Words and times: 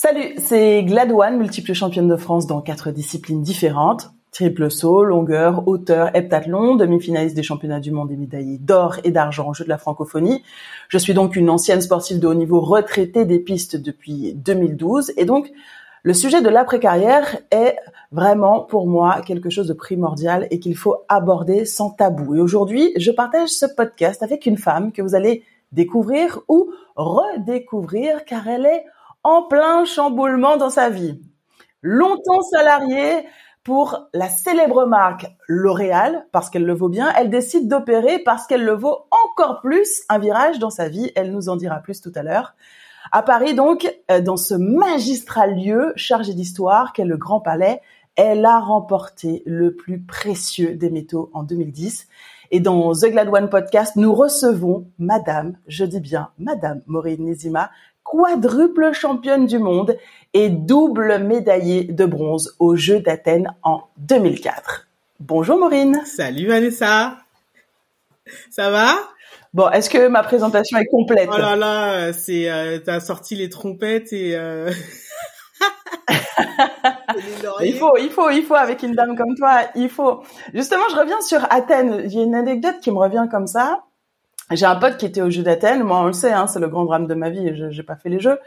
Salut, 0.00 0.36
c'est 0.38 0.84
Gladouane, 0.84 1.38
multiple 1.38 1.72
championne 1.72 2.06
de 2.06 2.14
France 2.14 2.46
dans 2.46 2.60
quatre 2.60 2.92
disciplines 2.92 3.42
différentes. 3.42 4.12
Triple 4.30 4.70
saut, 4.70 5.02
longueur, 5.02 5.66
hauteur, 5.66 6.14
heptathlon, 6.14 6.76
demi-finaliste 6.76 7.34
des 7.34 7.42
championnats 7.42 7.80
du 7.80 7.90
monde 7.90 8.12
et 8.12 8.16
médaillée 8.16 8.58
d'or 8.58 8.98
et 9.02 9.10
d'argent 9.10 9.48
en 9.48 9.52
jeu 9.52 9.64
de 9.64 9.68
la 9.68 9.76
francophonie. 9.76 10.44
Je 10.88 10.98
suis 10.98 11.14
donc 11.14 11.34
une 11.34 11.50
ancienne 11.50 11.80
sportive 11.80 12.20
de 12.20 12.28
haut 12.28 12.34
niveau 12.34 12.60
retraitée 12.60 13.24
des 13.24 13.40
pistes 13.40 13.74
depuis 13.74 14.34
2012 14.34 15.14
et 15.16 15.24
donc 15.24 15.50
le 16.04 16.14
sujet 16.14 16.42
de 16.42 16.48
l'après-carrière 16.48 17.36
est 17.50 17.74
vraiment 18.12 18.60
pour 18.60 18.86
moi 18.86 19.20
quelque 19.26 19.50
chose 19.50 19.66
de 19.66 19.74
primordial 19.74 20.46
et 20.52 20.60
qu'il 20.60 20.76
faut 20.76 20.98
aborder 21.08 21.64
sans 21.64 21.90
tabou. 21.90 22.36
Et 22.36 22.40
aujourd'hui, 22.40 22.92
je 22.96 23.10
partage 23.10 23.48
ce 23.48 23.66
podcast 23.66 24.22
avec 24.22 24.46
une 24.46 24.58
femme 24.58 24.92
que 24.92 25.02
vous 25.02 25.16
allez 25.16 25.42
découvrir 25.72 26.38
ou 26.46 26.70
redécouvrir 26.94 28.24
car 28.24 28.46
elle 28.46 28.66
est 28.66 28.84
en 29.28 29.42
plein 29.42 29.84
chamboulement 29.84 30.56
dans 30.56 30.70
sa 30.70 30.88
vie. 30.88 31.20
Longtemps 31.82 32.40
salariée 32.50 33.26
pour 33.62 34.08
la 34.14 34.30
célèbre 34.30 34.86
marque 34.86 35.26
L'Oréal, 35.46 36.26
parce 36.32 36.48
qu'elle 36.48 36.64
le 36.64 36.72
vaut 36.72 36.88
bien, 36.88 37.12
elle 37.14 37.28
décide 37.28 37.68
d'opérer 37.68 38.20
parce 38.20 38.46
qu'elle 38.46 38.64
le 38.64 38.72
vaut 38.72 39.06
encore 39.26 39.60
plus 39.60 40.02
un 40.08 40.18
virage 40.18 40.58
dans 40.58 40.70
sa 40.70 40.88
vie. 40.88 41.12
Elle 41.14 41.32
nous 41.32 41.50
en 41.50 41.56
dira 41.56 41.80
plus 41.80 42.00
tout 42.00 42.12
à 42.14 42.22
l'heure. 42.22 42.54
À 43.12 43.22
Paris, 43.22 43.54
donc, 43.54 43.94
euh, 44.10 44.22
dans 44.22 44.38
ce 44.38 44.54
magistral 44.54 45.56
lieu 45.56 45.92
chargé 45.96 46.32
d'histoire 46.32 46.94
qu'est 46.94 47.04
le 47.04 47.18
Grand 47.18 47.40
Palais, 47.40 47.82
elle 48.16 48.46
a 48.46 48.58
remporté 48.58 49.42
le 49.44 49.74
plus 49.74 50.00
précieux 50.00 50.74
des 50.74 50.90
métaux 50.90 51.30
en 51.34 51.42
2010. 51.42 52.08
Et 52.50 52.60
dans 52.60 52.92
The 52.94 53.10
Glad 53.10 53.28
One 53.28 53.50
podcast, 53.50 53.96
nous 53.96 54.14
recevons 54.14 54.90
Madame, 54.98 55.58
je 55.66 55.84
dis 55.84 56.00
bien 56.00 56.30
Madame 56.38 56.80
Maureen 56.86 57.22
Nizima, 57.24 57.70
quadruple 58.10 58.92
championne 58.92 59.46
du 59.46 59.58
monde 59.58 59.98
et 60.32 60.48
double 60.48 61.18
médaillée 61.18 61.84
de 61.84 62.06
bronze 62.06 62.56
aux 62.58 62.74
Jeux 62.74 63.00
d'Athènes 63.00 63.54
en 63.62 63.82
2004. 63.98 64.88
Bonjour 65.20 65.58
Maureen. 65.58 66.02
Salut 66.06 66.46
Vanessa. 66.46 67.18
Ça 68.50 68.70
va? 68.70 68.94
Bon, 69.52 69.68
est-ce 69.70 69.90
que 69.90 70.08
ma 70.08 70.22
présentation 70.22 70.78
est 70.78 70.86
complète? 70.86 71.28
Oh 71.32 71.38
là 71.38 71.56
là, 71.56 72.12
c'est 72.12 72.50
euh, 72.50 72.78
t'as 72.78 73.00
sorti 73.00 73.34
les 73.34 73.48
trompettes 73.48 74.12
et 74.12 74.36
euh... 74.36 74.70
il 77.62 77.74
faut, 77.74 77.96
il 77.96 78.10
faut, 78.10 78.30
il 78.30 78.42
faut 78.42 78.54
avec 78.54 78.82
une 78.82 78.94
dame 78.94 79.16
comme 79.16 79.34
toi, 79.36 79.62
il 79.74 79.88
faut. 79.88 80.22
Justement, 80.54 80.84
je 80.90 80.96
reviens 80.96 81.20
sur 81.20 81.40
Athènes. 81.50 82.02
Il 82.04 82.14
y 82.14 82.20
a 82.20 82.24
une 82.24 82.34
anecdote 82.34 82.76
qui 82.80 82.90
me 82.90 82.98
revient 82.98 83.26
comme 83.30 83.46
ça. 83.46 83.84
J'ai 84.50 84.66
un 84.66 84.76
pote 84.76 84.96
qui 84.96 85.06
était 85.06 85.20
au 85.20 85.30
jeu 85.30 85.42
d'Athènes. 85.42 85.82
Moi, 85.82 86.00
on 86.00 86.06
le 86.06 86.12
sait, 86.12 86.32
hein, 86.32 86.46
c'est 86.46 86.60
le 86.60 86.68
grand 86.68 86.84
drame 86.84 87.06
de 87.06 87.14
ma 87.14 87.30
vie. 87.30 87.54
Je 87.54 87.70
j'ai 87.70 87.82
pas 87.82 87.96
fait 87.96 88.08
les 88.08 88.20
jeux. 88.20 88.38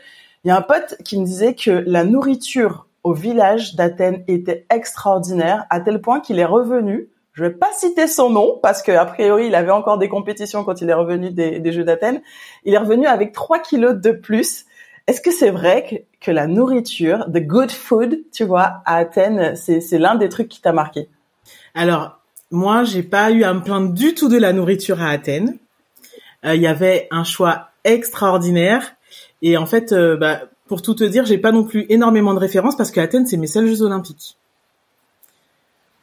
Il 0.43 0.47
y 0.47 0.51
a 0.51 0.57
un 0.57 0.61
pote 0.61 0.97
qui 1.03 1.19
me 1.19 1.25
disait 1.25 1.53
que 1.53 1.83
la 1.85 2.03
nourriture 2.03 2.87
au 3.03 3.13
village 3.13 3.75
d'Athènes 3.75 4.23
était 4.27 4.65
extraordinaire 4.69 5.65
à 5.69 5.79
tel 5.79 6.01
point 6.01 6.19
qu'il 6.19 6.39
est 6.39 6.45
revenu. 6.45 7.09
Je 7.33 7.43
vais 7.43 7.51
pas 7.51 7.71
citer 7.73 8.07
son 8.07 8.29
nom 8.29 8.59
parce 8.61 8.81
que 8.81 8.91
a 8.91 9.05
priori 9.05 9.47
il 9.47 9.55
avait 9.55 9.71
encore 9.71 9.97
des 9.97 10.09
compétitions 10.09 10.63
quand 10.63 10.81
il 10.81 10.89
est 10.89 10.93
revenu 10.93 11.31
des, 11.31 11.59
des 11.59 11.71
Jeux 11.71 11.83
d'Athènes. 11.83 12.21
Il 12.65 12.73
est 12.73 12.77
revenu 12.77 13.05
avec 13.05 13.31
3 13.31 13.59
kilos 13.59 13.95
de 13.95 14.11
plus. 14.11 14.65
Est-ce 15.07 15.21
que 15.21 15.31
c'est 15.31 15.49
vrai 15.49 15.85
que, 15.89 15.95
que, 16.25 16.31
la 16.31 16.47
nourriture, 16.47 17.25
the 17.31 17.39
good 17.39 17.71
food, 17.71 18.19
tu 18.31 18.43
vois, 18.43 18.81
à 18.85 18.97
Athènes, 18.97 19.55
c'est 19.55 19.97
l'un 19.97 20.15
des 20.15 20.29
trucs 20.29 20.49
qui 20.49 20.61
t'a 20.61 20.73
marqué? 20.73 21.09
Alors 21.73 22.19
moi, 22.51 22.83
j'ai 22.83 23.03
pas 23.03 23.31
eu 23.31 23.43
à 23.43 23.53
me 23.53 23.87
du 23.89 24.13
tout 24.13 24.27
de 24.27 24.37
la 24.37 24.51
nourriture 24.51 25.01
à 25.01 25.09
Athènes. 25.09 25.57
Euh, 26.45 26.55
il 26.55 26.61
y 26.61 26.67
avait 26.67 27.07
un 27.11 27.23
choix 27.23 27.69
extraordinaire 27.83 28.95
et 29.41 29.57
en 29.57 29.65
fait, 29.65 29.91
euh, 29.91 30.17
bah, 30.17 30.41
pour 30.67 30.81
tout 30.81 30.95
te 30.95 31.03
dire, 31.03 31.25
j'ai 31.25 31.37
pas 31.37 31.51
non 31.51 31.63
plus 31.63 31.85
énormément 31.89 32.33
de 32.33 32.39
références 32.39 32.75
parce 32.75 32.91
que 32.91 32.99
Athènes, 32.99 33.25
c'est 33.25 33.37
mes 33.37 33.47
seuls 33.47 33.67
Jeux 33.67 33.81
Olympiques. 33.81 34.37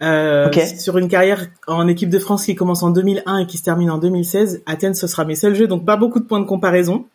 Euh, 0.00 0.46
okay. 0.46 0.66
Sur 0.66 0.98
une 0.98 1.08
carrière 1.08 1.46
en 1.66 1.88
équipe 1.88 2.10
de 2.10 2.18
France 2.20 2.44
qui 2.44 2.54
commence 2.54 2.84
en 2.84 2.90
2001 2.90 3.38
et 3.38 3.46
qui 3.46 3.58
se 3.58 3.64
termine 3.64 3.90
en 3.90 3.98
2016, 3.98 4.62
Athènes, 4.66 4.94
ce 4.94 5.06
sera 5.06 5.24
mes 5.24 5.34
seuls 5.34 5.54
Jeux, 5.54 5.66
donc 5.66 5.84
pas 5.84 5.96
beaucoup 5.96 6.20
de 6.20 6.24
points 6.24 6.40
de 6.40 6.44
comparaison. 6.44 7.06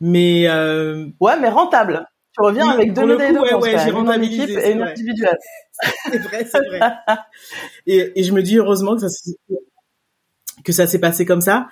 Mais 0.00 0.46
euh... 0.48 1.06
ouais, 1.20 1.38
mais 1.40 1.48
rentable. 1.48 2.06
Tu 2.36 2.42
reviens 2.42 2.68
avec 2.68 2.92
deux 2.92 3.06
médailles 3.06 3.32
de 3.32 3.38
ouais, 3.38 3.54
ouais, 3.54 3.76
j'ai 3.84 3.90
rentabilisé 3.90 4.52
et 4.52 4.72
une 4.72 4.82
individuelle. 4.82 5.38
c'est 5.82 6.18
vrai, 6.18 6.44
c'est 6.44 6.66
vrai. 6.66 6.80
et, 7.86 8.20
et 8.20 8.22
je 8.24 8.32
me 8.32 8.42
dis 8.42 8.58
heureusement 8.58 8.96
que 8.96 9.06
ça 9.06 9.30
que 10.64 10.72
ça 10.72 10.86
s'est 10.86 10.98
passé 10.98 11.24
comme 11.24 11.40
ça. 11.40 11.68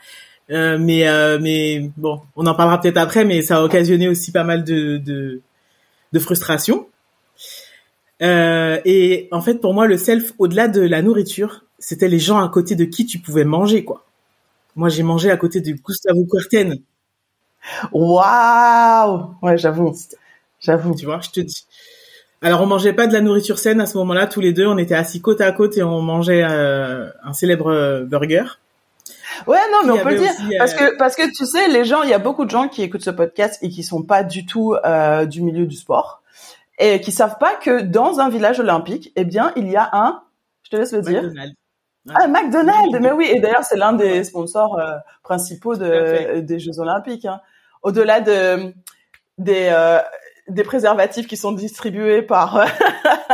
Euh, 0.52 0.76
mais 0.78 1.08
euh, 1.08 1.38
mais 1.40 1.90
bon, 1.96 2.20
on 2.36 2.46
en 2.46 2.54
parlera 2.54 2.80
peut-être 2.80 2.98
après, 2.98 3.24
mais 3.24 3.42
ça 3.42 3.58
a 3.58 3.62
occasionné 3.62 4.08
aussi 4.08 4.32
pas 4.32 4.44
mal 4.44 4.64
de 4.64 4.98
de, 4.98 5.40
de 6.12 6.18
frustration. 6.18 6.88
Euh, 8.20 8.78
et 8.84 9.28
en 9.32 9.40
fait, 9.40 9.54
pour 9.56 9.74
moi, 9.74 9.86
le 9.86 9.96
self, 9.96 10.32
au-delà 10.38 10.68
de 10.68 10.82
la 10.82 11.02
nourriture, 11.02 11.64
c'était 11.78 12.08
les 12.08 12.18
gens 12.18 12.40
à 12.40 12.48
côté 12.48 12.76
de 12.76 12.84
qui 12.84 13.06
tu 13.06 13.18
pouvais 13.18 13.44
manger, 13.44 13.84
quoi. 13.84 14.04
Moi, 14.76 14.88
j'ai 14.88 15.02
mangé 15.02 15.30
à 15.30 15.36
côté 15.36 15.60
de 15.60 15.72
Gustavo 15.72 16.24
Kuerten. 16.26 16.76
Waouh 17.92 19.34
Ouais, 19.42 19.58
j'avoue. 19.58 19.94
J'avoue. 20.60 20.94
Tu 20.94 21.06
vois, 21.06 21.20
je 21.20 21.30
te 21.30 21.40
dis. 21.40 21.66
Alors, 22.42 22.60
on 22.62 22.66
mangeait 22.66 22.92
pas 22.92 23.06
de 23.06 23.12
la 23.12 23.20
nourriture 23.20 23.58
saine 23.58 23.80
à 23.80 23.86
ce 23.86 23.96
moment-là, 23.98 24.26
tous 24.26 24.40
les 24.40 24.52
deux. 24.52 24.66
On 24.66 24.78
était 24.78 24.94
assis 24.94 25.20
côte 25.20 25.40
à 25.40 25.50
côte 25.52 25.76
et 25.78 25.82
on 25.82 26.00
mangeait 26.02 26.42
un 26.42 27.32
célèbre 27.32 28.04
burger. 28.04 28.58
Ouais, 29.46 29.58
non, 29.72 29.78
mais 29.84 30.00
on 30.00 30.02
peut 30.02 30.10
le 30.10 30.18
dire 30.18 30.30
aussi, 30.30 30.56
parce 30.58 30.74
que 30.74 30.96
parce 30.96 31.16
que 31.16 31.22
tu 31.36 31.46
sais, 31.46 31.68
les 31.68 31.84
gens, 31.84 32.02
il 32.02 32.10
y 32.10 32.14
a 32.14 32.18
beaucoup 32.18 32.44
de 32.44 32.50
gens 32.50 32.68
qui 32.68 32.82
écoutent 32.82 33.04
ce 33.04 33.10
podcast 33.10 33.58
et 33.62 33.68
qui 33.68 33.82
sont 33.82 34.02
pas 34.02 34.22
du 34.24 34.46
tout 34.46 34.74
euh, 34.84 35.24
du 35.26 35.42
milieu 35.42 35.66
du 35.66 35.76
sport 35.76 36.22
et 36.78 37.00
qui 37.00 37.12
savent 37.12 37.38
pas 37.38 37.54
que 37.54 37.82
dans 37.82 38.20
un 38.20 38.28
village 38.28 38.60
olympique, 38.60 39.12
eh 39.16 39.24
bien, 39.24 39.52
il 39.56 39.68
y 39.68 39.76
a 39.76 39.88
un, 39.92 40.22
je 40.62 40.70
te 40.70 40.76
laisse 40.76 40.92
le 40.92 41.02
dire. 41.02 41.22
McDonald's. 41.22 41.56
Ah, 42.14 42.26
McDonald's, 42.26 42.98
mais 43.00 43.12
oui, 43.12 43.28
et 43.30 43.38
d'ailleurs 43.38 43.62
c'est 43.62 43.76
l'un 43.76 43.92
des 43.92 44.24
sponsors 44.24 44.78
euh, 44.78 44.96
principaux 45.22 45.76
de, 45.76 46.40
des 46.40 46.58
Jeux 46.58 46.80
Olympiques. 46.80 47.24
Hein. 47.24 47.40
Au-delà 47.82 48.20
de 48.20 48.74
des 49.38 49.68
euh, 49.70 50.00
des 50.48 50.64
préservatifs 50.64 51.28
qui 51.28 51.36
sont 51.36 51.52
distribués 51.52 52.22
par. 52.22 52.66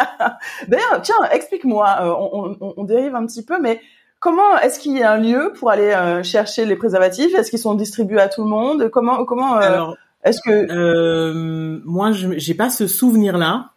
d'ailleurs, 0.69 1.01
tiens, 1.03 1.17
explique-moi. 1.31 1.97
On, 2.03 2.57
on, 2.61 2.75
on, 2.77 2.85
dérive 2.85 3.15
un 3.15 3.25
petit 3.25 3.45
peu, 3.45 3.59
mais 3.59 3.81
comment 4.21 4.59
est-ce 4.59 4.79
qu'il 4.79 4.97
y 4.97 5.03
a 5.03 5.13
un 5.13 5.19
lieu 5.19 5.53
pour 5.59 5.71
aller 5.71 5.91
euh, 5.91 6.23
chercher 6.23 6.65
les 6.65 6.77
préservatifs? 6.77 7.35
Est-ce 7.35 7.51
qu'ils 7.51 7.59
sont 7.59 7.75
distribués 7.75 8.21
à 8.21 8.29
tout 8.29 8.43
le 8.43 8.51
monde? 8.51 8.91
Comment 8.91 9.25
comment 9.25 9.57
euh, 9.57 9.61
Alors, 9.61 9.97
est-ce 10.25 10.41
que 10.45 10.51
euh, 10.51 11.81
moi 11.85 12.13
je 12.13 12.39
j'ai 12.39 12.55
pas 12.55 12.71
ce 12.71 12.87
souvenir 12.87 13.39
là 13.39 13.71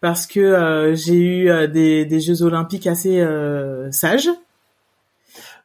parce 0.00 0.26
que 0.26 0.92
j'ai 0.94 1.14
eu 1.14 1.68
des, 1.68 2.06
des 2.06 2.20
Jeux 2.20 2.42
Olympiques 2.42 2.86
assez 2.86 3.22
sages. 3.90 4.30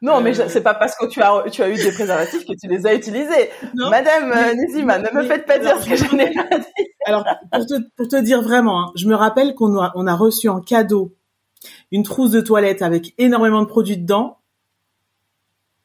Non, 0.02 0.20
mais 0.20 0.34
c'est 0.34 0.60
pas 0.60 0.74
parce 0.74 0.94
que 0.94 1.06
tu 1.06 1.22
as 1.22 1.44
tu 1.50 1.62
as 1.62 1.70
eu 1.70 1.76
des 1.76 1.90
préservatifs 1.90 2.44
que 2.44 2.52
tu 2.52 2.68
les 2.68 2.86
as 2.86 2.94
utilisés. 2.94 3.48
Non, 3.74 3.88
Madame 3.88 4.34
Nizima, 4.58 4.98
ne 4.98 5.10
me 5.10 5.22
faites 5.22 5.46
pas 5.46 5.58
dire 5.58 5.80
ce 5.80 5.88
que 5.88 5.96
je 5.96 6.14
n'ai 6.14 6.34
pas 6.34 6.58
dit. 6.58 6.86
Alors 7.06 7.24
pour 7.50 7.64
te 7.64 7.74
pour 7.96 8.08
te 8.08 8.20
dire 8.20 8.42
vraiment, 8.42 8.82
hein, 8.82 8.92
je 8.94 9.08
me 9.08 9.14
rappelle 9.14 9.54
qu'on 9.54 9.80
a 9.80 9.90
on 9.94 10.06
a 10.06 10.14
reçu 10.14 10.50
en 10.50 10.60
cadeau 10.60 11.15
une 11.92 12.02
trousse 12.02 12.30
de 12.30 12.40
toilette 12.40 12.82
avec 12.82 13.14
énormément 13.18 13.62
de 13.62 13.66
produits 13.66 13.96
dedans, 13.96 14.38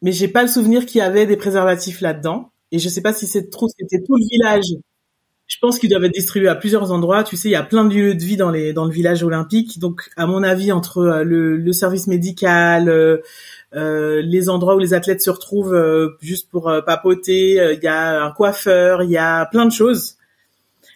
mais 0.02 0.12
j'ai 0.12 0.28
pas 0.28 0.42
le 0.42 0.48
souvenir 0.48 0.86
qu'il 0.86 1.00
y 1.00 1.02
avait 1.02 1.26
des 1.26 1.38
préservatifs 1.38 2.02
là-dedans. 2.02 2.52
Et 2.72 2.80
je 2.80 2.90
sais 2.90 3.02
pas 3.02 3.14
si 3.14 3.28
cette 3.28 3.50
trousse 3.50 3.74
était 3.80 4.02
tout 4.02 4.16
le 4.16 4.26
village. 4.28 4.66
Je 5.48 5.58
pense 5.60 5.78
qu'ils 5.78 5.90
doivent 5.90 6.06
être 6.06 6.14
distribués 6.14 6.48
à 6.48 6.56
plusieurs 6.56 6.92
endroits. 6.94 7.26
Tu 7.26 7.36
sais, 7.36 7.50
il 7.50 7.52
y 7.52 7.56
a 7.56 7.64
plein 7.64 7.84
de 7.84 7.94
lieux 7.94 8.16
de 8.16 8.24
vie 8.24 8.38
dans 8.38 8.50
les 8.50 8.72
dans 8.72 8.86
le 8.86 8.92
village 8.92 9.22
olympique. 9.22 9.80
Donc, 9.80 10.10
à 10.16 10.26
mon 10.26 10.44
avis, 10.44 10.72
entre 10.72 11.00
euh, 11.00 11.24
le, 11.26 11.58
le 11.58 11.74
service 11.74 12.08
médical, 12.08 12.88
euh, 12.88 13.18
euh, 13.74 14.22
les 14.22 14.50
endroits 14.50 14.76
où 14.76 14.80
les 14.80 14.94
athlètes 14.94 15.22
se 15.22 15.30
retrouvent 15.30 15.74
euh, 15.74 16.18
juste 16.22 16.50
pour 16.50 16.70
euh, 16.70 16.82
papoter, 16.82 17.74
il 17.74 17.84
y 17.84 17.88
a 17.88 18.24
un 18.24 18.32
coiffeur, 18.32 19.04
il 19.04 19.10
y 19.10 19.18
a 19.18 19.46
plein 19.46 19.66
de 19.66 19.72
choses. 19.72 20.18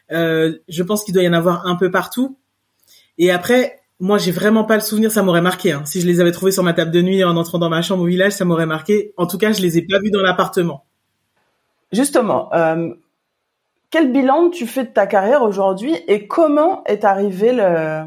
je 0.09 0.83
pense 0.83 1.03
qu'il 1.03 1.13
doit 1.13 1.23
y 1.23 1.27
en 1.29 1.33
avoir 1.33 1.67
un 1.67 1.75
peu 1.75 1.91
partout. 1.91 2.37
Et 3.17 3.31
après, 3.31 3.79
moi, 4.05 4.17
j'ai 4.19 4.31
vraiment 4.31 4.65
pas 4.65 4.75
le 4.75 4.81
souvenir. 4.81 5.11
Ça 5.11 5.23
m'aurait 5.23 5.41
marqué. 5.41 5.71
Hein. 5.71 5.81
Si 5.85 5.99
je 5.99 6.05
les 6.05 6.19
avais 6.21 6.31
trouvés 6.31 6.51
sur 6.51 6.63
ma 6.63 6.73
table 6.73 6.91
de 6.91 7.01
nuit 7.01 7.23
en 7.23 7.35
entrant 7.37 7.57
dans 7.57 7.69
ma 7.69 7.81
chambre 7.81 8.03
au 8.03 8.05
village, 8.05 8.33
ça 8.33 8.45
m'aurait 8.45 8.67
marqué. 8.67 9.13
En 9.17 9.25
tout 9.25 9.39
cas, 9.39 9.51
je 9.51 9.61
les 9.61 9.77
ai 9.77 9.81
pas 9.81 9.99
vus 9.99 10.11
dans 10.11 10.21
l'appartement. 10.21 10.85
Justement, 11.91 12.53
euh, 12.53 12.93
quel 13.89 14.11
bilan 14.11 14.49
tu 14.51 14.67
fais 14.67 14.83
de 14.83 14.89
ta 14.89 15.07
carrière 15.07 15.41
aujourd'hui 15.41 15.95
et 16.07 16.27
comment 16.27 16.83
est 16.85 17.03
arrivé 17.03 17.51
le, 17.51 18.03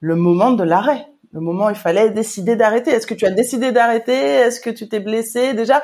le 0.00 0.16
moment 0.16 0.52
de 0.52 0.64
l'arrêt? 0.64 1.06
Le 1.32 1.40
moment 1.40 1.66
où 1.66 1.70
il 1.70 1.76
fallait 1.76 2.10
décider 2.10 2.56
d'arrêter. 2.56 2.90
Est-ce 2.92 3.06
que 3.06 3.14
tu 3.14 3.26
as 3.26 3.30
décidé 3.30 3.72
d'arrêter? 3.72 4.14
Est-ce 4.14 4.60
que 4.60 4.70
tu 4.70 4.88
t'es 4.88 5.00
blessé? 5.00 5.52
Déjà, 5.52 5.82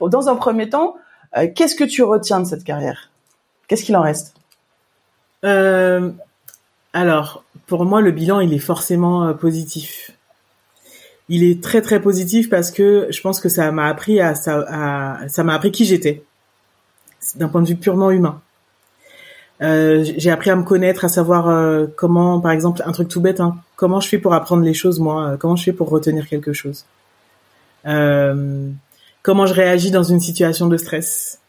dans 0.00 0.28
un 0.28 0.36
premier 0.36 0.70
temps, 0.70 0.96
euh, 1.36 1.46
qu'est-ce 1.54 1.76
que 1.76 1.84
tu 1.84 2.02
retiens 2.02 2.40
de 2.40 2.46
cette 2.46 2.64
carrière? 2.64 3.10
Qu'est-ce 3.66 3.84
qu'il 3.84 3.96
en 3.96 4.02
reste? 4.02 4.34
Euh, 5.44 6.10
Alors, 6.94 7.44
pour 7.68 7.84
moi, 7.84 8.00
le 8.00 8.10
bilan, 8.10 8.40
il 8.40 8.52
est 8.52 8.58
forcément 8.58 9.28
euh, 9.28 9.34
positif. 9.34 10.10
Il 11.28 11.44
est 11.44 11.62
très 11.62 11.82
très 11.82 12.00
positif 12.00 12.48
parce 12.48 12.70
que 12.70 13.06
je 13.10 13.20
pense 13.20 13.38
que 13.38 13.50
ça 13.50 13.70
m'a 13.70 13.86
appris 13.86 14.18
à 14.20 14.32
à, 14.46 15.28
ça 15.28 15.44
m'a 15.44 15.54
appris 15.54 15.70
qui 15.70 15.84
j'étais 15.84 16.24
d'un 17.36 17.48
point 17.48 17.60
de 17.60 17.68
vue 17.68 17.76
purement 17.76 18.10
humain. 18.10 18.40
Euh, 19.60 20.02
j'ai 20.16 20.30
appris 20.30 20.48
à 20.50 20.56
me 20.56 20.62
connaître, 20.62 21.04
à 21.04 21.08
savoir 21.08 21.48
euh, 21.48 21.86
comment, 21.96 22.40
par 22.40 22.52
exemple, 22.52 22.80
un 22.86 22.92
truc 22.92 23.08
tout 23.08 23.20
bête, 23.20 23.40
hein, 23.40 23.56
comment 23.76 24.00
je 24.00 24.08
fais 24.08 24.18
pour 24.18 24.32
apprendre 24.32 24.62
les 24.62 24.72
choses, 24.72 25.00
moi, 25.00 25.36
comment 25.38 25.56
je 25.56 25.64
fais 25.64 25.72
pour 25.72 25.90
retenir 25.90 26.26
quelque 26.28 26.52
chose, 26.52 26.86
comment 27.84 29.46
je 29.46 29.52
réagis 29.52 29.90
dans 29.90 30.04
une 30.04 30.20
situation 30.20 30.68
de 30.68 30.76
stress, 30.76 31.40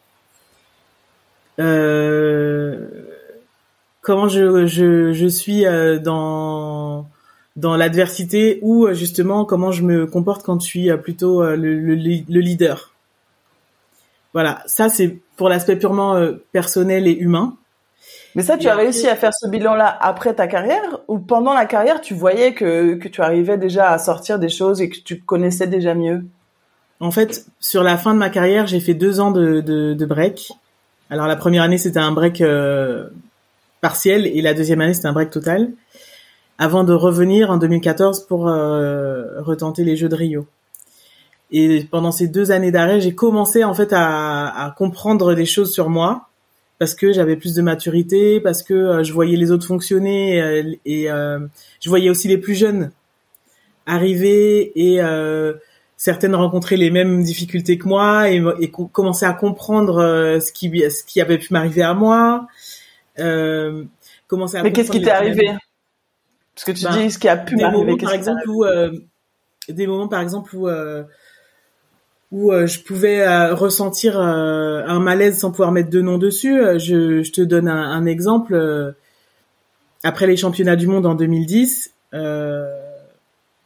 comment 4.09 4.27
je, 4.27 4.65
je, 4.65 5.13
je 5.13 5.27
suis 5.27 5.65
dans 6.03 7.07
dans 7.55 7.77
l'adversité 7.77 8.57
ou 8.63 8.91
justement 8.93 9.45
comment 9.45 9.71
je 9.71 9.83
me 9.83 10.07
comporte 10.07 10.41
quand 10.41 10.59
je 10.59 10.65
suis 10.65 10.89
plutôt 10.97 11.43
le, 11.43 11.55
le, 11.55 11.93
le 11.95 12.39
leader. 12.39 12.91
Voilà, 14.33 14.63
ça 14.65 14.89
c'est 14.89 15.19
pour 15.37 15.47
l'aspect 15.47 15.75
purement 15.75 16.19
personnel 16.51 17.05
et 17.05 17.13
humain. 17.13 17.55
Mais 18.33 18.41
ça, 18.41 18.57
tu 18.57 18.67
as 18.67 18.75
réussi 18.75 19.07
à 19.07 19.15
faire 19.15 19.33
ce 19.33 19.47
bilan-là 19.47 19.95
après 20.01 20.33
ta 20.33 20.47
carrière 20.47 21.01
ou 21.07 21.19
pendant 21.19 21.53
la 21.53 21.67
carrière, 21.67 22.01
tu 22.01 22.15
voyais 22.15 22.55
que, 22.55 22.95
que 22.95 23.07
tu 23.07 23.21
arrivais 23.21 23.59
déjà 23.59 23.91
à 23.91 23.99
sortir 23.99 24.39
des 24.39 24.49
choses 24.49 24.81
et 24.81 24.89
que 24.89 24.97
tu 24.97 25.21
connaissais 25.21 25.67
déjà 25.67 25.93
mieux? 25.93 26.23
En 26.99 27.11
fait, 27.11 27.45
sur 27.59 27.83
la 27.83 27.97
fin 27.97 28.15
de 28.15 28.19
ma 28.19 28.31
carrière, 28.31 28.65
j'ai 28.65 28.79
fait 28.79 28.95
deux 28.95 29.19
ans 29.19 29.29
de, 29.29 29.61
de, 29.61 29.93
de 29.93 30.05
break. 30.05 30.51
Alors 31.11 31.27
la 31.27 31.35
première 31.35 31.61
année, 31.61 31.77
c'était 31.77 31.99
un 31.99 32.11
break 32.11 32.41
euh, 32.41 33.09
partiel 33.81 34.27
et 34.27 34.41
la 34.41 34.53
deuxième 34.53 34.81
année, 34.81 34.93
c'était 34.93 35.07
un 35.07 35.13
break 35.13 35.29
total. 35.29 35.71
Avant 36.57 36.83
de 36.83 36.93
revenir 36.93 37.51
en 37.51 37.57
2014 37.57 38.25
pour 38.27 38.47
euh, 38.47 39.41
retenter 39.41 39.83
les 39.83 39.95
Jeux 39.95 40.09
de 40.09 40.15
Rio. 40.15 40.45
Et 41.51 41.87
pendant 41.89 42.11
ces 42.11 42.27
deux 42.27 42.51
années 42.51 42.71
d'arrêt, 42.71 42.99
j'ai 42.99 43.15
commencé 43.15 43.63
en 43.63 43.73
fait 43.73 43.93
à, 43.93 44.65
à 44.65 44.71
comprendre 44.71 45.33
des 45.33 45.45
choses 45.45 45.73
sur 45.73 45.89
moi 45.89 46.29
parce 46.79 46.95
que 46.95 47.11
j'avais 47.11 47.35
plus 47.35 47.53
de 47.53 47.61
maturité, 47.61 48.39
parce 48.39 48.63
que 48.63 48.73
euh, 48.73 49.03
je 49.03 49.13
voyais 49.13 49.35
les 49.35 49.51
autres 49.51 49.67
fonctionner 49.67 50.41
euh, 50.41 50.63
et 50.85 51.11
euh, 51.11 51.39
je 51.81 51.89
voyais 51.89 52.09
aussi 52.09 52.29
les 52.29 52.37
plus 52.37 52.55
jeunes 52.55 52.91
arriver 53.85 54.71
et 54.75 54.99
certaines 55.97 56.35
rencontrer 56.35 56.77
les 56.77 56.91
mêmes 56.91 57.23
difficultés 57.23 57.79
que 57.79 57.87
moi 57.87 58.29
et, 58.29 58.39
et 58.59 58.69
commencer 58.69 59.25
à 59.25 59.33
comprendre 59.33 60.37
ce 60.39 60.51
qui 60.51 60.69
ce 60.91 61.03
qui 61.03 61.19
avait 61.19 61.39
pu 61.39 61.51
m'arriver 61.53 61.81
à 61.81 61.95
moi. 61.95 62.45
Commencer 64.27 64.57
à 64.57 64.63
Mais 64.63 64.71
qu'est-ce 64.71 64.91
qui 64.91 65.01
t'est 65.01 65.11
arrivé 65.11 65.51
Parce 66.55 66.65
que 66.65 66.71
tu 66.71 66.85
ben, 66.85 66.91
dis 66.91 67.11
ce 67.11 67.19
qui 67.19 67.27
a 67.27 67.37
pu 67.37 67.55
m'arriver. 67.55 67.97
Par 67.97 68.13
exemple, 68.13 68.49
où, 68.49 68.65
des 69.67 69.87
moments 69.87 70.07
par 70.07 70.21
exemple 70.21 70.55
où 70.55 70.67
où 72.31 72.51
euh, 72.51 72.67
je 72.67 72.79
pouvais 72.81 73.21
euh, 73.21 73.55
ressentir 73.55 74.19
euh, 74.19 74.83
un 74.85 74.99
malaise 74.99 75.39
sans 75.39 75.51
pouvoir 75.51 75.71
mettre 75.71 75.89
de 75.89 76.01
nom 76.01 76.17
dessus. 76.17 76.59
Je, 76.77 77.23
je 77.23 77.31
te 77.31 77.41
donne 77.41 77.67
un, 77.67 77.91
un, 77.91 78.05
exemple. 78.05 78.95
Après 80.03 80.27
les 80.27 80.37
championnats 80.37 80.75
du 80.75 80.87
monde 80.87 81.05
en 81.05 81.15
2010, 81.15 81.93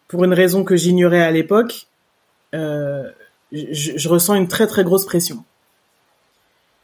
pour 0.07 0.23
une 0.23 0.33
raison 0.33 0.63
que 0.63 0.75
j'ignorais 0.75 1.21
à 1.21 1.31
l'époque, 1.31 1.87
je, 2.53 3.11
je, 3.51 4.09
ressens 4.09 4.35
une 4.35 4.47
très 4.47 4.67
très 4.67 4.83
grosse 4.83 5.05
pression. 5.05 5.43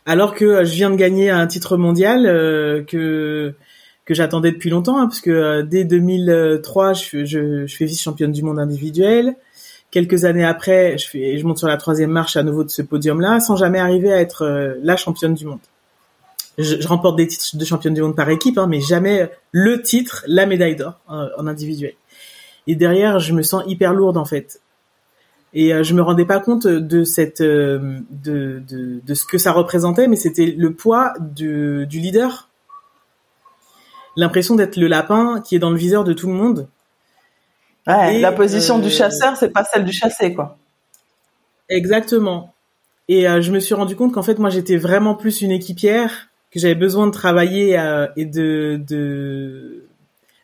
Alors 0.10 0.34
que 0.34 0.66
je 0.66 0.74
viens 0.74 0.90
de 0.90 0.96
gagner 0.96 1.30
un 1.30 1.46
titre 1.48 1.78
mondial 1.78 2.24
que 2.88 3.54
que 4.06 4.16
j'attendais 4.16 4.52
depuis 4.52 4.72
longtemps, 4.72 4.98
hein, 4.98 5.06
parce 5.06 5.22
que 5.22 5.62
dès 5.62 5.84
2003, 5.84 6.94
je, 6.94 7.26
je, 7.26 7.68
je 7.68 7.76
fais 7.76 7.86
vice 7.86 8.02
championne 8.02 8.32
du 8.32 8.42
monde 8.42 8.58
individuel. 8.58 9.36
Quelques 9.92 10.26
années 10.26 10.46
après, 10.46 10.98
je, 10.98 11.08
fais, 11.08 11.38
je 11.38 11.46
monte 11.46 11.58
sur 11.58 11.68
la 11.68 11.78
troisième 11.78 12.12
marche 12.12 12.36
à 12.36 12.44
nouveau 12.44 12.64
de 12.64 12.70
ce 12.70 12.82
podium-là, 12.82 13.40
sans 13.40 13.56
jamais 13.56 13.80
arriver 13.80 14.12
à 14.12 14.20
être 14.20 14.44
euh, 14.44 14.76
la 14.84 14.98
championne 14.98 15.34
du 15.34 15.46
monde. 15.46 15.60
Je, 16.60 16.88
remporte 16.88 17.18
des 17.18 17.28
titres 17.28 17.56
de 17.56 17.66
championne 17.66 17.94
du 17.94 18.02
monde 18.02 18.16
par 18.16 18.30
équipe, 18.30 18.58
hein, 18.58 18.68
mais 18.68 18.82
jamais 18.82 19.30
le 19.52 19.82
titre, 19.82 20.26
la 20.28 20.46
médaille 20.46 20.76
d'or 20.76 21.00
en, 21.08 21.48
individuel. 21.48 21.94
Et 22.68 22.76
derrière, 22.76 23.20
je 23.20 23.34
me 23.34 23.42
sens 23.44 23.64
hyper 23.68 23.94
lourde 23.94 24.18
en 24.18 24.26
fait. 24.26 24.60
Et 25.54 25.74
euh, 25.74 25.84
je 25.84 25.94
me 25.94 26.02
rendais 26.02 26.26
pas 26.26 26.40
compte 26.40 26.68
de 26.68 27.04
cette, 27.04 27.42
euh, 27.42 28.00
de, 28.12 28.62
de, 28.68 29.02
de, 29.06 29.14
ce 29.14 29.26
que 29.26 29.38
ça 29.38 29.52
représentait, 29.52 30.08
mais 30.08 30.16
c'était 30.16 30.46
le 30.46 30.74
poids 30.74 31.14
du, 31.20 31.88
du 31.88 32.00
leader. 32.00 32.50
L'impression 34.16 34.56
d'être 34.56 34.78
le 34.78 34.88
lapin 34.88 35.42
qui 35.42 35.56
est 35.56 35.60
dans 35.60 35.72
le 35.72 35.78
viseur 35.78 36.04
de 36.04 36.14
tout 36.14 36.28
le 36.28 36.34
monde 36.34 36.68
Ouais, 37.88 38.20
la 38.20 38.32
position 38.32 38.78
du 38.80 38.88
euh, 38.88 38.92
chasseur, 38.92 39.36
c'est 39.36 39.50
pas 39.50 39.64
celle 39.64 39.84
du 39.84 39.92
chassé, 39.92 40.34
quoi. 40.34 40.58
Exactement. 41.70 42.54
Et 43.08 43.28
euh, 43.28 43.42
je 43.42 43.52
me 43.52 43.60
suis 43.60 43.74
rendu 43.74 43.96
compte 43.96 44.14
qu'en 44.14 44.22
fait, 44.22 44.38
moi, 44.38 44.50
j'étais 44.50 44.78
vraiment 44.78 45.16
plus 45.16 45.42
une 45.42 45.52
équipière, 45.52 46.30
que 46.52 46.60
j'avais 46.60 46.76
besoin 46.76 47.08
de 47.08 47.12
travailler 47.12 47.80
euh, 47.80 48.08
et 48.16 48.26
de, 48.26 48.80
de 48.88 49.86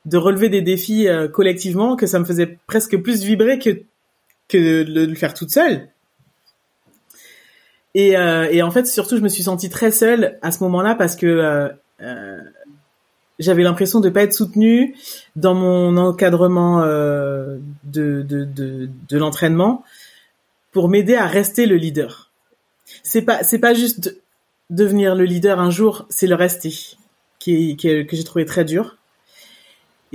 de 0.05 0.17
relever 0.17 0.49
des 0.49 0.61
défis 0.61 1.07
collectivement, 1.33 1.95
que 1.95 2.05
ça 2.05 2.19
me 2.19 2.25
faisait 2.25 2.59
presque 2.67 2.95
plus 3.01 3.23
vibrer 3.23 3.57
que 3.57 3.81
que 4.47 4.83
de 4.83 5.05
le 5.05 5.15
faire 5.15 5.33
toute 5.33 5.51
seule. 5.51 5.89
Et, 7.93 8.09
et 8.11 8.61
en 8.61 8.71
fait, 8.71 8.85
surtout, 8.87 9.15
je 9.15 9.21
me 9.21 9.29
suis 9.29 9.43
sentie 9.43 9.69
très 9.69 9.91
seule 9.91 10.37
à 10.41 10.51
ce 10.51 10.63
moment-là 10.63 10.95
parce 10.95 11.15
que 11.15 11.71
j'avais 13.39 13.63
l'impression 13.63 13.99
de 13.99 14.09
pas 14.09 14.23
être 14.23 14.33
soutenue 14.33 14.95
dans 15.35 15.53
mon 15.53 15.97
encadrement 15.97 16.81
euh, 16.83 17.57
de, 17.83 18.21
de, 18.21 18.45
de, 18.45 18.89
de 19.09 19.17
l'entraînement 19.17 19.83
pour 20.71 20.89
m'aider 20.89 21.15
à 21.15 21.25
rester 21.25 21.65
le 21.65 21.75
leader. 21.75 22.31
C'est 23.03 23.23
pas 23.23 23.43
c'est 23.43 23.59
pas 23.59 23.73
juste 23.73 24.21
devenir 24.69 25.15
le 25.15 25.25
leader 25.25 25.59
un 25.59 25.69
jour, 25.69 26.05
c'est 26.09 26.27
le 26.27 26.35
rester 26.35 26.73
qui, 27.39 27.75
qui 27.75 28.05
que 28.05 28.15
j'ai 28.15 28.23
trouvé 28.23 28.45
très 28.45 28.65
dur. 28.65 28.97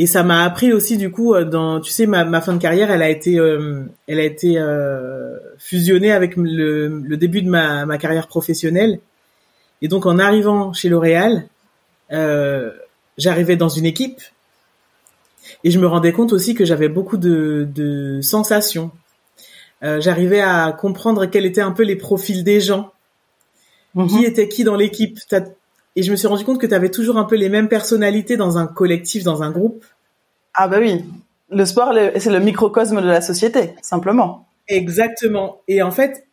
Et 0.02 0.06
ça 0.06 0.22
m'a 0.22 0.44
appris 0.44 0.72
aussi 0.72 0.96
du 0.96 1.10
coup 1.10 1.34
euh, 1.34 1.44
dans 1.44 1.78
tu 1.78 1.90
sais 1.92 2.06
ma, 2.06 2.24
ma 2.24 2.40
fin 2.40 2.54
de 2.54 2.58
carrière, 2.58 2.90
elle 2.90 3.02
a 3.02 3.10
été 3.10 3.38
euh, 3.38 3.82
elle 4.08 4.18
a 4.18 4.24
été 4.24 4.56
euh, 4.56 5.36
fusionnée 5.58 6.10
avec 6.10 6.36
le, 6.36 6.88
le 6.88 7.16
début 7.18 7.42
de 7.42 7.50
ma, 7.50 7.84
ma 7.84 7.98
carrière 7.98 8.26
professionnelle. 8.26 9.00
Et 9.82 9.88
donc 9.88 10.06
en 10.06 10.18
arrivant 10.18 10.72
chez 10.72 10.88
L'Oréal, 10.88 11.48
euh, 12.12 12.70
j'arrivais 13.18 13.56
dans 13.56 13.68
une 13.68 13.84
équipe 13.84 14.22
et 15.64 15.70
je 15.70 15.78
me 15.78 15.86
rendais 15.86 16.12
compte 16.12 16.32
aussi 16.32 16.54
que 16.54 16.64
j'avais 16.64 16.88
beaucoup 16.88 17.18
de, 17.18 17.68
de 17.70 18.22
sensations. 18.22 18.92
Euh, 19.82 20.00
j'arrivais 20.00 20.40
à 20.40 20.72
comprendre 20.72 21.26
quels 21.26 21.44
étaient 21.44 21.60
un 21.60 21.72
peu 21.72 21.82
les 21.82 21.96
profils 21.96 22.42
des 22.42 22.62
gens, 22.62 22.90
mhm. 23.94 24.08
qui 24.08 24.24
était 24.24 24.48
qui 24.48 24.64
dans 24.64 24.76
l'équipe. 24.76 25.18
Et 25.96 26.02
je 26.02 26.10
me 26.10 26.16
suis 26.16 26.28
rendu 26.28 26.44
compte 26.44 26.60
que 26.60 26.66
tu 26.66 26.74
avais 26.74 26.90
toujours 26.90 27.16
un 27.16 27.24
peu 27.24 27.36
les 27.36 27.48
mêmes 27.48 27.68
personnalités 27.68 28.36
dans 28.36 28.58
un 28.58 28.66
collectif, 28.66 29.24
dans 29.24 29.42
un 29.42 29.50
groupe. 29.50 29.84
Ah 30.54 30.68
bah 30.68 30.78
oui, 30.80 31.04
le 31.50 31.64
sport, 31.64 31.92
c'est 32.16 32.30
le 32.30 32.40
microcosme 32.40 33.00
de 33.00 33.06
la 33.06 33.20
société, 33.20 33.74
simplement. 33.82 34.46
Exactement. 34.68 35.60
Et 35.66 35.82
en 35.82 35.90
fait, 35.90 36.26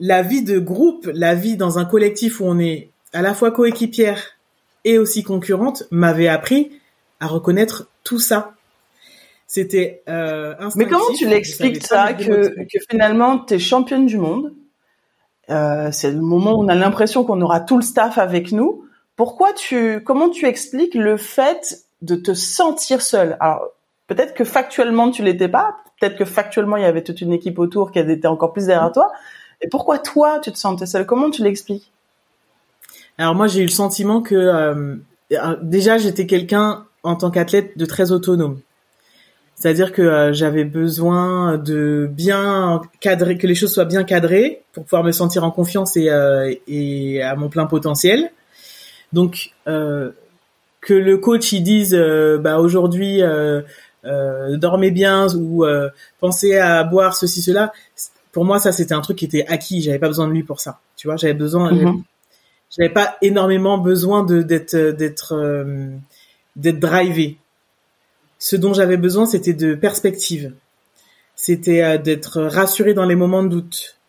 la 0.00 0.22
vie 0.22 0.42
de 0.42 0.58
groupe, 0.58 1.08
la 1.14 1.34
vie 1.34 1.56
dans 1.56 1.78
un 1.78 1.84
collectif 1.84 2.40
où 2.40 2.44
on 2.44 2.58
est 2.58 2.90
à 3.12 3.22
la 3.22 3.34
fois 3.34 3.50
coéquipière 3.50 4.38
et 4.84 4.98
aussi 4.98 5.22
concurrente 5.22 5.84
m'avait 5.90 6.28
appris 6.28 6.72
à 7.20 7.26
reconnaître 7.26 7.88
tout 8.04 8.18
ça. 8.18 8.54
C'était 9.46 10.02
euh, 10.08 10.54
Mais 10.76 10.86
comment 10.86 11.12
tu 11.16 11.26
l'expliques 11.26 11.84
ça 11.86 12.14
que, 12.14 12.64
que 12.64 12.78
finalement 12.90 13.38
tu 13.38 13.54
es 13.54 13.58
championne 13.58 14.06
du 14.06 14.16
monde 14.16 14.52
euh, 15.50 15.90
C'est 15.92 16.10
le 16.10 16.20
moment 16.20 16.52
où 16.52 16.64
on 16.64 16.68
a 16.68 16.74
l'impression 16.74 17.24
qu'on 17.24 17.40
aura 17.40 17.60
tout 17.60 17.76
le 17.76 17.82
staff 17.82 18.18
avec 18.18 18.52
nous. 18.52 18.84
Pourquoi 19.16 19.52
tu 19.52 20.02
comment 20.04 20.30
tu 20.30 20.46
expliques 20.46 20.94
le 20.94 21.16
fait 21.16 21.84
de 22.00 22.16
te 22.16 22.34
sentir 22.34 23.02
seule 23.02 23.36
Alors 23.40 23.68
peut-être 24.06 24.34
que 24.34 24.44
factuellement 24.44 25.10
tu 25.10 25.22
l'étais 25.22 25.48
pas, 25.48 25.76
peut-être 26.00 26.16
que 26.16 26.24
factuellement 26.24 26.76
il 26.76 26.82
y 26.82 26.86
avait 26.86 27.02
toute 27.02 27.20
une 27.20 27.32
équipe 27.32 27.58
autour 27.58 27.92
qui 27.92 27.98
était 27.98 28.26
encore 28.26 28.52
plus 28.52 28.66
derrière 28.66 28.90
toi. 28.92 29.12
Et 29.60 29.68
pourquoi 29.68 29.98
toi 29.98 30.40
tu 30.40 30.50
te 30.50 30.58
sentais 30.58 30.86
seule 30.86 31.06
Comment 31.06 31.30
tu 31.30 31.42
l'expliques? 31.42 31.92
Alors 33.18 33.34
moi, 33.34 33.46
j'ai 33.46 33.60
eu 33.60 33.66
le 33.66 33.68
sentiment 33.68 34.22
que 34.22 34.34
euh, 34.34 34.96
déjà 35.62 35.98
j'étais 35.98 36.26
quelqu'un 36.26 36.86
en 37.02 37.16
tant 37.16 37.30
qu'athlète 37.30 37.76
de 37.76 37.86
très 37.86 38.12
autonome. 38.12 38.60
C'est-à-dire 39.62 39.92
que 39.92 40.02
euh, 40.02 40.32
j'avais 40.32 40.64
besoin 40.64 41.56
de 41.56 42.10
bien 42.10 42.82
cadrer, 43.00 43.38
que 43.38 43.46
les 43.46 43.54
choses 43.54 43.72
soient 43.72 43.84
bien 43.84 44.02
cadrées 44.02 44.62
pour 44.72 44.84
pouvoir 44.84 45.04
me 45.04 45.12
sentir 45.12 45.44
en 45.44 45.50
confiance 45.50 45.96
et, 45.96 46.10
et 46.66 47.22
à 47.22 47.36
mon 47.36 47.48
plein 47.48 47.66
potentiel. 47.66 48.30
Donc 49.12 49.50
que 49.66 50.94
le 50.94 51.18
coach 51.18 51.52
il 51.52 51.62
dise 51.62 51.94
bah 52.40 52.58
aujourd'hui 52.58 53.20
dormez 54.02 54.90
bien 54.90 55.26
ou 55.34 55.64
pensez 56.18 56.56
à 56.56 56.82
boire 56.84 57.14
ceci 57.14 57.42
cela. 57.42 57.72
Pour 58.32 58.46
moi 58.46 58.58
ça 58.58 58.72
c'était 58.72 58.94
un 58.94 59.02
truc 59.02 59.18
qui 59.18 59.26
était 59.26 59.44
acquis. 59.46 59.82
J'avais 59.82 59.98
pas 59.98 60.08
besoin 60.08 60.26
de 60.26 60.32
lui 60.32 60.42
pour 60.42 60.60
ça. 60.60 60.80
Tu 60.96 61.06
vois, 61.06 61.16
j'avais 61.16 61.34
besoin. 61.34 61.72
Mm-hmm 61.72 62.02
j'avais 62.76 62.92
pas 62.92 63.16
énormément 63.22 63.78
besoin 63.78 64.24
de 64.24 64.42
d'être 64.42 64.76
d'être 64.76 65.34
euh, 65.34 65.90
d'être 66.56 66.78
drivé. 66.78 67.38
Ce 68.42 68.56
dont 68.56 68.74
j'avais 68.74 68.96
besoin, 68.96 69.24
c'était 69.24 69.52
de 69.52 69.76
perspective. 69.76 70.52
C'était 71.36 71.80
euh, 71.84 71.96
d'être 71.96 72.42
rassuré 72.42 72.92
dans 72.92 73.04
les 73.04 73.14
moments 73.14 73.44
de 73.44 73.48
doute. 73.48 74.00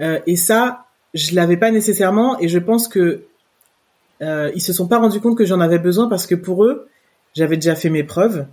Euh, 0.00 0.18
et 0.26 0.34
ça, 0.34 0.86
je 1.14 1.36
l'avais 1.36 1.56
pas 1.56 1.70
nécessairement. 1.70 2.36
Et 2.40 2.48
je 2.48 2.58
pense 2.58 2.88
que 2.88 3.22
euh, 4.22 4.50
ils 4.56 4.60
se 4.60 4.72
sont 4.72 4.88
pas 4.88 4.98
rendus 4.98 5.20
compte 5.20 5.38
que 5.38 5.44
j'en 5.44 5.60
avais 5.60 5.78
besoin 5.78 6.08
parce 6.08 6.26
que 6.26 6.34
pour 6.34 6.64
eux, 6.64 6.88
j'avais 7.36 7.54
déjà 7.54 7.76
fait 7.76 7.90
mes 7.90 8.02
preuves. 8.02 8.44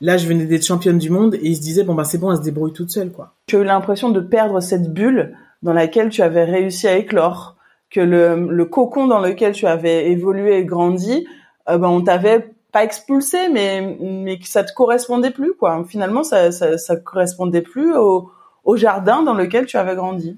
Là, 0.00 0.18
je 0.18 0.28
venais 0.28 0.46
d'être 0.46 0.64
championne 0.64 0.98
du 0.98 1.10
monde 1.10 1.34
et 1.34 1.40
ils 1.48 1.56
se 1.56 1.60
disaient 1.60 1.82
bon 1.82 1.94
bah 1.94 2.04
c'est 2.04 2.18
bon, 2.18 2.30
elle 2.30 2.38
se 2.38 2.42
débrouille 2.42 2.72
toute 2.72 2.92
seule 2.92 3.10
quoi. 3.10 3.34
Tu 3.48 3.56
as 3.56 3.58
eu 3.58 3.64
l'impression 3.64 4.10
de 4.10 4.20
perdre 4.20 4.60
cette 4.60 4.92
bulle 4.92 5.36
dans 5.64 5.72
laquelle 5.72 6.10
tu 6.10 6.22
avais 6.22 6.44
réussi 6.44 6.86
à 6.86 6.96
éclore, 6.96 7.56
que 7.90 8.00
le, 8.00 8.64
cocon 8.66 9.08
dans 9.08 9.18
lequel 9.18 9.52
tu 9.52 9.66
avais 9.66 10.12
évolué 10.12 10.58
et 10.58 10.64
grandi, 10.64 11.26
ben 11.66 11.88
on 11.88 12.02
t'avait 12.02 12.53
pas 12.74 12.84
expulsé, 12.84 13.48
mais 13.48 13.96
mais 14.00 14.38
que 14.38 14.46
ça 14.46 14.64
te 14.64 14.72
correspondait 14.74 15.30
plus 15.30 15.54
quoi. 15.54 15.82
Finalement, 15.88 16.22
ça 16.24 16.52
ça, 16.52 16.76
ça 16.76 16.96
correspondait 16.96 17.62
plus 17.62 17.94
au, 17.96 18.30
au 18.64 18.76
jardin 18.76 19.22
dans 19.22 19.32
lequel 19.34 19.64
tu 19.64 19.78
avais 19.78 19.94
grandi. 19.94 20.36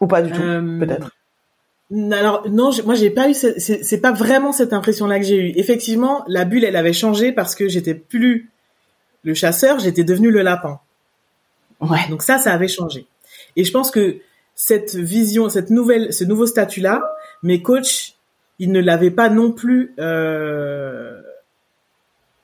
Ou 0.00 0.06
pas 0.06 0.22
du 0.22 0.32
tout, 0.32 0.42
Euh, 0.42 0.78
peut-être. 0.80 1.10
Alors 2.12 2.48
non, 2.48 2.70
moi 2.84 2.94
j'ai 2.94 3.10
pas 3.10 3.28
eu, 3.28 3.34
ce- 3.34 3.58
c'est 3.58 3.82
c'est 3.82 4.00
pas 4.00 4.12
vraiment 4.12 4.52
cette 4.52 4.72
impression-là 4.72 5.18
que 5.18 5.24
j'ai 5.24 5.36
eue. 5.36 5.52
Effectivement, 5.56 6.24
la 6.28 6.44
bulle, 6.44 6.64
elle 6.64 6.76
avait 6.76 6.92
changé 6.92 7.32
parce 7.32 7.54
que 7.54 7.68
j'étais 7.68 7.94
plus 7.94 8.50
le 9.22 9.34
chasseur, 9.34 9.78
j'étais 9.80 10.04
devenu 10.04 10.30
le 10.30 10.42
lapin. 10.42 10.78
Ouais. 11.80 12.06
Donc 12.10 12.22
ça, 12.22 12.38
ça 12.38 12.52
avait 12.52 12.68
changé. 12.68 13.06
Et 13.56 13.64
je 13.64 13.72
pense 13.72 13.90
que 13.90 14.18
cette 14.54 14.94
vision, 14.94 15.48
cette 15.48 15.70
nouvelle, 15.70 16.12
ce 16.12 16.24
nouveau 16.24 16.46
statut-là, 16.46 17.02
mes 17.42 17.60
coachs, 17.62 18.14
ils 18.60 18.70
ne 18.70 18.80
l'avaient 18.80 19.10
pas 19.10 19.30
non 19.30 19.50
plus, 19.50 19.94
euh, 19.98 21.20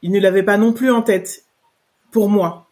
ne 0.03 0.19
l'avaient 0.19 0.43
pas 0.43 0.57
non 0.57 0.73
plus 0.73 0.91
en 0.91 1.03
tête. 1.03 1.45
Pour 2.11 2.31
moi, 2.31 2.69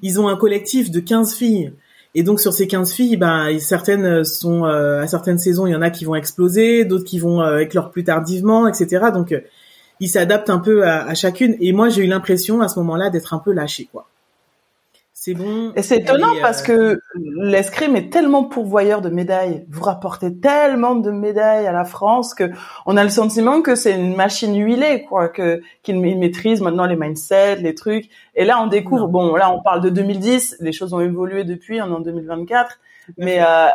ils 0.00 0.20
ont 0.20 0.28
un 0.28 0.36
collectif 0.36 0.90
de 0.90 1.00
15 1.00 1.34
filles. 1.34 1.72
Et 2.14 2.22
donc 2.22 2.40
sur 2.40 2.52
ces 2.52 2.68
15 2.68 2.92
filles, 2.92 3.16
ben 3.16 3.58
certaines 3.58 4.24
sont 4.24 4.64
euh, 4.64 5.02
à 5.02 5.06
certaines 5.08 5.38
saisons, 5.38 5.66
il 5.66 5.72
y 5.72 5.76
en 5.76 5.82
a 5.82 5.90
qui 5.90 6.04
vont 6.04 6.14
exploser, 6.14 6.84
d'autres 6.84 7.04
qui 7.04 7.18
vont 7.18 7.42
euh, 7.42 7.58
éclore 7.58 7.90
plus 7.90 8.04
tardivement, 8.04 8.68
etc. 8.68 9.06
Donc 9.12 9.32
euh, 9.32 9.40
ils 10.00 10.08
s'adaptent 10.08 10.50
un 10.50 10.60
peu 10.60 10.84
à, 10.86 11.04
à 11.04 11.14
chacune. 11.14 11.56
Et 11.60 11.72
moi, 11.72 11.88
j'ai 11.88 12.04
eu 12.04 12.06
l'impression 12.06 12.60
à 12.60 12.68
ce 12.68 12.78
moment-là 12.78 13.10
d'être 13.10 13.34
un 13.34 13.38
peu 13.38 13.52
lâché, 13.52 13.88
quoi. 13.90 14.08
C'est 15.20 15.34
bon. 15.34 15.72
Et 15.74 15.82
c'est 15.82 15.96
étonnant 15.96 16.34
parce 16.40 16.62
euh, 16.70 16.94
que 16.94 17.00
l'escrime 17.40 17.96
est 17.96 18.08
tellement 18.08 18.44
pourvoyeur 18.44 19.00
de 19.00 19.08
médailles. 19.08 19.66
Vous 19.68 19.82
rapportez 19.82 20.38
tellement 20.38 20.94
de 20.94 21.10
médailles 21.10 21.66
à 21.66 21.72
la 21.72 21.84
France 21.84 22.34
que 22.34 22.52
on 22.86 22.96
a 22.96 23.02
le 23.02 23.10
sentiment 23.10 23.60
que 23.60 23.74
c'est 23.74 23.96
une 23.96 24.14
machine 24.14 24.56
huilée, 24.56 25.06
quoi, 25.08 25.28
que 25.28 25.60
qu'ils 25.82 26.00
ma- 26.00 26.06
ils 26.06 26.18
maîtrisent 26.20 26.60
maintenant 26.60 26.86
les 26.86 26.94
mindsets, 26.94 27.56
les 27.56 27.74
trucs. 27.74 28.08
Et 28.36 28.44
là, 28.44 28.62
on 28.62 28.68
découvre. 28.68 29.06
Non. 29.06 29.10
Bon, 29.10 29.34
là, 29.34 29.52
on 29.52 29.60
parle 29.60 29.80
de 29.80 29.88
2010. 29.88 30.58
Les 30.60 30.70
choses 30.70 30.94
ont 30.94 31.00
évolué 31.00 31.42
depuis. 31.42 31.82
On 31.82 31.88
est 31.88 31.96
en 31.96 32.00
2024. 32.00 32.78
tout 33.06 33.10
à 33.10 33.24
Mais 33.24 33.42
euh, 33.42 33.70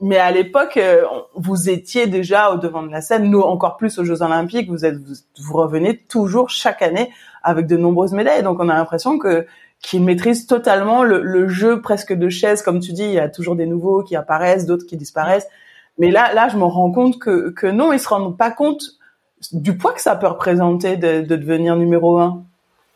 mais 0.00 0.18
à 0.18 0.32
l'époque, 0.32 0.76
euh, 0.78 1.04
vous 1.36 1.70
étiez 1.70 2.08
déjà 2.08 2.52
au 2.52 2.56
devant 2.58 2.82
de 2.82 2.90
la 2.90 3.02
scène. 3.02 3.30
Nous, 3.30 3.40
encore 3.40 3.76
plus 3.76 3.98
aux 4.00 4.04
Jeux 4.04 4.22
Olympiques, 4.22 4.68
vous 4.68 4.84
êtes, 4.84 4.96
vous, 4.96 5.14
vous 5.44 5.56
revenez 5.56 5.96
toujours 5.96 6.50
chaque 6.50 6.82
année 6.82 7.12
avec 7.44 7.68
de 7.68 7.76
nombreuses 7.76 8.12
médailles. 8.12 8.42
Donc, 8.42 8.58
on 8.60 8.68
a 8.68 8.74
l'impression 8.74 9.16
que 9.18 9.46
qu'ils 9.80 10.02
maîtrisent 10.02 10.46
totalement 10.46 11.04
le, 11.04 11.22
le 11.22 11.48
jeu 11.48 11.80
presque 11.80 12.12
de 12.12 12.28
chaise, 12.28 12.62
comme 12.62 12.80
tu 12.80 12.92
dis. 12.92 13.04
Il 13.04 13.12
y 13.12 13.18
a 13.18 13.28
toujours 13.28 13.56
des 13.56 13.66
nouveaux 13.66 14.02
qui 14.02 14.16
apparaissent, 14.16 14.66
d'autres 14.66 14.86
qui 14.86 14.96
disparaissent. 14.96 15.48
Mais 15.98 16.10
là, 16.10 16.32
là, 16.34 16.48
je 16.48 16.56
me 16.56 16.64
rends 16.64 16.92
compte 16.92 17.18
que 17.18 17.50
que 17.50 17.66
non, 17.66 17.92
ils 17.92 18.00
se 18.00 18.08
rendent 18.08 18.36
pas 18.36 18.50
compte 18.50 18.82
du 19.52 19.76
poids 19.76 19.92
que 19.92 20.00
ça 20.00 20.16
peut 20.16 20.26
représenter 20.26 20.96
de, 20.96 21.20
de 21.20 21.36
devenir 21.36 21.76
numéro 21.76 22.18
un. 22.18 22.44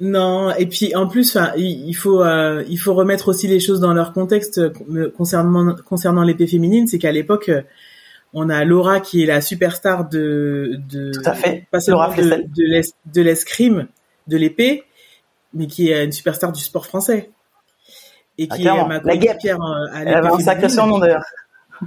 Non, 0.01 0.53
et 0.57 0.67
puis 0.67 0.95
en 0.97 1.07
plus, 1.07 1.37
enfin, 1.37 1.53
il 1.57 1.95
faut 1.95 2.25
euh, 2.25 2.65
il 2.69 2.77
faut 2.77 2.93
remettre 2.93 3.29
aussi 3.29 3.47
les 3.47 3.61
choses 3.61 3.79
dans 3.79 3.93
leur 3.93 4.13
contexte 4.13 4.59
euh, 4.59 5.13
concernant 5.17 5.77
concernant 5.89 6.23
l'épée 6.23 6.49
féminine, 6.49 6.89
c'est 6.89 6.99
qu'à 6.99 7.13
l'époque 7.13 7.49
euh, 7.49 7.63
on 8.35 8.49
a 8.49 8.65
Laura 8.65 8.99
qui 8.99 9.23
est 9.23 9.27
la 9.27 9.41
superstar 9.41 10.09
de 10.09 10.81
de 10.91 11.13
Tout 11.13 11.23
à 11.25 11.35
fait. 11.35 11.69
pas 11.71 11.79
Laura 11.87 12.13
de 12.13 12.83
de 13.15 13.23
l'escrime, 13.23 13.87
de 14.27 14.37
l'épée, 14.37 14.83
mais 15.55 15.67
qui 15.67 15.91
est 15.91 16.05
une 16.05 16.13
superstar 16.13 16.53
du 16.53 16.63
sport 16.63 16.87
français. 16.87 17.31
Et 18.39 18.47
Ah, 18.51 18.57
qui 18.57 18.63
est 18.63 18.85
ma 18.89 19.01
coéquipière 19.01 19.61
euh, 19.61 19.93
à 19.93 20.01
Elle 20.03 20.09
avait 20.09 20.29
l'épée 20.39 20.69
féminine. 20.69 21.01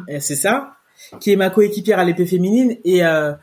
Eh, 0.07 0.19
c'est 0.19 0.35
ça, 0.35 0.75
qui 1.19 1.31
est 1.31 1.35
ma 1.35 1.49
coéquipière 1.49 1.99
à 1.99 2.03
l'épée 2.05 2.25
féminine 2.25 2.77
et 2.83 3.05
euh, 3.05 3.33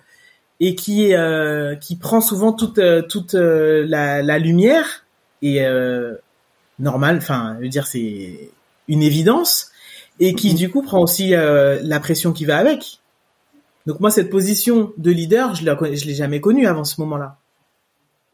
et 0.60 0.74
qui 0.74 1.14
euh, 1.14 1.74
qui 1.76 1.96
prend 1.96 2.20
souvent 2.20 2.52
toute 2.52 2.78
euh, 2.78 3.02
toute 3.02 3.34
euh, 3.34 3.84
la, 3.88 4.22
la 4.22 4.38
lumière 4.38 5.04
et 5.40 5.64
euh, 5.64 6.14
normal, 6.78 7.16
enfin, 7.16 7.56
je 7.58 7.64
veux 7.64 7.68
dire 7.68 7.86
c'est 7.86 8.50
une 8.88 9.02
évidence 9.02 9.70
et 10.20 10.34
qui 10.34 10.54
du 10.54 10.70
coup 10.70 10.82
prend 10.82 11.00
aussi 11.00 11.34
euh, 11.34 11.80
la 11.82 11.98
pression 12.00 12.32
qui 12.32 12.44
va 12.44 12.58
avec. 12.58 13.00
Donc 13.86 13.98
moi 13.98 14.10
cette 14.10 14.30
position 14.30 14.92
de 14.96 15.10
leader, 15.10 15.54
je 15.54 15.64
je 15.64 16.06
l'ai 16.06 16.14
jamais 16.14 16.40
connue 16.40 16.66
avant 16.66 16.84
ce 16.84 17.00
moment-là. 17.00 17.38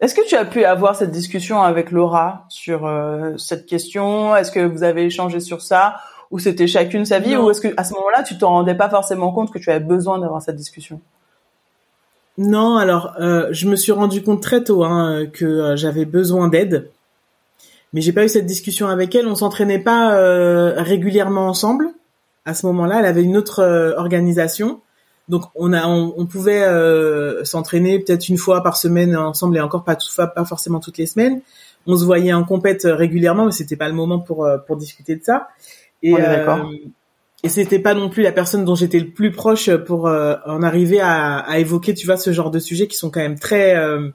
Est-ce 0.00 0.14
que 0.14 0.26
tu 0.26 0.36
as 0.36 0.44
pu 0.44 0.64
avoir 0.64 0.94
cette 0.94 1.10
discussion 1.10 1.60
avec 1.62 1.90
Laura 1.90 2.44
sur 2.48 2.86
euh, 2.86 3.36
cette 3.36 3.66
question? 3.66 4.36
Est-ce 4.36 4.52
que 4.52 4.60
vous 4.60 4.84
avez 4.84 5.06
échangé 5.06 5.40
sur 5.40 5.60
ça? 5.60 5.96
Ou 6.30 6.38
c'était 6.38 6.66
chacune 6.66 7.04
sa 7.04 7.18
vie? 7.18 7.34
Non. 7.34 7.46
Ou 7.46 7.50
est-ce 7.50 7.60
que 7.60 7.74
à 7.76 7.84
ce 7.84 7.94
moment-là, 7.94 8.22
tu 8.22 8.38
t'en 8.38 8.50
rendais 8.50 8.76
pas 8.76 8.88
forcément 8.88 9.32
compte 9.32 9.52
que 9.52 9.58
tu 9.58 9.70
avais 9.70 9.84
besoin 9.84 10.18
d'avoir 10.18 10.40
cette 10.42 10.56
discussion? 10.56 11.00
Non, 12.38 12.76
alors 12.76 13.14
euh, 13.18 13.48
je 13.50 13.68
me 13.68 13.74
suis 13.74 13.90
rendu 13.90 14.22
compte 14.22 14.40
très 14.40 14.62
tôt 14.62 14.84
hein, 14.84 15.26
que 15.32 15.44
euh, 15.44 15.76
j'avais 15.76 16.04
besoin 16.04 16.46
d'aide, 16.46 16.88
mais 17.92 18.00
j'ai 18.00 18.12
pas 18.12 18.24
eu 18.24 18.28
cette 18.28 18.46
discussion 18.46 18.86
avec 18.86 19.12
elle. 19.16 19.26
On 19.26 19.34
s'entraînait 19.34 19.80
pas 19.80 20.14
euh, 20.14 20.74
régulièrement 20.76 21.48
ensemble. 21.48 21.88
À 22.44 22.54
ce 22.54 22.64
moment-là, 22.66 23.00
elle 23.00 23.06
avait 23.06 23.24
une 23.24 23.36
autre 23.36 23.60
euh, 23.60 23.96
organisation, 23.96 24.80
donc 25.28 25.44
on 25.54 25.72
a, 25.72 25.86
on, 25.86 26.14
on 26.16 26.26
pouvait 26.26 26.62
euh, 26.62 27.44
s'entraîner 27.44 27.98
peut-être 27.98 28.28
une 28.28 28.38
fois 28.38 28.62
par 28.62 28.76
semaine 28.76 29.16
ensemble 29.16 29.56
et 29.56 29.60
encore 29.60 29.84
pas 29.84 29.96
tout, 29.96 30.08
pas 30.16 30.44
forcément 30.44 30.80
toutes 30.80 30.98
les 30.98 31.06
semaines. 31.06 31.40
On 31.86 31.96
se 31.96 32.04
voyait 32.04 32.32
en 32.32 32.44
compète 32.44 32.84
euh, 32.84 32.94
régulièrement, 32.94 33.46
mais 33.46 33.52
c'était 33.52 33.76
pas 33.76 33.88
le 33.88 33.94
moment 33.94 34.18
pour 34.18 34.44
euh, 34.44 34.58
pour 34.58 34.76
discuter 34.76 35.16
de 35.16 35.24
ça. 35.24 35.48
Et 36.02 36.14
On 36.14 36.18
est 36.18 36.22
d'accord. 36.22 36.70
et 37.42 37.48
c'était 37.48 37.78
pas 37.78 37.94
non 37.94 38.08
plus 38.08 38.22
la 38.22 38.32
personne 38.32 38.64
dont 38.64 38.74
j'étais 38.74 39.00
le 39.00 39.10
plus 39.10 39.32
proche 39.32 39.74
pour 39.76 40.06
euh, 40.06 40.36
en 40.46 40.62
arriver 40.62 41.00
à, 41.00 41.38
à 41.38 41.58
évoquer, 41.58 41.94
tu 41.94 42.06
vois, 42.06 42.16
ce 42.16 42.32
genre 42.32 42.50
de 42.50 42.58
sujets 42.58 42.86
qui 42.86 42.96
sont 42.96 43.10
quand 43.10 43.20
même 43.20 43.38
très 43.38 43.76
euh, 43.76 44.10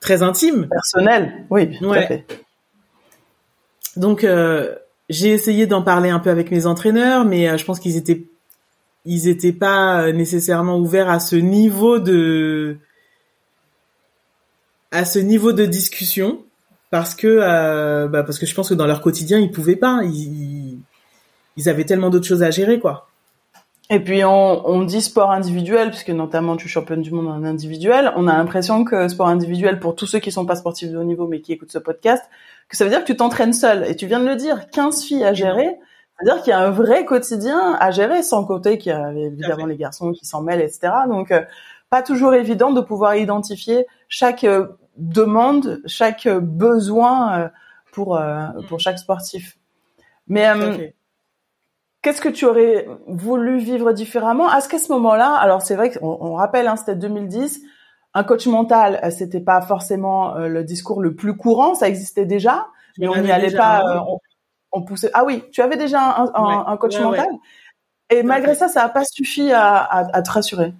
très 0.00 0.22
intimes. 0.22 0.68
Personnel 0.70 1.46
Oui, 1.50 1.78
tout 1.78 1.92
à 1.92 2.02
fait. 2.02 2.26
Donc 3.96 4.24
euh, 4.24 4.74
j'ai 5.08 5.30
essayé 5.30 5.66
d'en 5.66 5.82
parler 5.82 6.10
un 6.10 6.18
peu 6.18 6.30
avec 6.30 6.50
mes 6.50 6.66
entraîneurs, 6.66 7.24
mais 7.24 7.48
euh, 7.48 7.56
je 7.56 7.64
pense 7.64 7.80
qu'ils 7.80 7.96
étaient 7.96 8.26
ils 9.06 9.28
étaient 9.28 9.52
pas 9.52 10.02
euh, 10.02 10.12
nécessairement 10.12 10.78
ouverts 10.78 11.08
à 11.08 11.20
ce 11.20 11.36
niveau 11.36 11.98
de 11.98 12.76
à 14.90 15.04
ce 15.04 15.18
niveau 15.18 15.52
de 15.52 15.64
discussion 15.64 16.42
parce 16.90 17.14
que 17.14 17.26
euh, 17.26 18.08
bah, 18.08 18.22
parce 18.22 18.38
que 18.38 18.46
je 18.46 18.54
pense 18.54 18.68
que 18.68 18.74
dans 18.74 18.86
leur 18.86 19.00
quotidien 19.00 19.38
ils 19.38 19.50
pouvaient 19.50 19.76
pas 19.76 20.00
ils, 20.04 20.78
ils 21.56 21.68
avaient 21.68 21.84
tellement 21.84 22.10
d'autres 22.10 22.26
choses 22.26 22.42
à 22.42 22.50
gérer 22.50 22.80
quoi 22.80 23.08
Et 23.90 24.00
puis 24.00 24.24
on, 24.24 24.68
on 24.68 24.82
dit 24.82 25.00
sport 25.00 25.30
individuel, 25.30 25.90
puisque 25.90 26.10
notamment 26.10 26.56
tu 26.56 26.66
es 26.66 26.68
championne 26.68 27.02
du 27.02 27.12
monde 27.12 27.28
en 27.28 27.44
individuel. 27.44 28.12
On 28.16 28.28
a 28.28 28.36
l'impression 28.36 28.84
que 28.84 29.08
sport 29.08 29.28
individuel, 29.28 29.80
pour 29.80 29.94
tous 29.94 30.06
ceux 30.06 30.18
qui 30.18 30.30
sont 30.30 30.46
pas 30.46 30.56
sportifs 30.56 30.90
de 30.90 30.98
haut 30.98 31.04
niveau 31.04 31.26
mais 31.26 31.40
qui 31.40 31.52
écoutent 31.52 31.72
ce 31.72 31.78
podcast, 31.78 32.24
que 32.68 32.76
ça 32.76 32.84
veut 32.84 32.90
dire 32.90 33.00
que 33.00 33.06
tu 33.06 33.16
t'entraînes 33.16 33.52
seul. 33.52 33.88
Et 33.88 33.96
tu 33.96 34.06
viens 34.06 34.20
de 34.20 34.26
le 34.26 34.36
dire, 34.36 34.68
15 34.70 35.04
filles 35.04 35.24
à 35.24 35.32
gérer. 35.32 35.76
C'est-à-dire 36.18 36.42
qu'il 36.42 36.50
y 36.50 36.54
a 36.54 36.60
un 36.60 36.70
vrai 36.70 37.04
quotidien 37.04 37.76
à 37.78 37.90
gérer, 37.90 38.22
sans 38.22 38.44
côté 38.44 38.78
qu'il 38.78 38.90
y 38.90 38.94
a 38.94 39.12
évidemment 39.12 39.66
les 39.66 39.76
garçons 39.76 40.12
qui 40.12 40.24
s'en 40.24 40.42
mêlent, 40.42 40.62
etc. 40.62 40.92
Donc, 41.08 41.30
euh, 41.30 41.42
pas 41.90 42.02
toujours 42.02 42.34
évident 42.34 42.72
de 42.72 42.80
pouvoir 42.80 43.16
identifier 43.16 43.86
chaque 44.08 44.44
euh, 44.44 44.66
demande, 44.96 45.80
chaque 45.86 46.26
euh, 46.26 46.40
besoin 46.40 47.50
pour 47.92 48.16
euh, 48.16 48.46
pour 48.68 48.80
chaque 48.80 48.98
sportif. 48.98 49.58
Mais 50.26 50.44
à. 50.44 50.56
Qu'est-ce 52.02 52.20
que 52.20 52.28
tu 52.28 52.44
aurais 52.44 52.86
voulu 53.08 53.58
vivre 53.58 53.92
différemment? 53.92 54.52
Est-ce 54.54 54.68
qu'à 54.68 54.78
ce 54.78 54.92
moment-là, 54.92 55.34
alors 55.34 55.62
c'est 55.62 55.74
vrai 55.74 55.90
qu'on 55.90 56.06
on 56.20 56.34
rappelle, 56.34 56.68
hein, 56.68 56.76
c'était 56.76 56.94
2010, 56.94 57.62
un 58.14 58.22
coach 58.22 58.46
mental, 58.46 59.00
c'était 59.10 59.40
pas 59.40 59.60
forcément 59.60 60.36
le 60.38 60.62
discours 60.62 61.02
le 61.02 61.16
plus 61.16 61.36
courant, 61.36 61.74
ça 61.74 61.88
existait 61.88 62.24
déjà, 62.24 62.68
mais 62.98 63.08
on 63.08 63.16
n'y 63.16 63.32
allait 63.32 63.48
déjà 63.48 63.58
pas, 63.58 64.04
on, 64.06 64.20
on 64.76 64.82
poussait. 64.82 65.10
Ah 65.14 65.24
oui, 65.24 65.42
tu 65.52 65.60
avais 65.62 65.76
déjà 65.76 66.00
un, 66.00 66.26
un- 66.34 66.46
Ouais, 66.46 66.72
un 66.72 66.76
coach 66.76 66.98
ouais, 66.98 67.04
mental, 67.04 67.28
et 68.10 68.22
malgré 68.22 68.54
ça, 68.54 68.68
ça 68.68 68.82
n'a 68.82 68.88
pas 68.88 69.04
suffi 69.04 69.50
à, 69.52 69.76
à, 69.78 70.16
à 70.16 70.22
te 70.22 70.30
rassurer? 70.30 70.72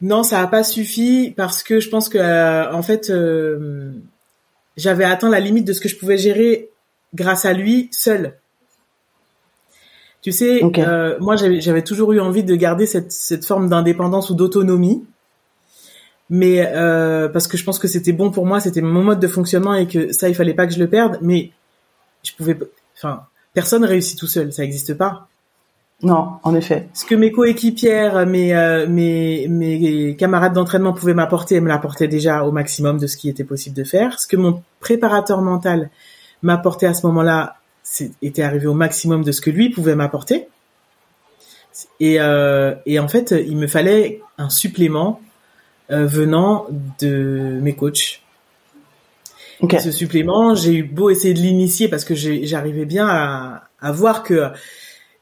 Non, 0.00 0.22
ça 0.22 0.40
a 0.40 0.46
pas 0.46 0.64
suffi 0.64 1.34
parce 1.36 1.62
que 1.62 1.78
je 1.78 1.90
pense 1.90 2.08
que 2.08 2.16
euh, 2.16 2.72
en 2.72 2.82
fait 2.82 3.10
euh, 3.10 3.92
j'avais 4.76 5.04
atteint 5.04 5.28
la 5.28 5.40
limite 5.40 5.66
de 5.66 5.74
ce 5.74 5.80
que 5.80 5.90
je 5.90 5.96
pouvais 5.98 6.16
gérer 6.16 6.70
grâce 7.14 7.44
à 7.44 7.52
lui 7.52 7.88
seul. 7.92 8.38
Tu 10.22 10.32
sais, 10.32 10.62
euh, 10.78 11.18
moi 11.20 11.36
j'avais 11.36 11.82
toujours 11.82 12.12
eu 12.12 12.20
envie 12.20 12.44
de 12.44 12.54
garder 12.54 12.86
cette 12.86 13.12
cette 13.12 13.44
forme 13.44 13.68
d'indépendance 13.68 14.30
ou 14.30 14.34
d'autonomie, 14.34 15.04
mais 16.30 16.64
parce 17.32 17.46
que 17.46 17.56
je 17.58 17.64
pense 17.64 17.78
que 17.78 17.88
c'était 17.88 18.12
bon 18.12 18.30
pour 18.30 18.46
moi, 18.46 18.60
c'était 18.60 18.80
mon 18.82 19.02
mode 19.02 19.20
de 19.20 19.28
fonctionnement 19.28 19.74
et 19.74 19.86
que 19.86 20.12
ça 20.12 20.28
il 20.30 20.34
fallait 20.34 20.54
pas 20.54 20.66
que 20.66 20.72
je 20.72 20.78
le 20.78 20.88
perde, 20.88 21.18
mais 21.20 21.50
je 22.22 22.32
pouvais, 22.32 22.56
enfin 23.00 23.24
personne 23.54 23.84
réussit 23.84 24.18
tout 24.18 24.26
seul, 24.26 24.52
ça 24.52 24.62
n'existe 24.62 24.94
pas. 24.94 25.26
Non, 26.02 26.38
en 26.44 26.54
effet. 26.54 26.88
Ce 26.94 27.04
que 27.04 27.14
mes 27.14 27.30
coéquipières, 27.30 28.26
mes, 28.26 28.54
euh, 28.54 28.86
mes, 28.88 29.48
mes 29.48 30.16
camarades 30.16 30.54
d'entraînement 30.54 30.94
pouvaient 30.94 31.14
m'apporter, 31.14 31.56
elles 31.56 31.62
me 31.62 31.68
l'apportaient 31.68 32.08
déjà 32.08 32.44
au 32.44 32.52
maximum 32.52 32.98
de 32.98 33.06
ce 33.06 33.18
qui 33.18 33.28
était 33.28 33.44
possible 33.44 33.76
de 33.76 33.84
faire. 33.84 34.18
Ce 34.18 34.26
que 34.26 34.36
mon 34.36 34.62
préparateur 34.80 35.42
mental 35.42 35.90
m'apportait 36.42 36.86
à 36.86 36.94
ce 36.94 37.06
moment-là, 37.06 37.56
était 38.22 38.42
arrivé 38.42 38.66
au 38.66 38.74
maximum 38.74 39.24
de 39.24 39.32
ce 39.32 39.40
que 39.42 39.50
lui 39.50 39.68
pouvait 39.68 39.94
m'apporter. 39.94 40.48
Et, 41.98 42.20
euh, 42.20 42.74
et 42.86 42.98
en 42.98 43.08
fait, 43.08 43.32
il 43.32 43.56
me 43.56 43.66
fallait 43.66 44.22
un 44.38 44.48
supplément 44.48 45.20
euh, 45.90 46.06
venant 46.06 46.66
de 47.00 47.58
mes 47.60 47.74
coachs. 47.74 48.22
Ce 49.78 49.90
supplément, 49.90 50.54
j'ai 50.54 50.72
eu 50.72 50.82
beau 50.82 51.10
essayer 51.10 51.34
de 51.34 51.40
l'initier 51.40 51.88
parce 51.88 52.04
que 52.04 52.14
j'arrivais 52.14 52.86
bien 52.86 53.06
à, 53.08 53.92
voir 53.92 54.22
que 54.22 54.50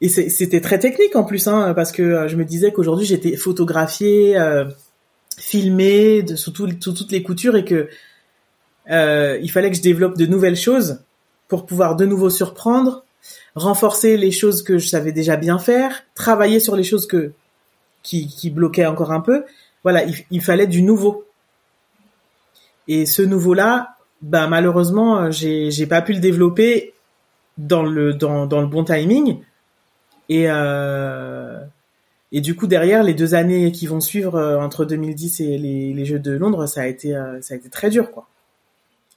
et 0.01 0.07
c'était 0.07 0.61
très 0.61 0.79
technique 0.79 1.15
en 1.17 1.25
plus, 1.25 1.47
hein, 1.47 1.73
parce 1.73 1.91
que 1.91 2.01
euh, 2.01 2.27
je 2.29 2.37
me 2.37 2.45
disais 2.45 2.71
qu'aujourd'hui 2.71 3.05
j'étais 3.05 3.35
photographiée, 3.35 4.39
euh, 4.39 4.63
filmée 5.37 6.25
sous, 6.37 6.51
tout, 6.51 6.67
toutes 6.71 7.11
les 7.11 7.21
coutures 7.21 7.57
et 7.57 7.65
que 7.65 7.89
euh, 8.91 9.37
il 9.41 9.51
fallait 9.51 9.69
que 9.69 9.75
je 9.75 9.81
développe 9.81 10.17
de 10.17 10.25
nouvelles 10.25 10.55
choses 10.55 11.01
pour 11.49 11.65
pouvoir 11.65 11.97
de 11.97 12.05
nouveau 12.05 12.29
surprendre, 12.29 13.03
renforcer 13.55 14.15
les 14.15 14.31
choses 14.31 14.63
que 14.63 14.77
je 14.77 14.87
savais 14.87 15.11
déjà 15.11 15.35
bien 15.35 15.59
faire, 15.59 16.03
travailler 16.15 16.61
sur 16.61 16.77
les 16.77 16.83
choses 16.83 17.05
que 17.05 17.33
qui, 18.01 18.49
bloquaient 18.49 18.85
encore 18.85 19.11
un 19.11 19.19
peu. 19.19 19.43
Voilà, 19.83 20.05
il, 20.05 20.15
il 20.31 20.41
fallait 20.41 20.65
du 20.65 20.81
nouveau. 20.81 21.25
Et 22.87 23.05
ce 23.05 23.21
nouveau-là, 23.21 23.98
bah 24.21 24.47
malheureusement, 24.47 25.19
euh, 25.19 25.31
j'ai 25.31 25.71
j'ai 25.71 25.87
pas 25.87 26.01
pu 26.01 26.13
le 26.13 26.19
développer 26.19 26.93
dans 27.57 27.83
le 27.83 28.13
dans 28.13 28.45
dans 28.45 28.61
le 28.61 28.67
bon 28.67 28.83
timing 28.83 29.41
et 30.29 30.45
euh, 30.47 31.59
et 32.31 32.41
du 32.41 32.55
coup 32.55 32.67
derrière 32.67 33.03
les 33.03 33.13
deux 33.13 33.35
années 33.35 33.71
qui 33.71 33.87
vont 33.87 33.99
suivre 33.99 34.35
euh, 34.35 34.59
entre 34.59 34.85
2010 34.85 35.41
et 35.41 35.57
les, 35.57 35.93
les 35.93 36.05
Jeux 36.05 36.19
de 36.19 36.31
Londres, 36.31 36.67
ça 36.67 36.81
a 36.81 36.87
été 36.87 37.15
euh, 37.15 37.41
ça 37.41 37.55
a 37.55 37.57
été 37.57 37.69
très 37.69 37.89
dur 37.89 38.11
quoi, 38.11 38.27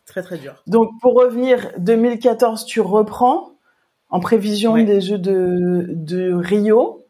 très 0.06 0.22
très 0.22 0.38
dur. 0.38 0.54
Donc 0.66 0.90
pour 1.00 1.14
revenir 1.14 1.70
2014, 1.78 2.64
tu 2.64 2.80
reprends 2.80 3.52
en 4.10 4.20
prévision 4.20 4.76
des 4.82 5.00
Jeux 5.00 5.18
de 5.18 5.86
de 5.90 6.32
Rio, 6.32 7.04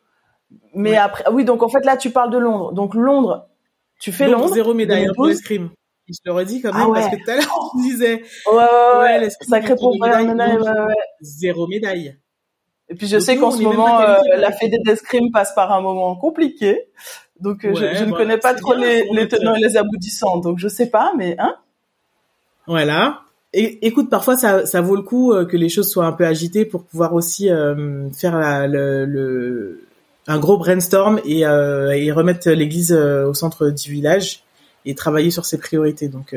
mais 0.74 0.96
après 0.96 1.24
oui 1.32 1.44
donc 1.44 1.62
en 1.62 1.68
fait 1.68 1.84
là 1.84 1.96
tu 1.96 2.10
parles 2.10 2.30
de 2.30 2.38
Londres. 2.38 2.72
Donc 2.72 2.94
Londres, 2.94 3.46
tu 4.00 4.12
fais 4.12 4.28
Londres. 4.28 4.52
Zéro 4.52 4.74
médaille 4.74 5.08
pour 5.14 5.26
l'escrime. 5.26 5.70
Je 6.12 6.18
le 6.24 6.32
redis 6.32 6.60
quand 6.60 6.72
même 6.72 6.88
ah 6.88 6.92
parce 6.94 7.08
que 7.08 7.16
tout 7.16 7.30
à 7.30 7.36
l'heure 7.36 7.70
tu 7.72 7.82
disais 7.82 8.22
ouais 8.52 8.54
ouais 8.54 9.18
ouais, 9.20 9.30
sacré 9.48 9.74
pour 9.76 9.98
ouais, 9.98 10.10
ouais. 10.10 10.94
zéro 11.20 11.66
médaille. 11.66 12.16
Et 12.88 12.94
puis 12.94 13.06
je 13.06 13.18
sais 13.18 13.36
qu'en 13.36 13.50
ce 13.50 13.62
moment, 13.62 14.00
euh, 14.00 14.16
la 14.36 14.52
fédé 14.52 14.76
d'escrime 14.84 15.30
passe 15.32 15.54
par 15.54 15.72
un 15.72 15.80
moment 15.80 16.14
compliqué. 16.14 16.88
Donc 17.40 17.64
euh, 17.64 17.74
je, 17.74 17.96
je 17.96 18.04
ne 18.04 18.12
connais 18.12 18.36
pas 18.36 18.52
trop 18.54 18.74
les, 18.74 19.08
les 19.12 19.28
tenants 19.28 19.54
et 19.54 19.60
les 19.60 19.78
aboutissants. 19.78 20.38
Donc 20.38 20.58
je 20.58 20.68
sais 20.68 20.90
pas, 20.90 21.12
mais 21.16 21.36
hein 21.38 21.56
Voilà. 22.66 23.20
Et 23.54 23.86
écoute, 23.86 24.10
parfois 24.10 24.36
ça, 24.36 24.66
ça 24.66 24.80
vaut 24.82 24.96
le 24.96 25.02
coup 25.02 25.32
euh, 25.32 25.46
que 25.46 25.56
les 25.56 25.70
choses 25.70 25.90
soient 25.90 26.04
un 26.04 26.12
peu 26.12 26.26
agitées 26.26 26.66
pour 26.66 26.84
pouvoir 26.84 27.14
aussi 27.14 27.50
euh, 27.50 28.10
faire 28.10 28.38
la, 28.38 28.66
le, 28.66 29.06
le, 29.06 29.86
un 30.26 30.38
gros 30.38 30.58
brainstorm 30.58 31.18
et, 31.24 31.40
et 31.40 32.12
remettre 32.12 32.50
l'église 32.50 32.92
au 32.92 33.32
centre 33.32 33.70
du 33.70 33.90
village 33.90 34.44
et 34.84 34.94
travailler 34.94 35.30
sur 35.30 35.44
ses 35.44 35.58
priorités. 35.58 36.08
Donc 36.08 36.34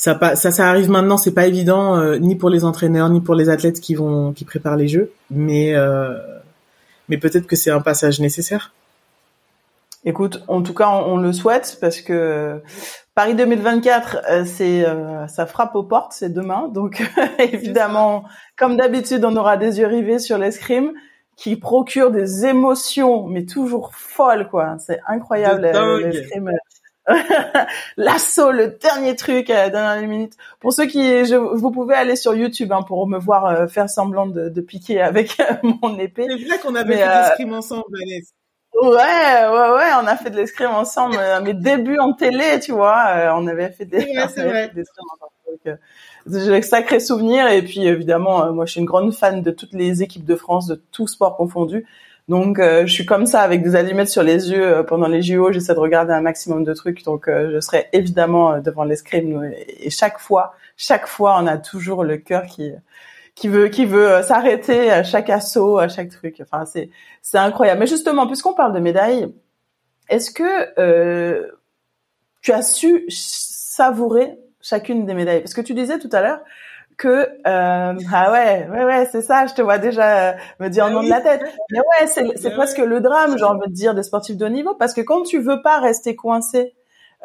ça, 0.00 0.18
ça, 0.34 0.50
ça 0.50 0.66
arrive 0.66 0.88
maintenant, 0.88 1.18
c'est 1.18 1.34
pas 1.34 1.46
évident 1.46 1.98
euh, 1.98 2.16
ni 2.16 2.34
pour 2.34 2.48
les 2.48 2.64
entraîneurs 2.64 3.10
ni 3.10 3.20
pour 3.20 3.34
les 3.34 3.50
athlètes 3.50 3.82
qui 3.82 3.94
vont, 3.94 4.32
qui 4.32 4.46
préparent 4.46 4.76
les 4.76 4.88
jeux, 4.88 5.12
mais 5.28 5.74
euh, 5.74 6.16
mais 7.10 7.18
peut-être 7.18 7.46
que 7.46 7.54
c'est 7.54 7.70
un 7.70 7.82
passage 7.82 8.18
nécessaire. 8.18 8.72
Écoute, 10.06 10.42
en 10.48 10.62
tout 10.62 10.72
cas, 10.72 10.88
on, 10.88 11.18
le 11.18 11.34
souhaite 11.34 11.76
parce 11.82 12.00
que 12.00 12.62
Paris 13.14 13.34
2024, 13.34 14.20
euh, 14.30 14.44
c'est 14.46 14.86
ça 15.28 15.44
frappe 15.44 15.74
aux 15.74 15.82
portes, 15.82 16.14
c'est 16.14 16.32
demain, 16.32 16.68
donc 16.68 17.02
évidemment, 17.38 18.24
comme 18.56 18.78
d'habitude, 18.78 19.22
on 19.26 19.36
aura 19.36 19.58
des 19.58 19.80
yeux 19.80 19.86
rivés 19.86 20.18
sur 20.18 20.38
l'escrime 20.38 20.92
qui 21.36 21.56
procure 21.56 22.10
des 22.10 22.46
émotions, 22.46 23.26
mais 23.26 23.44
toujours 23.44 23.94
folles, 23.94 24.48
quoi. 24.48 24.76
C'est 24.78 25.00
incroyable 25.06 25.70
l'escrime 26.02 26.50
L'assaut, 27.96 28.52
le 28.52 28.68
dernier 28.68 29.16
truc 29.16 29.50
à 29.50 29.64
la 29.64 29.70
dernière 29.70 30.08
minute. 30.08 30.34
Pour 30.60 30.72
ceux 30.72 30.86
qui, 30.86 31.24
je, 31.24 31.34
vous 31.34 31.70
pouvez 31.70 31.94
aller 31.94 32.16
sur 32.16 32.34
YouTube 32.34 32.72
hein, 32.72 32.82
pour 32.82 33.06
me 33.06 33.18
voir 33.18 33.46
euh, 33.46 33.66
faire 33.66 33.88
semblant 33.88 34.26
de, 34.26 34.48
de, 34.48 34.60
piquer 34.60 35.00
avec 35.00 35.36
mon 35.82 35.98
épée. 35.98 36.26
C'est 36.28 36.44
vrai 36.44 36.58
qu'on 36.58 36.74
avait 36.74 36.96
fait 36.96 37.06
de 37.06 37.22
l'escrime 37.22 37.54
ensemble, 37.54 37.84
Vanessa. 37.92 38.32
Ouais, 38.80 38.88
ouais, 38.90 39.76
ouais, 39.76 39.90
on 40.00 40.06
a 40.06 40.16
fait 40.16 40.30
de 40.30 40.36
l'escrime 40.36 40.70
ensemble. 40.70 41.16
Euh, 41.18 41.40
mes 41.40 41.54
débuts 41.54 41.98
en 41.98 42.12
télé, 42.12 42.60
tu 42.60 42.72
vois, 42.72 43.04
euh, 43.08 43.32
on 43.34 43.46
avait 43.46 43.70
fait 43.70 43.84
des, 43.84 43.98
ouais, 43.98 44.28
c'est 44.32 44.44
vrai. 44.44 44.72
J'ai 46.26 46.56
un 46.56 46.62
sacré 46.62 47.00
souvenir 47.00 47.48
et 47.48 47.62
puis 47.62 47.86
évidemment, 47.86 48.52
moi 48.52 48.66
je 48.66 48.72
suis 48.72 48.80
une 48.80 48.86
grande 48.86 49.12
fan 49.12 49.42
de 49.42 49.50
toutes 49.50 49.72
les 49.72 50.02
équipes 50.02 50.24
de 50.24 50.36
France, 50.36 50.66
de 50.66 50.80
tous 50.92 51.08
sports 51.08 51.36
confondus. 51.36 51.84
Donc 52.30 52.60
euh, 52.60 52.86
je 52.86 52.92
suis 52.92 53.04
comme 53.04 53.26
ça 53.26 53.40
avec 53.40 53.60
des 53.60 53.74
allumettes 53.74 54.08
sur 54.08 54.22
les 54.22 54.52
yeux 54.52 54.64
euh, 54.64 54.82
pendant 54.84 55.08
les 55.08 55.20
JO. 55.20 55.50
J'essaie 55.50 55.74
de 55.74 55.80
regarder 55.80 56.12
un 56.12 56.20
maximum 56.20 56.62
de 56.62 56.72
trucs. 56.74 57.02
Donc 57.02 57.26
euh, 57.26 57.50
je 57.52 57.58
serai 57.58 57.88
évidemment 57.92 58.60
devant 58.60 58.84
l'escrime 58.84 59.52
et 59.52 59.90
chaque 59.90 60.20
fois, 60.20 60.54
chaque 60.76 61.08
fois, 61.08 61.40
on 61.42 61.48
a 61.48 61.58
toujours 61.58 62.04
le 62.04 62.18
cœur 62.18 62.46
qui 62.46 62.70
qui 63.34 63.48
veut 63.48 63.66
qui 63.66 63.84
veut 63.84 64.22
s'arrêter 64.22 64.92
à 64.92 65.02
chaque 65.02 65.28
assaut, 65.28 65.78
à 65.78 65.88
chaque 65.88 66.10
truc. 66.10 66.36
Enfin 66.40 66.66
c'est 66.66 66.90
c'est 67.20 67.38
incroyable. 67.38 67.80
Mais 67.80 67.88
justement, 67.88 68.28
puisqu'on 68.28 68.54
parle 68.54 68.74
de 68.74 68.80
médailles, 68.80 69.26
est-ce 70.08 70.30
que 70.30 71.50
tu 72.42 72.52
as 72.52 72.62
su 72.62 73.06
savourer 73.08 74.38
chacune 74.60 75.04
des 75.04 75.14
médailles? 75.14 75.40
Parce 75.40 75.54
que 75.54 75.62
tu 75.62 75.74
disais 75.74 75.98
tout 75.98 76.10
à 76.12 76.22
l'heure 76.22 76.40
que 77.00 77.28
euh, 77.46 77.94
ah 78.12 78.32
ouais 78.32 78.68
ouais 78.70 78.84
ouais 78.84 79.08
c'est 79.10 79.22
ça 79.22 79.46
je 79.46 79.54
te 79.54 79.62
vois 79.62 79.78
déjà 79.78 80.28
euh, 80.28 80.32
me 80.60 80.68
dire 80.68 80.84
en 80.84 80.90
nom 80.90 81.02
de 81.02 81.08
la 81.08 81.22
tête. 81.22 81.42
Mais 81.70 81.78
ouais 81.78 82.06
c'est 82.06 82.36
c'est 82.36 82.50
presque 82.50 82.78
le 82.78 83.00
drame 83.00 83.38
j'ai 83.38 83.44
envie 83.44 83.68
de 83.68 83.72
dire 83.72 83.94
des 83.94 84.02
sportifs 84.02 84.36
de 84.36 84.44
haut 84.44 84.50
niveau 84.50 84.74
parce 84.74 84.92
que 84.92 85.00
quand 85.00 85.22
tu 85.22 85.40
veux 85.40 85.62
pas 85.62 85.80
rester 85.80 86.14
coincé 86.14 86.74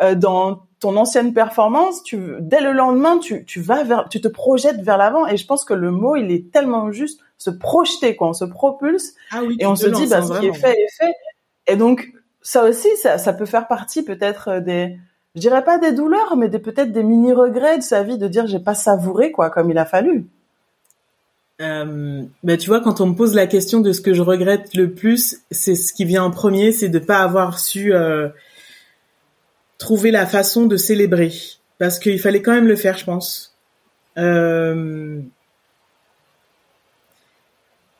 euh, 0.02 0.16
dans 0.16 0.64
ton 0.80 0.96
ancienne 0.96 1.34
performance 1.34 2.04
tu 2.04 2.36
dès 2.40 2.62
le 2.62 2.72
lendemain 2.72 3.18
tu 3.18 3.44
tu 3.44 3.60
vas 3.60 3.84
vers 3.84 4.08
tu 4.10 4.22
te 4.22 4.30
projettes 4.30 4.82
vers 4.82 4.98
l'avant 4.98 5.28
et 5.28 5.36
je 5.36 5.46
pense 5.46 5.66
que 5.66 5.74
le 5.74 5.92
mot 5.92 6.16
il 6.16 6.32
est 6.32 6.52
tellement 6.54 6.92
juste 6.94 7.20
se 7.38 7.50
projeter 7.50 8.16
quoi 8.16 8.30
on 8.30 8.34
se 8.34 8.46
propulse 8.46 9.14
ah 9.32 9.42
oui, 9.46 9.58
et 9.60 9.66
on 9.66 9.76
se 9.76 9.88
dit 9.88 10.08
bah 10.08 10.22
ce 10.22 10.40
qui 10.40 10.48
est 10.48 10.54
fait 10.54 10.72
est 10.72 10.98
fait. 10.98 11.14
Et 11.68 11.76
donc 11.76 12.14
ça 12.42 12.64
aussi 12.64 12.88
ça 12.96 13.18
ça 13.18 13.34
peut 13.34 13.46
faire 13.46 13.68
partie 13.68 14.04
peut-être 14.04 14.60
des 14.60 14.98
je 15.36 15.42
dirais 15.42 15.64
pas 15.64 15.78
des 15.78 15.92
douleurs, 15.92 16.38
mais 16.38 16.50
peut-être 16.50 16.94
des 16.94 17.04
mini 17.04 17.34
regrets 17.34 17.78
de 17.78 17.84
sa 17.84 18.04
vie 18.04 18.18
de 18.18 18.28
dire 18.28 18.48
j'ai 18.48 18.60
pas 18.60 18.76
savouré 18.76 19.32
quoi 19.32 19.50
comme 19.50 19.70
il 19.70 19.78
a 19.78 19.86
fallu. 19.86 20.26
Euh, 21.62 22.24
ben 22.44 22.58
tu 22.58 22.68
vois, 22.68 22.82
quand 22.82 23.02
on 23.02 23.08
me 23.08 23.16
pose 23.16 23.34
la 23.34 23.48
question 23.48 23.82
de 23.82 23.94
ce 23.94 24.02
que 24.02 24.14
je 24.14 24.22
regrette 24.22 24.74
le 24.76 24.92
plus, 24.92 25.38
c'est 25.52 25.76
ce 25.76 25.94
qui 25.94 26.06
vient 26.06 26.24
en 26.24 26.32
premier, 26.32 26.72
c'est 26.72 26.90
de 26.90 27.00
pas 27.00 27.20
avoir 27.20 27.60
su 27.60 27.94
euh, 27.94 28.30
trouver 29.78 30.12
la 30.12 30.26
façon 30.26 30.66
de 30.66 30.76
célébrer, 30.78 31.32
parce 31.80 32.00
qu'il 32.00 32.20
fallait 32.20 32.42
quand 32.42 32.54
même 32.54 32.68
le 32.68 32.76
faire, 32.76 32.98
je 32.98 33.06
pense. 33.06 33.56
Euh, 34.18 35.20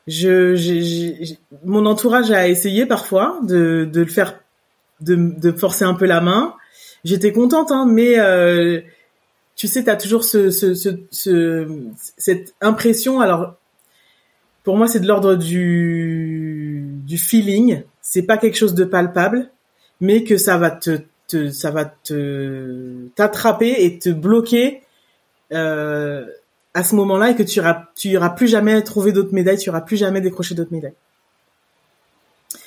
je, 0.06 1.34
mon 1.64 1.84
entourage 1.86 2.30
a 2.30 2.48
essayé 2.48 2.86
parfois 2.86 3.38
de, 3.42 3.88
de 3.90 4.00
le 4.00 4.06
faire, 4.06 4.38
de, 5.00 5.14
de 5.16 5.52
forcer 5.52 5.84
un 5.84 5.94
peu 5.94 6.06
la 6.06 6.20
main 6.20 6.54
j'étais 7.04 7.32
contente, 7.32 7.70
hein, 7.70 7.86
mais 7.88 8.18
euh, 8.18 8.80
tu 9.54 9.68
sais, 9.68 9.84
tu 9.84 9.90
as 9.90 9.96
toujours 9.96 10.24
ce, 10.24 10.50
ce, 10.50 10.74
ce, 10.74 11.68
cette 12.16 12.54
impression. 12.60 13.20
Alors, 13.20 13.54
pour 14.64 14.76
moi, 14.76 14.86
c'est 14.86 15.00
de 15.00 15.06
l'ordre 15.06 15.34
du, 15.34 16.84
du 17.04 17.18
feeling. 17.18 17.82
C'est 18.02 18.22
pas 18.22 18.36
quelque 18.36 18.56
chose 18.56 18.74
de 18.74 18.84
palpable, 18.84 19.50
mais 20.00 20.24
que 20.24 20.36
ça 20.36 20.58
va 20.58 20.70
te, 20.70 20.98
te 21.28 21.50
ça 21.50 21.70
va 21.70 21.84
te 21.84 23.08
t'attraper 23.14 23.84
et 23.84 23.98
te 23.98 24.10
bloquer 24.10 24.82
euh, 25.52 26.26
à 26.74 26.84
ce 26.84 26.94
moment-là 26.96 27.30
et 27.30 27.36
que 27.36 27.42
tu 27.42 27.58
iras, 27.58 27.84
tu 27.96 28.08
iras 28.08 28.30
plus 28.30 28.48
jamais 28.48 28.82
trouver 28.82 29.12
d'autres 29.12 29.32
médailles, 29.32 29.58
tu 29.58 29.70
iras 29.70 29.80
plus 29.80 29.96
jamais 29.96 30.20
décrocher 30.20 30.54
d'autres 30.54 30.72
médailles. 30.72 30.94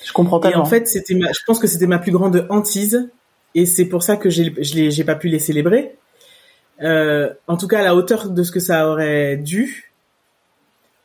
Je 0.04 0.12
comprends 0.12 0.40
tellement. 0.40 0.58
Et 0.58 0.60
en 0.60 0.66
fait, 0.66 0.88
c'était 0.88 1.14
je 1.14 1.44
pense 1.46 1.58
que 1.58 1.66
c'était 1.66 1.86
ma 1.86 1.98
plus 1.98 2.12
grande 2.12 2.46
hantise 2.50 3.08
et 3.54 3.66
c'est 3.66 3.86
pour 3.86 4.02
ça 4.02 4.16
que 4.16 4.30
j'ai 4.30 4.52
j'ai 4.60 5.04
pas 5.04 5.14
pu 5.14 5.28
les 5.28 5.38
célébrer. 5.38 5.96
Euh, 6.82 7.30
en 7.46 7.56
tout 7.56 7.68
cas 7.68 7.80
à 7.80 7.82
la 7.82 7.94
hauteur 7.94 8.30
de 8.30 8.42
ce 8.42 8.52
que 8.52 8.60
ça 8.60 8.88
aurait 8.88 9.36
dû. 9.36 9.92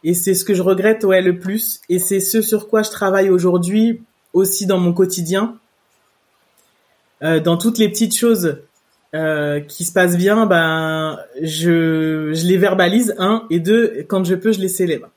Et 0.04 0.14
c'est 0.14 0.36
ce 0.36 0.46
que 0.46 0.54
je 0.54 0.62
regrette 0.62 1.04
ouais 1.04 1.22
le 1.22 1.40
plus 1.40 1.82
et 1.90 2.00
c'est 2.00 2.20
ce 2.20 2.42
sur 2.42 2.68
quoi 2.68 2.84
je 2.84 2.92
travaille 2.92 3.30
aujourd'hui 3.30 4.04
aussi 4.34 4.68
dans 4.68 4.78
mon 4.78 4.94
quotidien. 4.94 5.58
Euh, 7.24 7.40
dans 7.40 7.58
toutes 7.58 7.78
les 7.78 7.90
petites 7.90 8.16
choses 8.16 8.60
euh, 9.16 9.60
qui 9.62 9.84
se 9.84 9.92
passent 9.92 10.18
bien, 10.18 10.46
ben 10.46 11.20
je 11.42 12.32
je 12.34 12.46
les 12.46 12.58
verbalise 12.58 13.16
un 13.18 13.48
et 13.50 13.60
deux 13.60 14.06
quand 14.08 14.24
je 14.24 14.36
peux 14.36 14.52
je 14.52 14.60
les 14.60 14.68
célèbre. 14.68 15.10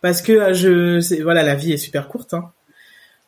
parce 0.00 0.22
que 0.22 0.52
je, 0.52 1.22
voilà, 1.22 1.42
la 1.42 1.56
vie 1.56 1.72
est 1.72 1.78
super 1.78 2.08
courte. 2.08 2.34
Hein. 2.34 2.52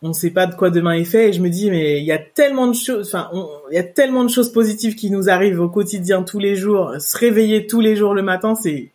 On 0.00 0.12
sait 0.12 0.30
pas 0.30 0.46
de 0.46 0.54
quoi 0.54 0.70
demain 0.70 0.92
est 0.92 1.04
fait, 1.04 1.30
et 1.30 1.32
je 1.32 1.40
me 1.40 1.48
dis 1.48 1.70
mais 1.70 1.98
il 1.98 2.04
y 2.04 2.12
a 2.12 2.18
tellement 2.18 2.68
de 2.68 2.74
choses, 2.74 3.08
enfin, 3.08 3.30
il 3.70 3.74
y 3.74 3.78
a 3.78 3.82
tellement 3.82 4.24
de 4.24 4.30
choses 4.30 4.52
positives 4.52 4.94
qui 4.94 5.10
nous 5.10 5.28
arrivent 5.28 5.60
au 5.60 5.68
quotidien 5.68 6.22
tous 6.22 6.38
les 6.38 6.54
jours. 6.54 6.94
Se 7.00 7.18
réveiller 7.18 7.66
tous 7.66 7.80
les 7.80 7.96
jours 7.96 8.14
le 8.14 8.22
matin, 8.22 8.54
c'est, 8.54 8.92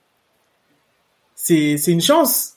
c'est, 1.36 1.78
c'est 1.78 1.92
une 1.92 2.02
chance. 2.02 2.54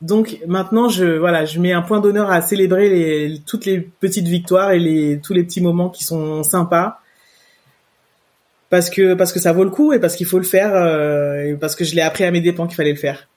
Donc 0.00 0.38
maintenant, 0.46 0.88
je 0.88 1.04
voilà, 1.06 1.44
je 1.44 1.58
mets 1.58 1.72
un 1.72 1.82
point 1.82 2.00
d'honneur 2.00 2.30
à 2.30 2.40
célébrer 2.42 2.88
les, 2.88 3.40
toutes 3.46 3.64
les 3.64 3.80
petites 3.80 4.28
victoires 4.28 4.72
et 4.72 4.78
les, 4.78 5.20
tous 5.20 5.32
les 5.32 5.42
petits 5.42 5.60
moments 5.60 5.88
qui 5.88 6.04
sont 6.04 6.42
sympas 6.44 7.00
parce 8.70 8.90
que 8.90 9.14
parce 9.14 9.32
que 9.32 9.40
ça 9.40 9.52
vaut 9.52 9.64
le 9.64 9.70
coup 9.70 9.92
et 9.92 9.98
parce 9.98 10.14
qu'il 10.14 10.26
faut 10.26 10.38
le 10.38 10.44
faire 10.44 10.74
euh, 10.74 11.46
et 11.46 11.54
parce 11.54 11.74
que 11.74 11.84
je 11.84 11.94
l'ai 11.94 12.02
appris 12.02 12.24
à 12.24 12.30
mes 12.30 12.40
dépens 12.40 12.66
qu'il 12.66 12.76
fallait 12.76 12.92
le 12.92 12.98
faire. 12.98 13.28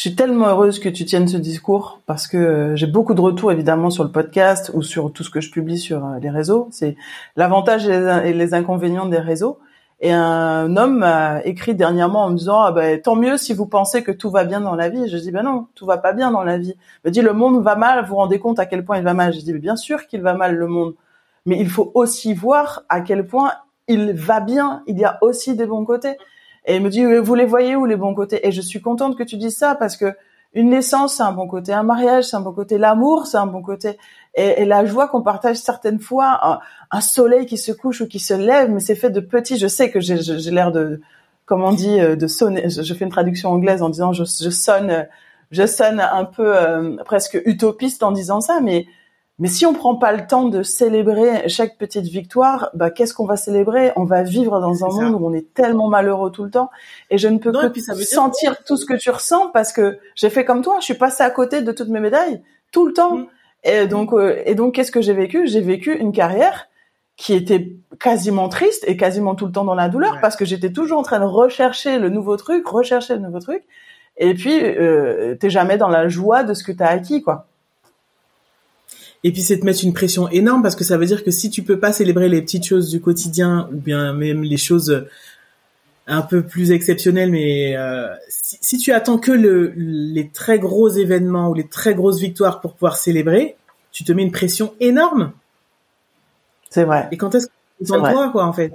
Je 0.00 0.08
suis 0.08 0.16
tellement 0.16 0.46
heureuse 0.46 0.78
que 0.78 0.88
tu 0.88 1.04
tiennes 1.04 1.28
ce 1.28 1.36
discours 1.36 2.00
parce 2.06 2.26
que 2.26 2.38
euh, 2.38 2.74
j'ai 2.74 2.86
beaucoup 2.86 3.12
de 3.12 3.20
retours 3.20 3.52
évidemment 3.52 3.90
sur 3.90 4.02
le 4.02 4.10
podcast 4.10 4.70
ou 4.72 4.80
sur 4.80 5.12
tout 5.12 5.24
ce 5.24 5.28
que 5.28 5.42
je 5.42 5.50
publie 5.50 5.78
sur 5.78 6.06
euh, 6.06 6.18
les 6.22 6.30
réseaux. 6.30 6.68
C'est 6.70 6.96
l'avantage 7.36 7.86
et 7.86 8.32
les 8.32 8.54
inconvénients 8.54 9.04
des 9.04 9.18
réseaux. 9.18 9.58
Et 10.00 10.10
un 10.10 10.74
homme 10.78 11.00
m'a 11.00 11.42
écrit 11.44 11.74
dernièrement 11.74 12.24
en 12.24 12.30
me 12.30 12.36
disant 12.38 12.62
ah 12.62 12.72
ben, 12.72 12.98
tant 12.98 13.14
mieux 13.14 13.36
si 13.36 13.52
vous 13.52 13.66
pensez 13.66 14.02
que 14.02 14.10
tout 14.10 14.30
va 14.30 14.44
bien 14.44 14.62
dans 14.62 14.74
la 14.74 14.88
vie. 14.88 15.06
je 15.06 15.18
dis 15.18 15.30
ben 15.32 15.42
non, 15.42 15.66
tout 15.74 15.84
va 15.84 15.98
pas 15.98 16.14
bien 16.14 16.30
dans 16.30 16.44
la 16.44 16.56
vie. 16.56 16.76
Il 17.04 17.08
me 17.08 17.10
dit 17.10 17.20
le 17.20 17.34
monde 17.34 17.62
va 17.62 17.76
mal. 17.76 18.02
Vous 18.04 18.12
vous 18.12 18.16
rendez 18.16 18.38
compte 18.38 18.58
à 18.58 18.64
quel 18.64 18.86
point 18.86 18.96
il 18.96 19.04
va 19.04 19.12
mal 19.12 19.34
Je 19.34 19.40
dis 19.40 19.52
bien 19.52 19.76
sûr 19.76 20.06
qu'il 20.06 20.22
va 20.22 20.32
mal 20.32 20.56
le 20.56 20.66
monde, 20.66 20.94
mais 21.44 21.60
il 21.60 21.68
faut 21.68 21.90
aussi 21.92 22.32
voir 22.32 22.84
à 22.88 23.02
quel 23.02 23.26
point 23.26 23.52
il 23.86 24.14
va 24.14 24.40
bien. 24.40 24.82
Il 24.86 24.98
y 24.98 25.04
a 25.04 25.18
aussi 25.20 25.56
des 25.56 25.66
bons 25.66 25.84
côtés. 25.84 26.16
Et 26.66 26.76
il 26.76 26.82
me 26.82 26.90
dit, 26.90 27.04
vous 27.04 27.34
les 27.34 27.46
voyez 27.46 27.76
où 27.76 27.86
les 27.86 27.96
bons 27.96 28.14
côtés? 28.14 28.46
Et 28.46 28.52
je 28.52 28.60
suis 28.60 28.80
contente 28.80 29.16
que 29.16 29.22
tu 29.22 29.36
dises 29.36 29.56
ça 29.56 29.74
parce 29.74 29.96
que 29.96 30.14
une 30.52 30.70
naissance, 30.70 31.16
c'est 31.16 31.22
un 31.22 31.32
bon 31.32 31.46
côté. 31.46 31.72
Un 31.72 31.84
mariage, 31.84 32.24
c'est 32.24 32.36
un 32.36 32.40
bon 32.40 32.52
côté. 32.52 32.76
L'amour, 32.76 33.26
c'est 33.26 33.36
un 33.36 33.46
bon 33.46 33.62
côté. 33.62 33.98
Et, 34.34 34.64
la 34.64 34.84
joie 34.84 35.08
qu'on 35.08 35.22
partage 35.22 35.56
certaines 35.56 36.00
fois, 36.00 36.60
un, 36.90 37.00
soleil 37.00 37.46
qui 37.46 37.56
se 37.56 37.72
couche 37.72 38.00
ou 38.00 38.08
qui 38.08 38.18
se 38.18 38.34
lève, 38.34 38.70
mais 38.70 38.80
c'est 38.80 38.96
fait 38.96 39.10
de 39.10 39.20
petits. 39.20 39.58
Je 39.58 39.68
sais 39.68 39.90
que 39.90 40.00
j'ai 40.00 40.50
l'air 40.50 40.72
de, 40.72 41.00
comment 41.46 41.68
on 41.68 41.72
dit, 41.72 42.00
euh, 42.00 42.16
de 42.16 42.26
sonner. 42.26 42.68
Je, 42.68 42.94
fais 42.94 43.04
une 43.04 43.10
traduction 43.10 43.50
anglaise 43.50 43.82
en 43.82 43.90
disant 43.90 44.12
je, 44.12 44.24
sonne, 44.24 45.06
je 45.50 45.66
sonne 45.66 46.00
un 46.00 46.24
peu 46.24 46.56
euh, 46.56 46.96
presque 47.04 47.40
utopiste 47.44 48.02
en 48.02 48.12
disant 48.12 48.40
ça, 48.40 48.60
mais 48.60 48.86
mais 49.40 49.48
si 49.48 49.64
on 49.64 49.72
prend 49.72 49.96
pas 49.96 50.12
le 50.12 50.26
temps 50.26 50.48
de 50.48 50.62
célébrer 50.62 51.48
chaque 51.48 51.78
petite 51.78 52.04
victoire, 52.04 52.68
bah 52.74 52.90
qu'est-ce 52.90 53.14
qu'on 53.14 53.24
va 53.24 53.36
célébrer? 53.36 53.90
On 53.96 54.04
va 54.04 54.22
vivre 54.22 54.60
dans 54.60 54.84
un 54.84 54.88
monde 54.88 55.14
où 55.18 55.26
on 55.26 55.32
est 55.32 55.54
tellement 55.54 55.88
malheureux 55.88 56.30
tout 56.30 56.44
le 56.44 56.50
temps. 56.50 56.70
Et 57.08 57.16
je 57.16 57.26
ne 57.26 57.38
peux 57.38 57.50
que 57.50 57.94
sentir 58.04 58.62
tout 58.64 58.76
ce 58.76 58.84
que 58.84 58.92
tu 58.92 59.08
ressens 59.08 59.48
parce 59.48 59.72
que 59.72 59.98
j'ai 60.14 60.28
fait 60.28 60.44
comme 60.44 60.60
toi. 60.60 60.76
Je 60.80 60.84
suis 60.84 60.94
passée 60.94 61.22
à 61.22 61.30
côté 61.30 61.62
de 61.62 61.72
toutes 61.72 61.88
mes 61.88 62.00
médailles 62.00 62.42
tout 62.70 62.86
le 62.86 62.92
temps. 62.92 63.16
Mm. 63.16 63.26
Et 63.64 63.86
donc, 63.86 64.12
euh, 64.12 64.42
et 64.44 64.54
donc, 64.54 64.74
qu'est-ce 64.74 64.92
que 64.92 65.00
j'ai 65.00 65.14
vécu? 65.14 65.46
J'ai 65.46 65.62
vécu 65.62 65.96
une 65.96 66.12
carrière 66.12 66.68
qui 67.16 67.32
était 67.32 67.76
quasiment 67.98 68.50
triste 68.50 68.84
et 68.86 68.98
quasiment 68.98 69.34
tout 69.34 69.46
le 69.46 69.52
temps 69.52 69.64
dans 69.64 69.74
la 69.74 69.88
douleur 69.88 70.18
parce 70.20 70.36
que 70.36 70.44
j'étais 70.44 70.72
toujours 70.72 70.98
en 70.98 71.02
train 71.02 71.18
de 71.18 71.24
rechercher 71.24 71.98
le 71.98 72.10
nouveau 72.10 72.36
truc, 72.36 72.66
rechercher 72.68 73.14
le 73.14 73.20
nouveau 73.20 73.40
truc. 73.40 73.64
Et 74.18 74.34
puis, 74.34 74.62
euh, 74.62 75.34
t'es 75.34 75.48
jamais 75.48 75.78
dans 75.78 75.88
la 75.88 76.08
joie 76.08 76.44
de 76.44 76.52
ce 76.52 76.62
que 76.62 76.72
t'as 76.72 76.88
acquis, 76.88 77.22
quoi. 77.22 77.46
Et 79.22 79.32
puis 79.32 79.42
c'est 79.42 79.56
de 79.56 79.64
mettre 79.64 79.84
une 79.84 79.92
pression 79.92 80.28
énorme 80.28 80.62
parce 80.62 80.76
que 80.76 80.84
ça 80.84 80.96
veut 80.96 81.06
dire 81.06 81.24
que 81.24 81.30
si 81.30 81.50
tu 81.50 81.62
peux 81.62 81.78
pas 81.78 81.92
célébrer 81.92 82.28
les 82.28 82.40
petites 82.40 82.64
choses 82.64 82.90
du 82.90 83.00
quotidien 83.00 83.68
ou 83.72 83.76
bien 83.76 84.12
même 84.14 84.42
les 84.42 84.56
choses 84.56 85.06
un 86.06 86.22
peu 86.22 86.42
plus 86.42 86.72
exceptionnelles, 86.72 87.30
mais 87.30 87.76
euh, 87.76 88.08
si, 88.28 88.78
tu 88.78 88.92
attends 88.92 89.18
que 89.18 89.30
le, 89.30 89.72
les 89.76 90.28
très 90.28 90.58
gros 90.58 90.88
événements 90.88 91.50
ou 91.50 91.54
les 91.54 91.68
très 91.68 91.94
grosses 91.94 92.20
victoires 92.20 92.60
pour 92.60 92.74
pouvoir 92.74 92.96
célébrer, 92.96 93.56
tu 93.92 94.04
te 94.04 94.12
mets 94.12 94.22
une 94.22 94.32
pression 94.32 94.74
énorme. 94.80 95.32
C'est 96.68 96.84
vrai. 96.84 97.08
Et 97.12 97.16
quand 97.16 97.34
est-ce 97.34 97.46
que 97.46 97.52
tu 97.80 97.86
toi, 97.86 98.30
quoi, 98.30 98.44
en 98.44 98.52
fait? 98.52 98.72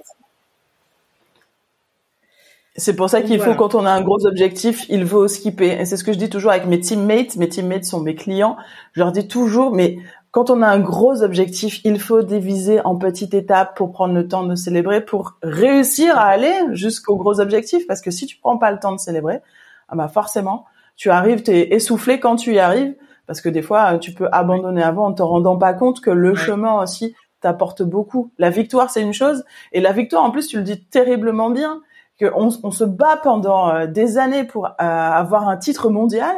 C'est 2.78 2.96
pour 2.96 3.10
ça 3.10 3.22
qu'il 3.22 3.40
faut, 3.40 3.56
quand 3.56 3.74
on 3.74 3.86
a 3.86 3.92
un 3.92 4.02
gros 4.02 4.26
objectif, 4.26 4.86
il 4.90 5.08
faut 5.08 5.30
skipper. 5.30 5.80
Et 5.80 5.86
c'est 5.86 5.96
ce 5.96 6.04
que 6.04 6.12
je 6.12 6.18
dis 6.18 6.30
toujours 6.30 6.52
avec 6.52 6.66
mes 6.66 6.82
teammates. 6.82 7.38
Mes 7.38 7.48
teammates 7.48 7.86
sont 7.86 8.02
mes 8.02 8.16
clients. 8.16 8.58
Je 8.92 9.00
leur 9.00 9.14
dis 9.14 9.30
toujours, 9.30 9.74
mais 9.74 9.98
quand 10.36 10.50
on 10.50 10.62
a 10.62 10.68
un 10.68 10.82
gros 10.82 11.24
objectif, 11.24 11.80
il 11.86 11.98
faut 11.98 12.22
diviser 12.22 12.82
en 12.82 12.98
petites 12.98 13.34
étapes 13.34 13.78
pour 13.78 13.94
prendre 13.94 14.14
le 14.14 14.28
temps 14.28 14.44
de 14.44 14.56
célébrer, 14.56 15.00
pour 15.00 15.36
réussir 15.42 16.18
à 16.18 16.26
aller 16.26 16.54
jusqu'au 16.72 17.16
gros 17.16 17.40
objectif. 17.40 17.88
Parce 17.88 18.02
que 18.02 18.12
si 18.12 18.26
tu 18.26 18.36
prends 18.36 18.58
pas 18.58 18.70
le 18.70 18.78
temps 18.78 18.92
de 18.92 19.00
célébrer, 19.00 19.40
ah 19.88 19.96
bah 19.96 20.10
forcément, 20.10 20.66
tu 20.98 21.10
arrives, 21.10 21.42
tu 21.42 21.52
es 21.52 21.74
essoufflé 21.74 22.20
quand 22.20 22.36
tu 22.36 22.54
y 22.54 22.60
arrives, 22.60 22.96
parce 23.28 23.40
que 23.40 23.48
des 23.48 23.62
fois, 23.62 23.98
tu 23.98 24.12
peux 24.12 24.28
abandonner 24.30 24.84
avant 24.84 25.06
en 25.06 25.14
te 25.14 25.22
rendant 25.22 25.56
pas 25.56 25.74
compte 25.74 26.02
que 26.02 26.12
le 26.12 26.36
chemin 26.36 26.82
aussi 26.82 27.16
t'apporte 27.40 27.84
beaucoup. 27.84 28.34
La 28.38 28.50
victoire, 28.50 28.90
c'est 28.90 29.02
une 29.02 29.14
chose, 29.14 29.46
et 29.72 29.80
la 29.80 29.94
victoire, 29.94 30.26
en 30.26 30.32
plus, 30.32 30.48
tu 30.48 30.58
le 30.58 30.64
dis 30.64 30.84
terriblement 30.84 31.50
bien, 31.50 31.80
qu'on 32.20 32.50
on 32.62 32.72
se 32.72 32.84
bat 32.84 33.22
pendant 33.24 33.70
euh, 33.70 33.88
des 33.88 34.18
années 34.18 34.44
pour 34.44 34.66
euh, 34.66 34.70
avoir 34.80 35.48
un 35.48 35.56
titre 35.56 35.90
mondial, 35.90 36.36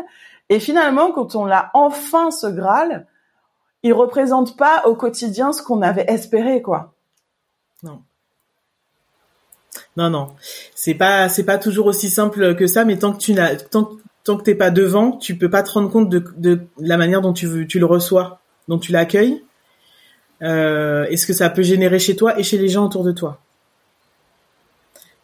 et 0.50 0.60
finalement, 0.60 1.12
quand 1.12 1.34
on 1.34 1.46
l'a 1.46 1.72
enfin 1.74 2.30
ce 2.30 2.46
Graal, 2.46 3.08
il 3.84 3.94
représente 3.94 4.58
pas 4.58 4.84
au 4.86 4.96
quotidien 4.96 5.54
ce 5.54 5.62
qu'on 5.62 5.82
avait 5.82 6.06
espéré, 6.08 6.62
quoi. 6.62 6.94
Non. 7.84 8.02
Non, 9.96 10.10
non. 10.10 10.30
C'est 10.76 10.94
pas, 10.94 11.30
c'est 11.30 11.44
pas 11.44 11.58
toujours 11.58 11.88
aussi 11.88 12.10
simple 12.10 12.56
que 12.56 12.68
ça, 12.68 12.86
mais 12.86 12.98
tant 12.98 13.14
que 13.14 13.20
tu 13.20 13.34
n'as, 13.34 13.56
tant, 13.56 13.92
tant 14.24 14.38
que 14.38 14.44
t'es 14.44 14.56
pas 14.56 14.72
devant, 14.72 15.14
tu 15.14 15.38
peux 15.38 15.50
pas 15.50 15.64
te 15.64 15.72
rendre 15.72 15.90
compte 15.90 16.10
de, 16.10 16.60
la 16.80 16.98
manière 16.98 17.22
dont 17.22 17.34
tu, 17.34 17.68
tu 17.68 17.80
le 17.80 17.86
reçois, 17.86 18.40
dont 18.68 18.80
tu 18.80 18.92
l'accueilles, 18.92 19.44
euh, 20.44 21.06
et 21.10 21.18
ce 21.18 21.26
que 21.26 21.34
ça 21.34 21.50
peut 21.50 21.64
générer 21.64 22.00
chez 22.00 22.16
toi 22.16 22.40
et 22.40 22.44
chez 22.44 22.58
les 22.58 22.70
gens 22.70 22.86
autour 22.86 23.04
de 23.04 23.12
toi. 23.12 23.40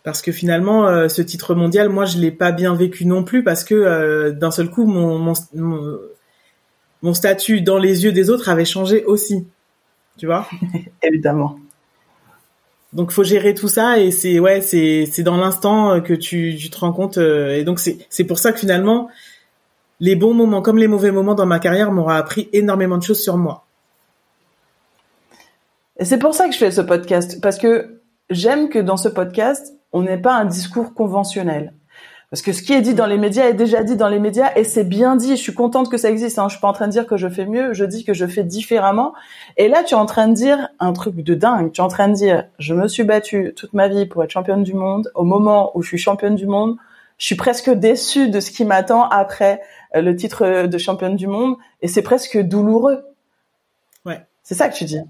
Parce 0.04 0.22
que 0.22 0.32
finalement, 0.32 0.88
euh, 0.88 1.08
ce 1.08 1.22
titre 1.22 1.56
mondial, 1.56 1.90
moi, 1.90 2.06
je 2.06 2.18
l'ai 2.18 2.32
pas 2.32 2.52
bien 2.52 2.76
vécu 2.76 3.06
non 3.06 3.24
plus, 3.24 3.44
parce 3.44 3.64
que 3.64 3.74
euh, 3.74 4.32
d'un 4.32 4.52
seul 4.52 4.70
coup, 4.70 4.86
mon 4.86 5.34
statut 7.14 7.62
dans 7.62 7.78
les 7.78 8.06
yeux 8.06 8.14
des 8.14 8.30
autres 8.30 8.48
avait 8.48 8.64
changé 8.64 9.04
aussi. 9.04 9.46
Tu 10.18 10.26
vois? 10.26 10.48
Évidemment. 11.04 11.60
Donc 12.94 13.12
faut 13.12 13.24
gérer 13.24 13.54
tout 13.56 13.68
ça 13.68 14.00
et 14.00 14.12
c'est 14.12 14.40
ouais 14.40 14.62
c'est 14.62 15.08
c'est 15.12 15.24
dans 15.24 15.38
l'instant 15.38 16.00
que 16.00 16.14
tu, 16.14 16.56
tu 16.58 16.70
te 16.70 16.78
rends 16.78 16.94
compte 16.94 17.18
euh, 17.18 17.58
et 17.58 17.64
donc 17.64 17.80
c'est 17.80 17.98
c'est 18.10 18.24
pour 18.24 18.38
ça 18.38 18.54
que 18.54 18.60
finalement 18.60 19.10
les 20.00 20.16
bons 20.16 20.36
moments 20.36 20.62
comme 20.62 20.78
les 20.78 20.88
mauvais 20.88 21.12
moments 21.12 21.34
dans 21.34 21.48
ma 21.48 21.58
carrière 21.58 21.92
m'ont 21.92 22.08
appris 22.08 22.50
énormément 22.54 22.98
de 22.98 23.04
choses 23.04 23.22
sur 23.22 23.38
moi. 23.38 23.66
Et 25.98 26.06
c'est 26.06 26.20
pour 26.20 26.36
ça 26.36 26.48
que 26.48 26.54
je 26.54 26.60
fais 26.60 26.72
ce 26.72 26.82
podcast 26.82 27.42
parce 27.42 27.58
que 27.58 28.00
j'aime 28.30 28.70
que 28.70 28.80
dans 28.80 28.98
ce 28.98 29.10
podcast 29.10 29.74
on 29.92 30.04
n'ait 30.04 30.22
pas 30.22 30.36
un 30.36 30.46
discours 30.46 30.94
conventionnel. 30.94 31.74
Parce 32.34 32.42
que 32.42 32.52
ce 32.52 32.64
qui 32.64 32.74
est 32.74 32.82
dit 32.82 32.96
dans 32.96 33.06
les 33.06 33.20
médias 33.20 33.48
est 33.48 33.54
déjà 33.54 33.84
dit 33.84 33.96
dans 33.96 34.10
les 34.10 34.18
médias 34.18 34.54
et 34.56 34.64
c'est 34.64 34.86
bien 34.86 35.16
dit. 35.16 35.38
Je 35.38 35.42
suis 35.42 35.54
contente 35.54 35.92
que 35.92 35.98
ça 35.98 36.10
existe. 36.10 36.40
Hein. 36.40 36.48
Je 36.48 36.56
suis 36.56 36.62
pas 36.62 36.68
en 36.68 36.74
train 36.74 36.88
de 36.88 36.92
dire 36.92 37.06
que 37.06 37.16
je 37.16 37.30
fais 37.30 37.46
mieux. 37.46 37.74
Je 37.74 37.86
dis 37.86 38.04
que 38.04 38.16
je 38.16 38.26
fais 38.26 38.44
différemment. 38.44 39.14
Et 39.56 39.68
là, 39.68 39.84
tu 39.84 39.94
es 39.94 39.98
en 39.98 40.08
train 40.08 40.30
de 40.30 40.34
dire 40.34 40.70
un 40.80 40.94
truc 40.94 41.14
de 41.18 41.36
dingue. 41.36 41.72
Tu 41.72 41.80
es 41.80 41.84
en 41.84 41.90
train 41.90 42.08
de 42.08 42.16
dire, 42.16 42.46
je 42.58 42.74
me 42.74 42.88
suis 42.88 43.04
battue 43.04 43.54
toute 43.56 43.74
ma 43.74 43.88
vie 43.88 44.08
pour 44.08 44.24
être 44.24 44.32
championne 44.32 44.64
du 44.64 44.74
monde. 44.74 45.12
Au 45.14 45.24
moment 45.24 45.78
où 45.78 45.84
je 45.84 45.90
suis 45.90 46.00
championne 46.00 46.34
du 46.34 46.48
monde, 46.48 46.78
je 47.20 47.28
suis 47.28 47.36
presque 47.36 47.70
déçue 47.70 48.30
de 48.30 48.40
ce 48.40 48.50
qui 48.50 48.66
m'attend 48.66 49.08
après 49.10 49.62
euh, 49.96 50.02
le 50.02 50.16
titre 50.16 50.66
de 50.66 50.78
championne 50.80 51.16
du 51.16 51.28
monde. 51.28 51.58
Et 51.84 51.88
c'est 51.88 52.02
presque 52.02 52.40
douloureux. 52.40 53.06
Ouais. 54.08 54.26
C'est 54.42 54.56
ça 54.56 54.70
que 54.70 54.76
tu 54.76 54.86
dis. 54.86 55.02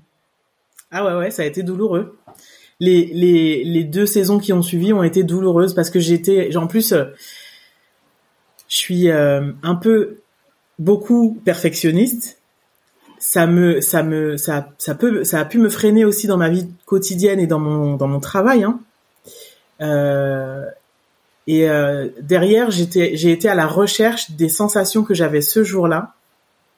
Ah 0.91 1.05
ouais, 1.05 1.13
ouais, 1.13 1.31
ça 1.31 1.43
a 1.43 1.45
été 1.45 1.63
douloureux 1.63 2.17
les, 2.83 3.05
les, 3.13 3.63
les 3.63 3.83
deux 3.85 4.05
saisons 4.05 4.39
qui 4.39 4.51
ont 4.51 4.61
suivi 4.61 4.91
ont 4.91 5.03
été 5.03 5.23
douloureuses 5.23 5.73
parce 5.73 5.89
que 5.89 5.99
j'étais, 5.99 6.55
en 6.57 6.67
plus, 6.67 6.91
euh, 6.91 7.05
je 8.67 8.75
suis 8.75 9.09
euh, 9.09 9.51
un 9.63 9.75
peu 9.75 10.17
beaucoup 10.79 11.39
perfectionniste. 11.45 12.39
Ça 13.19 13.47
me, 13.47 13.79
ça 13.79 14.03
me, 14.03 14.35
ça, 14.35 14.67
ça 14.77 14.95
peut, 14.95 15.23
ça 15.23 15.39
a 15.39 15.45
pu 15.45 15.59
me 15.59 15.69
freiner 15.69 16.03
aussi 16.03 16.27
dans 16.27 16.35
ma 16.35 16.49
vie 16.49 16.67
quotidienne 16.85 17.39
et 17.39 17.47
dans 17.47 17.59
mon, 17.59 17.95
dans 17.95 18.09
mon 18.09 18.19
travail. 18.19 18.65
Hein. 18.65 18.81
Euh, 19.79 20.65
et 21.47 21.69
euh, 21.69 22.09
derrière, 22.21 22.69
j'étais, 22.69 23.15
j'ai 23.15 23.31
été 23.31 23.47
à 23.47 23.55
la 23.55 23.65
recherche 23.65 24.31
des 24.31 24.49
sensations 24.49 25.05
que 25.05 25.13
j'avais 25.13 25.41
ce 25.41 25.63
jour-là 25.63 26.15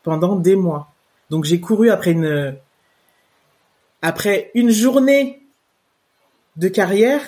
pendant 0.04 0.36
des 0.36 0.56
mois. 0.56 0.94
Donc 1.32 1.46
j'ai 1.46 1.60
couru 1.60 1.89
après 1.89 2.12
une, 2.12 2.56
après 4.04 4.52
une 4.54 4.70
journée 4.70 5.41
de 6.58 6.68
carrière 6.68 7.22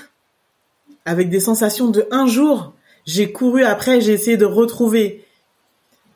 avec 1.05 1.29
des 1.29 1.39
sensations 1.39 1.89
de 1.89 2.07
un 2.11 2.27
jour. 2.27 2.73
J'ai 3.05 3.31
couru 3.31 3.63
après, 3.63 4.01
j'ai 4.01 4.13
essayé 4.13 4.37
de 4.37 4.45
retrouver 4.45 5.25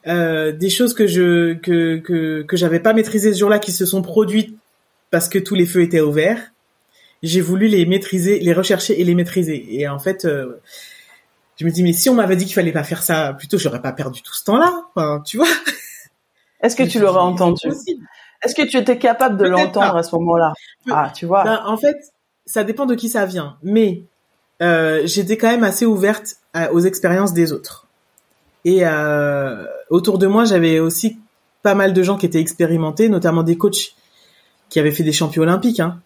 euh, 0.07 0.51
des 0.51 0.69
choses 0.69 0.93
que 0.93 1.07
je 1.07 1.53
que 1.53 1.97
que 1.97 2.41
que 2.41 2.57
j'avais 2.57 2.79
pas 2.79 2.93
maîtrisées 2.93 3.33
ce 3.33 3.39
jour-là 3.39 3.59
qui 3.59 3.71
se 3.71 3.85
sont 3.85 4.01
produites 4.01 4.57
parce 5.11 5.29
que 5.29 5.39
tous 5.39 5.55
les 5.55 5.65
feux 5.65 5.81
étaient 5.81 6.01
ouverts. 6.01 6.51
J'ai 7.23 7.41
voulu 7.41 7.67
les 7.67 7.85
maîtriser, 7.85 8.39
les 8.39 8.53
rechercher 8.53 8.99
et 8.99 9.03
les 9.03 9.13
maîtriser. 9.13 9.65
Et 9.69 9.87
en 9.87 9.99
fait, 9.99 10.25
euh, 10.25 10.59
je 11.57 11.65
me 11.65 11.71
dis 11.71 11.83
mais 11.83 11.93
si 11.93 12.09
on 12.09 12.15
m'avait 12.15 12.35
dit 12.35 12.45
qu'il 12.45 12.55
fallait 12.55 12.71
pas 12.71 12.83
faire 12.83 13.03
ça, 13.03 13.33
plutôt 13.33 13.57
j'aurais 13.57 13.81
pas 13.81 13.93
perdu 13.93 14.21
tout 14.21 14.33
ce 14.33 14.43
temps-là. 14.45 14.73
Enfin, 14.95 15.21
tu 15.25 15.37
vois. 15.37 15.47
Est-ce 16.61 16.75
que 16.75 16.83
tu 16.83 16.99
l'aurais 16.99 17.19
entendu? 17.19 17.67
Est-ce 18.43 18.55
que 18.55 18.63
tu 18.63 18.77
étais 18.77 18.97
capable 18.97 19.37
de 19.37 19.47
l'entendre 19.47 19.95
à 19.95 20.03
ce 20.03 20.15
moment-là? 20.15 20.53
Ah, 20.89 21.11
tu 21.15 21.27
vois. 21.27 21.43
Ben, 21.43 21.61
en 21.65 21.77
fait, 21.77 21.97
ça 22.51 22.63
dépend 22.63 22.85
de 22.85 22.95
qui 22.95 23.09
ça 23.09 23.25
vient, 23.25 23.57
mais 23.63 24.03
euh, 24.61 25.01
j'étais 25.05 25.37
quand 25.37 25.49
même 25.49 25.63
assez 25.63 25.85
ouverte 25.85 26.35
aux 26.73 26.81
expériences 26.81 27.33
des 27.33 27.53
autres. 27.53 27.87
Et 28.65 28.81
euh, 28.83 29.65
autour 29.89 30.17
de 30.17 30.27
moi, 30.27 30.45
j'avais 30.45 30.79
aussi 30.79 31.17
pas 31.63 31.75
mal 31.75 31.93
de 31.93 32.03
gens 32.03 32.17
qui 32.17 32.25
étaient 32.25 32.39
expérimentés, 32.39 33.09
notamment 33.09 33.43
des 33.43 33.57
coachs 33.57 33.95
qui 34.69 34.79
avaient 34.79 34.91
fait 34.91 35.03
des 35.03 35.13
champions 35.13 35.43
olympiques. 35.43 35.79
Hein. 35.79 35.99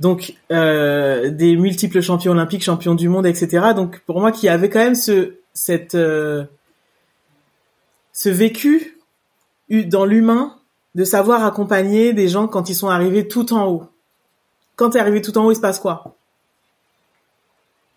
Donc 0.00 0.34
euh, 0.50 1.30
des 1.30 1.56
multiples 1.56 2.00
champions 2.00 2.32
olympiques, 2.32 2.64
champions 2.64 2.94
du 2.94 3.08
monde, 3.08 3.26
etc. 3.26 3.68
Donc 3.76 4.00
pour 4.00 4.20
moi, 4.20 4.32
qui 4.32 4.48
avait 4.48 4.68
quand 4.68 4.80
même 4.80 4.94
ce 4.94 5.36
cette 5.54 5.94
euh, 5.94 6.44
ce 8.12 8.28
vécu 8.28 8.98
dans 9.70 10.04
l'humain 10.04 10.56
de 10.94 11.04
savoir 11.04 11.44
accompagner 11.44 12.12
des 12.12 12.28
gens 12.28 12.46
quand 12.46 12.68
ils 12.68 12.74
sont 12.74 12.88
arrivés 12.88 13.28
tout 13.28 13.54
en 13.54 13.66
haut. 13.66 13.91
Quand 14.76 14.90
tu 14.90 14.98
es 14.98 15.00
arrivé 15.00 15.20
tout 15.22 15.36
en 15.38 15.44
haut, 15.44 15.52
il 15.52 15.56
se 15.56 15.60
passe 15.60 15.78
quoi? 15.78 16.16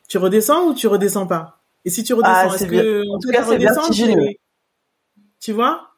Tu 0.08 0.18
redescends 0.18 0.68
ou 0.68 0.74
tu 0.74 0.88
redescends 0.88 1.28
pas? 1.28 1.60
Et 1.84 1.90
si 1.90 2.04
tu 2.04 2.14
ah, 2.24 2.48
redescends, 2.48 2.56
est-ce 2.56 2.72
que 2.72 3.02
en 3.10 3.20
tout 3.20 3.30
cas 3.30 3.44
c'est 3.44 3.58
vertigineux 3.58 4.30
Tu 5.40 5.52
vois? 5.52 5.90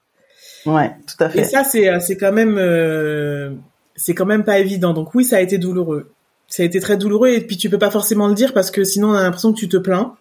Ouais, 0.65 0.95
tout 1.07 1.23
à 1.23 1.29
fait. 1.29 1.39
Et 1.39 1.43
ça 1.43 1.63
c'est 1.63 1.89
euh, 1.89 1.99
c'est 1.99 2.17
quand 2.17 2.31
même 2.31 2.57
euh, 2.57 3.51
c'est 3.95 4.13
quand 4.13 4.25
même 4.25 4.43
pas 4.43 4.59
évident. 4.59 4.93
Donc 4.93 5.15
oui, 5.15 5.23
ça 5.23 5.37
a 5.37 5.39
été 5.39 5.57
douloureux. 5.57 6.11
Ça 6.47 6.63
a 6.63 6.65
été 6.65 6.79
très 6.79 6.97
douloureux 6.97 7.29
et 7.29 7.41
puis 7.41 7.57
tu 7.57 7.69
peux 7.69 7.77
pas 7.77 7.91
forcément 7.91 8.27
le 8.27 8.33
dire 8.33 8.53
parce 8.53 8.71
que 8.71 8.83
sinon 8.83 9.09
on 9.09 9.13
a 9.13 9.23
l'impression 9.23 9.53
que 9.53 9.59
tu 9.59 9.69
te 9.69 9.77
plains. 9.77 10.15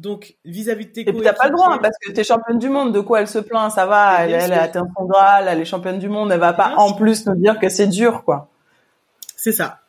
Donc, 0.00 0.34
vis-à-vis 0.44 0.86
de 0.86 0.90
tes 0.90 1.00
Et 1.02 1.12
puis 1.12 1.22
t'as 1.22 1.32
pas 1.32 1.46
le 1.46 1.52
droit, 1.52 1.72
hein, 1.72 1.78
parce 1.80 1.96
que 1.98 2.10
t'es 2.10 2.24
championne 2.24 2.58
du 2.58 2.68
monde. 2.68 2.92
De 2.92 3.00
quoi 3.00 3.20
elle 3.20 3.28
se 3.28 3.38
plaint 3.38 3.70
Ça 3.70 3.86
va, 3.86 4.24
elle, 4.24 4.32
elle 4.32 4.52
a 4.52 4.62
atteint 4.62 4.86
son 4.96 5.04
Graal, 5.04 5.46
elle 5.48 5.60
est 5.60 5.64
championne 5.64 5.98
du 5.98 6.08
monde. 6.08 6.32
Elle 6.32 6.40
va 6.40 6.52
pas 6.52 6.74
en 6.76 6.94
plus 6.94 7.26
nous 7.26 7.36
dire 7.36 7.58
que 7.60 7.68
c'est 7.68 7.86
dur, 7.86 8.24
quoi. 8.24 8.48
C'est 9.36 9.52
ça. 9.52 9.80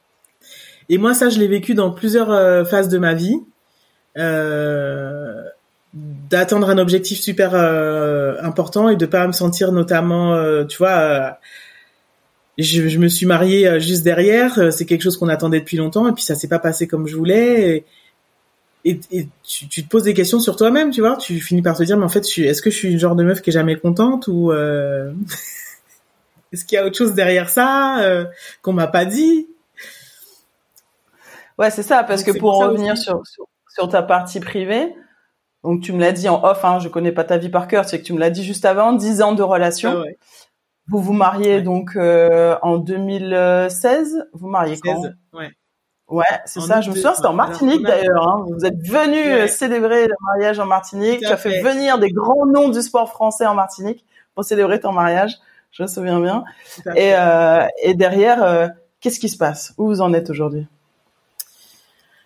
Et 0.89 0.97
moi, 0.97 1.13
ça, 1.13 1.29
je 1.29 1.39
l'ai 1.39 1.47
vécu 1.47 1.73
dans 1.73 1.91
plusieurs 1.91 2.29
euh, 2.31 2.63
phases 2.65 2.89
de 2.89 2.97
ma 2.99 3.13
vie. 3.13 3.41
Euh, 4.17 5.43
d'atteindre 5.93 6.69
un 6.69 6.77
objectif 6.77 7.19
super 7.19 7.51
euh, 7.55 8.35
important 8.41 8.89
et 8.89 8.95
de 8.95 9.05
pas 9.05 9.25
me 9.27 9.31
sentir 9.31 9.71
notamment, 9.71 10.37
tu 10.65 10.77
vois, 10.77 11.39
je, 12.57 12.89
je, 12.89 12.99
me 12.99 13.07
suis 13.07 13.25
mariée 13.25 13.79
juste 13.79 14.03
derrière. 14.03 14.73
C'est 14.73 14.85
quelque 14.85 15.01
chose 15.01 15.17
qu'on 15.17 15.29
attendait 15.29 15.61
depuis 15.61 15.77
longtemps 15.77 16.07
et 16.07 16.11
puis 16.11 16.23
ça 16.23 16.35
s'est 16.35 16.49
pas 16.49 16.59
passé 16.59 16.85
comme 16.85 17.07
je 17.07 17.15
voulais. 17.15 17.69
Et, 17.69 17.85
et, 18.85 18.99
tu, 19.43 19.67
tu, 19.67 19.83
te 19.83 19.89
poses 19.89 20.03
des 20.03 20.13
questions 20.13 20.39
sur 20.39 20.55
toi-même, 20.55 20.91
tu 20.91 21.01
vois. 21.01 21.17
Tu 21.17 21.39
finis 21.39 21.63
par 21.63 21.75
te 21.75 21.83
dire, 21.83 21.97
mais 21.97 22.05
en 22.05 22.09
fait, 22.09 22.25
est-ce 22.37 22.61
que 22.61 22.69
je 22.69 22.75
suis 22.75 22.91
une 22.91 22.99
genre 22.99 23.15
de 23.15 23.23
meuf 23.23 23.41
qui 23.41 23.49
est 23.49 23.53
jamais 23.53 23.75
contente 23.77 24.27
ou 24.27 24.51
euh... 24.51 25.11
est-ce 26.53 26.65
qu'il 26.65 26.75
y 26.75 26.79
a 26.79 26.85
autre 26.85 26.97
chose 26.97 27.15
derrière 27.15 27.49
ça 27.49 27.99
euh, 28.01 28.25
qu'on 28.61 28.73
m'a 28.73 28.87
pas 28.87 29.05
dit? 29.05 29.47
Ouais, 31.57 31.71
c'est 31.71 31.83
ça, 31.83 32.03
parce 32.03 32.23
que 32.23 32.37
pour 32.37 32.59
revenir 32.59 32.97
sur, 32.97 33.23
sur, 33.25 33.89
ta 33.89 34.03
partie 34.03 34.39
privée, 34.39 34.93
donc 35.63 35.81
tu 35.81 35.91
me 35.91 35.99
l'as 35.99 36.11
dit 36.11 36.29
en 36.29 36.43
off, 36.43 36.63
hein, 36.63 36.79
je 36.79 36.87
connais 36.87 37.11
pas 37.11 37.23
ta 37.23 37.37
vie 37.37 37.49
par 37.49 37.67
cœur, 37.67 37.85
c'est 37.85 37.99
que 37.99 38.05
tu 38.05 38.13
me 38.13 38.19
l'as 38.19 38.29
dit 38.29 38.43
juste 38.43 38.65
avant, 38.65 38.93
10 38.93 39.21
ans 39.21 39.33
de 39.33 39.41
relation. 39.41 40.03
Ah 40.05 40.09
vous 40.87 41.01
vous 41.01 41.13
mariez 41.13 41.63
donc 41.63 41.95
euh, 41.95 42.55
en 42.61 42.77
2016. 42.77 44.27
Vous 44.33 44.47
mariez 44.47 44.77
quand? 44.79 45.01
Ouais. 45.33 45.49
Ouais, 46.07 46.23
c'est 46.45 46.61
ça. 46.61 46.81
Je 46.81 46.91
me 46.91 46.95
souviens, 46.95 47.15
c'était 47.15 47.27
en 47.27 47.33
Martinique 47.33 47.81
d'ailleurs. 47.81 48.27
Hein. 48.27 48.45
Vous 48.47 48.63
êtes 48.63 48.77
venu 48.87 49.17
euh, 49.17 49.47
célébrer 49.47 50.05
le 50.05 50.13
mariage 50.21 50.59
en 50.59 50.65
Martinique. 50.65 51.21
Tu 51.21 51.25
as 51.25 51.37
fait, 51.37 51.61
venir 51.61 51.97
des 51.97 52.11
grands 52.11 52.45
noms 52.45 52.69
du 52.69 52.81
sport 52.81 53.09
français 53.09 53.47
en 53.47 53.55
Martinique 53.55 54.05
pour 54.35 54.43
célébrer 54.43 54.79
ton 54.79 54.91
mariage. 54.91 55.33
Je 55.71 55.83
me 55.83 55.87
souviens 55.87 56.19
bien. 56.19 56.43
Et, 56.95 57.13
euh, 57.15 57.65
et 57.81 57.95
derrière, 57.95 58.43
euh, 58.43 58.67
qu'est-ce 59.01 59.19
qui 59.19 59.29
se 59.29 59.37
passe? 59.37 59.73
Où 59.77 59.87
vous 59.87 60.01
en 60.01 60.13
êtes 60.13 60.29
aujourd'hui? 60.29 60.67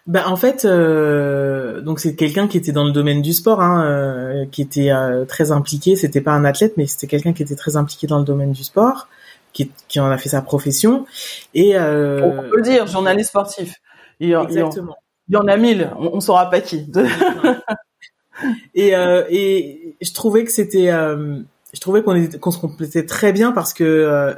Ben 0.07 0.25
en 0.25 0.35
fait, 0.35 0.65
euh, 0.65 1.81
donc 1.81 1.99
c'est 1.99 2.15
quelqu'un 2.15 2.47
qui 2.47 2.57
était 2.57 2.71
dans 2.71 2.83
le 2.83 2.91
domaine 2.91 3.21
du 3.21 3.31
sport, 3.31 3.61
hein, 3.61 3.85
euh, 3.85 4.45
qui 4.51 4.61
était 4.61 4.91
très 5.27 5.51
impliqué. 5.51 5.95
C'était 5.95 6.21
pas 6.21 6.31
un 6.31 6.43
athlète, 6.45 6.73
mais 6.77 6.85
c'était 6.85 7.07
quelqu'un 7.07 7.31
qui 7.31 7.43
était 7.43 7.55
très 7.55 7.77
impliqué 7.77 8.07
dans 8.07 8.17
le 8.17 8.25
domaine 8.25 8.51
du 8.51 8.63
sport 8.63 9.07
qui, 9.53 9.71
qui, 9.87 9.99
en 9.99 10.09
a 10.09 10.17
fait 10.17 10.29
sa 10.29 10.41
profession. 10.41 11.05
Et 11.53 11.77
euh... 11.77 12.21
on 12.21 12.49
peut 12.49 12.61
dire 12.61 12.87
journaliste 12.87 13.29
sportif. 13.29 13.75
Il, 14.19 14.33
Exactement. 14.33 14.97
Il, 15.27 15.35
y 15.35 15.37
en 15.37 15.47
a 15.47 15.57
mille. 15.57 15.91
On, 15.97 16.11
on 16.13 16.19
saura 16.19 16.49
pas 16.49 16.61
qui. 16.61 16.85
et, 18.75 18.95
euh, 18.95 19.23
et 19.29 19.95
je 20.01 20.13
trouvais 20.13 20.43
que 20.43 20.51
c'était, 20.51 20.91
euh, 20.91 21.39
je 21.73 21.79
trouvais 21.79 22.03
qu'on 22.03 22.27
qu'on 22.39 22.51
se 22.51 22.59
complétait 22.59 23.05
très 23.05 23.31
bien 23.31 23.51
parce 23.51 23.73
que 23.73 23.83
euh, 23.83 24.33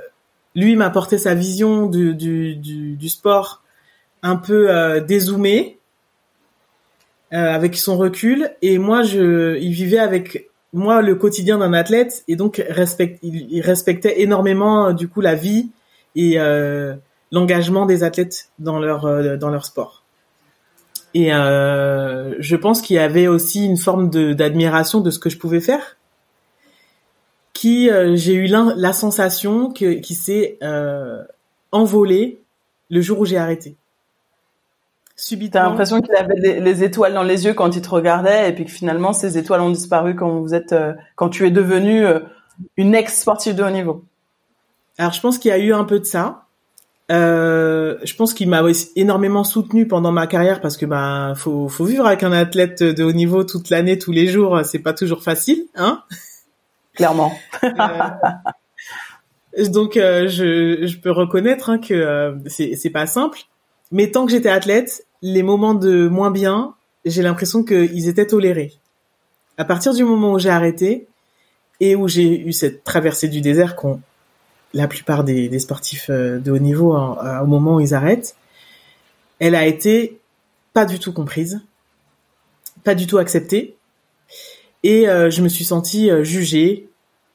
lui 0.55 0.75
m'apportait 0.75 1.17
sa 1.17 1.33
vision 1.33 1.87
du, 1.87 2.13
du, 2.13 2.55
du, 2.55 2.95
du, 2.95 3.09
sport 3.09 3.63
un 4.21 4.35
peu 4.35 4.69
euh, 4.69 4.99
dézoomé. 4.99 5.77
avec 7.31 7.77
son 7.77 7.97
recul 7.97 8.51
et 8.61 8.77
moi 8.77 9.03
je 9.03 9.57
il 9.57 9.71
vivait 9.71 9.99
avec 9.99 10.50
moi 10.73 11.01
le 11.01 11.15
quotidien 11.15 11.57
d'un 11.57 11.73
athlète 11.73 12.23
et 12.27 12.35
donc 12.35 12.63
respect, 12.69 13.19
il, 13.23 13.61
respectait 13.61 14.21
énormément 14.21 14.87
euh, 14.87 14.93
du 14.93 15.07
coup 15.07 15.21
la 15.21 15.35
vie 15.35 15.69
et 16.15 16.39
euh, 16.39 16.95
l'engagement 17.31 17.85
des 17.85 18.03
athlètes 18.03 18.49
dans 18.59 18.79
leur 18.79 19.05
euh, 19.05 19.37
dans 19.37 19.49
leur 19.49 19.65
sport. 19.65 20.03
Et 21.13 21.33
euh, 21.33 22.35
je 22.39 22.55
pense 22.55 22.81
qu'il 22.81 22.95
y 22.95 22.99
avait 22.99 23.27
aussi 23.27 23.65
une 23.65 23.77
forme 23.77 24.09
d'admiration 24.09 25.01
de 25.01 25.11
ce 25.11 25.19
que 25.19 25.29
je 25.29 25.37
pouvais 25.37 25.59
faire, 25.59 25.97
qui 27.53 27.89
euh, 27.89 28.15
j'ai 28.15 28.33
eu 28.33 28.47
la, 28.47 28.93
sensation 28.93 29.71
que 29.71 29.99
qui 29.99 30.15
s'est 30.15 30.57
envolée 31.71 32.41
le 32.89 33.01
jour 33.01 33.19
où 33.19 33.25
j'ai 33.25 33.37
arrêté. 33.37 33.75
T'as 35.51 35.63
l'impression 35.63 36.01
qu'il 36.01 36.15
avait 36.15 36.59
les 36.59 36.83
étoiles 36.83 37.13
dans 37.13 37.23
les 37.23 37.45
yeux 37.45 37.53
quand 37.53 37.75
il 37.75 37.81
te 37.81 37.89
regardait 37.89 38.49
et 38.49 38.53
puis 38.53 38.65
que 38.65 38.71
finalement 38.71 39.13
ces 39.13 39.37
étoiles 39.37 39.61
ont 39.61 39.69
disparu 39.69 40.15
quand 40.15 40.39
vous 40.39 40.55
êtes, 40.55 40.73
euh, 40.73 40.93
quand 41.15 41.29
tu 41.29 41.45
es 41.45 41.51
devenue 41.51 42.05
euh, 42.05 42.19
une 42.75 42.95
ex-sportive 42.95 43.55
de 43.55 43.63
haut 43.63 43.69
niveau. 43.69 44.03
Alors 44.97 45.13
je 45.13 45.21
pense 45.21 45.37
qu'il 45.37 45.49
y 45.49 45.53
a 45.53 45.59
eu 45.59 45.73
un 45.73 45.83
peu 45.83 45.99
de 45.99 46.05
ça. 46.05 46.45
Euh, 47.11 47.97
je 48.03 48.15
pense 48.15 48.33
qu'il 48.33 48.49
m'a 48.49 48.63
énormément 48.95 49.43
soutenu 49.43 49.87
pendant 49.87 50.11
ma 50.11 50.27
carrière 50.27 50.59
parce 50.61 50.77
que 50.77 50.85
bah 50.85 51.33
faut 51.35 51.67
faut 51.67 51.85
vivre 51.85 52.05
avec 52.05 52.23
un 52.23 52.31
athlète 52.31 52.81
de 52.81 53.03
haut 53.03 53.11
niveau 53.11 53.43
toute 53.43 53.69
l'année 53.69 53.99
tous 53.99 54.13
les 54.13 54.27
jours 54.27 54.61
c'est 54.63 54.79
pas 54.79 54.93
toujours 54.93 55.21
facile 55.21 55.65
hein 55.75 56.03
clairement 56.93 57.33
donc 59.67 59.95
je 59.95 60.85
je 60.85 60.97
peux 60.99 61.11
reconnaître 61.11 61.69
hein, 61.69 61.79
que 61.79 62.37
c'est 62.45 62.75
c'est 62.75 62.91
pas 62.91 63.07
simple 63.07 63.39
mais 63.91 64.09
tant 64.11 64.25
que 64.25 64.31
j'étais 64.31 64.49
athlète 64.49 65.05
les 65.21 65.43
moments 65.43 65.73
de 65.73 66.07
moins 66.07 66.31
bien, 66.31 66.73
j'ai 67.05 67.21
l'impression 67.21 67.63
qu'ils 67.63 68.07
étaient 68.07 68.27
tolérés. 68.27 68.73
À 69.57 69.65
partir 69.65 69.93
du 69.93 70.03
moment 70.03 70.33
où 70.33 70.39
j'ai 70.39 70.49
arrêté 70.49 71.07
et 71.79 71.95
où 71.95 72.07
j'ai 72.07 72.39
eu 72.39 72.53
cette 72.53 72.83
traversée 72.83 73.27
du 73.27 73.41
désert 73.41 73.75
qu'ont 73.75 74.01
la 74.73 74.87
plupart 74.87 75.23
des, 75.23 75.59
sportifs 75.59 76.09
euh, 76.09 76.39
de 76.39 76.51
haut 76.51 76.59
niveau 76.59 76.95
au 76.95 77.45
moment 77.45 77.75
où 77.75 77.79
ils 77.79 77.93
arrêtent, 77.93 78.35
elle 79.39 79.55
a 79.55 79.65
été 79.65 80.19
pas 80.73 80.85
du 80.85 80.99
tout 80.99 81.11
comprise, 81.11 81.61
pas 82.83 82.95
du 82.95 83.07
tout 83.07 83.17
acceptée, 83.17 83.75
et 84.83 85.09
euh, 85.09 85.29
je 85.29 85.41
me 85.41 85.49
suis 85.49 85.65
sentie 85.65 86.09
euh, 86.09 86.23
jugée. 86.23 86.87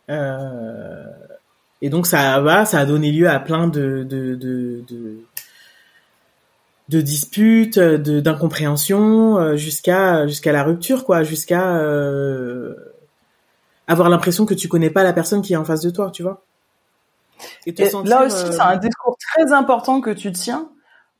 et 0.08 1.90
donc 1.90 2.06
ça 2.06 2.40
va, 2.40 2.64
ça 2.64 2.80
a 2.80 2.86
donné 2.86 3.12
lieu 3.12 3.28
à 3.28 3.38
plein 3.38 3.68
de, 3.68 4.04
de, 4.08 4.34
de, 4.34 4.82
de 4.88 5.18
de 6.88 7.00
disputes, 7.00 7.78
de 7.78 8.20
d'incompréhension, 8.20 9.38
euh, 9.38 9.56
jusqu'à 9.56 10.26
jusqu'à 10.26 10.52
la 10.52 10.62
rupture, 10.62 11.04
quoi, 11.04 11.22
jusqu'à 11.22 11.76
euh, 11.76 12.74
avoir 13.88 14.08
l'impression 14.08 14.46
que 14.46 14.54
tu 14.54 14.68
connais 14.68 14.90
pas 14.90 15.02
la 15.02 15.12
personne 15.12 15.42
qui 15.42 15.54
est 15.54 15.56
en 15.56 15.64
face 15.64 15.80
de 15.80 15.90
toi, 15.90 16.10
tu 16.10 16.22
vois. 16.22 16.44
Et, 17.66 17.74
là 18.04 18.24
aussi, 18.24 18.46
c'est 18.50 18.60
un 18.60 18.76
discours 18.76 19.16
très 19.18 19.52
important 19.52 20.00
que 20.00 20.10
tu 20.10 20.32
tiens, 20.32 20.70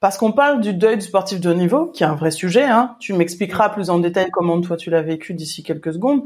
parce 0.06 0.18
qu'on 0.18 0.30
parle 0.30 0.60
du 0.60 0.72
deuil 0.72 0.98
du 0.98 1.04
sportif 1.04 1.40
de 1.40 1.50
haut 1.50 1.54
niveau, 1.54 1.86
qui 1.86 2.04
est 2.04 2.06
un 2.06 2.14
vrai 2.14 2.30
sujet. 2.30 2.62
Hein. 2.62 2.94
Tu 3.00 3.12
m'expliqueras 3.12 3.70
plus 3.70 3.90
en 3.90 3.98
détail 3.98 4.30
comment 4.30 4.60
toi 4.60 4.76
tu 4.76 4.88
l'as 4.88 5.02
vécu 5.02 5.34
d'ici 5.34 5.64
quelques 5.64 5.94
secondes. 5.94 6.22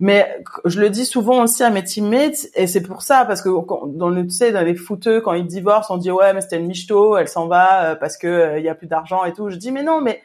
Mais 0.00 0.42
je 0.64 0.80
le 0.80 0.90
dis 0.90 1.06
souvent 1.06 1.44
aussi 1.44 1.62
à 1.62 1.70
mes 1.70 1.84
teammates, 1.84 2.48
et 2.56 2.66
c'est 2.66 2.82
pour 2.82 3.02
ça, 3.02 3.24
parce 3.24 3.40
que 3.40 3.48
dans 3.86 4.08
le, 4.08 4.24
tu 4.24 4.30
sais, 4.30 4.50
dans 4.50 4.62
les 4.62 4.74
footeux, 4.74 5.20
quand 5.20 5.32
ils 5.34 5.46
divorcent, 5.46 5.94
on 5.94 5.98
dit 5.98 6.10
ouais, 6.10 6.34
mais 6.34 6.40
c'était 6.40 6.56
une 6.56 6.66
michto, 6.66 7.16
elle 7.16 7.28
s'en 7.28 7.46
va 7.46 7.84
euh, 7.84 7.94
parce 7.94 8.16
que 8.16 8.26
euh, 8.26 8.58
il 8.58 8.64
y 8.64 8.68
a 8.68 8.74
plus 8.74 8.88
d'argent 8.88 9.24
et 9.24 9.32
tout. 9.32 9.48
Je 9.48 9.54
dis 9.54 9.70
mais 9.70 9.84
non, 9.84 10.00
mais 10.00 10.22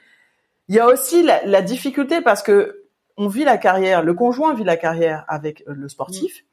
il 0.67 0.73
y 0.73 0.79
a 0.79 0.87
aussi 0.87 1.21
la, 1.21 1.45
la, 1.45 1.61
difficulté 1.61 2.21
parce 2.21 2.41
que 2.41 2.85
on 3.17 3.27
vit 3.27 3.43
la 3.43 3.59
carrière, 3.59 4.01
le 4.01 4.15
conjoint 4.15 4.55
vit 4.55 4.63
la 4.63 4.77
carrière 4.77 5.25
avec 5.27 5.63
euh, 5.67 5.75
le 5.75 5.89
sportif, 5.89 6.43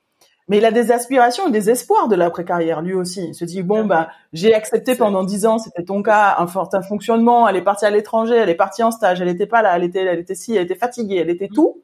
mais 0.52 0.58
il 0.58 0.66
a 0.66 0.70
des 0.70 0.92
aspirations 0.92 1.48
et 1.48 1.50
des 1.50 1.70
espoirs 1.70 2.08
de 2.08 2.14
l'après-carrière 2.14 2.82
lui 2.82 2.92
aussi. 2.92 3.24
Il 3.28 3.34
se 3.34 3.46
dit 3.46 3.62
bon 3.62 3.86
bah 3.86 4.10
j'ai 4.34 4.52
accepté 4.52 4.94
pendant 4.94 5.24
dix 5.24 5.46
ans, 5.46 5.56
c'était 5.56 5.82
ton 5.82 6.02
cas, 6.02 6.34
un 6.36 6.46
fort 6.46 6.68
un 6.74 6.82
fonctionnement. 6.82 7.48
Elle 7.48 7.56
est 7.56 7.62
partie 7.62 7.86
à 7.86 7.90
l'étranger, 7.90 8.34
elle 8.36 8.50
est 8.50 8.54
partie 8.54 8.82
en 8.82 8.90
stage, 8.90 9.22
elle 9.22 9.28
était 9.28 9.46
pas 9.46 9.62
là, 9.62 9.74
elle 9.76 9.84
était, 9.84 10.04
elle 10.04 10.18
était 10.18 10.34
si, 10.34 10.54
elle 10.54 10.64
était 10.64 10.74
fatiguée, 10.74 11.16
elle 11.16 11.30
était 11.30 11.48
tout. 11.48 11.80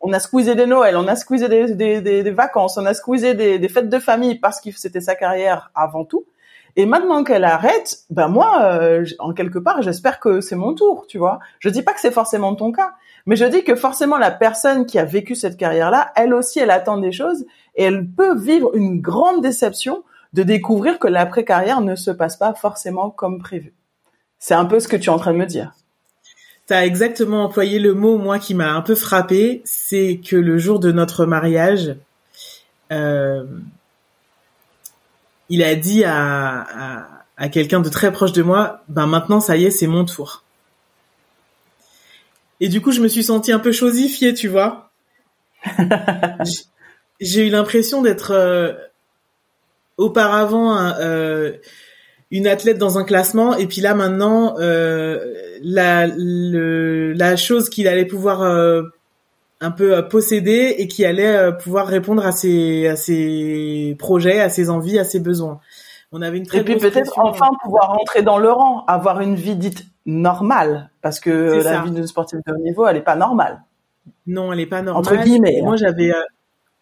On 0.00 0.12
a 0.12 0.20
squeezé 0.20 0.54
des 0.54 0.66
Noëls, 0.66 0.96
on 0.96 1.08
a 1.08 1.16
squeezé 1.16 1.48
des, 1.48 1.74
des, 1.74 2.00
des, 2.00 2.30
vacances, 2.30 2.78
on 2.78 2.86
a 2.86 2.94
squeezé 2.94 3.34
des, 3.34 3.58
des 3.58 3.68
fêtes 3.68 3.88
de 3.88 3.98
famille 3.98 4.36
parce 4.36 4.60
que 4.60 4.70
c'était 4.70 5.00
sa 5.00 5.16
carrière 5.16 5.72
avant 5.74 6.04
tout. 6.04 6.24
Et 6.76 6.86
maintenant 6.86 7.24
qu'elle 7.24 7.44
arrête, 7.44 8.04
ben 8.08 8.28
moi, 8.28 8.62
euh, 8.62 9.04
en 9.18 9.34
quelque 9.34 9.58
part, 9.58 9.82
j'espère 9.82 10.20
que 10.20 10.40
c'est 10.40 10.56
mon 10.56 10.74
tour, 10.74 11.06
tu 11.08 11.18
vois. 11.18 11.40
Je 11.58 11.68
dis 11.68 11.82
pas 11.82 11.92
que 11.92 12.00
c'est 12.00 12.12
forcément 12.12 12.54
ton 12.54 12.70
cas, 12.70 12.92
mais 13.26 13.36
je 13.36 13.44
dis 13.44 13.62
que 13.62 13.74
forcément 13.74 14.16
la 14.16 14.30
personne 14.30 14.86
qui 14.86 14.98
a 14.98 15.04
vécu 15.04 15.34
cette 15.34 15.56
carrière-là, 15.56 16.12
elle 16.16 16.32
aussi, 16.32 16.60
elle 16.60 16.70
attend 16.70 16.96
des 16.96 17.12
choses 17.12 17.44
et 17.74 17.84
elle 17.84 18.06
peut 18.06 18.38
vivre 18.38 18.74
une 18.74 19.00
grande 19.00 19.42
déception 19.42 20.04
de 20.32 20.42
découvrir 20.42 20.98
que 20.98 21.08
l'après-carrière 21.08 21.80
ne 21.80 21.94
se 21.94 22.10
passe 22.10 22.36
pas 22.36 22.54
forcément 22.54 23.10
comme 23.10 23.38
prévu. 23.38 23.72
C'est 24.38 24.54
un 24.54 24.64
peu 24.64 24.80
ce 24.80 24.88
que 24.88 24.96
tu 24.96 25.06
es 25.06 25.12
en 25.12 25.18
train 25.18 25.32
de 25.32 25.38
me 25.38 25.46
dire. 25.46 25.72
Tu 26.66 26.74
as 26.74 26.86
exactement 26.86 27.44
employé 27.44 27.78
le 27.78 27.94
mot, 27.94 28.18
moi, 28.18 28.38
qui 28.38 28.54
m'a 28.54 28.72
un 28.72 28.82
peu 28.82 28.94
frappé, 28.94 29.62
c'est 29.64 30.20
que 30.24 30.36
le 30.36 30.58
jour 30.58 30.80
de 30.80 30.92
notre 30.92 31.26
mariage, 31.26 31.96
euh, 32.92 33.44
il 35.48 35.62
a 35.62 35.74
dit 35.74 36.04
à, 36.04 37.06
à, 37.36 37.48
quelqu'un 37.48 37.80
de 37.80 37.88
très 37.88 38.12
proche 38.12 38.32
de 38.32 38.42
moi, 38.42 38.82
ben 38.88 39.06
maintenant 39.06 39.40
ça 39.40 39.56
y 39.56 39.64
est, 39.64 39.70
c'est 39.70 39.86
mon 39.86 40.04
tour. 40.04 40.44
Et 42.60 42.68
du 42.68 42.80
coup, 42.80 42.92
je 42.92 43.00
me 43.00 43.08
suis 43.08 43.24
sentie 43.24 43.52
un 43.52 43.58
peu 43.58 43.72
chosifiée, 43.72 44.34
tu 44.34 44.48
vois. 44.48 44.90
J'ai 47.22 47.46
eu 47.46 47.50
l'impression 47.50 48.02
d'être 48.02 48.32
euh, 48.32 48.72
auparavant 49.96 50.76
euh, 50.76 51.52
une 52.32 52.48
athlète 52.48 52.78
dans 52.78 52.98
un 52.98 53.04
classement, 53.04 53.54
et 53.56 53.66
puis 53.68 53.80
là 53.80 53.94
maintenant, 53.94 54.56
euh, 54.58 55.32
la, 55.62 56.08
la 56.08 57.36
chose 57.36 57.68
qu'il 57.68 57.86
allait 57.86 58.06
pouvoir 58.06 58.42
un 59.60 59.70
peu 59.70 60.08
possédé 60.08 60.74
et 60.78 60.88
qui 60.88 61.04
allait 61.04 61.52
pouvoir 61.62 61.86
répondre 61.86 62.26
à 62.26 62.32
ses, 62.32 62.88
à 62.88 62.96
ses 62.96 63.94
projets, 64.00 64.40
à 64.40 64.48
ses 64.48 64.68
envies, 64.68 64.98
à 64.98 65.04
ses 65.04 65.20
besoins. 65.20 65.60
On 66.10 66.22
avait 66.22 66.38
une 66.38 66.46
très 66.46 66.58
et 66.58 66.64
puis 66.64 66.76
peut-être 66.76 67.18
enfin 67.18 67.50
pouvoir 67.62 67.92
rentrer 67.92 68.22
dans 68.22 68.38
le 68.38 68.50
rang, 68.50 68.84
avoir 68.86 69.20
une 69.20 69.36
vie 69.36 69.54
dite 69.54 69.86
normale, 70.06 70.90
parce 71.02 71.20
que 71.20 71.62
la 71.62 71.82
vie 71.82 71.92
de 71.92 72.04
sportif 72.04 72.40
de 72.44 72.52
haut 72.52 72.58
niveau, 72.58 72.84
elle 72.86 72.96
est 72.96 73.02
pas 73.02 73.16
normale. 73.16 73.62
Non, 74.26 74.52
elle 74.52 74.58
est 74.58 74.66
pas 74.66 74.82
normale. 74.82 75.00
Entre 75.00 75.22
guillemets. 75.22 75.60
moi, 75.62 75.74
hein. 75.74 75.76
j'avais, 75.76 76.12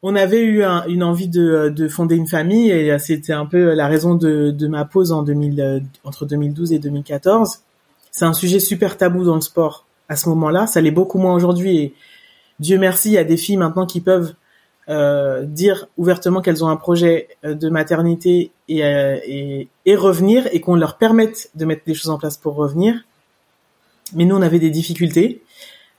on 0.02 0.14
avait 0.16 0.42
eu 0.42 0.64
une 0.88 1.02
envie 1.02 1.28
de, 1.28 1.68
de, 1.68 1.88
fonder 1.88 2.16
une 2.16 2.26
famille 2.26 2.70
et 2.70 2.98
c'était 2.98 3.34
un 3.34 3.46
peu 3.46 3.74
la 3.74 3.86
raison 3.86 4.14
de, 4.14 4.50
de 4.50 4.66
ma 4.66 4.84
pause 4.84 5.12
en 5.12 5.22
2000, 5.22 5.82
entre 6.04 6.24
2012 6.24 6.72
et 6.72 6.78
2014. 6.78 7.60
C'est 8.10 8.24
un 8.24 8.32
sujet 8.32 8.60
super 8.60 8.96
tabou 8.96 9.24
dans 9.24 9.34
le 9.34 9.40
sport 9.40 9.86
à 10.08 10.16
ce 10.16 10.28
moment-là. 10.30 10.66
Ça 10.66 10.80
l'est 10.80 10.90
beaucoup 10.90 11.18
moins 11.18 11.34
aujourd'hui 11.34 11.78
et 11.78 11.94
Dieu 12.60 12.78
merci, 12.78 13.10
il 13.10 13.14
y 13.14 13.18
a 13.18 13.24
des 13.24 13.36
filles 13.36 13.56
maintenant 13.56 13.86
qui 13.86 14.00
peuvent 14.00 14.34
euh, 14.88 15.44
dire 15.44 15.86
ouvertement 15.96 16.40
qu'elles 16.40 16.64
ont 16.64 16.68
un 16.68 16.76
projet 16.76 17.28
euh, 17.44 17.54
de 17.54 17.68
maternité 17.68 18.50
euh, 18.70 19.18
et, 19.24 19.68
et, 19.86 19.96
revenir 19.96 20.48
et 20.52 20.60
qu'on 20.60 20.74
leur 20.74 20.98
permette 20.98 21.50
de 21.54 21.64
mettre 21.64 21.84
des 21.86 21.94
choses 21.94 22.10
en 22.10 22.18
place 22.18 22.36
pour 22.36 22.56
revenir. 22.56 22.96
Mais 24.14 24.24
nous, 24.24 24.36
on 24.36 24.42
avait 24.42 24.58
des 24.58 24.70
difficultés 24.70 25.42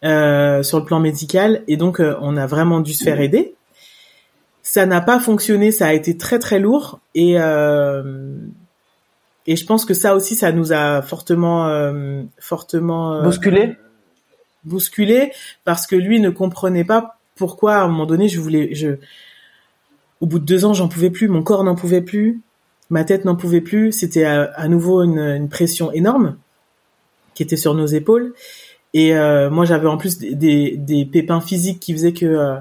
euh, 0.03 0.61
sur 0.61 0.79
le 0.79 0.85
plan 0.85 0.99
médical 0.99 1.63
et 1.67 1.77
donc 1.77 2.01
on 2.01 2.35
a 2.35 2.45
vraiment 2.47 2.81
dû 2.81 2.93
se 2.93 3.03
faire 3.03 3.21
aider. 3.21 3.55
Ça 4.63 4.85
n'a 4.85 5.01
pas 5.01 5.19
fonctionné, 5.19 5.71
ça 5.71 5.87
a 5.87 5.93
été 5.93 6.17
très 6.17 6.39
très 6.39 6.59
lourd 6.59 6.99
et 7.15 7.35
et 9.47 9.55
je 9.55 9.65
pense 9.65 9.85
que 9.85 9.95
ça 9.95 10.15
aussi, 10.15 10.35
ça 10.35 10.51
nous 10.51 10.71
a 10.71 11.01
fortement 11.01 11.91
fortement 12.39 13.23
bousculé. 13.23 13.75
bousculé 14.63 15.31
parce 15.63 15.87
que 15.87 15.95
lui 15.95 16.19
ne 16.19 16.29
comprenait 16.29 16.83
pas 16.83 17.17
pourquoi 17.35 17.77
à 17.77 17.83
un 17.83 17.87
moment 17.87 18.05
donné 18.05 18.27
je 18.27 18.39
voulais 18.39 18.75
je 18.75 18.97
au 20.19 20.27
bout 20.27 20.37
de 20.37 20.45
deux 20.45 20.65
ans 20.65 20.73
j'en 20.73 20.87
pouvais 20.87 21.09
plus 21.09 21.27
mon 21.27 21.41
corps 21.41 21.63
n'en 21.63 21.73
pouvait 21.73 22.01
plus 22.01 22.41
ma 22.91 23.05
tête 23.05 23.25
n'en 23.25 23.35
pouvait 23.35 23.61
plus. 23.61 23.91
C'était 23.91 24.25
à, 24.25 24.67
nouveau 24.67 25.01
une, 25.01 25.49
pression 25.49 25.91
énorme 25.91 26.37
qui 27.33 27.41
était 27.41 27.57
sur 27.57 27.73
nos 27.73 27.87
épaules. 27.87 28.35
Et 28.93 29.15
euh, 29.15 29.49
moi 29.49 29.65
j'avais 29.65 29.87
en 29.87 29.97
plus 29.97 30.19
des, 30.19 30.75
des, 30.77 31.05
pépins 31.05 31.41
physiques 31.41 31.79
qui 31.79 31.93
faisaient 31.93 32.13
que 32.13 32.25
euh, 32.25 32.55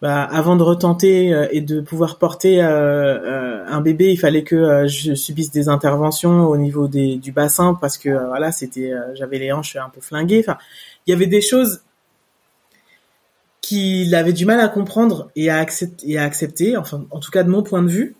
bah, 0.00 0.22
avant 0.22 0.56
de 0.56 0.62
retenter 0.62 1.32
euh, 1.32 1.48
et 1.50 1.60
de 1.60 1.80
pouvoir 1.80 2.18
porter 2.18 2.60
un 2.60 3.80
bébé, 3.80 4.12
il 4.12 4.16
fallait 4.16 4.44
que 4.44 4.86
je 4.86 5.14
subisse 5.14 5.50
des 5.50 5.68
interventions 5.68 6.46
au 6.46 6.56
niveau 6.56 6.88
des, 6.88 7.16
du 7.16 7.32
bassin 7.32 7.76
parce 7.80 7.98
que 7.98 8.10
voilà, 8.10 8.52
c'était, 8.52 8.92
j'avais 9.14 9.38
les 9.38 9.52
hanches 9.52 9.76
un 9.76 9.90
peu 9.90 10.00
flinguées. 10.00 10.44
Enfin, 10.46 10.58
il 11.06 11.10
y 11.10 11.14
avait 11.14 11.26
des 11.26 11.40
choses 11.40 11.80
qu'il 13.68 14.14
avait 14.14 14.32
du 14.32 14.46
mal 14.46 14.60
à 14.60 14.68
comprendre 14.68 15.30
et 15.36 15.50
à 15.50 15.58
accepter, 15.58 16.78
enfin 16.78 17.04
en 17.10 17.20
tout 17.20 17.30
cas 17.30 17.42
de 17.42 17.50
mon 17.50 17.62
point 17.62 17.82
de 17.82 17.88
vue. 17.88 18.16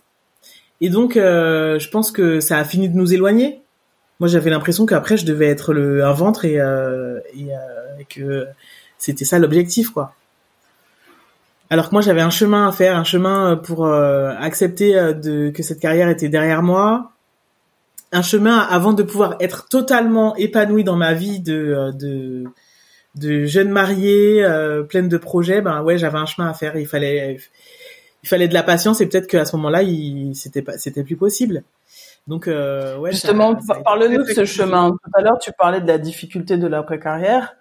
Et 0.83 0.91
donc 0.91 1.17
euh, 1.17 1.79
je 1.79 1.89
pense 1.89 2.11
que 2.11 2.41
ça 2.41 2.59
a 2.59 2.65
fini 2.65 2.91
de 2.91 2.95
nous 2.95 3.15
éloigner. 3.15 3.63
Moi 4.21 4.29
j'avais 4.29 4.51
l'impression 4.51 4.85
qu'après 4.85 5.17
je 5.17 5.25
devais 5.25 5.47
être 5.47 5.73
le 5.73 6.05
un 6.05 6.13
ventre 6.13 6.45
et, 6.45 6.61
euh, 6.61 7.21
et, 7.35 7.55
euh, 7.55 7.99
et 7.99 8.05
que 8.05 8.47
c'était 8.99 9.25
ça 9.25 9.39
l'objectif 9.39 9.89
quoi. 9.89 10.15
Alors 11.71 11.89
que 11.89 11.95
moi 11.95 12.03
j'avais 12.03 12.21
un 12.21 12.31
chemin 12.31 12.69
à 12.69 12.73
faire, 12.73 12.97
un 12.97 13.05
chemin 13.05 13.57
pour 13.57 13.87
euh, 13.87 14.33
accepter 14.39 14.99
euh, 14.99 15.13
de, 15.13 15.51
que 15.51 15.63
cette 15.63 15.81
carrière 15.81 16.09
était 16.09 16.29
derrière 16.29 16.63
moi, 16.63 17.13
un 18.13 18.23
chemin 18.23 18.59
avant 18.59 18.95
de 18.95 19.03
pouvoir 19.03 19.37
être 19.41 19.69
totalement 19.69 20.35
épanoui 20.37 20.83
dans 20.83 20.97
ma 20.97 21.13
vie 21.13 21.41
de, 21.41 21.93
de 21.95 22.45
de 23.19 23.45
jeune 23.45 23.71
mariée 23.71 24.45
euh, 24.45 24.83
pleine 24.83 25.09
de 25.09 25.17
projets, 25.17 25.61
ben 25.61 25.83
ouais, 25.83 25.99
j'avais 25.99 26.19
un 26.19 26.27
chemin 26.27 26.49
à 26.49 26.55
faire. 26.55 26.77
Il 26.77 26.87
fallait, 26.87 27.39
il 28.23 28.29
fallait 28.29 28.49
de 28.49 28.55
la 28.55 28.63
patience 28.63 29.01
et 29.01 29.09
peut-être 29.09 29.27
qu'à 29.27 29.45
ce 29.45 29.57
moment-là, 29.57 29.81
c'était 30.35 30.63
pas, 30.63 30.79
c'était 30.79 31.05
plus 31.05 31.17
possible. 31.17 31.65
Donc 32.27 32.47
euh, 32.47 32.97
ouais. 32.99 33.13
Justement, 33.13 33.57
parle-nous 33.85 34.25
de 34.25 34.33
ce 34.33 34.45
chemin. 34.45 34.91
Tout 34.91 35.11
à 35.15 35.23
l'heure, 35.23 35.39
tu 35.39 35.51
parlais 35.53 35.81
de 35.81 35.87
la 35.87 35.99
difficulté 35.99 36.57
de 36.57 36.67
l'après-carrière. 36.67 37.55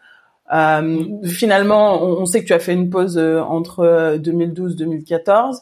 Euh, 0.54 1.06
finalement, 1.26 2.02
on, 2.02 2.26
sait 2.26 2.42
que 2.42 2.48
tu 2.48 2.54
as 2.54 2.60
fait 2.60 2.74
une 2.74 2.90
pause 2.90 3.18
euh, 3.18 3.42
entre 3.42 4.18
2012-2014. 4.18 5.60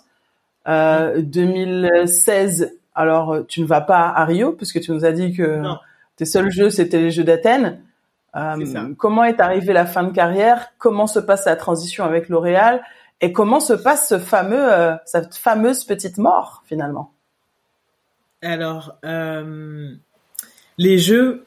Euh, 0.68 1.22
2016, 1.22 2.78
alors 2.94 3.46
tu 3.48 3.62
ne 3.62 3.66
vas 3.66 3.82
pas 3.82 4.10
à 4.10 4.26
Rio 4.26 4.52
puisque 4.54 4.80
tu 4.80 4.92
nous 4.92 5.06
as 5.06 5.12
dit 5.12 5.34
que 5.34 5.62
tes 6.16 6.26
seuls 6.26 6.50
jeux 6.50 6.70
c'était 6.72 7.00
les 7.00 7.12
Jeux 7.12 7.24
d'Athènes. 7.24 7.80
Euh, 8.36 8.94
comment 8.98 9.24
est 9.24 9.40
arrivée 9.40 9.74
la 9.74 9.86
fin 9.86 10.04
de 10.04 10.12
carrière? 10.12 10.68
Comment 10.78 11.08
se 11.08 11.20
passe 11.20 11.46
la 11.46 11.56
transition 11.56 12.04
avec 12.04 12.28
L'Oréal? 12.28 12.84
Et 13.22 13.32
comment 13.32 13.62
se 13.62 13.74
passe 13.74 14.10
ce 14.10 14.20
fameux, 14.20 14.74
euh, 14.74 14.96
cette 15.06 15.36
fameuse 15.36 15.86
petite 15.86 16.18
mort 16.18 16.64
finalement? 16.66 17.14
Alors, 18.42 18.98
euh, 19.06 19.94
les 20.78 20.98
jeux, 20.98 21.46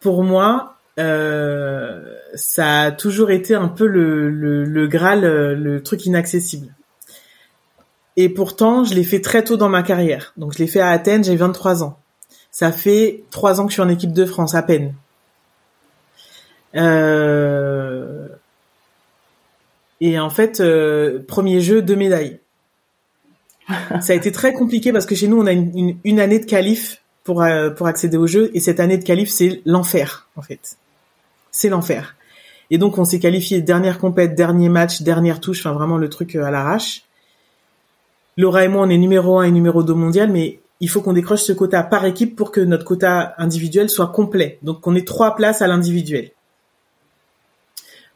pour 0.00 0.24
moi, 0.24 0.76
ça 0.96 2.80
a 2.82 2.90
toujours 2.92 3.30
été 3.30 3.54
un 3.54 3.68
peu 3.68 3.86
le, 3.86 4.30
le, 4.30 4.64
le 4.64 4.86
Graal, 4.86 5.22
le 5.54 5.82
truc 5.82 6.06
inaccessible. 6.06 6.74
Et 8.16 8.28
pourtant, 8.28 8.84
je 8.84 8.94
l'ai 8.94 9.04
fait 9.04 9.20
très 9.20 9.44
tôt 9.44 9.56
dans 9.56 9.68
ma 9.68 9.82
carrière. 9.82 10.32
Donc, 10.36 10.52
je 10.52 10.58
l'ai 10.58 10.66
fait 10.66 10.80
à 10.80 10.90
Athènes, 10.90 11.24
j'ai 11.24 11.36
23 11.36 11.82
ans. 11.82 11.98
Ça 12.50 12.72
fait 12.72 13.22
trois 13.30 13.60
ans 13.60 13.64
que 13.64 13.70
je 13.70 13.74
suis 13.74 13.82
en 13.82 13.88
équipe 13.88 14.12
de 14.12 14.24
France, 14.26 14.54
à 14.54 14.62
peine. 14.62 14.94
Euh, 16.76 18.28
et 20.00 20.18
en 20.18 20.30
fait, 20.30 20.60
euh, 20.60 21.20
premier 21.26 21.60
jeu, 21.60 21.82
deux 21.82 21.96
médailles. 21.96 22.40
ça 24.00 24.12
a 24.12 24.16
été 24.16 24.32
très 24.32 24.52
compliqué 24.52 24.92
parce 24.92 25.06
que 25.06 25.14
chez 25.14 25.28
nous, 25.28 25.40
on 25.40 25.46
a 25.46 25.52
une, 25.52 25.96
une, 26.04 26.20
année 26.20 26.40
de 26.40 26.46
qualif 26.46 26.99
pour 27.24 27.42
euh, 27.42 27.70
pour 27.70 27.86
accéder 27.86 28.16
au 28.16 28.26
jeu 28.26 28.50
et 28.54 28.60
cette 28.60 28.80
année 28.80 28.98
de 28.98 29.04
qualif, 29.04 29.30
c'est 29.30 29.62
l'enfer 29.64 30.28
en 30.36 30.42
fait. 30.42 30.76
C'est 31.50 31.68
l'enfer. 31.68 32.16
Et 32.72 32.78
donc, 32.78 32.98
on 32.98 33.04
s'est 33.04 33.18
qualifié 33.18 33.62
dernière 33.62 33.98
compète, 33.98 34.36
dernier 34.36 34.68
match, 34.68 35.02
dernière 35.02 35.40
touche, 35.40 35.60
enfin 35.60 35.74
vraiment 35.74 35.98
le 35.98 36.08
truc 36.08 36.36
à 36.36 36.50
l'arrache. 36.52 37.02
Laura 38.36 38.64
et 38.64 38.68
moi, 38.68 38.86
on 38.86 38.90
est 38.90 38.96
numéro 38.96 39.40
un 39.40 39.44
et 39.44 39.50
numéro 39.50 39.82
2 39.82 39.92
mondial, 39.92 40.30
mais 40.30 40.60
il 40.78 40.88
faut 40.88 41.00
qu'on 41.00 41.12
décroche 41.12 41.42
ce 41.42 41.52
quota 41.52 41.82
par 41.82 42.04
équipe 42.04 42.36
pour 42.36 42.52
que 42.52 42.60
notre 42.60 42.84
quota 42.84 43.34
individuel 43.38 43.90
soit 43.90 44.06
complet. 44.06 44.58
Donc, 44.62 44.86
on 44.86 44.94
ait 44.94 45.04
trois 45.04 45.34
places 45.34 45.62
à 45.62 45.66
l'individuel 45.66 46.30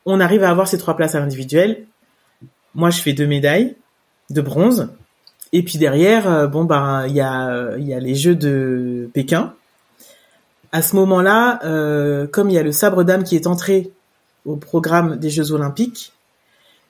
on 0.06 0.20
arrive 0.20 0.44
à 0.44 0.50
avoir 0.50 0.68
ces 0.68 0.78
trois 0.78 0.96
places 0.96 1.14
à 1.14 1.20
l'individuel. 1.20 1.86
Moi, 2.74 2.90
je 2.90 3.00
fais 3.00 3.12
deux 3.12 3.26
médailles 3.26 3.76
de 4.30 4.40
bronze. 4.40 4.90
Et 5.56 5.62
puis 5.62 5.78
derrière, 5.78 6.28
euh, 6.28 6.46
bon 6.48 6.64
ben 6.64 7.06
il 7.06 7.14
y 7.14 7.20
a 7.20 7.76
il 7.78 7.86
y 7.86 7.94
a 7.94 8.00
les 8.00 8.16
Jeux 8.16 8.34
de 8.34 9.08
Pékin. 9.14 9.54
À 10.72 10.82
ce 10.82 10.96
moment-là, 10.96 11.60
euh, 11.64 12.26
comme 12.26 12.50
il 12.50 12.54
y 12.54 12.58
a 12.58 12.64
le 12.64 12.72
sabre 12.72 13.04
d'âme 13.04 13.22
qui 13.22 13.36
est 13.36 13.46
entré 13.46 13.92
au 14.44 14.56
programme 14.56 15.16
des 15.16 15.30
Jeux 15.30 15.52
Olympiques, 15.52 16.12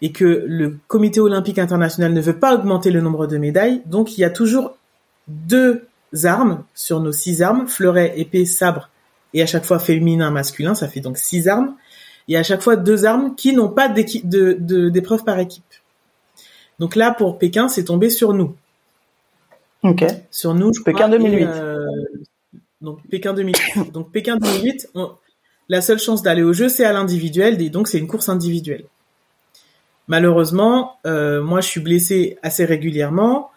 et 0.00 0.12
que 0.12 0.44
le 0.48 0.78
Comité 0.88 1.20
olympique 1.20 1.58
international 1.58 2.14
ne 2.14 2.20
veut 2.22 2.38
pas 2.38 2.54
augmenter 2.54 2.90
le 2.90 3.02
nombre 3.02 3.26
de 3.26 3.36
médailles, 3.36 3.82
donc 3.84 4.16
il 4.16 4.22
y 4.22 4.24
a 4.24 4.30
toujours 4.30 4.76
deux 5.28 5.86
armes 6.24 6.64
sur 6.74 7.00
nos 7.00 7.12
six 7.12 7.42
armes, 7.42 7.66
fleuret, 7.66 8.14
épée, 8.16 8.46
sabre, 8.46 8.88
et 9.34 9.42
à 9.42 9.46
chaque 9.46 9.66
fois 9.66 9.78
féminin, 9.78 10.30
masculin, 10.30 10.74
ça 10.74 10.88
fait 10.88 11.00
donc 11.00 11.18
six 11.18 11.48
armes, 11.48 11.74
et 12.28 12.38
à 12.38 12.42
chaque 12.42 12.62
fois 12.62 12.76
deux 12.76 13.04
armes 13.04 13.34
qui 13.34 13.52
n'ont 13.52 13.68
pas 13.68 13.88
d'épreuve 13.88 15.24
par 15.24 15.38
équipe. 15.38 15.64
Donc 16.78 16.96
là, 16.96 17.12
pour 17.12 17.38
Pékin, 17.38 17.68
c'est 17.68 17.84
tombé 17.84 18.10
sur 18.10 18.32
nous. 18.32 18.54
Ok. 19.82 20.04
Sur 20.30 20.54
nous, 20.54 20.70
Pékin 20.84 21.08
2008. 21.08 21.44
Euh, 21.44 21.86
donc 22.80 22.98
Pékin 23.10 23.32
2008. 23.32 23.92
donc 23.92 24.12
Pékin 24.12 24.36
2008, 24.36 24.90
la 25.68 25.80
seule 25.80 25.98
chance 25.98 26.22
d'aller 26.22 26.42
au 26.42 26.52
jeu, 26.52 26.68
c'est 26.68 26.84
à 26.84 26.92
l'individuel, 26.92 27.60
et 27.60 27.70
donc 27.70 27.88
c'est 27.88 27.98
une 27.98 28.06
course 28.06 28.28
individuelle. 28.28 28.84
Malheureusement, 30.06 30.98
euh, 31.06 31.42
moi 31.42 31.60
je 31.60 31.68
suis 31.68 31.80
blessée 31.80 32.36
assez 32.42 32.64
régulièrement. 32.64 33.50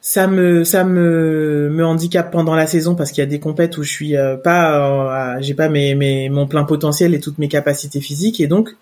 Ça 0.00 0.26
me 0.26 0.64
ça 0.64 0.84
me 0.84 1.68
me 1.70 1.84
handicape 1.84 2.32
pendant 2.32 2.54
la 2.54 2.66
saison 2.66 2.94
parce 2.94 3.12
qu'il 3.12 3.20
y 3.20 3.26
a 3.26 3.28
des 3.28 3.40
compètes 3.40 3.76
où 3.76 3.82
je 3.82 3.90
suis 3.90 4.16
euh, 4.16 4.38
pas 4.38 5.36
euh, 5.36 5.38
j'ai 5.42 5.52
pas 5.52 5.68
mes, 5.68 5.94
mes 5.94 6.30
mon 6.30 6.46
plein 6.46 6.64
potentiel 6.64 7.14
et 7.14 7.20
toutes 7.20 7.36
mes 7.36 7.48
capacités 7.48 8.00
physiques 8.00 8.40
et 8.40 8.46
donc 8.46 8.76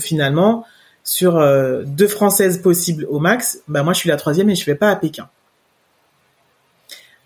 finalement 0.00 0.66
sur 1.08 1.42
deux 1.86 2.06
françaises 2.06 2.60
possibles 2.60 3.06
au 3.08 3.18
max, 3.18 3.62
bah 3.66 3.82
moi 3.82 3.94
je 3.94 4.00
suis 4.00 4.10
la 4.10 4.16
troisième 4.16 4.50
et 4.50 4.54
je 4.54 4.66
vais 4.66 4.74
pas 4.74 4.90
à 4.90 4.96
Pékin. 4.96 5.30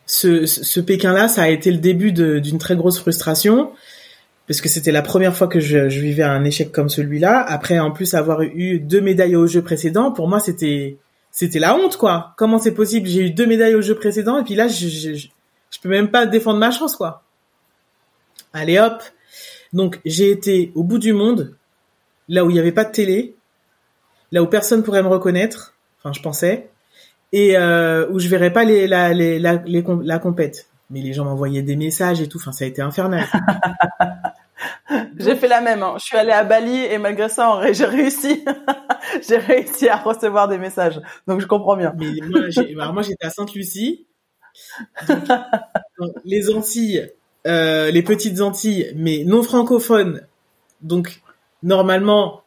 Ce, 0.06 0.46
ce 0.46 0.78
Pékin 0.78 1.12
là, 1.12 1.26
ça 1.26 1.42
a 1.42 1.48
été 1.48 1.72
le 1.72 1.78
début 1.78 2.12
d'une 2.12 2.58
très 2.58 2.76
grosse 2.76 3.00
frustration 3.00 3.72
parce 4.46 4.60
que 4.60 4.68
c'était 4.68 4.92
la 4.92 5.02
première 5.02 5.36
fois 5.36 5.48
que 5.48 5.58
je, 5.58 5.78
vivais 5.88 6.22
un 6.22 6.44
échec 6.44 6.70
comme 6.70 6.88
celui-là. 6.88 7.40
Après, 7.40 7.80
en 7.80 7.90
plus 7.90 8.14
avoir 8.14 8.42
eu 8.42 8.78
deux 8.78 9.00
médailles 9.00 9.34
aux 9.34 9.48
Jeux 9.48 9.62
précédents, 9.62 10.12
pour 10.12 10.28
moi, 10.28 10.38
c'était 10.38 10.98
c'était 11.32 11.58
la 11.58 11.74
honte, 11.74 11.96
quoi. 11.96 12.34
Comment 12.36 12.60
c'est 12.60 12.74
possible? 12.74 13.08
J'ai 13.08 13.22
eu 13.22 13.30
deux 13.30 13.46
médailles 13.46 13.74
aux 13.74 13.82
Jeux 13.82 13.96
précédents 13.96 14.38
et 14.38 14.44
puis 14.44 14.54
là, 14.54 14.68
je, 14.68 14.86
je, 14.86 15.14
je 15.14 15.80
peux 15.82 15.88
même 15.88 16.12
pas 16.12 16.26
défendre 16.26 16.60
ma 16.60 16.70
chance, 16.70 16.94
quoi. 16.94 17.24
Allez 18.52 18.78
hop. 18.78 19.02
Donc 19.72 19.98
j'ai 20.04 20.30
été 20.30 20.70
au 20.76 20.84
bout 20.84 20.98
du 20.98 21.12
monde, 21.12 21.56
là 22.28 22.44
où 22.44 22.50
il 22.50 22.52
n'y 22.52 22.60
avait 22.60 22.70
pas 22.70 22.84
de 22.84 22.92
télé, 22.92 23.34
là 24.32 24.42
où 24.42 24.46
personne 24.46 24.82
pourrait 24.82 25.02
me 25.02 25.08
reconnaître. 25.08 25.74
Enfin, 25.98 26.12
je 26.12 26.20
pensais, 26.20 26.70
et 27.32 27.56
euh, 27.56 28.08
où 28.10 28.18
je 28.18 28.28
verrais 28.28 28.52
pas 28.52 28.64
les 28.64 28.88
la 28.88 29.12
les, 29.12 29.38
la, 29.38 29.62
les, 29.64 29.84
la 30.02 30.18
compète 30.18 30.66
mais 30.92 31.00
les 31.00 31.14
gens 31.14 31.24
m'envoyaient 31.24 31.62
des 31.62 31.74
messages 31.74 32.20
et 32.20 32.28
tout. 32.28 32.36
Enfin, 32.36 32.52
ça 32.52 32.64
a 32.64 32.68
été 32.68 32.82
infernal. 32.82 33.24
j'ai 35.18 35.34
fait 35.36 35.48
la 35.48 35.62
même. 35.62 35.82
Hein. 35.82 35.94
Je 35.98 36.04
suis 36.04 36.16
allée 36.18 36.32
à 36.32 36.44
Bali 36.44 36.76
et 36.76 36.98
malgré 36.98 37.30
ça, 37.30 37.60
j'ai 37.72 37.86
réussi. 37.86 38.44
j'ai 39.26 39.38
réussi 39.38 39.88
à 39.88 39.96
recevoir 39.96 40.48
des 40.48 40.58
messages. 40.58 41.00
Donc 41.26 41.40
je 41.40 41.46
comprends 41.46 41.76
bien. 41.76 41.94
Mais 41.98 42.10
moi, 42.28 42.92
moi 42.92 43.02
j'étais 43.02 43.26
à 43.26 43.30
Sainte-Lucie. 43.30 44.06
les 46.26 46.50
Antilles, 46.50 47.10
euh, 47.46 47.90
les 47.90 48.02
petites 48.02 48.42
Antilles, 48.42 48.92
mais 48.94 49.24
non 49.24 49.42
francophones. 49.42 50.26
Donc 50.82 51.22
normalement, 51.62 52.41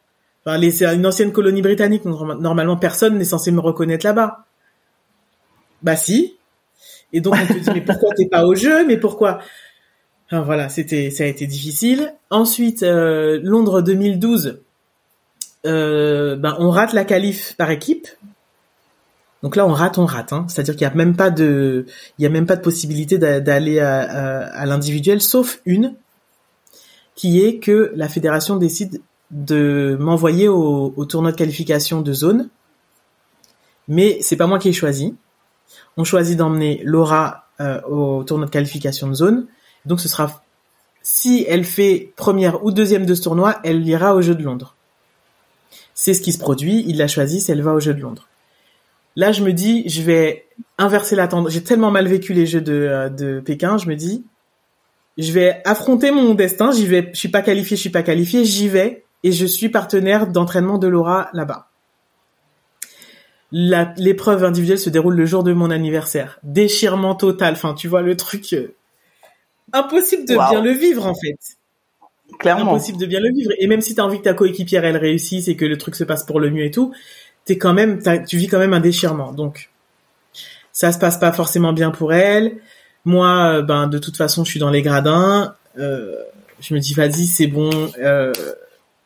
c'est 0.70 0.94
une 0.94 1.06
ancienne 1.06 1.32
colonie 1.32 1.62
britannique. 1.62 2.04
normalement, 2.04 2.76
personne 2.76 3.18
n'est 3.18 3.24
censé 3.24 3.50
me 3.50 3.60
reconnaître 3.60 4.06
là-bas. 4.06 4.44
Bah 5.82 5.96
si, 5.96 6.36
et 7.12 7.20
donc 7.20 7.34
on 7.34 7.46
te 7.46 7.58
dit 7.58 7.70
mais 7.72 7.80
pourquoi 7.80 8.14
t'es 8.14 8.26
pas 8.26 8.46
au 8.46 8.54
jeu? 8.54 8.86
Mais 8.86 8.96
pourquoi? 8.96 9.40
Voilà, 10.30 10.68
c'était 10.68 11.10
ça 11.10 11.24
a 11.24 11.26
été 11.26 11.46
difficile. 11.46 12.14
Ensuite, 12.30 12.82
euh, 12.82 13.38
Londres 13.42 13.80
2012, 13.80 14.60
euh, 15.66 16.36
ben 16.36 16.56
on 16.58 16.70
rate 16.70 16.92
la 16.92 17.04
qualif 17.04 17.54
par 17.56 17.70
équipe. 17.70 18.08
Donc 19.42 19.54
là, 19.54 19.66
on 19.66 19.72
rate, 19.72 19.98
on 19.98 20.06
rate. 20.06 20.32
Hein. 20.32 20.46
C'est-à-dire 20.48 20.74
qu'il 20.74 20.82
y 20.82 20.90
a 20.90 20.94
même 20.94 21.14
pas 21.14 21.30
de, 21.30 21.86
y 22.18 22.26
a 22.26 22.28
même 22.28 22.46
pas 22.46 22.56
de 22.56 22.62
possibilité 22.62 23.18
d'aller 23.18 23.78
à, 23.78 24.66
l'individuel, 24.66 25.20
sauf 25.20 25.60
une, 25.66 25.94
qui 27.14 27.44
est 27.44 27.58
que 27.58 27.92
la 27.94 28.08
fédération 28.08 28.56
décide 28.56 29.00
de 29.30 29.96
m'envoyer 30.00 30.48
au, 30.48 31.04
tournoi 31.04 31.32
de 31.32 31.36
qualification 31.36 32.02
de 32.02 32.12
zone. 32.12 32.48
Mais 33.88 34.18
c'est 34.20 34.36
pas 34.36 34.46
moi 34.46 34.58
qui 34.58 34.68
ai 34.68 34.72
choisi 34.72 35.14
on 35.96 36.04
choisit 36.04 36.36
d'emmener 36.36 36.80
Laura 36.84 37.46
euh, 37.60 37.80
au 37.82 38.24
tournoi 38.24 38.46
de 38.46 38.50
qualification 38.50 39.08
de 39.08 39.14
zone. 39.14 39.46
Donc 39.84 40.00
ce 40.00 40.08
sera 40.08 40.42
si 41.02 41.44
elle 41.48 41.64
fait 41.64 42.12
première 42.16 42.64
ou 42.64 42.72
deuxième 42.72 43.06
de 43.06 43.14
ce 43.14 43.22
tournoi, 43.22 43.60
elle 43.64 43.86
ira 43.86 44.14
au 44.14 44.22
Jeu 44.22 44.34
de 44.34 44.42
Londres. 44.42 44.74
C'est 45.94 46.14
ce 46.14 46.20
qui 46.20 46.32
se 46.32 46.38
produit, 46.38 46.84
il 46.86 46.98
l'a 46.98 47.08
choisi, 47.08 47.44
elle 47.48 47.62
va 47.62 47.72
au 47.72 47.80
Jeu 47.80 47.94
de 47.94 48.00
Londres. 48.00 48.28
Là, 49.14 49.32
je 49.32 49.42
me 49.42 49.52
dis, 49.52 49.88
je 49.88 50.02
vais 50.02 50.46
inverser 50.76 51.16
la 51.16 51.26
tendance. 51.26 51.52
J'ai 51.52 51.62
tellement 51.62 51.90
mal 51.90 52.06
vécu 52.06 52.34
les 52.34 52.44
Jeux 52.44 52.60
de, 52.60 52.72
euh, 52.72 53.08
de 53.08 53.40
Pékin, 53.40 53.78
je 53.78 53.88
me 53.88 53.94
dis, 53.94 54.24
je 55.16 55.32
vais 55.32 55.62
affronter 55.64 56.10
mon 56.10 56.34
destin. 56.34 56.70
J'y 56.72 56.86
vais. 56.86 57.08
Je 57.14 57.18
suis 57.18 57.30
pas 57.30 57.40
qualifiée, 57.40 57.78
je 57.78 57.80
suis 57.80 57.90
pas 57.90 58.02
qualifiée. 58.02 58.44
J'y 58.44 58.68
vais 58.68 59.05
et 59.26 59.32
je 59.32 59.44
suis 59.44 59.68
partenaire 59.68 60.28
d'entraînement 60.28 60.78
de 60.78 60.86
Laura 60.86 61.30
là-bas 61.32 61.68
l'épreuve 63.52 64.44
individuelle 64.44 64.78
se 64.78 64.90
déroule 64.90 65.14
le 65.14 65.24
jour 65.24 65.44
de 65.44 65.52
mon 65.52 65.70
anniversaire. 65.70 66.38
Déchirement 66.42 67.14
total. 67.14 67.54
Enfin, 67.54 67.74
tu 67.74 67.88
vois 67.88 68.02
le 68.02 68.16
truc 68.16 68.52
euh, 68.52 68.74
impossible 69.72 70.26
de 70.26 70.34
bien 70.34 70.60
le 70.60 70.72
vivre 70.72 71.06
en 71.06 71.14
fait. 71.14 71.38
Clairement. 72.38 72.72
Impossible 72.72 72.98
de 72.98 73.06
bien 73.06 73.20
le 73.20 73.32
vivre. 73.32 73.52
Et 73.58 73.66
même 73.66 73.80
si 73.80 73.94
t'as 73.94 74.02
envie 74.02 74.18
que 74.18 74.24
ta 74.24 74.34
coéquipière 74.34 74.84
elle 74.84 74.96
réussisse 74.96 75.48
et 75.48 75.56
que 75.56 75.64
le 75.64 75.78
truc 75.78 75.94
se 75.94 76.04
passe 76.04 76.24
pour 76.24 76.40
le 76.40 76.50
mieux 76.50 76.64
et 76.64 76.70
tout, 76.70 76.92
t'es 77.44 77.56
quand 77.56 77.72
même, 77.72 78.00
tu 78.26 78.36
vis 78.36 78.48
quand 78.48 78.58
même 78.58 78.74
un 78.74 78.80
déchirement. 78.80 79.32
Donc, 79.32 79.70
ça 80.72 80.92
se 80.92 80.98
passe 80.98 81.18
pas 81.18 81.32
forcément 81.32 81.72
bien 81.72 81.90
pour 81.90 82.12
elle. 82.12 82.58
Moi, 83.04 83.58
euh, 83.58 83.62
ben 83.62 83.86
de 83.86 83.98
toute 83.98 84.16
façon, 84.16 84.44
je 84.44 84.50
suis 84.50 84.60
dans 84.60 84.70
les 84.70 84.82
gradins. 84.82 85.54
Euh, 85.78 86.16
je 86.60 86.74
me 86.74 86.80
dis 86.80 86.94
vas-y, 86.94 87.26
c'est 87.26 87.46
bon. 87.46 87.70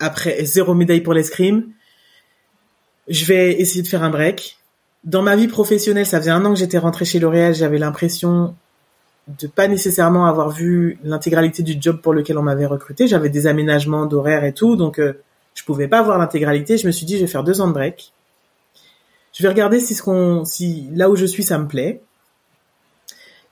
Après 0.00 0.44
zéro 0.44 0.74
médaille 0.74 1.02
pour 1.02 1.14
l'escrime 1.14 1.72
je 3.10 3.24
vais 3.24 3.60
essayer 3.60 3.82
de 3.82 3.88
faire 3.88 4.02
un 4.02 4.10
break. 4.10 4.58
Dans 5.04 5.22
ma 5.22 5.36
vie 5.36 5.48
professionnelle, 5.48 6.06
ça 6.06 6.20
faisait 6.20 6.30
un 6.30 6.44
an 6.44 6.52
que 6.52 6.58
j'étais 6.58 6.78
rentrée 6.78 7.04
chez 7.04 7.18
L'Oréal, 7.18 7.54
j'avais 7.54 7.78
l'impression 7.78 8.54
de 9.28 9.46
pas 9.46 9.68
nécessairement 9.68 10.26
avoir 10.26 10.50
vu 10.50 10.98
l'intégralité 11.02 11.62
du 11.62 11.76
job 11.78 12.00
pour 12.00 12.14
lequel 12.14 12.38
on 12.38 12.42
m'avait 12.42 12.66
recruté. 12.66 13.06
J'avais 13.06 13.28
des 13.28 13.46
aménagements 13.46 14.06
d'horaire 14.06 14.44
et 14.44 14.54
tout, 14.54 14.76
donc 14.76 14.98
euh, 14.98 15.14
je 15.54 15.64
pouvais 15.64 15.88
pas 15.88 16.02
voir 16.02 16.18
l'intégralité. 16.18 16.78
Je 16.78 16.86
me 16.86 16.92
suis 16.92 17.04
dit, 17.04 17.16
je 17.16 17.22
vais 17.22 17.26
faire 17.26 17.44
deux 17.44 17.60
ans 17.60 17.68
de 17.68 17.72
break. 17.72 18.12
Je 19.32 19.42
vais 19.42 19.48
regarder 19.48 19.80
si 19.80 19.94
ce 19.94 20.02
qu'on, 20.02 20.44
si 20.44 20.88
là 20.92 21.10
où 21.10 21.16
je 21.16 21.26
suis, 21.26 21.42
ça 21.42 21.58
me 21.58 21.66
plaît. 21.66 22.02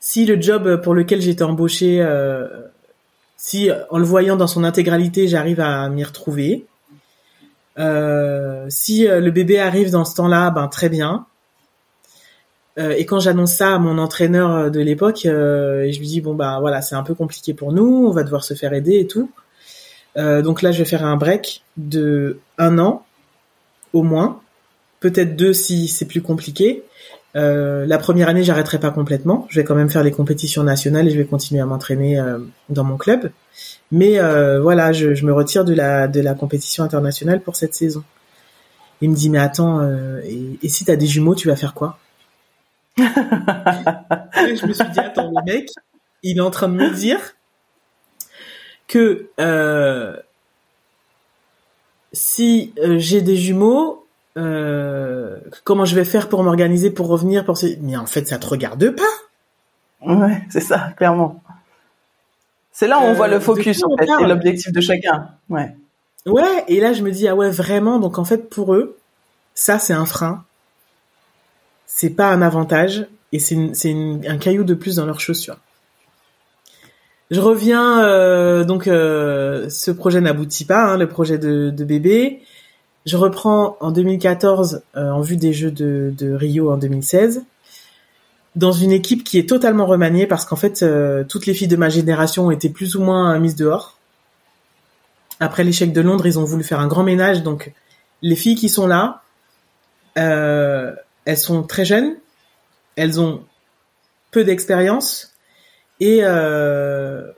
Si 0.01 0.25
le 0.27 0.41
job 0.41 0.83
pour 0.83 0.95
lequel 0.95 1.21
j'étais 1.21 1.43
embauchée, 1.43 2.01
euh, 2.01 2.47
si 3.39 3.71
en 3.89 3.99
le 3.99 4.05
voyant 4.05 4.37
dans 4.37 4.49
son 4.49 4.65
intégralité, 4.65 5.29
j'arrive 5.29 5.61
à 5.61 5.89
m'y 5.89 6.05
retrouver. 6.05 6.67
Euh, 7.79 8.67
si 8.69 9.07
euh, 9.07 9.21
le 9.21 9.31
bébé 9.31 9.61
arrive 9.61 9.91
dans 9.91 10.05
ce 10.05 10.17
temps-là, 10.17 10.51
ben 10.51 10.67
très 10.69 10.89
bien. 10.89 11.25
Euh, 12.79 12.91
et 12.91 13.07
quand 13.07 13.21
j'annonce 13.21 13.53
ça 13.55 13.77
à 13.77 13.79
mon 13.79 13.99
entraîneur 13.99 14.71
de 14.71 14.81
l'époque, 14.81 15.21
je 15.25 15.99
lui 15.99 16.07
dis 16.07 16.21
bon 16.21 16.35
bah 16.35 16.59
voilà 16.61 16.83
c'est 16.83 16.97
un 16.97 17.03
peu 17.03 17.15
compliqué 17.15 17.55
pour 17.55 17.73
nous, 17.73 18.07
on 18.07 18.11
va 18.11 18.25
devoir 18.25 18.45
se 18.45 18.55
faire 18.55 18.73
aider 18.73 18.99
et 18.99 19.07
tout. 19.07 19.31
donc 20.17 20.63
là 20.63 20.73
je 20.73 20.79
vais 20.79 20.85
faire 20.85 21.05
un 21.05 21.17
break 21.17 21.63
de 21.77 22.39
un 22.57 22.79
an 22.79 23.05
au 23.93 24.03
moins, 24.03 24.41
peut-être 25.01 25.37
deux 25.37 25.53
si 25.53 25.89
c'est 25.89 26.07
plus 26.07 26.23
compliqué. 26.23 26.85
La 27.39 27.99
première 27.99 28.29
année, 28.29 28.43
j'arrêterai 28.43 28.81
pas 28.81 28.91
complètement. 28.91 29.47
Je 29.49 29.61
vais 29.61 29.65
quand 29.65 29.75
même 29.75 29.91
faire 29.91 30.03
les 30.03 30.13
compétitions 30.13 30.63
nationales 30.63 31.09
et 31.09 31.11
je 31.11 31.19
vais 31.19 31.25
continuer 31.25 31.61
à 31.61 31.67
m'entraîner 31.67 32.23
dans 32.69 32.85
mon 32.85 32.97
club. 32.97 33.31
Mais 33.91 34.19
euh, 34.21 34.61
voilà, 34.61 34.93
je, 34.93 35.15
je, 35.15 35.25
me 35.25 35.33
retire 35.33 35.65
de 35.65 35.75
la 35.75 36.09
de 36.09 36.21
la 36.21 36.35
compétition 36.35 36.85
internationale 36.85 37.41
pour 37.41 37.57
cette 37.57 37.75
saison. 37.75 38.05
Il 39.01 39.11
me 39.11 39.15
dit 39.15 39.31
mais 39.31 39.39
attends, 39.39 39.81
euh, 39.81 40.21
et, 40.25 40.59
et, 40.63 40.69
si 40.69 40.85
t'as 40.85 40.97
des 40.97 41.07
jumeaux, 41.07 41.35
tu 41.35 41.49
vas 41.49 41.57
faire 41.57 41.75
quoi? 41.75 41.99
Je 42.99 44.67
me 44.67 44.73
suis 44.73 44.91
dit 44.91 45.01
attends 45.01 45.31
le 45.31 45.45
mec, 45.45 45.71
il 46.23 46.39
est 46.39 46.43
en 46.43 46.51
train 46.51 46.69
de 46.69 46.75
me 46.75 46.91
dire 46.91 47.37
que 48.89 49.29
euh, 49.41 50.17
si 52.13 52.75
euh, 52.79 52.99
j'ai 52.99 53.23
des 53.23 53.37
jumeaux, 53.37 54.07
euh, 54.39 55.39
comment 55.65 55.85
je 55.85 55.95
vais 55.95 56.05
faire 56.05 56.29
pour 56.29 56.43
m'organiser 56.43 56.91
pour 56.91 57.09
revenir 57.09 57.45
pour 57.45 57.59
ces... 57.59 57.79
Mais 57.83 57.97
en 57.97 58.07
fait, 58.07 58.27
ça 58.29 58.39
te 58.39 58.47
regarde 58.47 58.91
pas. 58.91 59.03
Ouais, 60.07 60.43
c'est 60.49 60.61
ça, 60.61 60.93
clairement. 60.97 61.43
C'est 62.79 62.87
là 62.87 63.01
où 63.01 63.03
on 63.03 63.15
voit 63.15 63.27
le 63.27 63.39
euh, 63.39 63.41
focus 63.41 63.83
en 63.83 63.97
fait 63.97 64.09
et 64.21 64.27
l'objectif 64.27 64.73
de 64.73 64.81
chacun. 64.81 65.31
Ouais. 65.49 65.75
Ouais, 66.27 66.65
et 66.69 66.79
là 66.81 66.93
je 66.93 67.03
me 67.03 67.11
dis 67.11 67.27
ah 67.27 67.35
ouais 67.35 67.51
vraiment 67.51 67.99
donc 67.99 68.19
en 68.19 68.25
fait 68.25 68.49
pour 68.49 68.75
eux 68.75 68.97
ça 69.55 69.81
c'est 69.81 69.95
un 69.95 70.05
frein. 70.05 70.45
C'est 71.87 72.11
pas 72.11 72.29
un 72.29 72.41
avantage 72.41 73.09
et 73.33 73.41
c'est 73.41 73.71
c'est 73.73 73.93
un 74.29 74.39
caillou 74.39 74.63
de 74.63 74.75
plus 74.75 74.95
dans 74.95 75.07
leurs 75.07 75.19
chaussures. 75.19 75.57
Je 77.33 77.41
reviens 77.41 78.05
euh, 78.05 78.63
donc 78.63 78.87
euh, 78.87 79.69
ce 79.71 79.91
projet 79.91 80.21
n'aboutit 80.21 80.65
pas 80.65 80.85
hein, 80.85 80.99
le 80.99 81.09
projet 81.09 81.39
de, 81.39 81.71
de 81.71 81.85
bébé. 81.85 82.43
Je 83.09 83.17
reprends 83.17 83.77
en 83.81 83.91
2014 83.91 84.83
en 84.95 85.21
vue 85.23 85.37
des 85.37 85.53
Jeux 85.53 85.71
de, 85.71 86.35
Rio 86.35 86.71
en 86.71 86.77
2016 86.77 87.43
dans 88.59 88.73
une 88.73 88.93
équipe 88.93 89.25
qui 89.25 89.39
est 89.39 89.49
totalement 89.49 89.87
remaniée 89.87 90.27
parce 90.27 90.45
qu'en 90.45 90.57
fait, 90.57 90.83
euh, 90.83 91.23
toutes 91.23 91.47
les 91.47 91.55
filles 91.55 91.69
de 91.69 91.77
ma 91.77 91.89
génération 91.89 92.47
ont 92.47 92.51
été 92.51 92.69
plus 92.69 92.97
ou 92.97 93.03
moins 93.03 93.39
mises 93.39 93.55
dehors. 93.55 93.97
Après 95.39 95.63
l'échec 95.63 95.93
de 95.93 96.01
Londres, 96.01 96.27
ils 96.27 96.41
ont 96.41 96.45
voulu 96.45 96.65
faire 96.65 96.81
un 96.81 96.89
grand 96.89 97.05
ménage. 97.05 97.45
Donc, 97.45 97.73
les 98.21 98.35
filles 98.35 98.57
qui 98.57 98.69
sont 98.69 98.89
là, 98.89 99.23
euh, 100.19 100.93
elles 101.25 101.39
sont 101.39 101.63
très 101.63 101.85
jeunes, 101.85 102.17
elles 102.97 103.21
ont 103.21 103.45
peu 104.33 104.43
d'expérience 104.43 105.35
et 106.01 106.21
euh, 106.23 107.31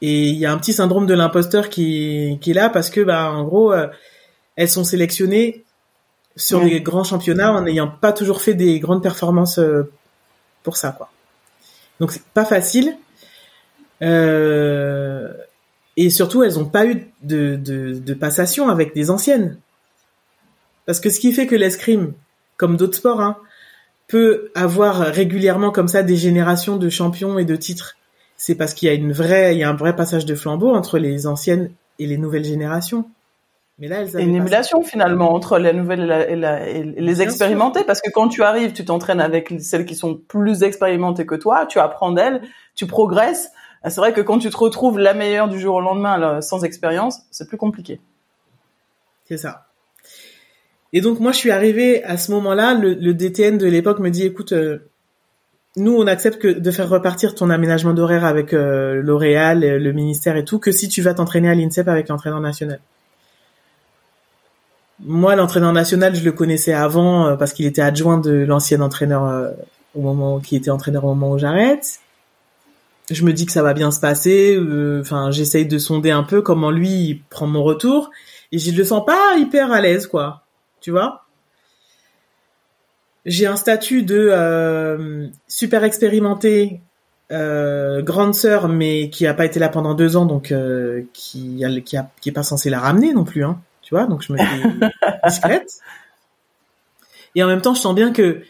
et 0.00 0.28
il 0.28 0.36
y 0.36 0.46
a 0.46 0.52
un 0.52 0.56
petit 0.56 0.72
syndrome 0.72 1.06
de 1.06 1.14
l'imposteur 1.14 1.68
qui 1.68 2.38
qui 2.40 2.52
est 2.52 2.54
là 2.54 2.70
parce 2.70 2.88
que 2.88 3.02
bah 3.02 3.30
en 3.30 3.44
gros, 3.44 3.74
elles 4.56 4.68
sont 4.68 4.84
sélectionnées 4.84 5.64
sur 6.36 6.62
des 6.62 6.80
grands 6.80 7.04
championnats 7.04 7.52
en 7.52 7.62
n'ayant 7.62 7.88
pas 7.88 8.12
toujours 8.12 8.40
fait 8.40 8.54
des 8.54 8.80
grandes 8.80 9.02
performances 9.02 9.60
pour 10.62 10.76
ça, 10.76 10.92
quoi. 10.92 11.10
Donc 12.00 12.10
c'est 12.12 12.24
pas 12.34 12.44
facile. 12.44 12.96
Euh, 14.02 15.32
et 15.96 16.10
surtout, 16.10 16.42
elles 16.42 16.54
n'ont 16.54 16.64
pas 16.64 16.86
eu 16.86 17.06
de, 17.22 17.56
de, 17.56 18.14
passation 18.14 18.68
avec 18.68 18.94
des 18.94 19.10
anciennes. 19.10 19.58
Parce 20.86 20.98
que 20.98 21.10
ce 21.10 21.20
qui 21.20 21.32
fait 21.32 21.46
que 21.46 21.54
l'escrime, 21.54 22.14
comme 22.56 22.76
d'autres 22.76 22.96
sports, 22.96 23.20
hein, 23.20 23.36
peut 24.08 24.50
avoir 24.54 24.96
régulièrement 24.98 25.70
comme 25.70 25.88
ça 25.88 26.02
des 26.02 26.16
générations 26.16 26.76
de 26.76 26.88
champions 26.88 27.38
et 27.38 27.44
de 27.44 27.56
titres, 27.56 27.96
c'est 28.36 28.56
parce 28.56 28.74
qu'il 28.74 28.88
y 28.88 28.90
a 28.90 28.94
une 28.94 29.12
vraie, 29.12 29.54
il 29.54 29.60
y 29.60 29.62
a 29.62 29.70
un 29.70 29.76
vrai 29.76 29.94
passage 29.94 30.26
de 30.26 30.34
flambeau 30.34 30.74
entre 30.74 30.98
les 30.98 31.26
anciennes 31.26 31.70
et 31.98 32.06
les 32.06 32.18
nouvelles 32.18 32.44
générations. 32.44 33.08
Mais 33.78 33.88
là, 33.88 34.02
elles 34.02 34.20
une 34.20 34.34
émulation 34.34 34.82
finalement 34.82 35.32
entre 35.32 35.58
la 35.58 35.72
nouvelle 35.72 36.10
et, 36.28 37.00
les 37.00 37.22
expérimentées, 37.22 37.84
parce 37.84 38.00
que 38.00 38.10
quand 38.10 38.28
tu 38.28 38.42
arrives, 38.42 38.72
tu 38.72 38.84
t'entraînes 38.84 39.20
avec 39.20 39.52
celles 39.60 39.86
qui 39.86 39.94
sont 39.94 40.16
plus 40.16 40.62
expérimentées 40.62 41.26
que 41.26 41.34
toi, 41.34 41.66
tu 41.66 41.78
apprends 41.78 42.12
d'elles, 42.12 42.42
tu 42.74 42.86
progresses. 42.86 43.50
C'est 43.84 43.96
vrai 43.96 44.12
que 44.12 44.20
quand 44.20 44.38
tu 44.38 44.50
te 44.50 44.56
retrouves 44.56 44.98
la 44.98 45.14
meilleure 45.14 45.48
du 45.48 45.58
jour 45.58 45.76
au 45.76 45.80
lendemain 45.80 46.40
sans 46.40 46.62
expérience, 46.62 47.22
c'est 47.30 47.48
plus 47.48 47.56
compliqué. 47.56 48.00
C'est 49.24 49.38
ça. 49.38 49.66
Et 50.92 51.00
donc 51.00 51.20
moi, 51.20 51.32
je 51.32 51.38
suis 51.38 51.50
arrivée 51.50 52.04
à 52.04 52.16
ce 52.16 52.30
moment-là. 52.32 52.74
Le, 52.74 53.14
DTN 53.14 53.58
de 53.58 53.66
l'époque 53.66 53.98
me 53.98 54.10
dit, 54.10 54.26
écoute, 54.26 54.52
euh, 54.52 54.90
nous, 55.76 55.96
on 55.96 56.06
accepte 56.06 56.38
que 56.38 56.48
de 56.48 56.70
faire 56.70 56.88
repartir 56.88 57.34
ton 57.34 57.48
aménagement 57.48 57.94
d'horaire 57.94 58.26
avec 58.26 58.52
euh, 58.52 59.00
L'Oréal, 59.02 59.60
le 59.60 59.92
ministère 59.92 60.36
et 60.36 60.44
tout, 60.44 60.58
que 60.58 60.70
si 60.70 60.88
tu 60.88 61.00
vas 61.00 61.14
t'entraîner 61.14 61.48
à 61.48 61.54
l'INSEP 61.54 61.88
avec 61.88 62.08
l'entraîneur 62.08 62.40
national. 62.40 62.80
Moi, 65.04 65.34
l'entraîneur 65.34 65.72
national, 65.72 66.14
je 66.14 66.24
le 66.24 66.30
connaissais 66.30 66.72
avant 66.72 67.26
euh, 67.26 67.36
parce 67.36 67.52
qu'il 67.52 67.66
était 67.66 67.82
adjoint 67.82 68.18
de 68.18 68.30
l'ancien 68.30 68.80
entraîneur 68.80 69.24
euh, 69.24 69.50
au 69.96 70.00
moment 70.00 70.38
qui 70.38 70.54
était 70.54 70.70
entraîneur 70.70 71.04
au 71.04 71.08
moment 71.08 71.32
où 71.32 71.38
j'arrête. 71.38 71.98
Je 73.10 73.24
me 73.24 73.32
dis 73.32 73.44
que 73.46 73.52
ça 73.52 73.64
va 73.64 73.74
bien 73.74 73.90
se 73.90 73.98
passer. 73.98 74.54
Euh, 74.56 75.00
enfin, 75.00 75.32
j'essaye 75.32 75.66
de 75.66 75.78
sonder 75.78 76.12
un 76.12 76.22
peu 76.22 76.40
comment 76.40 76.70
lui 76.70 77.22
prend 77.30 77.48
mon 77.48 77.64
retour 77.64 78.10
et 78.52 78.58
je 78.58 78.70
le 78.70 78.84
sens 78.84 79.04
pas 79.04 79.36
hyper 79.36 79.72
à 79.72 79.80
l'aise, 79.80 80.06
quoi. 80.06 80.42
Tu 80.80 80.92
vois? 80.92 81.24
J'ai 83.26 83.46
un 83.46 83.56
statut 83.56 84.02
de 84.02 85.30
super 85.46 85.84
expérimenté, 85.84 86.80
grande 87.30 88.34
sœur, 88.34 88.68
mais 88.68 89.10
qui 89.10 89.28
a 89.28 89.34
pas 89.34 89.44
été 89.44 89.60
là 89.60 89.68
pendant 89.68 89.94
deux 89.94 90.16
ans, 90.16 90.26
donc 90.26 90.52
qui 91.12 91.62
est 91.62 92.32
pas 92.32 92.42
censé 92.42 92.68
la 92.68 92.80
ramener 92.80 93.12
non 93.12 93.22
plus, 93.22 93.44
hein 93.44 93.60
donc 94.06 94.22
je 94.22 94.32
me 94.32 94.38
fais 94.38 94.90
discrète. 95.26 95.80
Et 97.34 97.42
en 97.42 97.46
même 97.46 97.60
temps, 97.60 97.74
je 97.74 97.80
sens 97.80 97.94
bien 97.94 98.12
que 98.12 98.42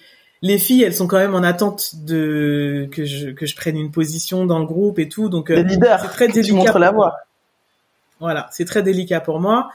les 0.42 0.58
filles, 0.58 0.82
elles 0.82 0.94
sont 0.94 1.06
quand 1.06 1.18
même 1.18 1.34
en 1.34 1.42
attente 1.42 2.04
de 2.04 2.88
que 2.90 3.04
je 3.04 3.30
que 3.30 3.46
je 3.46 3.54
prenne 3.54 3.76
une 3.76 3.92
position 3.92 4.44
dans 4.44 4.58
le 4.58 4.66
groupe 4.66 4.98
et 4.98 5.08
tout, 5.08 5.28
donc 5.28 5.50
euh, 5.50 5.64
c'est 5.68 6.08
très 6.08 6.28
délicat. 6.28 6.78
la 6.78 6.90
voix. 6.90 7.16
Voilà, 8.18 8.48
c'est 8.50 8.64
très 8.64 8.82
délicat 8.82 9.20
pour 9.20 9.40
moi. 9.40 9.70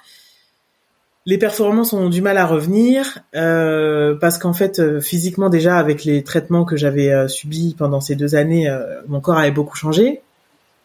Les 1.25 1.37
performances 1.37 1.91
ont 1.91 2.09
du 2.09 2.21
mal 2.21 2.37
à 2.37 2.45
revenir 2.45 3.19
euh, 3.35 4.15
parce 4.15 4.37
qu'en 4.37 4.53
fait, 4.53 4.79
euh, 4.79 5.01
physiquement 5.01 5.49
déjà, 5.49 5.77
avec 5.77 6.05
les 6.05 6.23
traitements 6.23 6.63
que 6.63 6.77
j'avais 6.77 7.27
subis 7.27 7.75
pendant 7.77 7.99
ces 7.99 8.15
deux 8.15 8.35
années, 8.35 8.69
mon 9.07 9.19
corps 9.21 9.37
avait 9.37 9.51
beaucoup 9.51 9.75
changé. 9.75 10.21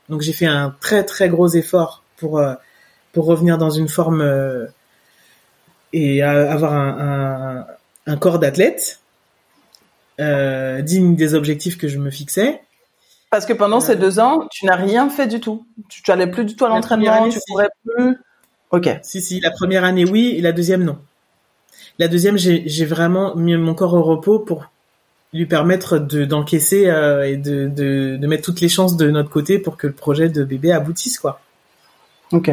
Donc 0.08 0.22
j'ai 0.22 0.32
fait 0.32 0.46
un 0.46 0.74
très 0.80 1.04
très 1.04 1.28
gros 1.28 1.48
effort 1.48 2.02
pour 2.16 2.40
pour 3.12 3.26
revenir 3.26 3.58
dans 3.58 3.70
une 3.70 3.88
forme 3.88 4.22
euh, 4.22 4.66
et 5.92 6.22
avoir 6.22 6.72
un, 6.72 7.66
un, 8.06 8.16
corps 8.16 8.38
d'athlète 8.38 9.00
euh, 10.20 10.80
digne 10.80 11.14
des 11.14 11.34
objectifs 11.34 11.76
que 11.76 11.88
je 11.88 11.98
me 11.98 12.10
fixais. 12.10 12.62
Parce 13.30 13.46
que 13.46 13.52
pendant 13.52 13.80
ces 13.80 13.92
euh, 13.92 13.96
deux 13.96 14.18
ans, 14.18 14.46
tu 14.50 14.66
n'as 14.66 14.76
rien 14.76 15.10
fait 15.10 15.26
du 15.26 15.40
tout. 15.40 15.66
Tu, 15.88 16.02
tu 16.02 16.10
allais 16.10 16.26
plus 16.26 16.44
du 16.44 16.56
tout 16.56 16.64
à 16.64 16.68
l'entraînement, 16.68 17.28
tu 17.28 17.38
pourrais 17.46 17.68
plus. 17.84 18.16
Ok. 18.70 18.88
Si 19.02 19.20
si, 19.20 19.40
la 19.40 19.50
première 19.50 19.84
année 19.84 20.06
oui, 20.06 20.34
et 20.36 20.40
la 20.40 20.52
deuxième 20.52 20.82
non. 20.82 20.98
La 21.98 22.08
deuxième, 22.08 22.38
j'ai 22.38 22.84
vraiment 22.86 23.36
mis 23.36 23.54
mon 23.56 23.74
corps 23.74 23.92
au 23.94 24.02
repos 24.02 24.38
pour 24.38 24.70
lui 25.34 25.46
permettre 25.46 25.98
de 25.98 26.24
d'encaisser 26.24 26.90
et 27.24 27.36
de, 27.36 27.68
de, 27.68 28.16
de 28.16 28.26
mettre 28.26 28.44
toutes 28.44 28.60
les 28.60 28.68
chances 28.68 28.96
de 28.96 29.10
notre 29.10 29.30
côté 29.30 29.58
pour 29.58 29.76
que 29.76 29.86
le 29.86 29.92
projet 29.92 30.28
de 30.28 30.42
bébé 30.42 30.72
aboutisse 30.72 31.18
quoi. 31.18 31.40
Ok. 32.32 32.50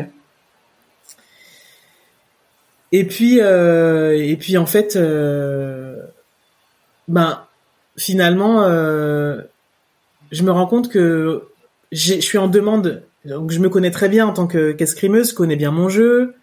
Et 2.92 3.06
puis, 3.06 3.40
euh, 3.42 4.18
et 4.18 4.36
puis 4.38 4.58
en 4.58 4.66
fait, 4.66 4.96
euh, 4.96 6.02
ben 7.08 7.46
finalement, 7.98 8.64
euh, 8.64 9.42
je 10.32 10.44
me 10.44 10.52
rends 10.52 10.68
compte 10.68 10.90
que 10.90 11.44
je 11.92 12.16
suis 12.20 12.38
en 12.38 12.48
demande. 12.48 13.04
Donc 13.26 13.52
je 13.52 13.60
me 13.60 13.70
connais 13.70 13.92
très 13.92 14.10
bien 14.10 14.26
en 14.28 14.34
tant 14.34 14.48
que 14.48 14.72
qu'escrimeuse, 14.72 15.32
je 15.32 15.36
connais 15.36 15.56
bien 15.56 15.72
mon 15.72 15.90
jeu. 15.90 16.36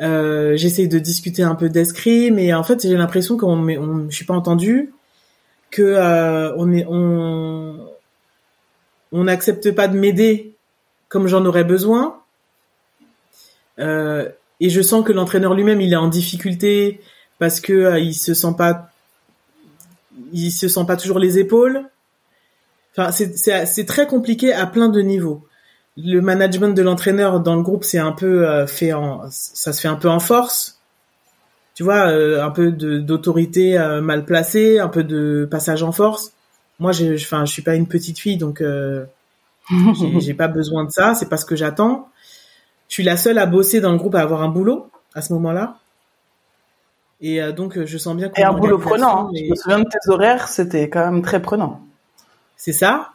Euh, 0.00 0.56
J'essaie 0.56 0.86
de 0.86 0.98
discuter 0.98 1.42
un 1.42 1.56
peu 1.56 1.68
d'escrime, 1.68 2.38
et 2.38 2.54
en 2.54 2.62
fait 2.62 2.82
j'ai 2.82 2.96
l'impression 2.96 3.36
qu'on 3.36 3.68
on, 3.68 4.10
je 4.10 4.14
suis 4.14 4.24
pas 4.26 4.34
entendu, 4.34 4.92
que 5.70 5.82
euh, 5.82 6.54
on 6.56 6.72
est 6.72 6.86
on 6.88 7.88
on 9.10 9.24
n'accepte 9.24 9.74
pas 9.74 9.88
de 9.88 9.98
m'aider 9.98 10.54
comme 11.08 11.26
j'en 11.26 11.44
aurais 11.46 11.64
besoin. 11.64 12.20
Euh, 13.78 14.28
et 14.60 14.70
je 14.70 14.82
sens 14.82 15.04
que 15.04 15.12
l'entraîneur 15.12 15.54
lui-même 15.54 15.80
il 15.80 15.92
est 15.92 15.96
en 15.96 16.08
difficulté 16.08 17.00
parce 17.38 17.60
que 17.60 17.72
euh, 17.72 17.98
il 17.98 18.14
se 18.14 18.34
sent 18.34 18.54
pas 18.56 18.90
il 20.32 20.50
se 20.50 20.68
sent 20.68 20.84
pas 20.86 20.96
toujours 20.96 21.20
les 21.20 21.38
épaules. 21.38 21.84
Enfin, 22.96 23.12
c'est 23.12 23.86
très 23.86 24.08
compliqué 24.08 24.52
à 24.52 24.66
plein 24.66 24.88
de 24.88 25.00
niveaux. 25.00 25.46
Le 25.96 26.20
management 26.20 26.74
de 26.74 26.82
l'entraîneur 26.82 27.38
dans 27.40 27.54
le 27.54 27.62
groupe, 27.62 27.84
c'est 27.84 27.98
un 27.98 28.10
peu 28.10 28.48
euh, 28.48 28.66
fait 28.66 28.92
en 28.92 29.22
ça 29.30 29.72
se 29.72 29.80
fait 29.80 29.88
un 29.88 29.94
peu 29.94 30.08
en 30.08 30.18
force. 30.18 30.80
Tu 31.74 31.84
vois, 31.84 32.08
euh, 32.08 32.42
un 32.42 32.50
peu 32.50 32.72
d'autorité 32.72 33.78
mal 34.02 34.24
placée, 34.24 34.80
un 34.80 34.88
peu 34.88 35.04
de 35.04 35.46
passage 35.48 35.84
en 35.84 35.92
force. 35.92 36.32
Moi, 36.80 36.90
je 36.90 37.14
enfin, 37.14 37.44
je 37.44 37.52
suis 37.52 37.62
pas 37.62 37.76
une 37.76 37.86
petite 37.86 38.18
fille 38.18 38.36
donc 38.36 38.60
j'ai 40.20 40.34
pas 40.34 40.48
besoin 40.48 40.84
de 40.84 40.90
ça, 40.90 41.14
c'est 41.14 41.28
pas 41.28 41.36
ce 41.36 41.44
que 41.44 41.54
j'attends. 41.54 42.08
Je 42.88 42.94
suis 42.94 43.02
la 43.04 43.16
seule 43.16 43.38
à 43.38 43.46
bosser 43.46 43.80
dans 43.80 43.92
le 43.92 43.98
groupe, 43.98 44.14
à 44.14 44.20
avoir 44.20 44.42
un 44.42 44.48
boulot 44.48 44.90
à 45.14 45.22
ce 45.22 45.32
moment-là. 45.34 45.76
Et 47.20 47.42
euh, 47.42 47.52
donc, 47.52 47.84
je 47.84 47.98
sens 47.98 48.16
bien 48.16 48.30
Et 48.36 48.44
un 48.44 48.52
boulot 48.52 48.78
prenant. 48.78 49.28
Hein. 49.28 49.30
Je 49.34 49.50
me 49.50 49.54
souviens 49.54 49.80
de 49.80 49.84
tes 49.84 50.10
horaires, 50.10 50.48
c'était 50.48 50.88
quand 50.88 51.04
même 51.10 51.22
très 51.22 51.42
prenant. 51.42 51.80
C'est 52.56 52.72
ça. 52.72 53.10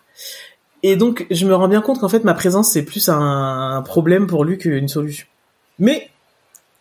Et 0.84 0.96
donc, 0.96 1.26
je 1.32 1.46
me 1.46 1.56
rends 1.56 1.70
bien 1.70 1.82
compte 1.82 2.00
qu'en 2.00 2.10
fait, 2.10 2.24
ma 2.24 2.34
présence, 2.34 2.70
c'est 2.70 2.84
plus 2.84 3.10
un, 3.10 3.82
problème 3.86 4.28
pour 4.28 4.44
lui 4.44 4.58
qu'une 4.58 4.90
solution. 4.90 5.26
Mais 5.80 6.10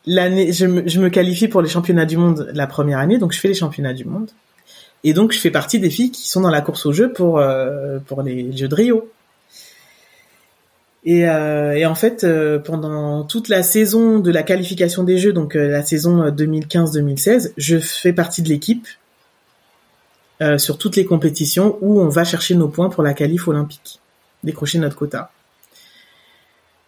l'année, 0.04 0.52
je 0.52 0.66
me, 0.66 0.88
je 0.88 1.00
me 1.00 1.08
qualifie 1.08 1.48
pour 1.48 1.62
les 1.62 1.68
championnats 1.68 2.04
du 2.04 2.16
monde 2.16 2.50
la 2.52 2.66
première 2.66 2.98
année, 2.98 3.18
donc 3.18 3.32
je 3.32 3.38
fais 3.38 3.48
les 3.48 3.54
championnats 3.54 3.94
du 3.94 4.04
monde. 4.04 4.30
Et 5.04 5.14
donc, 5.14 5.32
je 5.32 5.38
fais 5.38 5.50
partie 5.50 5.80
des 5.80 5.90
filles 5.90 6.10
qui 6.10 6.28
sont 6.28 6.40
dans 6.40 6.50
la 6.50 6.60
course 6.60 6.86
au 6.86 6.92
jeu 6.92 7.12
pour, 7.12 7.38
euh, 7.38 7.98
pour 8.06 8.22
les 8.22 8.56
Jeux 8.56 8.68
de 8.68 8.74
Rio. 8.74 9.08
Et, 11.04 11.28
euh, 11.28 11.72
et, 11.72 11.84
en 11.84 11.94
fait, 11.94 12.22
euh, 12.22 12.58
pendant 12.58 13.24
toute 13.24 13.48
la 13.48 13.62
saison 13.62 14.20
de 14.20 14.30
la 14.30 14.42
qualification 14.42 15.02
des 15.02 15.18
Jeux, 15.18 15.32
donc 15.32 15.56
euh, 15.56 15.68
la 15.68 15.82
saison 15.82 16.28
2015-2016, 16.30 17.52
je 17.56 17.78
fais 17.78 18.12
partie 18.12 18.42
de 18.42 18.48
l'équipe 18.48 18.86
sur 20.58 20.76
toutes 20.76 20.96
les 20.96 21.04
compétitions 21.04 21.78
où 21.82 22.00
on 22.00 22.08
va 22.08 22.24
chercher 22.24 22.56
nos 22.56 22.66
points 22.66 22.88
pour 22.88 23.04
la 23.04 23.14
qualif 23.14 23.46
olympique, 23.46 24.00
décrocher 24.42 24.80
notre 24.80 24.96
quota. 24.96 25.30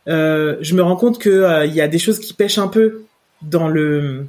je 0.09 0.75
me 0.75 0.83
rends 0.83 0.97
compte 0.97 1.21
que 1.21 1.65
il 1.65 1.73
y 1.73 1.81
a 1.81 1.87
des 1.87 2.01
choses 2.01 2.19
qui 2.19 2.35
pêchent 2.35 2.59
un 2.59 2.67
peu 2.67 3.05
dans 3.43 3.69
le 3.69 4.27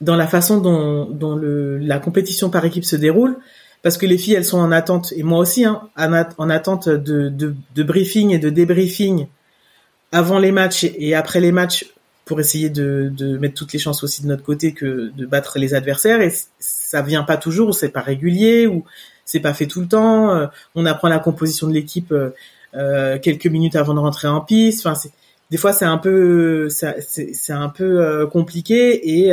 dans 0.00 0.14
la 0.14 0.28
façon 0.28 0.58
dont, 0.58 1.06
dont 1.06 1.34
le, 1.34 1.78
la 1.78 1.98
compétition 1.98 2.50
par 2.50 2.64
équipe 2.64 2.84
se 2.84 2.94
déroule, 2.94 3.36
parce 3.82 3.96
que 3.96 4.06
les 4.06 4.18
filles 4.18 4.34
elles 4.34 4.44
sont 4.44 4.58
en 4.58 4.72
attente 4.72 5.12
et 5.16 5.22
moi 5.22 5.38
aussi 5.38 5.64
hein, 5.64 5.88
en 5.96 6.50
attente 6.50 6.88
de, 6.88 7.28
de, 7.28 7.54
de 7.74 7.82
briefing 7.82 8.30
et 8.30 8.38
de 8.38 8.50
débriefing 8.50 9.26
avant 10.12 10.38
les 10.38 10.52
matchs 10.52 10.84
et 10.84 11.14
après 11.14 11.40
les 11.40 11.52
matchs 11.52 11.86
pour 12.24 12.38
essayer 12.40 12.70
de, 12.70 13.10
de 13.16 13.38
mettre 13.38 13.54
toutes 13.54 13.72
les 13.72 13.78
chances 13.78 14.04
aussi 14.04 14.22
de 14.22 14.28
notre 14.28 14.44
côté 14.44 14.72
que 14.72 15.10
de 15.16 15.26
battre 15.26 15.58
les 15.58 15.74
adversaires 15.74 16.20
et 16.20 16.32
ça 16.58 17.02
vient 17.02 17.24
pas 17.24 17.36
toujours 17.36 17.70
ou 17.70 17.72
c'est 17.72 17.88
pas 17.88 18.02
régulier 18.02 18.66
ou 18.66 18.84
c'est 19.24 19.40
pas 19.40 19.54
fait 19.54 19.66
tout 19.66 19.80
le 19.80 19.88
temps. 19.88 20.34
Euh, 20.34 20.46
on 20.74 20.86
apprend 20.86 21.08
la 21.08 21.18
composition 21.18 21.68
de 21.68 21.72
l'équipe 21.72 22.12
euh, 22.12 22.30
euh, 22.74 23.18
quelques 23.18 23.46
minutes 23.46 23.76
avant 23.76 23.94
de 23.94 24.00
rentrer 24.00 24.28
en 24.28 24.40
piste. 24.40 24.86
Enfin, 24.86 24.98
des 25.50 25.56
fois 25.56 25.72
c'est 25.72 25.84
un 25.84 25.98
peu 25.98 26.68
c'est 26.68 27.52
un 27.52 27.68
peu 27.68 28.26
compliqué 28.28 29.24
et 29.24 29.32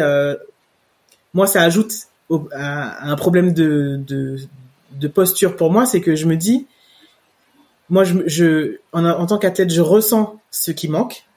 moi 1.36 1.45
ça 1.45 1.62
ajoute 1.62 1.93
à, 2.52 3.10
un 3.10 3.16
problème 3.16 3.54
de, 3.54 4.00
de, 4.06 4.38
de 4.92 5.08
posture 5.08 5.56
pour 5.56 5.72
moi, 5.72 5.86
c'est 5.86 6.02
que 6.02 6.16
je 6.16 6.26
me 6.26 6.36
dis 6.36 6.68
moi 7.90 8.04
je, 8.04 8.16
je 8.26 8.80
en, 8.92 9.06
en 9.06 9.26
tant 9.26 9.38
qu'athlète 9.38 9.72
je 9.72 9.82
ressens 9.82 10.40
ce 10.52 10.72
qui 10.72 10.90
manque 10.90 11.28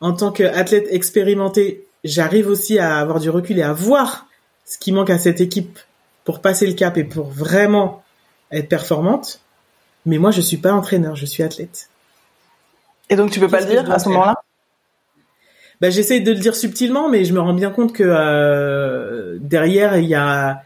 en 0.00 0.12
tant 0.14 0.32
qu'athlète 0.32 0.86
expérimenté, 0.90 1.86
j'arrive 2.04 2.48
aussi 2.48 2.78
à 2.78 2.98
avoir 2.98 3.20
du 3.20 3.30
recul 3.30 3.58
et 3.58 3.62
à 3.62 3.72
voir 3.72 4.26
ce 4.64 4.78
qui 4.78 4.92
manque 4.92 5.10
à 5.10 5.18
cette 5.18 5.40
équipe 5.40 5.78
pour 6.24 6.40
passer 6.40 6.66
le 6.66 6.72
cap 6.72 6.96
et 6.96 7.04
pour 7.04 7.28
vraiment 7.28 8.02
être 8.50 8.68
performante. 8.68 9.40
Mais 10.06 10.18
moi, 10.18 10.30
je 10.30 10.40
suis 10.40 10.56
pas 10.56 10.72
entraîneur, 10.72 11.16
je 11.16 11.26
suis 11.26 11.42
athlète. 11.42 11.90
Et 13.10 13.16
donc, 13.16 13.30
tu 13.30 13.40
peux 13.40 13.48
pas 13.48 13.60
le 13.60 13.66
dire 13.66 13.90
à 13.90 13.98
ce 13.98 14.08
moment-là? 14.08 14.36
Ben, 15.80 15.90
j'essaie 15.90 16.20
de 16.20 16.32
le 16.32 16.38
dire 16.38 16.54
subtilement, 16.54 17.08
mais 17.08 17.24
je 17.24 17.32
me 17.32 17.40
rends 17.40 17.54
bien 17.54 17.70
compte 17.70 17.92
que 17.94 18.04
euh, 18.04 19.38
derrière 19.40 19.96
il 19.96 20.06
y 20.06 20.14
a, 20.14 20.62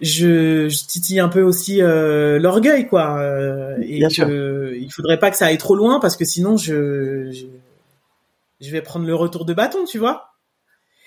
je, 0.00 0.68
je 0.68 0.86
titille 0.86 1.18
un 1.18 1.28
peu 1.28 1.42
aussi 1.42 1.82
euh, 1.82 2.38
l'orgueil, 2.38 2.86
quoi. 2.86 3.18
Euh, 3.18 3.76
et 3.82 3.98
bien 3.98 4.08
sûr. 4.08 4.28
il 4.30 4.88
faudrait 4.92 5.18
pas 5.18 5.30
que 5.30 5.36
ça 5.36 5.46
aille 5.46 5.58
trop 5.58 5.74
loin 5.74 5.98
parce 5.98 6.16
que 6.16 6.24
sinon 6.24 6.56
je, 6.56 7.30
je 7.32 7.46
je 8.58 8.70
vais 8.70 8.80
prendre 8.80 9.06
le 9.06 9.14
retour 9.14 9.44
de 9.44 9.52
bâton, 9.52 9.84
tu 9.84 9.98
vois. 9.98 10.30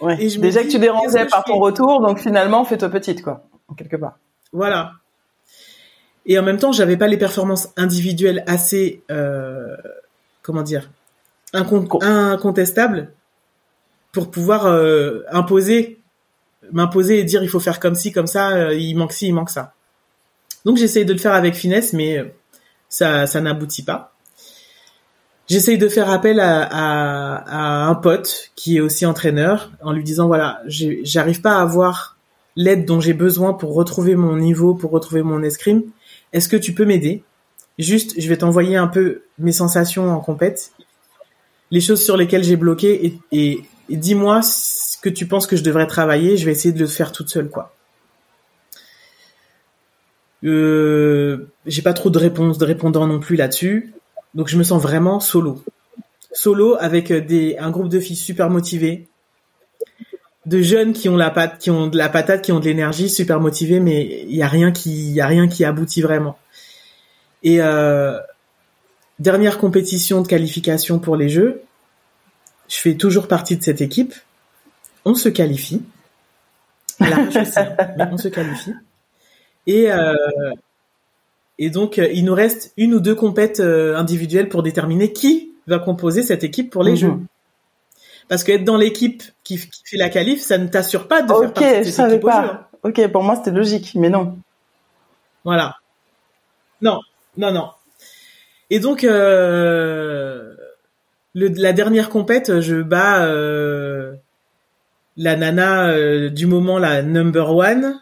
Ouais. 0.02 0.22
Et 0.24 0.30
je 0.30 0.40
Déjà 0.40 0.62
que 0.62 0.70
tu 0.70 0.78
dérangeais 0.78 1.26
par 1.26 1.44
ton 1.44 1.58
retour, 1.58 2.00
donc 2.00 2.20
finalement, 2.20 2.64
fais-toi 2.64 2.90
petite, 2.90 3.24
quoi, 3.24 3.44
en 3.68 3.74
quelque 3.74 3.96
part. 3.96 4.20
Voilà. 4.54 4.92
Et 6.28 6.38
en 6.38 6.44
même 6.44 6.58
temps, 6.58 6.72
j'avais 6.72 6.96
pas 6.96 7.08
les 7.08 7.18
performances 7.18 7.70
individuelles 7.76 8.44
assez, 8.46 9.02
comment 10.44 10.62
dire, 10.62 10.92
incontestables 11.54 13.12
pour 14.12 14.32
pouvoir 14.32 14.66
euh, 14.66 15.22
imposer, 15.32 16.00
m'imposer 16.72 17.20
et 17.20 17.24
dire 17.24 17.44
il 17.44 17.50
faut 17.50 17.60
faire 17.60 17.80
comme 17.80 17.96
ci, 17.96 18.12
comme 18.12 18.28
ça, 18.28 18.50
euh, 18.50 18.74
il 18.74 18.96
manque 18.96 19.14
ci, 19.14 19.28
il 19.28 19.34
manque 19.34 19.50
ça. 19.50 19.74
Donc 20.66 20.78
j'essaye 20.78 21.06
de 21.06 21.14
le 21.14 21.20
faire 21.20 21.34
avec 21.34 21.56
finesse, 21.56 21.94
mais 21.94 22.18
euh, 22.18 22.26
ça, 22.90 23.28
ça 23.28 23.42
n'aboutit 23.42 23.84
pas. 23.84 24.14
J'essaye 25.48 25.80
de 25.80 25.88
faire 25.88 26.12
appel 26.12 26.40
à, 26.40 26.62
à, 26.62 27.86
à, 27.86 27.88
un 27.88 27.96
pote 27.96 28.52
qui 28.56 28.78
est 28.78 28.82
aussi 28.82 29.06
entraîneur 29.06 29.72
en 29.82 29.94
lui 29.94 30.04
disant 30.04 30.28
voilà, 30.28 30.62
j'arrive 30.68 31.42
pas 31.42 31.58
à 31.58 31.62
avoir 31.62 32.18
l'aide 32.56 32.86
dont 32.86 33.00
j'ai 33.00 33.14
besoin 33.14 33.54
pour 33.54 33.74
retrouver 33.74 34.16
mon 34.16 34.36
niveau, 34.36 34.76
pour 34.76 34.92
retrouver 34.92 35.24
mon 35.24 35.42
escrime. 35.42 35.84
Est-ce 36.34 36.50
que 36.50 36.58
tu 36.58 36.74
peux 36.74 36.86
m'aider? 36.86 37.24
Juste, 37.80 38.20
je 38.20 38.28
vais 38.28 38.38
t'envoyer 38.38 38.76
un 38.76 38.88
peu 38.88 39.24
mes 39.40 39.54
sensations 39.54 40.12
en 40.12 40.20
compète, 40.20 40.72
les 41.72 41.82
choses 41.82 42.04
sur 42.04 42.18
lesquelles 42.18 42.44
j'ai 42.44 42.56
bloqué 42.56 43.20
et, 43.32 43.64
dis-moi 43.90 44.42
ce 44.42 44.98
que 45.02 45.10
tu 45.10 45.28
penses 45.28 45.48
que 45.48 45.56
je 45.56 45.64
devrais 45.64 45.88
travailler. 45.88 46.38
Je 46.38 46.46
vais 46.46 46.52
essayer 46.52 46.74
de 46.74 46.80
le 46.80 46.88
faire 46.88 47.12
toute 47.12 47.30
seule, 47.30 47.50
quoi. 47.50 47.74
Euh, 50.44 51.52
j'ai 51.66 51.82
pas 51.82 51.94
trop 51.94 52.10
de 52.10 52.18
réponses 52.18 52.58
de 52.58 52.66
répondants 52.66 53.08
non 53.08 53.20
plus 53.20 53.36
là-dessus. 53.36 53.94
Donc 54.36 54.48
je 54.48 54.58
me 54.58 54.64
sens 54.64 54.82
vraiment 54.82 55.20
solo. 55.20 55.64
Solo 56.32 56.78
avec 56.80 57.12
euh, 57.12 57.20
des, 57.20 57.58
un 57.58 57.72
groupe 57.72 57.90
de 57.90 58.00
filles 58.00 58.16
super 58.16 58.50
motivées, 58.50 59.08
de 60.46 60.62
jeunes 60.62 60.94
qui 60.94 61.10
ont 61.10 61.18
la 61.18 61.48
qui 61.48 61.70
ont 61.72 61.88
de 61.88 61.98
la 61.98 62.10
patate, 62.10 62.44
qui 62.44 62.52
ont 62.52 62.60
de 62.60 62.66
l'énergie, 62.66 63.10
super 63.10 63.40
motivées, 63.40 63.80
mais 63.80 64.24
il 64.28 64.36
y 64.36 64.44
a 64.44 64.48
rien 64.48 64.72
qui, 64.72 65.12
y 65.12 65.22
a 65.22 65.28
rien 65.28 65.48
qui 65.48 65.66
aboutit 65.66 66.02
vraiment. 66.02 66.38
Et 67.44 67.62
euh, 67.62 68.20
dernière 69.20 69.58
compétition 69.58 70.22
de 70.22 70.28
qualification 70.28 71.00
pour 71.00 71.16
les 71.16 71.30
Jeux, 71.30 71.64
je 72.68 72.78
fais 72.78 72.96
toujours 72.96 73.28
partie 73.28 73.58
de 73.58 73.64
cette 73.64 73.82
équipe. 73.82 74.14
On 75.06 75.16
se 75.16 75.30
qualifie. 75.30 75.82
on 77.00 78.18
se 78.18 78.28
qualifie. 78.28 78.74
Et 79.68 79.92
euh, 79.92 80.14
et 81.60 81.70
donc, 81.70 82.00
euh, 82.00 82.10
il 82.12 82.24
nous 82.24 82.34
reste 82.34 82.74
une 82.78 82.94
ou 82.94 83.02
deux 83.02 83.14
compètes 83.14 83.60
euh, 83.60 83.96
individuelles 83.98 84.48
pour 84.48 84.64
déterminer 84.64 85.12
qui 85.12 85.52
va 85.68 85.78
composer 85.78 86.24
cette 86.24 86.46
équipe 86.46 86.72
pour 86.72 86.84
les 86.84 86.92
mhm. 86.92 86.98
Jeux. 86.98 87.14
Parce 88.30 88.44
qu'être 88.44 88.64
dans 88.64 88.78
l'équipe 88.78 89.24
qui, 89.44 89.58
fait 89.58 89.98
la 89.98 90.10
qualif, 90.10 90.40
ça 90.40 90.58
ne 90.58 90.68
t'assure 90.68 91.08
pas 91.08 91.22
de 91.22 91.28
faire 91.28 91.54
partie 91.54 91.64
de 91.64 91.74
cette 91.76 91.86
je 91.86 91.90
savais 91.92 92.20
pas. 92.20 92.70
Ok, 92.84 93.06
pour 93.12 93.24
moi 93.24 93.36
c'était 93.36 93.52
logique, 93.52 93.92
mais 93.96 94.10
non. 94.10 94.38
Voilà. 95.44 95.76
Non, 96.82 97.02
non, 97.38 97.52
non. 97.52 97.70
Et 98.70 98.80
donc, 98.80 99.04
euh, 99.04 100.54
le, 101.34 101.48
la 101.48 101.74
dernière 101.74 102.10
compète, 102.10 102.60
je 102.62 102.82
bats 102.82 103.26
euh, 103.26 104.14
la 105.18 105.36
nana 105.36 106.30
du 106.30 106.46
moment, 106.46 106.78
la 106.78 107.02
number 107.02 107.56
one, 107.56 108.00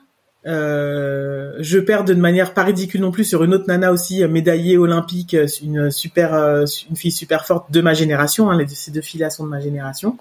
euh, 0.47 1.55
je 1.59 1.77
perds 1.77 2.05
de 2.05 2.13
manière 2.13 2.53
pas 2.53 2.63
ridicule 2.63 3.01
non 3.01 3.11
plus 3.11 3.25
sur 3.25 3.43
une 3.43 3.53
autre 3.53 3.65
nana 3.67 3.91
aussi 3.91 4.23
euh, 4.23 4.29
médaillée 4.29 4.77
olympique, 4.77 5.33
euh, 5.33 5.47
une 5.61 5.91
super, 5.91 6.33
une 6.89 6.95
fille 6.95 7.11
super 7.11 7.45
forte 7.45 7.69
de 7.71 7.81
ma 7.81 7.93
génération. 7.93 8.49
Hein, 8.49 8.57
les, 8.57 8.67
ces 8.67 8.91
deux 8.91 9.01
filles-là 9.01 9.29
sont 9.29 9.43
de 9.43 9.49
ma 9.49 9.59
génération. 9.59 10.17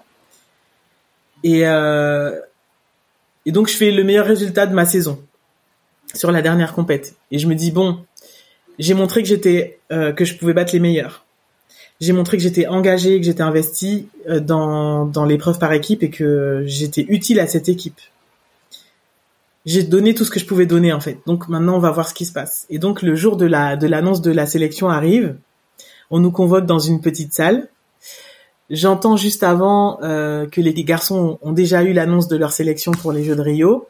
Et 1.43 1.61
et 3.45 3.51
donc 3.51 3.69
je 3.69 3.77
fais 3.77 3.91
le 3.91 4.03
meilleur 4.03 4.25
résultat 4.25 4.65
de 4.65 4.73
ma 4.73 4.85
saison 4.85 5.23
sur 6.13 6.31
la 6.31 6.41
dernière 6.41 6.73
compète. 6.73 7.15
Et 7.31 7.37
je 7.37 7.47
me 7.47 7.55
dis 7.55 7.71
bon, 7.71 8.03
j'ai 8.79 8.93
montré 8.93 9.21
que 9.21 9.27
j'étais 9.27 9.79
que 9.89 10.25
je 10.25 10.35
pouvais 10.35 10.53
battre 10.53 10.73
les 10.73 10.79
meilleurs. 10.79 11.25
J'ai 11.99 12.13
montré 12.13 12.37
que 12.37 12.43
j'étais 12.43 12.67
engagé, 12.67 13.19
que 13.19 13.25
j'étais 13.25 13.41
investi 13.41 14.07
dans 14.41 15.05
dans 15.05 15.25
l'épreuve 15.25 15.59
par 15.59 15.73
équipe 15.73 16.03
et 16.03 16.09
que 16.09 16.63
j'étais 16.65 17.05
utile 17.09 17.39
à 17.39 17.47
cette 17.47 17.69
équipe 17.69 17.99
j'ai 19.67 19.83
donné 19.83 20.15
tout 20.15 20.23
ce 20.23 20.31
que 20.31 20.39
je 20.39 20.45
pouvais 20.45 20.65
donner 20.65 20.93
en 20.93 21.01
fait. 21.01 21.19
Donc 21.27 21.49
maintenant 21.49 21.75
on 21.75 21.79
va 21.79 21.91
voir 21.91 22.07
ce 22.07 22.13
qui 22.13 22.25
se 22.25 22.31
passe. 22.31 22.65
Et 22.69 22.79
donc 22.79 23.01
le 23.01 23.15
jour 23.15 23.35
de 23.35 23.45
la 23.45 23.75
de 23.75 23.85
l'annonce 23.85 24.21
de 24.21 24.31
la 24.31 24.45
sélection 24.45 24.89
arrive, 24.89 25.35
on 26.09 26.19
nous 26.19 26.31
convoque 26.31 26.65
dans 26.65 26.79
une 26.79 27.01
petite 27.01 27.33
salle. 27.33 27.67
J'entends 28.69 29.17
juste 29.17 29.43
avant 29.43 29.99
euh, 30.03 30.47
que 30.47 30.61
les 30.61 30.73
garçons 30.85 31.37
ont 31.41 31.51
déjà 31.51 31.83
eu 31.83 31.91
l'annonce 31.91 32.29
de 32.29 32.37
leur 32.37 32.53
sélection 32.53 32.93
pour 32.93 33.11
les 33.11 33.25
Jeux 33.25 33.35
de 33.35 33.41
Rio. 33.41 33.87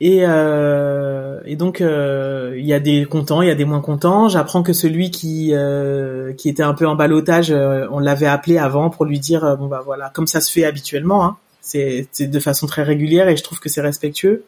Et, 0.00 0.20
euh, 0.22 1.19
et 1.44 1.56
donc 1.56 1.80
euh, 1.80 2.54
il 2.56 2.66
y 2.66 2.72
a 2.72 2.80
des 2.80 3.04
contents, 3.04 3.42
il 3.42 3.48
y 3.48 3.50
a 3.50 3.54
des 3.54 3.64
moins 3.64 3.80
contents. 3.80 4.28
J'apprends 4.28 4.62
que 4.62 4.72
celui 4.72 5.10
qui 5.10 5.50
euh, 5.54 6.32
qui 6.32 6.48
était 6.48 6.62
un 6.62 6.74
peu 6.74 6.86
en 6.86 6.94
balotage, 6.94 7.50
euh, 7.50 7.86
on 7.90 7.98
l'avait 7.98 8.26
appelé 8.26 8.58
avant 8.58 8.90
pour 8.90 9.04
lui 9.04 9.18
dire 9.18 9.56
bon 9.56 9.66
bah 9.66 9.82
voilà, 9.84 10.10
comme 10.10 10.26
ça 10.26 10.40
se 10.40 10.50
fait 10.50 10.64
habituellement. 10.64 11.24
Hein, 11.24 11.36
c'est 11.60 12.08
de 12.20 12.40
façon 12.40 12.66
très 12.66 12.82
régulière 12.82 13.28
et 13.28 13.36
je 13.36 13.42
trouve 13.42 13.60
que 13.60 13.68
c'est 13.68 13.80
respectueux 13.80 14.44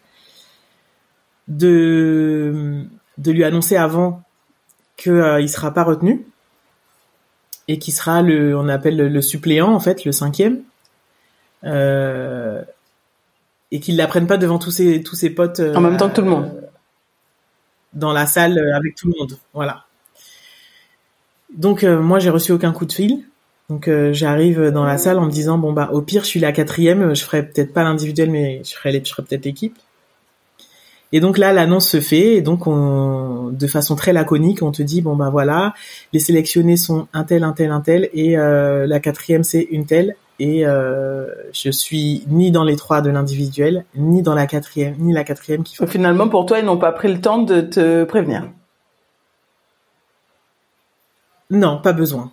de 1.48 2.84
de 3.18 3.32
lui 3.32 3.44
annoncer 3.44 3.76
avant 3.76 4.22
que 4.96 5.10
euh, 5.10 5.40
il 5.40 5.48
sera 5.48 5.72
pas 5.72 5.84
retenu 5.84 6.26
et 7.68 7.78
qui 7.78 7.92
sera 7.92 8.22
le 8.22 8.56
on 8.56 8.68
appelle 8.68 8.96
le, 8.96 9.22
suppléant 9.22 9.72
en 9.72 9.80
fait 9.80 10.04
le 10.04 10.12
cinquième 10.12 10.62
euh, 11.64 12.62
et 13.70 13.80
qu'il 13.80 13.96
l'apprenne 13.96 14.26
pas 14.26 14.36
devant 14.36 14.58
tous 14.58 14.70
ses 14.70 15.02
tous 15.02 15.16
ses 15.16 15.30
potes 15.30 15.60
en 15.60 15.80
même 15.80 15.96
temps 15.96 16.08
que 16.08 16.16
tout 16.16 16.22
le 16.22 16.30
monde 16.30 16.62
dans 17.94 18.12
la 18.12 18.26
salle 18.26 18.58
avec 18.74 18.94
tout 18.94 19.08
le 19.08 19.14
monde. 19.18 19.38
Voilà. 19.54 19.84
Donc 21.54 21.84
moi 21.84 22.18
j'ai 22.18 22.30
reçu 22.30 22.52
aucun 22.52 22.72
coup 22.72 22.86
de 22.86 22.92
fil. 22.92 23.24
Donc 23.72 23.88
euh, 23.88 24.12
j'arrive 24.12 24.70
dans 24.70 24.84
la 24.84 24.98
salle 24.98 25.18
en 25.18 25.24
me 25.24 25.30
disant 25.30 25.56
bon 25.56 25.72
bah 25.72 25.88
au 25.92 26.02
pire 26.02 26.24
je 26.24 26.28
suis 26.28 26.40
la 26.40 26.52
quatrième, 26.52 27.14
je 27.14 27.24
ferai 27.24 27.42
peut-être 27.42 27.72
pas 27.72 27.82
l'individuel 27.84 28.30
mais 28.30 28.60
je 28.64 28.74
ferai, 28.74 29.00
ferai 29.00 29.22
peut-être 29.22 29.46
l'équipe. 29.46 29.78
Et 31.12 31.20
donc 31.20 31.38
là 31.38 31.54
l'annonce 31.54 31.88
se 31.88 32.00
fait. 32.00 32.36
Et 32.36 32.42
donc 32.42 32.66
on, 32.66 33.48
de 33.50 33.66
façon 33.66 33.96
très 33.96 34.12
laconique 34.12 34.62
on 34.62 34.72
te 34.72 34.82
dit 34.82 35.00
bon 35.00 35.16
bah 35.16 35.30
voilà 35.30 35.72
les 36.12 36.18
sélectionnés 36.18 36.76
sont 36.76 37.08
un 37.14 37.24
tel 37.24 37.44
un 37.44 37.52
tel 37.52 37.70
un 37.70 37.80
tel 37.80 38.10
et 38.12 38.36
euh, 38.36 38.86
la 38.86 39.00
quatrième 39.00 39.42
c'est 39.42 39.62
une 39.70 39.86
telle 39.86 40.16
et 40.38 40.66
euh, 40.66 41.26
je 41.52 41.70
suis 41.70 42.24
ni 42.28 42.50
dans 42.50 42.64
les 42.64 42.76
trois 42.76 43.00
de 43.00 43.10
l'individuel 43.10 43.84
ni 43.94 44.22
dans 44.22 44.34
la 44.34 44.46
quatrième 44.46 44.96
ni 44.98 45.12
la 45.12 45.24
quatrième 45.24 45.62
qui. 45.62 45.76
Fait... 45.76 45.86
Finalement 45.86 46.28
pour 46.28 46.46
toi 46.46 46.58
ils 46.58 46.64
n'ont 46.64 46.78
pas 46.78 46.92
pris 46.92 47.12
le 47.12 47.20
temps 47.20 47.38
de 47.38 47.60
te 47.60 48.04
prévenir. 48.04 48.48
Non 51.50 51.80
pas 51.80 51.92
besoin 51.92 52.32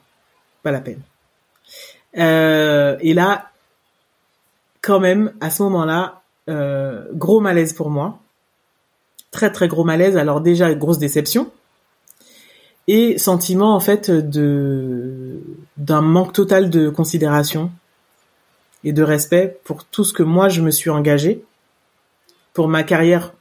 pas 0.64 0.72
la 0.72 0.82
peine. 0.82 1.02
Euh, 2.18 2.98
et 3.02 3.14
là, 3.14 3.50
quand 4.82 5.00
même, 5.00 5.34
à 5.42 5.50
ce 5.50 5.64
moment-là, 5.64 6.22
euh, 6.50 7.06
gros 7.14 7.40
malaise 7.40 7.74
pour 7.74 7.90
moi. 7.90 8.20
Très 9.32 9.52
très 9.52 9.68
gros 9.68 9.84
malaise. 9.84 10.18
Alors 10.18 10.42
déjà, 10.42 10.74
grosse 10.74 10.98
déception. 10.98 11.52
Et 12.88 13.20
sentiment 13.20 13.76
en 13.76 13.80
fait 13.80 14.10
de 14.10 15.40
d'un 15.78 16.02
manque 16.02 16.34
total 16.34 16.72
de 16.72 16.90
considération 16.90 17.72
et 18.84 18.94
de 18.94 19.04
respect 19.04 19.60
pour 19.64 19.86
tout 19.86 20.04
ce 20.04 20.14
que 20.14 20.24
moi 20.24 20.50
je 20.50 20.62
me 20.62 20.72
suis 20.72 20.90
engagé, 20.90 21.44
pour 22.54 22.68
ma 22.68 22.84
carrière 22.84 23.34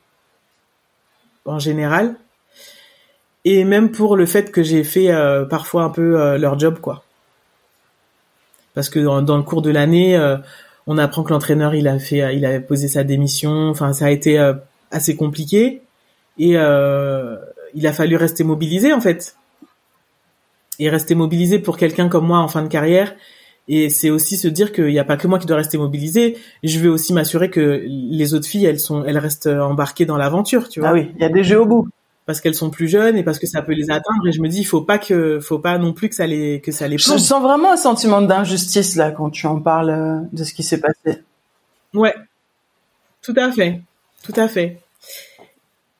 en 1.44 1.58
général, 1.58 2.16
et 3.44 3.64
même 3.64 3.90
pour 3.90 4.16
le 4.16 4.26
fait 4.26 4.50
que 4.50 4.62
j'ai 4.62 4.84
fait 4.84 5.10
euh, 5.10 5.44
parfois 5.44 5.84
un 5.84 5.90
peu 5.90 6.20
euh, 6.20 6.38
leur 6.38 6.58
job 6.58 6.80
quoi. 6.80 7.04
Parce 8.74 8.90
que 8.90 9.00
dans, 9.00 9.36
le 9.36 9.42
cours 9.42 9.62
de 9.62 9.70
l'année, 9.70 10.16
euh, 10.16 10.36
on 10.86 10.98
apprend 10.98 11.24
que 11.24 11.32
l'entraîneur 11.32 11.74
il 11.74 11.88
a 11.88 11.98
fait, 11.98 12.36
il 12.36 12.44
avait 12.44 12.60
posé 12.60 12.86
sa 12.86 13.02
démission. 13.02 13.70
Enfin, 13.70 13.92
ça 13.92 14.06
a 14.06 14.10
été 14.10 14.38
assez 14.92 15.16
compliqué 15.16 15.82
et 16.38 16.50
il 16.52 17.86
a 17.86 17.92
fallu 17.92 18.14
rester 18.14 18.44
mobilisé 18.44 18.92
en 18.92 19.00
fait. 19.00 19.36
Et 20.78 20.88
rester 20.90 21.16
mobilisé 21.16 21.58
pour 21.58 21.76
quelqu'un 21.76 22.08
comme 22.08 22.26
moi 22.26 22.38
en 22.38 22.46
fin 22.46 22.62
de 22.62 22.68
carrière, 22.68 23.16
et 23.68 23.90
c'est 23.90 24.10
aussi 24.10 24.36
se 24.36 24.48
dire 24.48 24.72
qu'il 24.72 24.86
n'y 24.86 24.98
a 24.98 25.04
pas 25.04 25.16
que 25.16 25.26
moi 25.26 25.38
qui 25.38 25.46
dois 25.46 25.58
rester 25.58 25.78
mobilisé. 25.78 26.38
Je 26.64 26.78
vais 26.80 26.88
aussi 26.88 27.12
m'assurer 27.12 27.50
que 27.50 27.84
les 27.86 28.34
autres 28.34 28.46
filles, 28.46 28.64
elles 28.64 28.80
sont, 28.80 29.04
elles 29.04 29.18
restent 29.18 29.46
embarquées 29.46 30.06
dans 30.06 30.16
l'aventure, 30.16 30.68
tu 30.68 30.80
vois. 30.80 30.90
Ah 30.90 30.94
oui, 30.94 31.10
il 31.16 31.22
y 31.22 31.24
a 31.24 31.28
des 31.28 31.44
jeux 31.44 31.60
au 31.60 31.66
bout. 31.66 31.88
Parce 32.24 32.42
qu'elles 32.42 32.54
sont 32.54 32.68
plus 32.68 32.88
jeunes 32.88 33.16
et 33.16 33.22
parce 33.22 33.38
que 33.38 33.46
ça 33.46 33.62
peut 33.62 33.72
les 33.72 33.90
atteindre. 33.90 34.26
Et 34.26 34.32
je 34.32 34.42
me 34.42 34.48
dis, 34.48 34.60
il 34.60 34.64
faut 34.64 34.82
pas 34.82 34.98
que, 34.98 35.40
faut 35.40 35.58
pas 35.58 35.78
non 35.78 35.94
plus 35.94 36.10
que 36.10 36.14
ça 36.14 36.26
les, 36.26 36.60
que 36.60 36.72
ça 36.72 36.86
les. 36.86 36.98
Je 36.98 37.04
sens 37.04 37.42
vraiment 37.42 37.72
un 37.72 37.78
sentiment 37.78 38.20
d'injustice 38.20 38.96
là 38.96 39.12
quand 39.12 39.30
tu 39.30 39.46
en 39.46 39.60
parles 39.60 39.90
euh, 39.90 40.20
de 40.32 40.44
ce 40.44 40.52
qui 40.52 40.62
s'est 40.62 40.80
passé. 40.80 41.22
Ouais, 41.94 42.14
tout 43.22 43.34
à 43.36 43.50
fait, 43.50 43.80
tout 44.22 44.34
à 44.36 44.48
fait. 44.48 44.78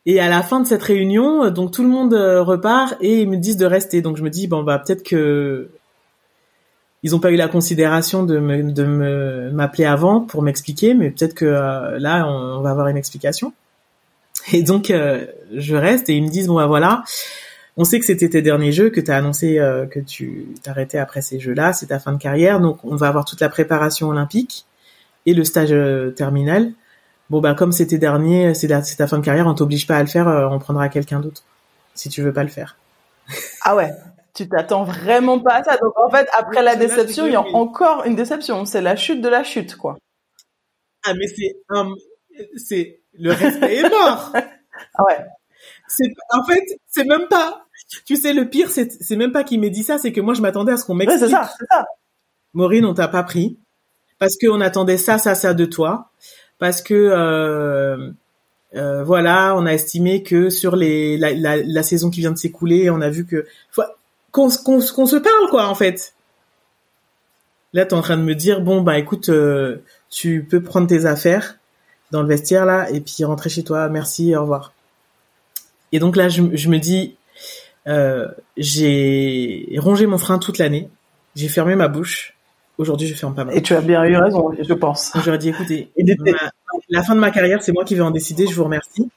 Et 0.07 0.21
à 0.21 0.29
la 0.29 0.43
fin 0.43 0.61
de 0.61 0.67
cette 0.67 0.83
réunion, 0.83 1.45
euh, 1.45 1.51
donc 1.51 1.73
tout 1.73 1.83
le 1.83 1.89
monde 1.89 2.15
euh, 2.15 2.43
repart 2.43 2.97
et 3.01 3.23
ils 3.23 3.29
me 3.29 3.37
disent 3.37 3.57
de 3.57 3.67
rester. 3.67 4.01
Donc 4.01 4.17
je 4.17 4.23
me 4.23 4.31
dis 4.31 4.47
bon 4.47 4.63
bah 4.63 4.79
peut-être 4.79 5.03
que 5.03 5.69
ils 7.03 7.15
ont 7.15 7.21
pas 7.21 7.31
eu 7.31 7.37
la 7.37 7.49
considération 7.49 8.25
de 8.25 8.39
me 8.39 8.73
de 8.73 8.85
me 8.85 9.51
m'appeler 9.51 9.85
avant 9.85 10.21
pour 10.21 10.43
m'expliquer, 10.43 10.95
mais 10.95 11.11
peut-être 11.11 11.35
que 11.35 11.45
euh, 11.45 11.99
là 11.99 12.27
on, 12.27 12.61
va 12.61 12.71
avoir 12.71 12.89
une 12.89 12.97
explication. 12.97 13.53
Et 14.53 14.63
donc 14.63 14.93
je 15.55 15.75
reste 15.75 16.09
et 16.09 16.15
ils 16.15 16.23
me 16.23 16.29
disent 16.29 16.47
bon 16.47 16.57
bah 16.57 16.67
voilà, 16.67 17.05
on 17.77 17.85
sait 17.85 17.99
que 17.99 18.07
c'était 18.07 18.29
tes 18.29 18.43
derniers 18.43 18.73
jeux, 18.73 18.91
que 18.91 19.01
tu 19.01 19.11
as 19.11 19.17
annoncé 19.17 19.57
que 19.91 20.01
tu 20.01 20.47
t'arrêtais 20.63 20.99
après 20.99 21.23
ces 21.23 21.39
jeux-là, 21.39 21.73
c'est 21.73 21.87
ta 21.87 21.99
fin 21.99 22.13
de 22.13 22.19
carrière, 22.19 22.61
donc 22.61 22.79
on 22.85 22.97
va 22.97 23.09
avoir 23.09 23.25
toute 23.25 23.41
la 23.41 23.49
préparation 23.49 24.09
olympique 24.09 24.65
et 25.27 25.35
le 25.35 25.45
stage 25.45 25.75
terminal 26.15 26.73
bon 27.31 27.41
bah 27.41 27.55
comme 27.55 27.73
c'était 27.73 27.99
dernier, 27.99 28.55
c'est 28.55 28.69
ta 28.69 29.07
fin 29.07 29.19
de 29.19 29.25
carrière, 29.25 29.47
on 29.47 29.55
t'oblige 29.55 29.87
pas 29.87 29.97
à 29.97 30.03
le 30.03 30.09
faire, 30.09 30.29
euh, 30.29 30.49
on 30.49 30.59
prendra 30.59 30.89
quelqu'un 30.89 31.21
d'autre 31.21 31.43
si 31.95 32.09
tu 32.09 32.23
veux 32.23 32.33
pas 32.33 32.45
le 32.45 32.49
faire. 32.49 32.77
Ah 33.63 33.77
ouais, 33.77 33.91
tu 34.39 34.49
t'attends 34.49 34.85
vraiment 34.85 35.41
pas 35.41 35.55
à 35.55 35.65
ça. 35.65 35.77
Donc 35.79 35.99
en 35.99 36.09
fait, 36.11 36.29
après 36.39 36.63
la 36.63 36.77
déception, 36.77 37.27
il 37.27 37.33
y 37.33 37.37
a 37.37 37.41
encore 37.41 38.05
une 38.05 38.15
déception. 38.15 38.65
C'est 38.65 38.81
la 38.81 38.95
chute 38.95 39.21
de 39.21 39.29
la 39.29 39.43
chute, 39.43 39.77
quoi. 39.77 39.99
Ah 41.05 41.13
mais 41.15 41.27
c'est 41.27 41.57
c'est 42.57 43.01
le 43.15 43.33
respect 43.33 43.79
est 43.79 43.91
mort. 43.91 44.33
ah 44.95 45.05
ouais. 45.05 45.19
C'est 45.89 46.07
en 46.31 46.45
fait, 46.45 46.63
c'est 46.87 47.05
même 47.05 47.27
pas. 47.29 47.65
Tu 48.07 48.15
sais, 48.15 48.33
le 48.33 48.49
pire, 48.49 48.71
c'est 48.71 48.93
c'est 48.93 49.17
même 49.17 49.33
pas 49.33 49.43
qu'il 49.43 49.61
m'ait 49.61 49.71
dit 49.71 49.83
ça, 49.83 49.99
c'est 49.99 50.13
que 50.13 50.21
moi 50.21 50.35
je 50.35 50.41
m'attendais 50.41 50.73
à 50.73 50.77
ce 50.77 50.85
qu'on 50.85 50.95
m'explique. 50.95 51.21
c'est 51.21 51.31
ça, 51.31 51.51
c'est 51.59 51.67
ça. 51.69 51.85
Maureen, 52.55 52.85
on 52.85 52.95
t'a 52.95 53.09
pas 53.09 53.25
pris 53.25 53.59
parce 54.21 54.37
qu'on 54.39 54.61
attendait 54.61 54.99
ça, 54.99 55.19
ça, 55.19 55.35
ça 55.35 55.53
de 55.53 55.65
toi 55.65 56.13
parce 56.59 56.81
que 56.81 56.95
euh, 56.95 58.11
euh, 58.75 59.03
voilà, 59.03 59.55
on 59.57 59.67
a 59.67 59.73
estimé 59.73 60.23
que 60.23 60.49
sur 60.51 60.77
les 60.77 61.17
la, 61.17 61.33
la, 61.33 61.57
la 61.57 61.83
saison 61.83 62.11
qui 62.11 62.21
vient 62.21 62.33
de 62.33 62.39
s'écouler, 62.39 62.91
on 62.91 63.01
a 63.01 63.11
vu 63.11 63.27
que 63.27 63.47
qu'on 64.31 64.51
se 64.51 65.17
parle 65.17 65.51
quoi 65.51 65.67
en 65.67 65.75
fait. 65.75 66.15
Là, 67.73 67.85
tu 67.85 67.95
es 67.95 67.99
en 67.99 68.03
train 68.03 68.17
de 68.17 68.23
me 68.23 68.35
dire 68.35 68.61
bon 68.61 68.81
bah 68.81 68.99
écoute, 68.99 69.29
euh, 69.29 69.83
tu 70.11 70.47
peux 70.49 70.63
prendre 70.63 70.87
tes 70.87 71.07
affaires 71.07 71.59
dans 72.11 72.23
le 72.23 72.29
vestiaire 72.29 72.65
là 72.65 72.91
et 72.91 73.01
puis 73.01 73.25
rentrer 73.25 73.51
chez 73.51 73.65
toi. 73.65 73.89
Merci, 73.89 74.35
au 74.35 74.43
revoir. 74.43 74.73
Et 75.93 75.99
donc 75.99 76.17
là, 76.17 76.29
je, 76.29 76.43
je 76.53 76.69
me 76.69 76.79
dis, 76.79 77.17
euh, 77.87 78.29
j'ai 78.57 79.75
rongé 79.79 80.07
mon 80.07 80.19
frein 80.19 80.39
toute 80.39 80.59
l'année. 80.59 80.91
J'ai 81.35 81.49
fermé 81.49 81.77
ma 81.77 81.89
bouche 81.89 82.35
Aujourd'hui, 82.79 83.09
je 83.09 83.15
ferme 83.15 83.35
pas 83.35 83.45
mal. 83.45 83.57
Et 83.57 83.63
tu 83.63 83.75
as 83.75 83.81
bien 83.81 84.05
eu 84.05 84.17
raison, 84.17 84.53
je 84.57 84.73
pense. 84.73 85.11
J'aurais 85.25 85.39
dit, 85.39 85.49
écoutez, 85.49 85.91
la 86.89 87.03
fin 87.03 87.17
de 87.17 87.21
ma 87.21 87.33
carrière, 87.33 87.61
c'est 87.61 87.73
moi 87.73 87.85
qui 87.85 87.97
vais 87.97 88.03
en 88.03 88.13
décider. 88.13 88.47
Je 88.47 88.55
vous 88.55 88.65
remercie. 88.65 89.11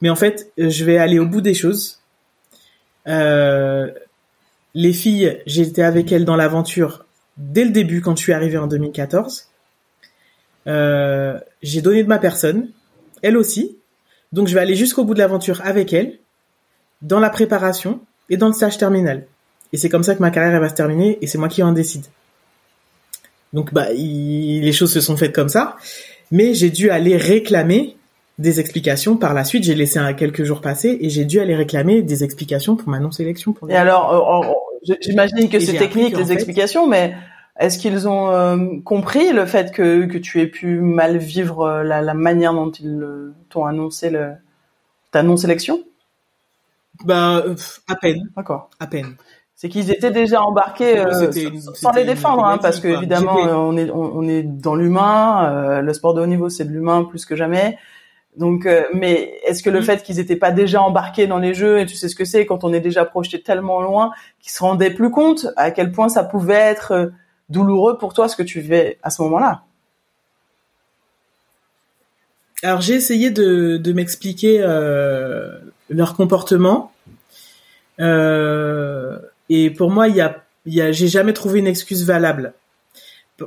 Mais 0.00 0.08
en 0.08 0.16
fait, 0.16 0.50
je 0.56 0.84
vais 0.86 0.96
aller 0.96 1.18
au 1.18 1.26
bout 1.26 1.42
des 1.42 1.52
choses. 1.52 1.97
Euh, 3.08 3.90
les 4.74 4.92
filles, 4.92 5.38
été 5.46 5.82
avec 5.82 6.12
elles 6.12 6.24
dans 6.24 6.36
l'aventure 6.36 7.06
dès 7.36 7.64
le 7.64 7.70
début 7.70 8.00
quand 8.00 8.16
je 8.16 8.22
suis 8.22 8.32
arrivée 8.32 8.58
en 8.58 8.66
2014. 8.66 9.48
Euh, 10.66 11.38
j'ai 11.62 11.80
donné 11.80 12.02
de 12.02 12.08
ma 12.08 12.18
personne, 12.18 12.68
elles 13.22 13.36
aussi. 13.36 13.76
Donc 14.32 14.48
je 14.48 14.54
vais 14.54 14.60
aller 14.60 14.74
jusqu'au 14.74 15.04
bout 15.04 15.14
de 15.14 15.20
l'aventure 15.20 15.60
avec 15.64 15.92
elles, 15.92 16.18
dans 17.00 17.20
la 17.20 17.30
préparation 17.30 18.00
et 18.28 18.36
dans 18.36 18.48
le 18.48 18.52
stage 18.52 18.76
terminal. 18.76 19.26
Et 19.72 19.76
c'est 19.76 19.88
comme 19.88 20.02
ça 20.02 20.14
que 20.14 20.20
ma 20.20 20.30
carrière 20.30 20.60
va 20.60 20.68
se 20.68 20.74
terminer 20.74 21.18
et 21.22 21.26
c'est 21.26 21.38
moi 21.38 21.48
qui 21.48 21.62
en 21.62 21.72
décide. 21.72 22.04
Donc 23.52 23.72
bah 23.72 23.88
les 23.92 24.72
choses 24.72 24.92
se 24.92 25.00
sont 25.00 25.16
faites 25.16 25.34
comme 25.34 25.48
ça, 25.48 25.76
mais 26.30 26.52
j'ai 26.52 26.70
dû 26.70 26.90
aller 26.90 27.16
réclamer 27.16 27.96
des 28.38 28.60
explications 28.60 29.16
par 29.16 29.34
la 29.34 29.44
suite. 29.44 29.64
J'ai 29.64 29.74
laissé 29.74 29.98
un, 29.98 30.12
quelques 30.12 30.44
jours 30.44 30.60
passer 30.60 30.98
et 31.00 31.10
j'ai 31.10 31.24
dû 31.24 31.40
aller 31.40 31.54
réclamer 31.54 32.02
des 32.02 32.24
explications 32.24 32.76
pour 32.76 32.88
ma 32.88 33.00
non-sélection. 33.00 33.54
et 33.68 33.76
alors, 33.76 34.52
euh, 34.88 34.94
j'imagine 35.00 35.48
que 35.48 35.58
c'est 35.58 35.76
technique 35.76 36.16
les 36.16 36.32
explications, 36.32 36.86
mais 36.86 37.14
est-ce 37.58 37.78
qu'ils 37.78 38.08
ont 38.08 38.30
euh, 38.30 38.56
compris 38.84 39.32
le 39.32 39.44
fait 39.44 39.72
que, 39.72 40.06
que 40.06 40.18
tu 40.18 40.40
aies 40.40 40.46
pu 40.46 40.80
mal 40.80 41.18
vivre 41.18 41.62
euh, 41.62 41.82
la, 41.82 42.00
la 42.00 42.14
manière 42.14 42.54
dont 42.54 42.70
ils 42.70 43.04
t'ont 43.48 43.66
annoncé 43.66 44.10
le, 44.10 44.32
ta 45.10 45.22
non-sélection? 45.22 45.82
Bah 47.04 47.44
à 47.88 47.94
peine. 47.94 48.28
D'accord. 48.36 48.70
À 48.80 48.86
peine 48.86 49.16
c'est 49.58 49.68
qu'ils 49.68 49.90
étaient 49.90 50.12
déjà 50.12 50.40
embarqués 50.40 51.00
euh, 51.00 51.32
sans 51.74 51.90
les 51.90 52.04
défendre, 52.04 52.44
hein, 52.44 52.58
parce 52.58 52.78
que 52.78 52.86
évidemment 52.86 53.34
on 53.34 53.76
est 53.76 53.90
on, 53.90 54.22
est 54.22 54.44
dans 54.44 54.76
l'humain, 54.76 55.52
euh, 55.52 55.80
le 55.80 55.92
sport 55.92 56.14
de 56.14 56.22
haut 56.22 56.26
niveau 56.26 56.48
c'est 56.48 56.64
de 56.64 56.70
l'humain 56.70 57.02
plus 57.02 57.26
que 57.26 57.34
jamais. 57.34 57.76
Donc, 58.36 58.68
mais 58.94 59.40
est-ce 59.44 59.62
que 59.62 59.70
le 59.70 59.80
mm. 59.80 59.84
fait 59.84 60.02
qu'ils 60.02 60.20
étaient 60.20 60.36
pas 60.36 60.52
déjà 60.52 60.80
embarqués 60.82 61.26
dans 61.26 61.38
les 61.38 61.54
jeux 61.54 61.80
et 61.80 61.86
tu 61.86 61.96
sais 61.96 62.08
ce 62.08 62.14
que 62.14 62.24
c'est 62.24 62.46
quand 62.46 62.62
on 62.62 62.72
est 62.72 62.80
déjà 62.80 63.04
projeté 63.04 63.42
tellement 63.42 63.80
loin, 63.80 64.12
qu'ils 64.40 64.52
se 64.52 64.62
rendaient 64.62 64.92
plus 64.92 65.10
compte 65.10 65.48
à 65.56 65.70
quel 65.70 65.90
point 65.90 66.08
ça 66.08 66.22
pouvait 66.22 66.54
être 66.54 67.12
douloureux 67.48 67.98
pour 67.98 68.14
toi 68.14 68.28
ce 68.28 68.36
que 68.36 68.42
tu 68.42 68.60
vivais 68.60 68.98
à 69.02 69.10
ce 69.10 69.22
moment-là? 69.22 69.62
Alors 72.62 72.80
j'ai 72.80 72.94
essayé 72.94 73.30
de, 73.30 73.76
de 73.76 73.92
m'expliquer 73.92 74.58
leur 75.90 76.14
comportement. 76.14 76.92
Euh, 78.00 79.18
et 79.48 79.70
pour 79.70 79.90
moi, 79.90 80.08
il 80.08 80.16
y 80.16 80.20
a, 80.20 80.42
y 80.66 80.80
a 80.80 80.92
j'ai 80.92 81.08
jamais 81.08 81.32
trouvé 81.32 81.58
une 81.60 81.66
excuse 81.66 82.04
valable. 82.04 82.54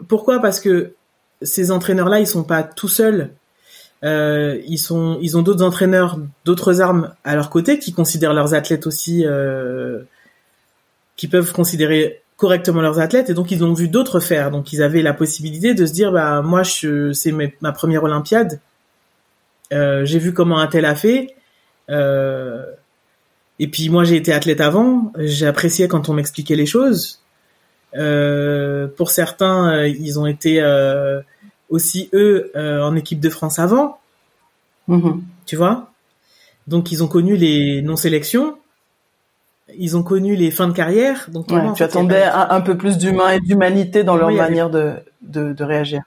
pourquoi? 0.08 0.40
Parce 0.40 0.60
que 0.60 0.94
ces 1.42 1.72
entraîneurs-là, 1.72 2.20
ils 2.20 2.28
sont 2.28 2.44
pas 2.44 2.64
tout 2.64 2.88
seuls. 2.88 3.32
Euh, 4.04 4.60
ils 4.68 4.80
sont, 4.80 5.20
ils 5.22 5.38
ont 5.38 5.42
d'autres 5.44 5.64
entraîneurs, 5.64 6.20
d'autres 6.46 6.82
armes 6.82 7.14
à 7.24 7.36
leur 7.36 7.50
côté 7.50 7.78
qui 7.78 7.94
considèrent 7.94 8.34
leurs 8.34 8.54
athlètes 8.54 8.88
aussi, 8.88 9.26
euh, 9.26 10.02
qui 11.16 11.28
peuvent 11.28 11.54
considérer 11.54 12.22
correctement 12.36 12.82
leurs 12.82 13.00
athlètes 13.00 13.30
et 13.30 13.36
donc 13.36 13.52
ils 13.52 13.64
ont 13.64 13.74
vu 13.74 13.88
d'autres 13.88 14.20
faire. 14.20 14.50
Donc 14.50 14.74
ils 14.74 14.82
avaient 14.82 15.04
la 15.04 15.14
possibilité 15.14 15.76
de 15.76 15.86
se 15.86 15.94
dire, 15.94 16.12
bah 16.12 16.42
moi, 16.42 16.64
je, 16.64 17.14
c'est 17.14 17.32
ma 17.62 17.72
première 17.72 18.04
Olympiade. 18.04 18.60
Euh, 19.72 20.04
j'ai 20.06 20.20
vu 20.20 20.34
comment 20.34 20.60
un 20.60 20.68
tel 20.68 20.86
a 20.86 20.96
fait. 20.96 21.36
Euh, 21.90 22.66
et 23.60 23.68
puis 23.68 23.90
moi 23.90 24.04
j'ai 24.04 24.16
été 24.16 24.34
athlète 24.34 24.62
avant, 24.62 25.12
j'appréciais 25.18 25.88
quand 25.88 26.10
on 26.10 26.14
m'expliquait 26.14 26.56
les 26.56 26.66
choses. 26.66 27.22
Euh, 27.96 28.88
pour 28.88 29.12
certains, 29.12 29.74
euh, 29.74 29.88
ils 29.88 30.20
ont 30.20 30.26
été 30.26 30.60
aussi 31.72 32.10
eux 32.14 32.52
euh, 32.56 32.84
en 32.84 32.96
équipe 32.96 33.20
de 33.20 33.30
France 33.30 33.58
avant, 33.58 34.00
mm-hmm. 34.88 35.22
tu 35.48 35.56
vois. 35.56 35.90
Donc 36.68 36.92
ils 36.92 37.04
ont 37.04 37.08
connu 37.08 37.36
les 37.36 37.82
non-sélections, 37.82 38.58
ils 39.76 39.98
ont 39.98 40.04
connu 40.04 40.36
les 40.36 40.52
fins 40.52 40.68
de 40.68 40.74
carrière. 40.74 41.28
Donc 41.32 41.48
tu 41.48 41.84
attendais 41.84 42.24
un, 42.24 42.62
peu 42.62 42.78
plus 42.78 42.98
d'humain 43.00 43.32
et 43.32 43.40
d'humanité 43.40 44.04
dans 44.04 44.16
leur 44.16 44.32
manière 44.32 44.70
de, 44.70 44.94
de, 45.22 45.54
de 45.54 45.64
réagir. 45.64 46.04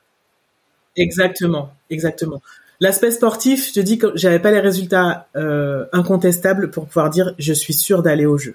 Exactement, 0.97 1.73
exactement. 1.91 2.41
L'aspect 2.81 3.11
sportif, 3.11 3.69
je 3.69 3.75
te 3.75 3.81
dis 3.81 3.99
que 3.99 4.13
j'avais 4.15 4.39
pas 4.39 4.51
les 4.51 4.61
résultats 4.61 5.29
euh, 5.37 5.87
incontestables 5.93 6.71
pour 6.71 6.87
pouvoir 6.87 7.11
dire 7.11 7.35
je 7.39 7.53
suis 7.53 7.73
sûr 7.73 8.03
d'aller 8.03 8.27
au 8.27 8.39
jeu. 8.39 8.55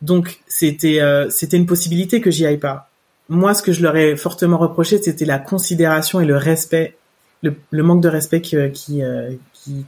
Donc 0.00 0.40
c'était 0.48 1.00
euh, 1.00 1.28
c'était 1.30 1.56
une 1.56 1.66
possibilité 1.66 2.20
que 2.20 2.30
j'y 2.30 2.46
aille 2.46 2.58
pas. 2.58 2.88
Moi, 3.28 3.54
ce 3.54 3.62
que 3.62 3.72
je 3.72 3.82
leur 3.82 3.96
ai 3.96 4.16
fortement 4.16 4.58
reproché, 4.58 5.00
c'était 5.00 5.24
la 5.24 5.38
considération 5.38 6.20
et 6.20 6.24
le 6.24 6.36
respect, 6.36 6.96
le, 7.42 7.82
manque 7.82 8.02
de 8.02 8.08
respect 8.08 8.42
euh, 8.54 8.70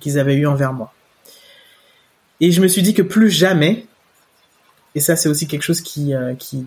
qu'ils 0.01 0.19
avaient 0.19 0.37
eu 0.37 0.47
envers 0.47 0.73
moi. 0.73 0.93
Et 2.41 2.53
je 2.53 2.61
me 2.61 2.69
suis 2.69 2.83
dit 2.83 2.95
que 2.95 3.03
plus 3.03 3.31
jamais 3.31 3.87
et 4.95 5.01
ça 5.01 5.17
c'est 5.17 5.29
aussi 5.29 5.47
quelque 5.47 5.63
chose 5.63 5.81
qui 5.81 6.13
qui 6.39 6.67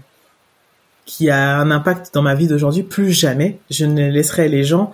qui 1.05 1.29
a 1.29 1.57
un 1.57 1.71
impact 1.71 2.13
dans 2.13 2.21
ma 2.21 2.35
vie 2.35 2.47
d'aujourd'hui. 2.47 2.83
Plus 2.83 3.11
jamais, 3.11 3.59
je 3.69 3.85
ne 3.85 4.09
laisserai 4.09 4.49
les 4.49 4.63
gens 4.63 4.91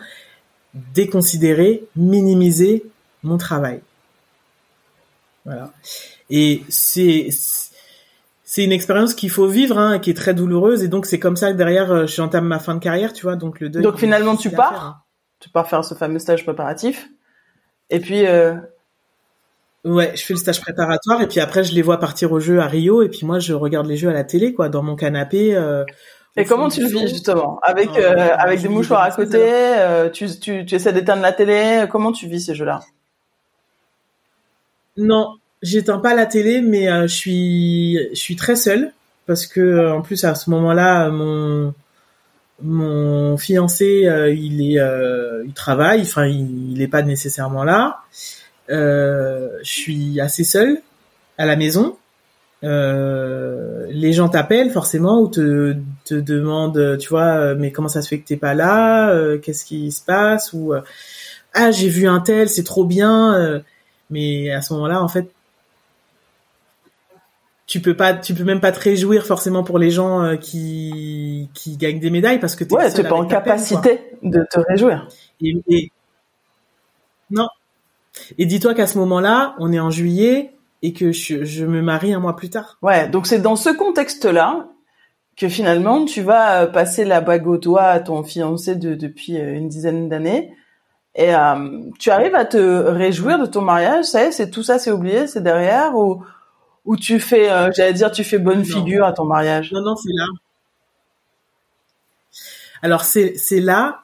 déconsidérer, 0.93 1.83
minimiser 1.95 2.85
mon 3.23 3.37
travail. 3.37 3.81
Voilà. 5.43 5.73
Et 6.29 6.63
c'est 6.69 7.29
c'est 8.53 8.63
une 8.63 8.71
expérience 8.71 9.15
qu'il 9.15 9.31
faut 9.31 9.47
vivre, 9.47 9.79
hein, 9.79 9.97
qui 9.97 10.11
est 10.11 10.13
très 10.13 10.35
douloureuse, 10.35 10.83
et 10.83 10.87
donc 10.87 11.07
c'est 11.07 11.17
comme 11.17 11.35
ça 11.35 11.51
que 11.51 11.57
derrière, 11.57 11.91
euh, 11.91 12.05
je 12.05 12.21
entame 12.21 12.45
ma 12.45 12.59
fin 12.59 12.75
de 12.75 12.79
carrière, 12.79 13.11
tu 13.11 13.23
vois, 13.23 13.35
donc 13.35 13.59
le 13.59 13.67
deuil. 13.67 13.81
Donc 13.81 13.97
finalement, 13.97 14.35
tu 14.35 14.51
pars, 14.51 14.85
hein. 14.85 14.95
tu 15.39 15.49
pars 15.49 15.67
faire 15.67 15.83
ce 15.83 15.95
fameux 15.95 16.19
stage 16.19 16.43
préparatif, 16.43 17.09
et 17.89 17.99
puis. 17.99 18.27
Euh... 18.27 18.53
Ouais, 19.83 20.15
je 20.15 20.23
fais 20.23 20.35
le 20.35 20.39
stage 20.39 20.61
préparatoire, 20.61 21.19
et 21.23 21.27
puis 21.27 21.39
après, 21.39 21.63
je 21.63 21.73
les 21.73 21.81
vois 21.81 21.97
partir 21.97 22.31
au 22.31 22.39
jeu 22.39 22.59
à 22.59 22.67
Rio, 22.67 23.01
et 23.01 23.09
puis 23.09 23.25
moi, 23.25 23.39
je 23.39 23.53
regarde 23.53 23.87
les 23.87 23.97
jeux 23.97 24.09
à 24.09 24.13
la 24.13 24.23
télé, 24.23 24.53
quoi, 24.53 24.69
dans 24.69 24.83
mon 24.83 24.95
canapé. 24.95 25.55
Euh, 25.55 25.83
et 26.35 26.45
comment 26.45 26.69
tu 26.69 26.81
le 26.81 26.89
vis 26.89 27.07
justement? 27.07 27.59
Avec 27.63 27.89
ah, 27.95 28.01
euh, 28.01 28.35
avec 28.37 28.61
des 28.61 28.69
mouchoirs 28.69 29.01
à 29.01 29.09
côté, 29.09 29.41
euh, 29.41 30.11
tu, 30.11 30.27
tu, 30.39 30.63
tu 30.63 30.75
essaies 30.75 30.93
d'éteindre 30.93 31.23
la 31.23 31.31
télé? 31.31 31.87
Comment 31.89 32.11
tu 32.11 32.27
vis 32.27 32.41
ces 32.41 32.53
jeux-là? 32.53 32.81
Non, 34.95 35.37
j'éteins 35.63 35.97
pas 35.97 36.13
la 36.13 36.27
télé, 36.27 36.61
mais 36.61 36.89
euh, 36.89 37.07
je 37.07 37.15
suis 37.15 37.97
je 38.11 38.19
suis 38.19 38.35
très 38.35 38.55
seule 38.55 38.91
parce 39.25 39.47
que 39.47 39.61
euh, 39.61 39.93
en 39.93 40.01
plus 40.01 40.23
à 40.25 40.35
ce 40.35 40.49
moment-là 40.51 41.09
mon 41.09 41.73
mon 42.61 43.37
fiancé 43.37 44.05
euh, 44.05 44.31
il 44.31 44.61
est 44.61 44.79
il 45.45 45.53
travaille, 45.53 46.01
enfin 46.01 46.27
il, 46.27 46.81
est 46.81 46.87
pas 46.87 47.01
nécessairement 47.01 47.63
là. 47.63 48.01
je 48.69 49.59
suis 49.63 50.21
assez 50.21 50.43
seule 50.43 50.81
à 51.37 51.45
la 51.45 51.55
maison. 51.55 51.97
les 52.61 54.13
gens 54.13 54.29
t'appellent 54.29 54.71
forcément 54.71 55.21
ou 55.21 55.27
te 55.29 55.75
te 56.05 56.15
demandent, 56.15 56.97
tu 56.99 57.09
vois, 57.09 57.55
mais 57.55 57.71
comment 57.71 57.89
ça 57.89 58.01
se 58.01 58.09
fait 58.09 58.19
que 58.19 58.27
t'es 58.27 58.37
pas 58.37 58.53
là? 58.53 59.37
Qu'est-ce 59.41 59.65
qui 59.65 59.91
se 59.91 60.03
passe? 60.03 60.53
Ou 60.53 60.73
ah 61.53 61.71
j'ai 61.71 61.89
vu 61.89 62.07
un 62.07 62.19
tel, 62.19 62.49
c'est 62.49 62.63
trop 62.63 62.85
bien. 62.85 63.61
mais 64.09 64.51
à 64.51 64.61
ce 64.61 64.73
moment-là, 64.73 65.01
en 65.03 65.07
fait, 65.07 65.27
tu 67.65 67.81
peux 67.81 67.95
pas 67.95 68.13
tu 68.13 68.33
peux 68.33 68.43
même 68.43 68.59
pas 68.59 68.71
te 68.71 68.79
réjouir 68.79 69.25
forcément 69.25 69.63
pour 69.63 69.79
les 69.79 69.89
gens 69.89 70.21
euh, 70.21 70.35
qui 70.35 71.49
qui 71.53 71.77
gagnent 71.77 71.99
des 71.99 72.09
médailles 72.09 72.39
parce 72.39 72.55
que 72.55 72.63
tu 72.63 72.75
ouais, 72.75 72.91
pas 72.91 73.15
en 73.15 73.25
capacité 73.25 74.01
de 74.21 74.45
te 74.49 74.59
réjouir. 74.59 75.07
Et, 75.41 75.91
non. 77.29 77.47
Et 78.37 78.45
dis-toi 78.45 78.73
qu'à 78.73 78.85
ce 78.85 78.97
moment-là, 78.99 79.55
on 79.59 79.71
est 79.71 79.79
en 79.79 79.89
juillet 79.89 80.51
et 80.81 80.93
que 80.93 81.11
je, 81.11 81.45
je 81.45 81.65
me 81.65 81.81
marie 81.81 82.13
un 82.13 82.19
mois 82.19 82.35
plus 82.35 82.49
tard. 82.49 82.77
Ouais, 82.81 83.07
donc 83.07 83.27
c'est 83.27 83.39
dans 83.39 83.55
ce 83.55 83.69
contexte-là 83.69 84.67
que 85.35 85.47
finalement 85.49 86.05
tu 86.05 86.21
vas 86.21 86.63
euh, 86.63 86.67
passer 86.67 87.05
la 87.05 87.21
bague 87.21 87.47
au 87.47 87.57
doigt 87.57 87.85
à 87.85 87.99
ton 87.99 88.23
fiancé 88.23 88.75
de, 88.75 88.93
depuis 88.93 89.39
euh, 89.39 89.53
une 89.53 89.69
dizaine 89.69 90.09
d'années 90.09 90.53
et 91.15 91.31
tu 91.99 92.09
arrives 92.09 92.33
à 92.33 92.43
te 92.43 92.57
réjouir 92.57 93.37
de 93.37 93.45
ton 93.45 93.61
mariage, 93.61 94.05
ça 94.05 94.23
y 94.23 94.27
est, 94.27 94.31
c'est 94.31 94.49
tout 94.49 94.63
ça, 94.63 94.79
c'est 94.79 94.91
oublié, 94.91 95.27
c'est 95.27 95.43
derrière 95.43 95.95
ou 95.95 96.23
ou 96.85 96.97
tu 96.97 97.19
fais, 97.19 97.49
euh, 97.51 97.71
j'allais 97.75 97.93
dire, 97.93 98.11
tu 98.11 98.23
fais 98.23 98.39
bonne 98.39 98.65
figure 98.65 99.05
à 99.05 99.13
ton 99.13 99.25
mariage? 99.25 99.71
Non, 99.71 99.81
non, 99.81 99.95
c'est 99.95 100.11
là. 100.13 100.25
Alors 102.81 103.05
c'est 103.05 103.37
c'est 103.37 103.61
là, 103.61 104.03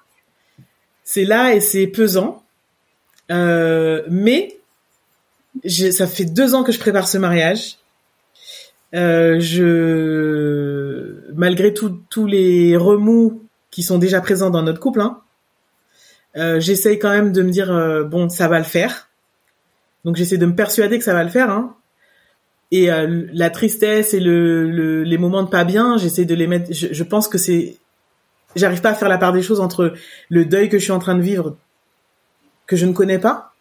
c'est 1.03 1.25
là 1.25 1.53
et 1.53 1.59
c'est 1.59 1.87
pesant, 1.87 2.43
euh, 3.29 4.03
mais 4.09 4.57
ça 5.67 6.07
fait 6.07 6.25
deux 6.25 6.55
ans 6.55 6.63
que 6.63 6.71
je 6.71 6.79
prépare 6.79 7.07
ce 7.07 7.17
mariage. 7.17 7.77
Euh, 8.95 9.39
je, 9.39 11.31
malgré 11.33 11.73
tous 11.73 12.25
les 12.25 12.75
remous 12.75 13.43
qui 13.69 13.83
sont 13.83 13.97
déjà 13.99 14.21
présents 14.21 14.49
dans 14.49 14.63
notre 14.63 14.79
couple, 14.79 15.01
hein, 15.01 15.21
euh, 16.37 16.59
j'essaye 16.59 16.99
quand 16.99 17.09
même 17.09 17.31
de 17.31 17.41
me 17.41 17.51
dire 17.51 17.71
euh, 17.71 18.03
bon, 18.03 18.29
ça 18.29 18.47
va 18.47 18.57
le 18.57 18.63
faire. 18.63 19.09
Donc 20.05 20.15
j'essaie 20.15 20.37
de 20.37 20.45
me 20.45 20.55
persuader 20.55 20.97
que 20.97 21.03
ça 21.03 21.13
va 21.13 21.23
le 21.23 21.29
faire. 21.29 21.49
Hein 21.49 21.75
et 22.71 22.91
euh, 22.91 23.25
la 23.33 23.49
tristesse 23.49 24.13
et 24.13 24.19
le, 24.19 25.03
les 25.03 25.17
moments 25.17 25.43
de 25.43 25.49
pas 25.49 25.63
bien, 25.63 25.97
j'essaie 25.97 26.25
de 26.25 26.35
les 26.35 26.47
mettre. 26.47 26.71
Je, 26.71 27.03
pense 27.03 27.27
que 27.27 27.37
c'est, 27.37 27.77
j'arrive 28.55 28.81
pas 28.81 28.91
à 28.91 28.95
faire 28.95 29.09
la 29.09 29.17
part 29.17 29.33
des 29.33 29.41
choses 29.41 29.59
entre 29.59 29.93
le 30.29 30.45
deuil 30.45 30.69
que 30.69 30.77
je 30.77 30.83
suis 30.83 30.91
en 30.91 30.99
train 30.99 31.15
de 31.15 31.21
vivre, 31.21 31.57
que 32.67 32.75
je 32.75 32.85
ne 32.85 32.93
connais 32.93 33.19
pas, 33.19 33.53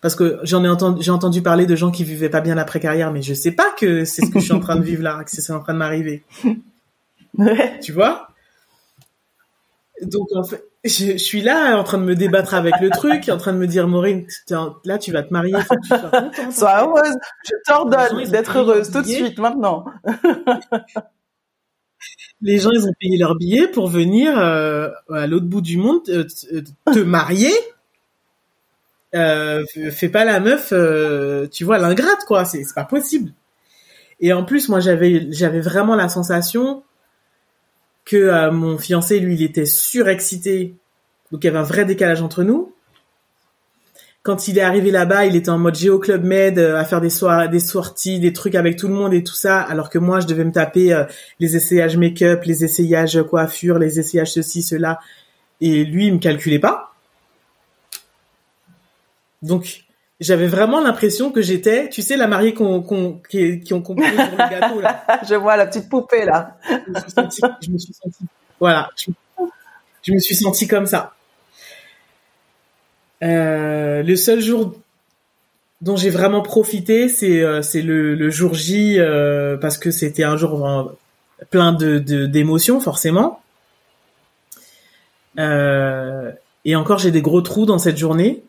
parce 0.00 0.14
que 0.14 0.40
j'en 0.42 0.64
ai 0.64 0.68
entendu, 0.68 1.02
j'ai 1.02 1.10
entendu 1.10 1.42
parler 1.42 1.66
de 1.66 1.76
gens 1.76 1.90
qui 1.90 2.04
vivaient 2.04 2.30
pas 2.30 2.40
bien 2.40 2.54
l'après 2.54 2.80
carrière, 2.80 3.12
mais 3.12 3.22
je 3.22 3.34
sais 3.34 3.52
pas 3.52 3.70
que 3.78 4.04
c'est 4.04 4.24
ce 4.24 4.30
que 4.30 4.40
je 4.40 4.44
suis 4.44 4.54
en 4.54 4.60
train 4.60 4.76
de 4.76 4.84
vivre 4.84 5.02
là, 5.02 5.22
que 5.24 5.30
c'est 5.30 5.52
en 5.52 5.60
train 5.60 5.74
de 5.74 5.78
m'arriver. 5.78 6.24
Tu 7.82 7.92
vois? 7.92 8.28
Donc 10.02 10.28
en 10.34 10.44
fait, 10.44 10.62
je, 10.84 11.16
suis 11.16 11.42
là 11.42 11.78
en 11.78 11.84
train 11.84 11.98
de 11.98 12.04
me 12.04 12.14
débattre 12.14 12.54
avec 12.54 12.74
le 12.80 12.90
truc, 12.90 13.28
en 13.28 13.36
train 13.36 13.52
de 13.52 13.58
me 13.58 13.66
dire 13.66 13.86
Maureen, 13.86 14.26
là 14.84 14.98
tu 14.98 15.12
vas 15.12 15.22
te 15.22 15.32
marier, 15.32 15.54
faut 15.60 15.76
que 15.76 15.82
tu 15.82 15.88
sois 15.88 15.98
contente. 15.98 16.52
Sois 16.52 16.82
heureuse, 16.82 17.16
je 17.44 17.52
t'ordonne 17.66 18.24
d'être 18.30 18.58
heureuse 18.58 18.90
tout 18.90 19.02
de 19.02 19.06
suite 19.06 19.38
maintenant. 19.38 19.84
les 22.40 22.58
gens 22.58 22.70
ils 22.72 22.86
ont 22.86 22.92
payé 22.98 23.16
leur 23.16 23.36
billet 23.36 23.68
pour 23.68 23.88
venir 23.88 24.38
euh, 24.38 24.90
à 25.10 25.26
l'autre 25.26 25.46
bout 25.46 25.60
du 25.60 25.76
monde 25.76 26.02
euh, 26.08 26.24
te 26.92 26.98
marier. 26.98 27.52
Euh, 29.14 29.64
fais 29.90 30.08
pas 30.08 30.24
la 30.24 30.40
meuf, 30.40 30.70
euh, 30.72 31.46
tu 31.46 31.64
vois 31.64 31.78
l'ingrate 31.78 32.24
quoi, 32.26 32.44
c'est 32.44 32.62
pas 32.74 32.84
possible. 32.84 33.32
Et 34.20 34.32
en 34.32 34.44
plus 34.44 34.68
moi 34.68 34.80
j'avais 34.80 35.26
j'avais 35.30 35.60
vraiment 35.60 35.96
la 35.96 36.08
sensation 36.08 36.82
que 38.04 38.16
euh, 38.16 38.50
mon 38.50 38.78
fiancé, 38.78 39.18
lui, 39.20 39.34
il 39.34 39.42
était 39.42 39.66
surexcité. 39.66 40.74
Donc 41.30 41.44
il 41.44 41.46
y 41.46 41.50
avait 41.50 41.58
un 41.58 41.64
vrai 41.64 41.84
décalage 41.84 42.22
entre 42.22 42.42
nous. 42.42 42.74
Quand 44.22 44.46
il 44.46 44.56
est 44.56 44.62
arrivé 44.62 44.92
là-bas, 44.92 45.26
il 45.26 45.34
était 45.34 45.50
en 45.50 45.58
mode 45.58 45.74
Géo 45.74 45.98
Club 45.98 46.22
Med, 46.22 46.58
euh, 46.58 46.76
à 46.76 46.84
faire 46.84 47.00
des 47.00 47.10
soirées, 47.10 47.48
des 47.48 47.58
sorties, 47.58 48.20
des 48.20 48.32
trucs 48.32 48.54
avec 48.54 48.76
tout 48.76 48.86
le 48.86 48.94
monde 48.94 49.12
et 49.14 49.24
tout 49.24 49.34
ça, 49.34 49.60
alors 49.60 49.90
que 49.90 49.98
moi, 49.98 50.20
je 50.20 50.28
devais 50.28 50.44
me 50.44 50.52
taper 50.52 50.92
euh, 50.92 51.04
les 51.40 51.56
essayages 51.56 51.96
make-up, 51.96 52.44
les 52.44 52.64
essayages 52.64 53.20
coiffure, 53.24 53.78
les 53.78 53.98
essayages 53.98 54.32
ceci, 54.32 54.62
cela. 54.62 55.00
Et 55.60 55.84
lui, 55.84 56.06
il 56.06 56.14
me 56.14 56.18
calculait 56.18 56.60
pas. 56.60 56.94
Donc, 59.42 59.84
j'avais 60.22 60.46
vraiment 60.46 60.80
l'impression 60.80 61.32
que 61.32 61.42
j'étais, 61.42 61.88
tu 61.88 62.00
sais, 62.00 62.16
la 62.16 62.28
mariée 62.28 62.54
qu'on, 62.54 62.80
qu'on, 62.80 63.20
qui, 63.28 63.60
qui 63.60 63.74
ont 63.74 63.82
compris 63.82 64.10
le 64.10 64.36
gâteau 64.36 64.80
là. 64.80 65.04
je 65.28 65.34
vois 65.34 65.56
la 65.56 65.66
petite 65.66 65.88
poupée 65.88 66.24
là. 66.24 66.56
je, 66.68 66.90
me 66.92 67.00
suis 67.00 67.10
sentie, 67.10 67.40
je 67.60 67.70
me 67.70 67.78
suis 67.78 67.92
sentie, 67.92 68.24
voilà, 68.60 68.90
je, 70.02 70.12
me 70.12 70.18
suis 70.18 70.36
sentie 70.36 70.68
comme 70.68 70.86
ça. 70.86 71.14
Euh, 73.22 74.02
le 74.02 74.16
seul 74.16 74.40
jour 74.40 74.74
dont 75.80 75.96
j'ai 75.96 76.10
vraiment 76.10 76.42
profité, 76.42 77.08
c'est 77.08 77.42
euh, 77.42 77.62
c'est 77.62 77.82
le, 77.82 78.14
le 78.14 78.30
jour 78.30 78.54
J 78.54 78.98
euh, 78.98 79.56
parce 79.56 79.78
que 79.78 79.90
c'était 79.90 80.24
un 80.24 80.36
jour 80.36 80.96
plein 81.50 81.72
de 81.72 81.98
d'émotions 82.26 82.80
forcément. 82.80 83.40
Et 86.64 86.76
encore, 86.76 86.98
j'ai 86.98 87.10
des 87.10 87.22
gros 87.22 87.40
trous 87.40 87.66
dans 87.66 87.78
cette 87.78 87.96
journée 87.96 88.44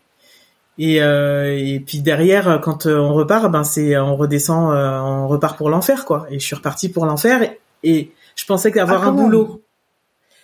et, 0.78 1.02
euh, 1.02 1.56
et 1.56 1.80
puis 1.80 2.02
derrière, 2.02 2.60
quand 2.64 2.86
euh, 2.86 2.98
on 2.98 3.14
repart, 3.14 3.52
ben 3.52 3.64
c'est 3.64 3.98
on 3.98 4.16
redescend, 4.16 4.74
euh, 4.74 5.00
on 5.00 5.28
repart 5.28 5.58
pour 5.58 5.70
l'enfer 5.70 6.06
quoi. 6.06 6.26
Et 6.30 6.40
je 6.40 6.46
suis 6.46 6.56
reparti 6.56 6.90
pour 6.90 7.06
l'enfer 7.06 7.54
et, 7.84 8.12
je 8.36 8.46
pensais 8.46 8.72
qu'avoir 8.72 9.04
ah, 9.04 9.10
un 9.10 9.12
boulot, 9.12 9.62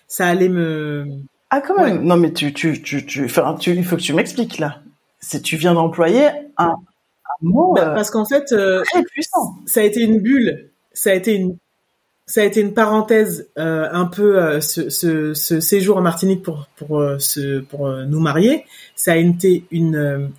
ça 0.07 0.27
allait 0.27 0.49
me. 0.49 1.07
Ah 1.49 1.59
quand 1.59 1.75
même. 1.75 2.03
Non 2.03 2.17
mais 2.17 2.31
tu 2.31 2.53
tu 2.53 2.83
tu 2.83 3.03
tu, 3.03 3.25
enfin, 3.25 3.55
tu 3.59 3.73
il 3.73 3.83
faut 3.83 3.95
que 3.95 4.01
tu 4.01 4.13
m'expliques 4.13 4.59
là. 4.59 4.81
C'est 5.19 5.41
tu 5.41 5.55
viens 5.57 5.73
d'employer 5.73 6.27
un, 6.57 6.75
un 6.75 6.75
mot. 7.41 7.73
Ben, 7.73 7.95
parce 7.95 8.11
qu'en 8.11 8.25
fait, 8.25 8.45
très 8.45 9.03
puissant. 9.11 9.55
Ça 9.65 9.79
a 9.79 9.83
été 9.83 10.03
une 10.03 10.19
bulle. 10.19 10.69
Ça 10.93 11.09
a 11.09 11.13
été 11.13 11.33
une 11.33 11.57
ça 12.29 12.41
a 12.41 12.43
été 12.43 12.61
une 12.61 12.75
parenthèse 12.75 13.49
euh, 13.57 13.89
un 13.91 14.05
peu 14.05 14.39
euh, 14.39 14.61
ce, 14.61 14.91
ce, 14.91 15.33
ce, 15.33 15.59
séjour 15.59 15.97
en 15.97 16.01
Martinique 16.01 16.43
pour 16.43 16.67
pour 16.75 16.99
euh, 16.99 17.17
ce, 17.17 17.59
pour 17.61 17.89
nous 17.89 18.19
marier. 18.19 18.65
Ça 18.95 19.13
a 19.13 19.15
été 19.15 19.65
une 19.71 20.29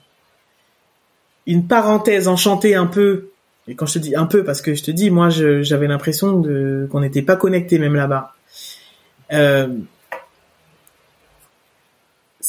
une 1.46 1.66
parenthèse 1.66 2.28
enchantée 2.28 2.76
un 2.76 2.86
peu. 2.86 3.30
Et 3.66 3.74
quand 3.74 3.86
je 3.86 3.94
te 3.94 3.98
dis 3.98 4.14
un 4.14 4.26
peu, 4.26 4.44
parce 4.44 4.62
que 4.62 4.74
je 4.74 4.84
te 4.84 4.92
dis, 4.92 5.10
moi, 5.10 5.30
j'avais 5.30 5.88
l'impression 5.88 6.38
de 6.38 6.88
qu'on 6.92 7.00
n'était 7.00 7.22
pas 7.22 7.34
connectés 7.34 7.80
même 7.80 7.96
là-bas. 7.96 8.34
ça 9.28 9.66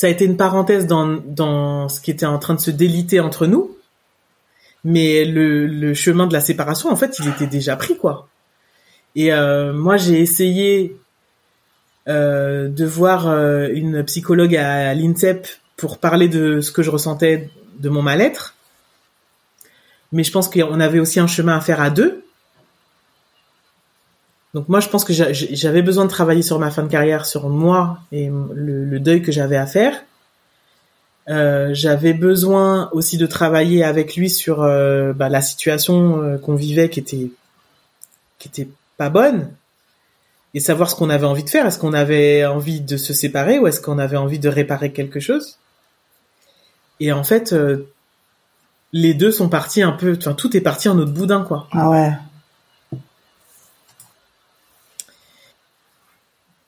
a 0.08 0.10
été 0.10 0.26
une 0.26 0.38
parenthèse 0.38 0.86
dans 0.86 1.20
dans 1.26 1.90
ce 1.90 2.00
qui 2.00 2.12
était 2.12 2.28
en 2.28 2.38
train 2.38 2.54
de 2.54 2.60
se 2.60 2.70
déliter 2.70 3.20
entre 3.20 3.48
nous. 3.48 3.76
Mais 4.84 5.26
le, 5.26 5.66
le 5.66 5.94
chemin 5.96 6.28
de 6.28 6.34
la 6.34 6.42
séparation, 6.42 6.92
en 6.92 6.96
fait, 6.96 7.18
il 7.20 7.28
était 7.28 7.48
déjà 7.48 7.76
pris, 7.76 7.98
quoi. 7.98 8.28
Et 9.16 9.34
euh, 9.34 9.74
moi, 9.74 9.98
j'ai 9.98 10.20
essayé 10.20 10.98
euh, 12.08 12.68
de 12.68 12.86
voir 12.86 13.28
euh, 13.28 13.68
une 13.72 14.04
psychologue 14.04 14.56
à, 14.56 14.94
l'INSEP 14.94 15.48
pour 15.78 15.98
parler 15.98 16.28
de 16.28 16.62
ce 16.62 16.72
que 16.72 16.84
je 16.84 16.90
ressentais 16.90 17.50
de 17.80 17.90
mon 17.90 18.02
mal-être. 18.02 18.56
Mais 20.12 20.24
je 20.24 20.32
pense 20.32 20.50
qu'on 20.50 20.80
avait 20.80 21.00
aussi 21.00 21.20
un 21.20 21.28
chemin 21.28 21.56
à 21.56 21.62
faire 21.62 21.82
à 21.82 21.90
deux. 21.90 22.24
Donc 24.54 24.68
moi, 24.68 24.82
je 24.82 24.90
pense 24.90 25.06
que 25.06 25.14
j'avais 25.14 25.82
besoin 25.82 26.04
de 26.06 26.10
travailler 26.10 26.42
sur 26.42 26.60
ma 26.60 26.72
fin 26.72 26.84
de 26.84 26.90
carrière, 26.90 27.26
sur 27.26 27.50
moi 27.50 28.00
et 28.12 28.30
le, 28.54 29.00
deuil 29.00 29.22
que 29.22 29.32
j'avais 29.32 29.56
à 29.56 29.66
faire. 29.66 30.04
Euh, 31.30 31.70
j'avais 31.74 32.14
besoin 32.14 32.90
aussi 32.92 33.18
de 33.18 33.26
travailler 33.26 33.84
avec 33.84 34.16
lui 34.16 34.30
sur 34.30 34.64
euh, 34.64 35.14
bah, 35.14 35.30
la 35.30 35.42
situation 35.42 36.22
euh, 36.22 36.38
qu'on 36.38 36.56
vivait, 36.56 36.90
qui 36.90 37.00
était 37.00 37.32
qui 38.40 38.48
était 38.48 38.68
pas 39.02 39.10
bonne, 39.10 39.50
et 40.54 40.60
savoir 40.60 40.88
ce 40.92 40.96
qu'on 40.96 41.10
avait 41.10 41.26
envie 41.26 41.44
de 41.44 41.50
faire. 41.50 41.66
Est-ce 41.66 41.80
qu'on 41.80 41.94
avait 41.94 42.46
envie 42.46 42.82
de 42.82 42.98
se 42.98 43.14
séparer 43.14 43.58
ou 43.58 43.66
est-ce 43.66 43.82
qu'on 43.82 43.98
avait 43.98 44.18
envie 44.18 44.38
de 44.38 44.48
réparer 44.48 44.92
quelque 44.92 45.20
chose? 45.20 45.58
Et 47.00 47.12
en 47.12 47.24
fait, 47.24 47.56
les 48.94 49.16
deux 49.16 49.32
sont 49.32 49.50
partis 49.50 49.82
un 49.82 49.94
peu. 49.94 50.16
Enfin, 50.16 50.34
tout 50.34 50.56
est 50.56 50.62
parti 50.62 50.88
en 50.88 51.00
autre 51.00 51.14
boudin, 51.14 51.42
quoi. 51.42 51.68
Ah 51.72 51.90
ouais. 51.90 52.12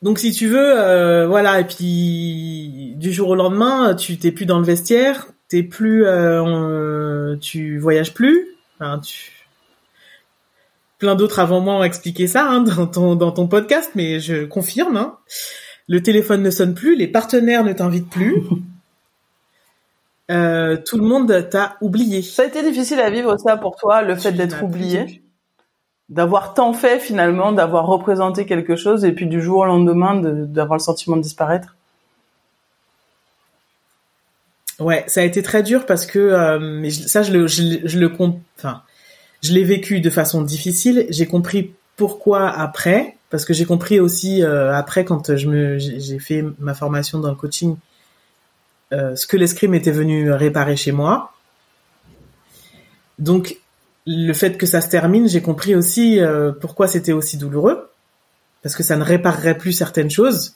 Donc 0.02 0.18
si 0.18 0.32
tu 0.32 0.48
veux, 0.48 0.80
euh, 0.80 1.28
voilà, 1.28 1.60
et 1.60 1.66
puis 1.66 2.96
du 2.98 3.14
jour 3.14 3.30
au 3.30 3.36
lendemain, 3.36 3.94
tu 3.94 4.18
t'es 4.18 4.32
plus 4.32 4.48
dans 4.48 4.58
le 4.58 4.66
vestiaire, 4.66 5.28
t'es 5.50 5.62
plus, 5.62 6.04
euh, 6.08 7.36
tu 7.38 7.78
voyages 7.78 8.16
plus, 8.16 8.48
tu... 9.04 9.33
plein 11.04 11.16
d'autres 11.16 11.40
avant 11.40 11.60
moi 11.60 11.76
ont 11.76 11.84
expliqué 11.84 12.28
ça 12.28 12.50
hein, 12.50 12.62
dans 12.78 12.88
ton 12.88 13.16
dans 13.18 13.34
ton 13.34 13.48
podcast, 13.48 13.92
mais 13.94 14.22
je 14.22 14.46
confirme. 14.46 14.96
Hein. 14.96 15.18
Le 15.90 16.02
téléphone 16.02 16.42
ne 16.42 16.50
sonne 16.50 16.74
plus, 16.74 16.96
les 16.96 17.10
partenaires 17.10 17.66
ne 17.66 17.74
t'invitent 17.74 18.10
plus. 18.10 18.42
Euh, 20.32 20.78
tout 20.78 20.98
le 20.98 21.04
monde 21.04 21.50
t'a 21.50 21.76
oublié. 21.82 22.22
Ça 22.22 22.44
a 22.44 22.46
été 22.46 22.64
difficile 22.64 23.02
à 23.02 23.10
vivre 23.10 23.36
ça 23.38 23.58
pour 23.58 23.76
toi, 23.76 24.02
le 24.02 24.16
fait 24.16 24.32
d'être 24.32 24.64
oublié 24.64 25.22
d'avoir 26.08 26.54
tant 26.54 26.72
fait 26.72 26.98
finalement, 26.98 27.52
d'avoir 27.52 27.86
représenté 27.88 28.46
quelque 28.46 28.78
chose 28.78 29.04
et 29.04 29.12
puis 29.12 29.28
du 29.28 29.42
jour 29.42 29.60
au 29.60 29.66
lendemain 29.66 30.16
d'avoir 30.16 30.78
le 30.78 30.84
sentiment 30.84 31.18
de 31.18 31.22
disparaître 31.22 31.76
Ouais, 34.80 35.04
ça 35.08 35.20
a 35.20 35.24
été 35.24 35.44
très 35.44 35.62
dur 35.62 35.86
parce 35.86 36.06
que 36.06 36.20
euh, 36.20 36.58
mais 36.58 36.90
ça 36.90 37.22
je 37.22 37.34
le 37.34 37.48
je, 37.48 37.80
je 37.84 38.00
le 38.00 38.12
enfin 38.58 38.82
je 39.44 39.54
l'ai 39.54 39.64
vécu 39.64 40.02
de 40.02 40.10
façon 40.10 40.42
difficile. 40.42 41.06
J'ai 41.10 41.28
compris 41.28 41.74
pourquoi 41.96 42.50
après 42.50 43.18
parce 43.30 43.46
que 43.46 43.54
j'ai 43.54 43.66
compris 43.66 44.00
aussi 44.00 44.44
euh, 44.44 44.74
après 44.74 45.06
quand 45.06 45.36
je 45.36 45.48
me 45.48 45.78
j'ai 45.78 46.20
fait 46.20 46.44
ma 46.60 46.74
formation 46.74 47.20
dans 47.20 47.30
le 47.30 47.36
coaching 47.36 47.76
euh, 48.94 49.16
ce 49.16 49.26
que 49.26 49.38
l'escrime 49.38 49.74
était 49.74 49.92
venu 49.92 50.32
réparer 50.32 50.76
chez 50.76 50.92
moi. 50.92 51.34
Donc 53.18 53.58
le 54.06 54.34
fait 54.34 54.58
que 54.58 54.66
ça 54.66 54.82
se 54.82 54.90
termine, 54.90 55.28
j'ai 55.28 55.42
compris 55.42 55.76
aussi 55.76 56.20
euh, 56.20 56.52
pourquoi 56.52 56.88
c'était 56.88 57.14
aussi 57.14 57.38
douloureux, 57.38 57.90
parce 58.62 58.76
que 58.76 58.84
ça 58.84 58.98
ne 58.98 59.04
réparerait 59.04 59.58
plus 59.58 59.72
certaines 59.72 60.12
choses, 60.12 60.56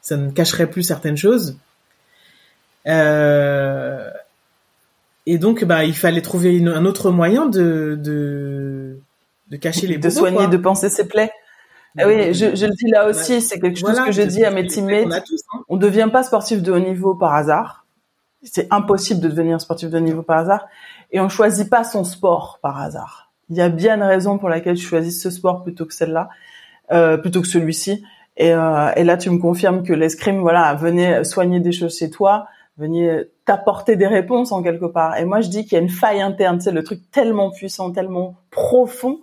ça 0.00 0.16
ne 0.16 0.30
cacherait 0.30 0.68
plus 0.68 0.82
certaines 0.82 1.16
choses. 1.16 1.56
Euh, 2.86 4.01
et 5.26 5.38
donc, 5.38 5.64
bah, 5.64 5.84
il 5.84 5.94
fallait 5.94 6.22
trouver 6.22 6.62
un 6.66 6.84
autre 6.84 7.10
moyen 7.10 7.46
de 7.46 7.98
de, 8.00 8.98
de 9.50 9.56
cacher 9.56 9.86
les 9.86 9.98
de 9.98 10.10
soigner, 10.10 10.48
de 10.48 10.56
penser 10.56 10.88
ses 10.88 11.06
plaies. 11.06 11.30
Ah 11.98 12.06
oui, 12.06 12.32
je, 12.32 12.56
je, 12.56 12.66
le 12.66 12.72
dis 12.72 12.90
là 12.90 13.06
aussi, 13.06 13.42
c'est 13.42 13.60
quelque 13.60 13.78
chose 13.78 14.00
que 14.00 14.12
j'ai 14.12 14.26
dit 14.26 14.44
à 14.44 14.50
mes 14.50 14.66
teammates. 14.66 15.04
On, 15.68 15.76
ne 15.76 15.78
hein. 15.78 15.86
devient 15.86 16.08
pas 16.10 16.22
sportif 16.22 16.62
de 16.62 16.72
haut 16.72 16.78
niveau 16.78 17.14
par 17.14 17.34
hasard. 17.34 17.84
C'est 18.42 18.66
impossible 18.72 19.20
de 19.20 19.28
devenir 19.28 19.60
sportif 19.60 19.90
de 19.90 19.98
haut 19.98 20.00
niveau 20.00 20.22
par 20.22 20.38
hasard 20.38 20.66
et 21.12 21.20
on 21.20 21.28
choisit 21.28 21.68
pas 21.68 21.84
son 21.84 22.02
sport 22.02 22.58
par 22.62 22.80
hasard. 22.80 23.30
Il 23.50 23.56
y 23.56 23.60
a 23.60 23.68
bien 23.68 23.96
une 23.96 24.02
raison 24.02 24.38
pour 24.38 24.48
laquelle 24.48 24.76
tu 24.76 24.84
choisis 24.84 25.22
ce 25.22 25.30
sport 25.30 25.62
plutôt 25.62 25.84
que 25.84 25.92
celle-là, 25.92 26.30
euh, 26.90 27.18
plutôt 27.18 27.42
que 27.42 27.46
celui-ci. 27.46 28.02
Et, 28.38 28.54
euh, 28.54 28.90
et, 28.96 29.04
là, 29.04 29.18
tu 29.18 29.28
me 29.28 29.38
confirmes 29.38 29.82
que 29.82 29.92
l'escrime, 29.92 30.40
voilà, 30.40 30.72
venait 30.74 31.22
soigner 31.24 31.60
des 31.60 31.72
choses 31.72 31.98
chez 31.98 32.08
toi, 32.08 32.46
venait 32.82 33.28
t'apporter 33.44 33.96
des 33.96 34.06
réponses 34.06 34.52
en 34.52 34.62
quelque 34.62 34.86
part. 34.86 35.16
Et 35.16 35.24
moi, 35.24 35.40
je 35.40 35.48
dis 35.48 35.64
qu'il 35.64 35.74
y 35.74 35.80
a 35.80 35.82
une 35.82 35.88
faille 35.88 36.20
interne, 36.20 36.60
c'est 36.60 36.72
le 36.72 36.82
truc 36.82 37.00
tellement 37.10 37.50
puissant, 37.50 37.92
tellement 37.92 38.36
profond 38.50 39.20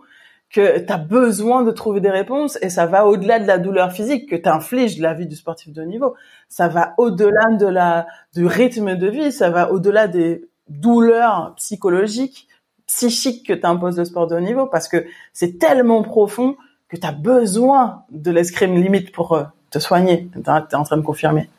que 0.50 0.80
tu 0.80 0.92
as 0.92 0.98
besoin 0.98 1.64
de 1.64 1.72
trouver 1.72 2.02
des 2.02 2.10
réponses 2.10 2.58
et 2.62 2.70
ça 2.70 2.88
va 2.88 3.06
au-delà 3.06 3.40
de 3.40 3.46
la 3.46 3.60
douleur 3.60 3.92
physique 3.92 4.28
que 4.28 4.36
t'infliges 4.36 5.00
la 5.00 5.14
vie 5.14 5.28
du 5.28 5.36
sportif 5.36 5.72
de 5.74 5.82
haut 5.84 5.86
niveau. 5.86 6.16
Ça 6.48 6.68
va 6.68 6.96
au-delà 6.98 7.56
de 7.58 7.68
la 7.68 8.08
du 8.34 8.48
rythme 8.48 8.96
de 8.96 9.08
vie, 9.08 9.32
ça 9.32 9.52
va 9.52 9.72
au-delà 9.72 10.08
des 10.08 10.50
douleur 10.68 11.54
psychologique, 11.56 12.48
psychique 12.88 13.46
que 13.46 13.54
t'impose 13.54 13.98
le 13.98 14.06
sport 14.06 14.28
de 14.28 14.36
haut 14.36 14.40
niveau 14.40 14.66
parce 14.66 14.88
que 14.88 15.06
c'est 15.34 15.60
tellement 15.60 16.02
profond 16.02 16.56
que 16.88 16.98
tu 16.98 17.06
as 17.06 17.12
besoin 17.12 18.04
de 18.10 18.32
l'escrime 18.32 18.76
limite 18.76 19.12
pour 19.12 19.34
euh, 19.34 19.44
te 19.70 19.78
soigner. 19.78 20.30
Tu 20.34 20.40
es 20.40 20.76
en 20.76 20.84
train 20.84 20.98
de 20.98 21.04
confirmer. 21.04 21.50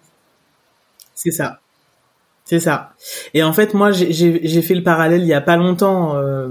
C'est 1.14 1.30
ça. 1.30 1.59
C'est 2.44 2.60
ça. 2.60 2.94
Et 3.34 3.42
en 3.42 3.52
fait, 3.52 3.74
moi, 3.74 3.92
j'ai 3.92 4.62
fait 4.62 4.74
le 4.74 4.82
parallèle 4.82 5.22
il 5.22 5.28
y 5.28 5.34
a 5.34 5.40
pas 5.40 5.56
longtemps 5.56 6.16
euh, 6.16 6.48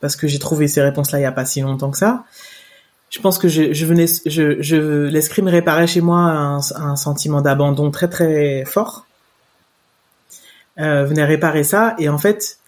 parce 0.00 0.16
que 0.16 0.26
j'ai 0.26 0.38
trouvé 0.38 0.66
ces 0.68 0.82
réponses-là 0.82 1.20
il 1.20 1.22
y 1.22 1.26
a 1.26 1.32
pas 1.32 1.44
si 1.44 1.60
longtemps 1.60 1.90
que 1.90 1.98
ça. 1.98 2.24
Je 3.10 3.20
pense 3.20 3.38
que 3.38 3.48
je, 3.48 3.72
je 3.72 3.86
venais, 3.86 4.06
je, 4.26 4.60
je 4.60 5.06
l'escrime 5.06 5.48
réparait 5.48 5.86
chez 5.86 6.00
moi 6.00 6.18
un, 6.18 6.58
un 6.58 6.96
sentiment 6.96 7.40
d'abandon 7.40 7.90
très 7.90 8.08
très 8.08 8.64
fort 8.66 9.06
euh, 10.80 11.04
venait 11.04 11.24
réparer 11.24 11.64
ça. 11.64 11.96
Et 11.98 12.08
en 12.08 12.18
fait, 12.18 12.58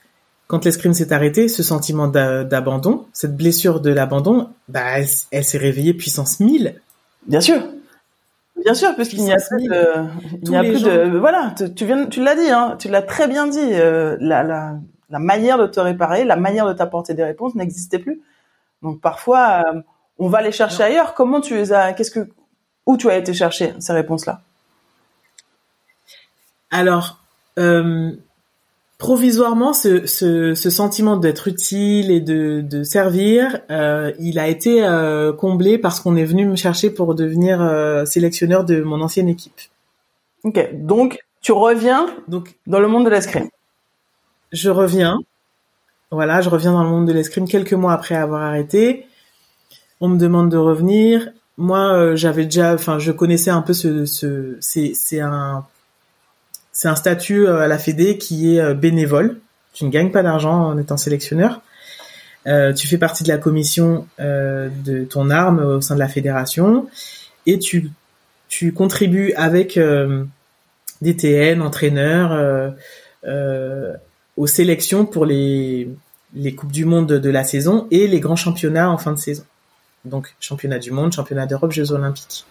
quand 0.48 0.64
l'escrime 0.64 0.94
s'est 0.94 1.12
arrêté, 1.12 1.48
ce 1.48 1.62
sentiment 1.62 2.08
d'abandon, 2.08 3.06
cette 3.12 3.36
blessure 3.36 3.80
de 3.80 3.90
l'abandon, 3.90 4.48
bah, 4.68 4.98
elle, 5.30 5.44
s'est 5.44 5.58
réveillée 5.58 5.94
puissance 5.94 6.40
1000. 6.40 6.80
Bien 7.28 7.40
sûr. 7.40 7.62
Bien 8.64 8.74
sûr, 8.74 8.94
parce 8.94 9.08
qu'il 9.08 9.22
n'y 9.22 9.32
a 9.32 9.36
plus 9.36 9.66
de, 9.66 10.04
il 10.42 10.50
n'y 10.50 10.56
a 10.56 10.62
plus 10.62 10.82
de, 10.82 11.18
voilà, 11.18 11.54
tu 11.76 11.86
viens, 11.86 12.06
tu 12.06 12.22
l'as 12.22 12.34
dit, 12.34 12.50
hein, 12.50 12.76
tu 12.78 12.88
l'as 12.88 13.02
très 13.02 13.26
bien 13.26 13.46
dit, 13.46 13.58
euh, 13.58 14.16
la, 14.20 14.42
la, 14.42 14.74
la 15.08 15.18
manière 15.18 15.58
de 15.58 15.66
te 15.66 15.80
réparer, 15.80 16.24
la 16.24 16.36
manière 16.36 16.66
de 16.66 16.72
t'apporter 16.72 17.14
des 17.14 17.24
réponses 17.24 17.54
n'existait 17.54 17.98
plus. 17.98 18.20
Donc 18.82 19.00
parfois, 19.00 19.64
euh, 19.66 19.80
on 20.18 20.28
va 20.28 20.42
les 20.42 20.52
chercher 20.52 20.82
ailleurs. 20.82 21.14
Comment 21.14 21.40
tu 21.40 21.54
les 21.54 21.72
as, 21.72 21.94
qu'est-ce 21.94 22.10
que, 22.10 22.28
où 22.86 22.96
tu 22.96 23.08
as 23.10 23.16
été 23.16 23.32
chercher 23.32 23.74
ces 23.78 23.92
réponses-là? 23.92 24.40
Alors, 26.70 27.18
euh, 27.58 28.12
provisoirement, 29.00 29.72
ce, 29.72 30.06
ce, 30.06 30.54
ce 30.54 30.70
sentiment 30.70 31.16
d'être 31.16 31.48
utile 31.48 32.10
et 32.10 32.20
de, 32.20 32.60
de 32.60 32.84
servir, 32.84 33.58
euh, 33.70 34.12
il 34.20 34.38
a 34.38 34.46
été 34.46 34.84
euh, 34.84 35.32
comblé 35.32 35.78
parce 35.78 36.00
qu'on 36.00 36.16
est 36.16 36.24
venu 36.24 36.46
me 36.46 36.54
chercher 36.54 36.90
pour 36.90 37.14
devenir 37.14 37.62
euh, 37.62 38.04
sélectionneur 38.04 38.62
de 38.62 38.82
mon 38.82 39.00
ancienne 39.00 39.28
équipe. 39.28 39.58
Ok, 40.44 40.68
donc 40.74 41.18
tu 41.40 41.52
reviens 41.52 42.06
donc 42.28 42.54
dans 42.66 42.78
le 42.78 42.88
monde 42.88 43.06
de 43.06 43.10
l'escrime. 43.10 43.48
Je 44.52 44.68
reviens, 44.68 45.18
voilà, 46.10 46.42
je 46.42 46.50
reviens 46.50 46.72
dans 46.72 46.84
le 46.84 46.90
monde 46.90 47.08
de 47.08 47.12
l'escrime 47.14 47.48
quelques 47.48 47.72
mois 47.72 47.94
après 47.94 48.16
avoir 48.16 48.42
arrêté. 48.42 49.06
On 50.02 50.08
me 50.08 50.18
demande 50.18 50.50
de 50.50 50.58
revenir. 50.58 51.30
Moi, 51.56 52.16
j'avais 52.16 52.44
déjà, 52.44 52.74
enfin, 52.74 52.98
je 52.98 53.12
connaissais 53.12 53.50
un 53.50 53.62
peu 53.62 53.72
ce, 53.72 54.04
ce 54.04 54.56
c'est 54.60 55.20
un 55.20 55.64
c'est 56.80 56.88
un 56.88 56.96
statut 56.96 57.46
euh, 57.46 57.58
à 57.58 57.68
la 57.68 57.76
Fédé 57.76 58.16
qui 58.16 58.56
est 58.56 58.60
euh, 58.60 58.72
bénévole. 58.72 59.38
Tu 59.74 59.84
ne 59.84 59.90
gagnes 59.90 60.10
pas 60.10 60.22
d'argent 60.22 60.68
en 60.68 60.78
étant 60.78 60.96
sélectionneur. 60.96 61.60
Euh, 62.46 62.72
tu 62.72 62.88
fais 62.88 62.96
partie 62.96 63.22
de 63.22 63.28
la 63.28 63.36
commission 63.36 64.06
de 64.18 65.04
ton 65.04 65.28
arme 65.28 65.58
au 65.58 65.82
sein 65.82 65.94
de 65.94 65.98
la 65.98 66.08
fédération 66.08 66.88
et 67.44 67.58
tu, 67.58 67.92
contribues 68.74 69.34
avec 69.34 69.78
des 71.02 71.16
TN, 71.16 71.60
entraîneurs, 71.60 72.72
aux 74.38 74.46
sélections 74.46 75.04
pour 75.04 75.26
les, 75.26 75.86
les 76.34 76.54
Coupes 76.54 76.72
du 76.72 76.86
Monde 76.86 77.08
de 77.08 77.30
la 77.30 77.44
saison 77.44 77.88
et 77.90 78.08
les 78.08 78.20
grands 78.20 78.36
championnats 78.36 78.90
en 78.90 78.96
fin 78.96 79.12
de 79.12 79.18
saison. 79.18 79.44
Donc 80.06 80.34
championnat 80.40 80.78
du 80.78 80.92
monde, 80.92 81.12
championnat 81.12 81.44
d'Europe, 81.44 81.72
Jeux 81.72 81.92
olympiques. 81.92 82.46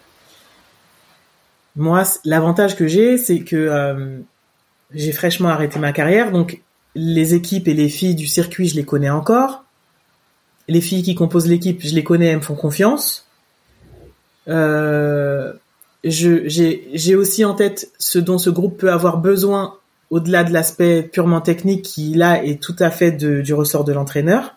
Moi, 1.76 2.02
l'avantage 2.24 2.76
que 2.76 2.86
j'ai, 2.86 3.16
c'est 3.16 3.40
que 3.40 3.56
euh, 3.56 4.18
j'ai 4.92 5.12
fraîchement 5.12 5.48
arrêté 5.48 5.78
ma 5.78 5.92
carrière, 5.92 6.32
donc 6.32 6.62
les 6.94 7.34
équipes 7.34 7.68
et 7.68 7.74
les 7.74 7.88
filles 7.88 8.14
du 8.14 8.26
circuit, 8.26 8.68
je 8.68 8.74
les 8.74 8.84
connais 8.84 9.10
encore. 9.10 9.64
Les 10.68 10.80
filles 10.80 11.02
qui 11.02 11.14
composent 11.14 11.46
l'équipe, 11.46 11.80
je 11.82 11.94
les 11.94 12.04
connais, 12.04 12.26
elles 12.26 12.36
me 12.36 12.42
font 12.42 12.56
confiance. 12.56 13.28
Euh, 14.48 15.52
j'ai 16.02 17.14
aussi 17.14 17.44
en 17.44 17.54
tête 17.54 17.90
ce 17.98 18.18
dont 18.18 18.38
ce 18.38 18.50
groupe 18.50 18.78
peut 18.78 18.90
avoir 18.90 19.18
besoin 19.18 19.76
au-delà 20.10 20.42
de 20.42 20.52
l'aspect 20.52 21.02
purement 21.02 21.40
technique 21.40 21.82
qui 21.82 22.14
là 22.14 22.44
est 22.44 22.60
tout 22.60 22.74
à 22.80 22.90
fait 22.90 23.12
du 23.12 23.54
ressort 23.54 23.84
de 23.84 23.92
l'entraîneur. 23.92 24.56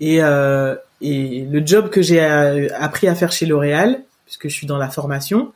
Et, 0.00 0.22
euh, 0.22 0.74
et 1.00 1.42
le 1.42 1.64
job 1.64 1.88
que 1.88 2.02
j'ai 2.02 2.20
appris 2.20 3.06
à 3.06 3.14
faire 3.14 3.32
chez 3.32 3.46
L'Oréal, 3.46 4.02
puisque 4.24 4.48
je 4.48 4.54
suis 4.54 4.66
dans 4.66 4.78
la 4.78 4.88
formation, 4.88 5.52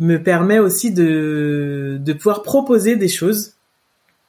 me 0.00 0.16
permet 0.16 0.58
aussi 0.58 0.92
de, 0.92 1.98
de 2.00 2.12
pouvoir 2.12 2.42
proposer 2.42 2.96
des 2.96 3.08
choses 3.08 3.52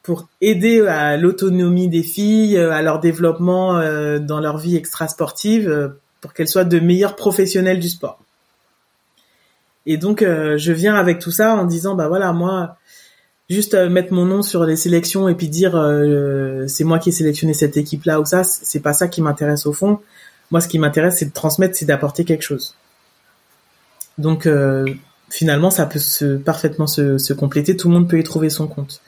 pour 0.04 0.28
aider 0.42 0.82
à 0.82 1.18
l'autonomie 1.18 1.88
des 1.88 2.04
filles, 2.04 2.58
à 2.58 2.82
leur 2.82 3.00
développement 3.00 3.78
euh, 3.78 4.20
dans 4.20 4.40
leur 4.40 4.58
vie 4.58 4.76
extra-sportive, 4.76 5.70
euh, 5.70 5.90
pour 6.22 6.34
qu'elles 6.34 6.48
soient 6.48 6.66
de 6.66 6.80
meilleurs 6.80 7.16
professionnels 7.16 7.80
du 7.80 7.90
sport. 7.90 8.20
Et 9.86 9.98
donc 9.98 10.22
euh, 10.22 10.58
je 10.58 10.72
viens 10.72 10.96
avec 10.96 11.20
tout 11.20 11.32
ça 11.32 11.56
en 11.56 11.66
disant 11.66 11.96
bah 11.96 12.08
voilà 12.08 12.34
moi 12.34 12.78
juste 13.50 13.74
euh, 13.74 13.90
mettre 13.90 14.14
mon 14.14 14.26
nom 14.26 14.42
sur 14.44 14.64
les 14.64 14.76
sélections 14.76 15.28
et 15.28 15.36
puis 15.36 15.50
dire 15.50 15.76
euh, 15.76 16.68
c'est 16.68 16.84
moi 16.84 17.00
qui 17.00 17.10
ai 17.10 17.12
sélectionné 17.12 17.54
cette 17.54 17.78
équipe 17.78 18.06
là 18.06 18.20
ou 18.20 18.26
ça 18.26 18.44
c'est 18.44 18.80
pas 18.80 18.94
ça 18.94 19.08
qui 19.08 19.22
m'intéresse 19.22 19.66
au 19.66 19.74
fond. 19.74 20.00
Moi 20.52 20.62
ce 20.62 20.68
qui 20.68 20.78
m'intéresse 20.78 21.18
c'est 21.18 21.26
de 21.26 21.34
transmettre 21.34 21.76
c'est 21.76 21.86
d'apporter 21.86 22.26
quelque 22.26 22.44
chose. 22.44 22.76
Donc 24.18 24.48
finalement 25.32 25.72
ça 25.72 25.86
peut 25.86 26.00
se 26.00 26.38
parfaitement 26.38 26.88
se, 26.88 27.18
se 27.18 27.34
compléter 27.34 27.76
tout 27.76 27.88
le 27.88 27.96
monde 27.96 28.10
peut 28.10 28.20
y 28.20 28.24
trouver 28.24 28.50
son 28.50 28.68
compte. 28.68 29.02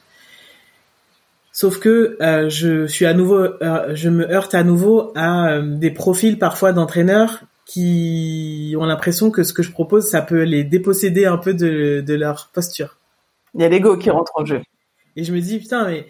Sauf 1.52 1.80
que 1.80 2.18
euh, 2.20 2.50
je 2.50 2.88
suis 2.88 3.06
à 3.06 3.14
nouveau, 3.14 3.38
euh, 3.38 3.94
je 3.94 4.10
me 4.10 4.28
heurte 4.30 4.56
à 4.56 4.64
nouveau 4.64 5.12
à 5.16 5.52
euh, 5.52 5.62
des 5.62 5.92
profils 5.92 6.40
parfois 6.40 6.74
d'entraîneurs 6.74 7.44
qui 7.68 8.76
ont 8.80 8.86
l'impression 8.86 9.30
que 9.30 9.44
ce 9.44 9.54
que 9.54 9.62
je 9.62 9.72
propose, 9.72 10.10
ça 10.10 10.24
peut 10.24 10.42
les 10.42 10.64
déposséder 10.64 11.26
un 11.26 11.38
peu 11.38 11.54
de, 11.54 12.02
de 12.02 12.14
leur 12.16 12.50
posture. 12.54 12.98
Il 13.54 13.62
y 13.62 13.66
a 13.66 13.70
l'ego 13.70 13.98
qui 13.98 14.10
rentre 14.10 14.32
en 14.36 14.46
jeu. 14.46 14.62
Et 15.16 15.24
je 15.24 15.32
me 15.32 15.40
dis 15.40 15.60
putain 15.60 15.86
mais 15.86 16.08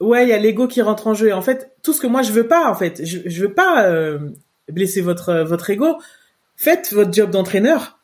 ouais 0.00 0.24
il 0.24 0.30
y 0.30 0.32
a 0.32 0.38
l'ego 0.38 0.66
qui 0.66 0.82
rentre 0.82 1.06
en 1.06 1.14
jeu. 1.14 1.28
Et 1.28 1.32
en 1.32 1.42
fait 1.42 1.70
tout 1.84 1.92
ce 1.92 2.00
que 2.00 2.08
moi 2.08 2.22
je 2.22 2.32
veux 2.32 2.48
pas 2.48 2.68
en 2.68 2.74
fait, 2.74 3.06
je, 3.06 3.20
je 3.24 3.42
veux 3.42 3.54
pas 3.54 3.88
blesser 4.68 5.00
votre 5.00 5.44
votre 5.44 5.70
ego. 5.70 5.98
Faites 6.56 6.92
votre 6.92 7.12
job 7.12 7.30
d'entraîneur 7.30 8.01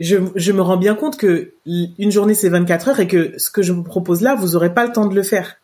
je, 0.00 0.16
je, 0.36 0.52
me 0.52 0.62
rends 0.62 0.76
bien 0.76 0.94
compte 0.94 1.16
que 1.16 1.52
une 1.66 2.10
journée 2.10 2.34
c'est 2.34 2.48
24 2.48 2.88
heures 2.88 3.00
et 3.00 3.08
que 3.08 3.34
ce 3.38 3.50
que 3.50 3.62
je 3.62 3.72
vous 3.72 3.82
propose 3.82 4.20
là, 4.20 4.34
vous 4.36 4.54
aurez 4.54 4.72
pas 4.72 4.86
le 4.86 4.92
temps 4.92 5.06
de 5.06 5.14
le 5.14 5.22
faire. 5.22 5.56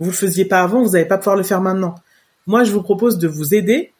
Vous 0.00 0.10
le 0.10 0.16
faisiez 0.16 0.44
pas 0.44 0.62
avant, 0.62 0.82
vous 0.82 0.90
n'allez 0.90 1.04
pas 1.04 1.18
pouvoir 1.18 1.36
le 1.36 1.42
faire 1.42 1.60
maintenant. 1.60 1.94
Moi, 2.46 2.64
je 2.64 2.72
vous 2.72 2.82
propose 2.82 3.18
de 3.18 3.28
vous 3.28 3.54
aider 3.54 3.92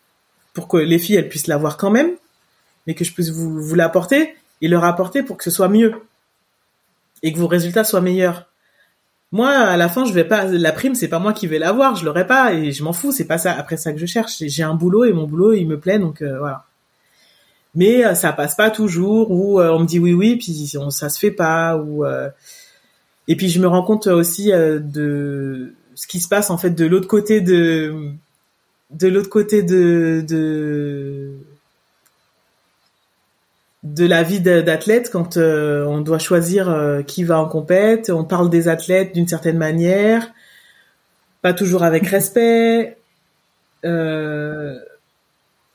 pour 0.53 0.69
que 0.69 0.77
les 0.77 0.99
filles 0.99 1.17
elles 1.17 1.29
puissent 1.29 1.47
l'avoir 1.47 1.77
quand 1.77 1.91
même, 1.91 2.13
mais 2.87 2.95
que 2.95 3.05
je 3.05 3.13
puisse 3.13 3.31
vous, 3.31 3.61
vous 3.61 3.75
l'apporter 3.75 4.35
et 4.61 4.69
leur 4.69 4.85
apporter 4.85 5.23
pour 5.23 5.37
que 5.37 5.45
ce 5.45 5.51
soit 5.51 5.69
mieux 5.69 5.93
et 7.23 7.33
que 7.33 7.39
vos 7.39 7.47
résultats 7.47 7.85
soient 7.85 8.01
meilleurs. 8.01 8.49
Moi, 9.33 9.51
à 9.51 9.77
la 9.77 9.89
fin, 9.89 10.05
je 10.05 10.13
vais 10.13 10.25
pas 10.25 10.45
la 10.45 10.73
prime, 10.73 10.95
c'est 10.95 11.09
pas 11.09 11.19
moi 11.19 11.33
qui 11.33 11.47
vais 11.47 11.59
l'avoir, 11.59 11.97
je 11.97 12.05
l'aurai 12.05 12.27
pas 12.27 12.53
et 12.53 12.73
je 12.73 12.85
m'en 12.85 12.93
fous, 12.93 13.13
c'est 13.13 13.27
pas 13.27 13.39
ça 13.39 13.53
après 13.53 13.77
ça 13.77 13.93
que 13.93 13.99
je 13.99 14.07
cherche. 14.07 14.43
J'ai 14.47 14.63
un 14.63 14.75
boulot 14.75 15.05
et 15.05 15.13
mon 15.13 15.27
boulot 15.27 15.53
il 15.53 15.67
me 15.67 15.79
plaît 15.79 15.99
donc 15.99 16.23
euh, 16.23 16.39
voilà 16.39 16.65
mais 17.75 18.05
euh, 18.05 18.15
ça 18.15 18.33
passe 18.33 18.55
pas 18.55 18.71
toujours 18.71 19.31
ou 19.31 19.61
euh, 19.61 19.71
on 19.71 19.81
me 19.81 19.87
dit 19.87 19.99
oui 19.99 20.13
oui 20.13 20.37
puis 20.37 20.73
on, 20.79 20.91
ça 20.91 21.09
se 21.09 21.19
fait 21.19 21.31
pas 21.31 21.77
ou 21.77 22.05
euh, 22.05 22.29
et 23.29 23.37
puis 23.37 23.49
je 23.49 23.61
me 23.61 23.67
rends 23.67 23.83
compte 23.83 24.07
aussi 24.07 24.51
de 24.53 25.75
ce 25.95 26.07
qui 26.07 26.21
se 26.21 26.29
passe 26.29 26.51
en 26.51 26.59
fait 26.59 26.71
de 26.71 26.85
l'autre 26.85 27.09
côté 27.09 27.41
de 27.41 28.11
de 28.91 29.09
l'autre 29.09 29.31
côté 29.31 29.63
de 29.63 30.25
de 30.27 31.33
de 33.83 34.07
la 34.07 34.23
vie 34.23 34.41
d'athlète 34.41 35.11
quand 35.11 35.37
on 35.37 36.01
doit 36.01 36.19
choisir 36.19 37.03
qui 37.07 37.23
va 37.23 37.39
en 37.39 37.47
compète, 37.47 38.11
on 38.11 38.25
parle 38.25 38.49
des 38.49 38.69
athlètes 38.69 39.15
d'une 39.15 39.29
certaine 39.29 39.59
manière, 39.59 40.33
pas 41.43 41.53
toujours 41.53 41.83
avec 41.83 42.07
respect. 42.07 42.97
Euh, 43.85 44.79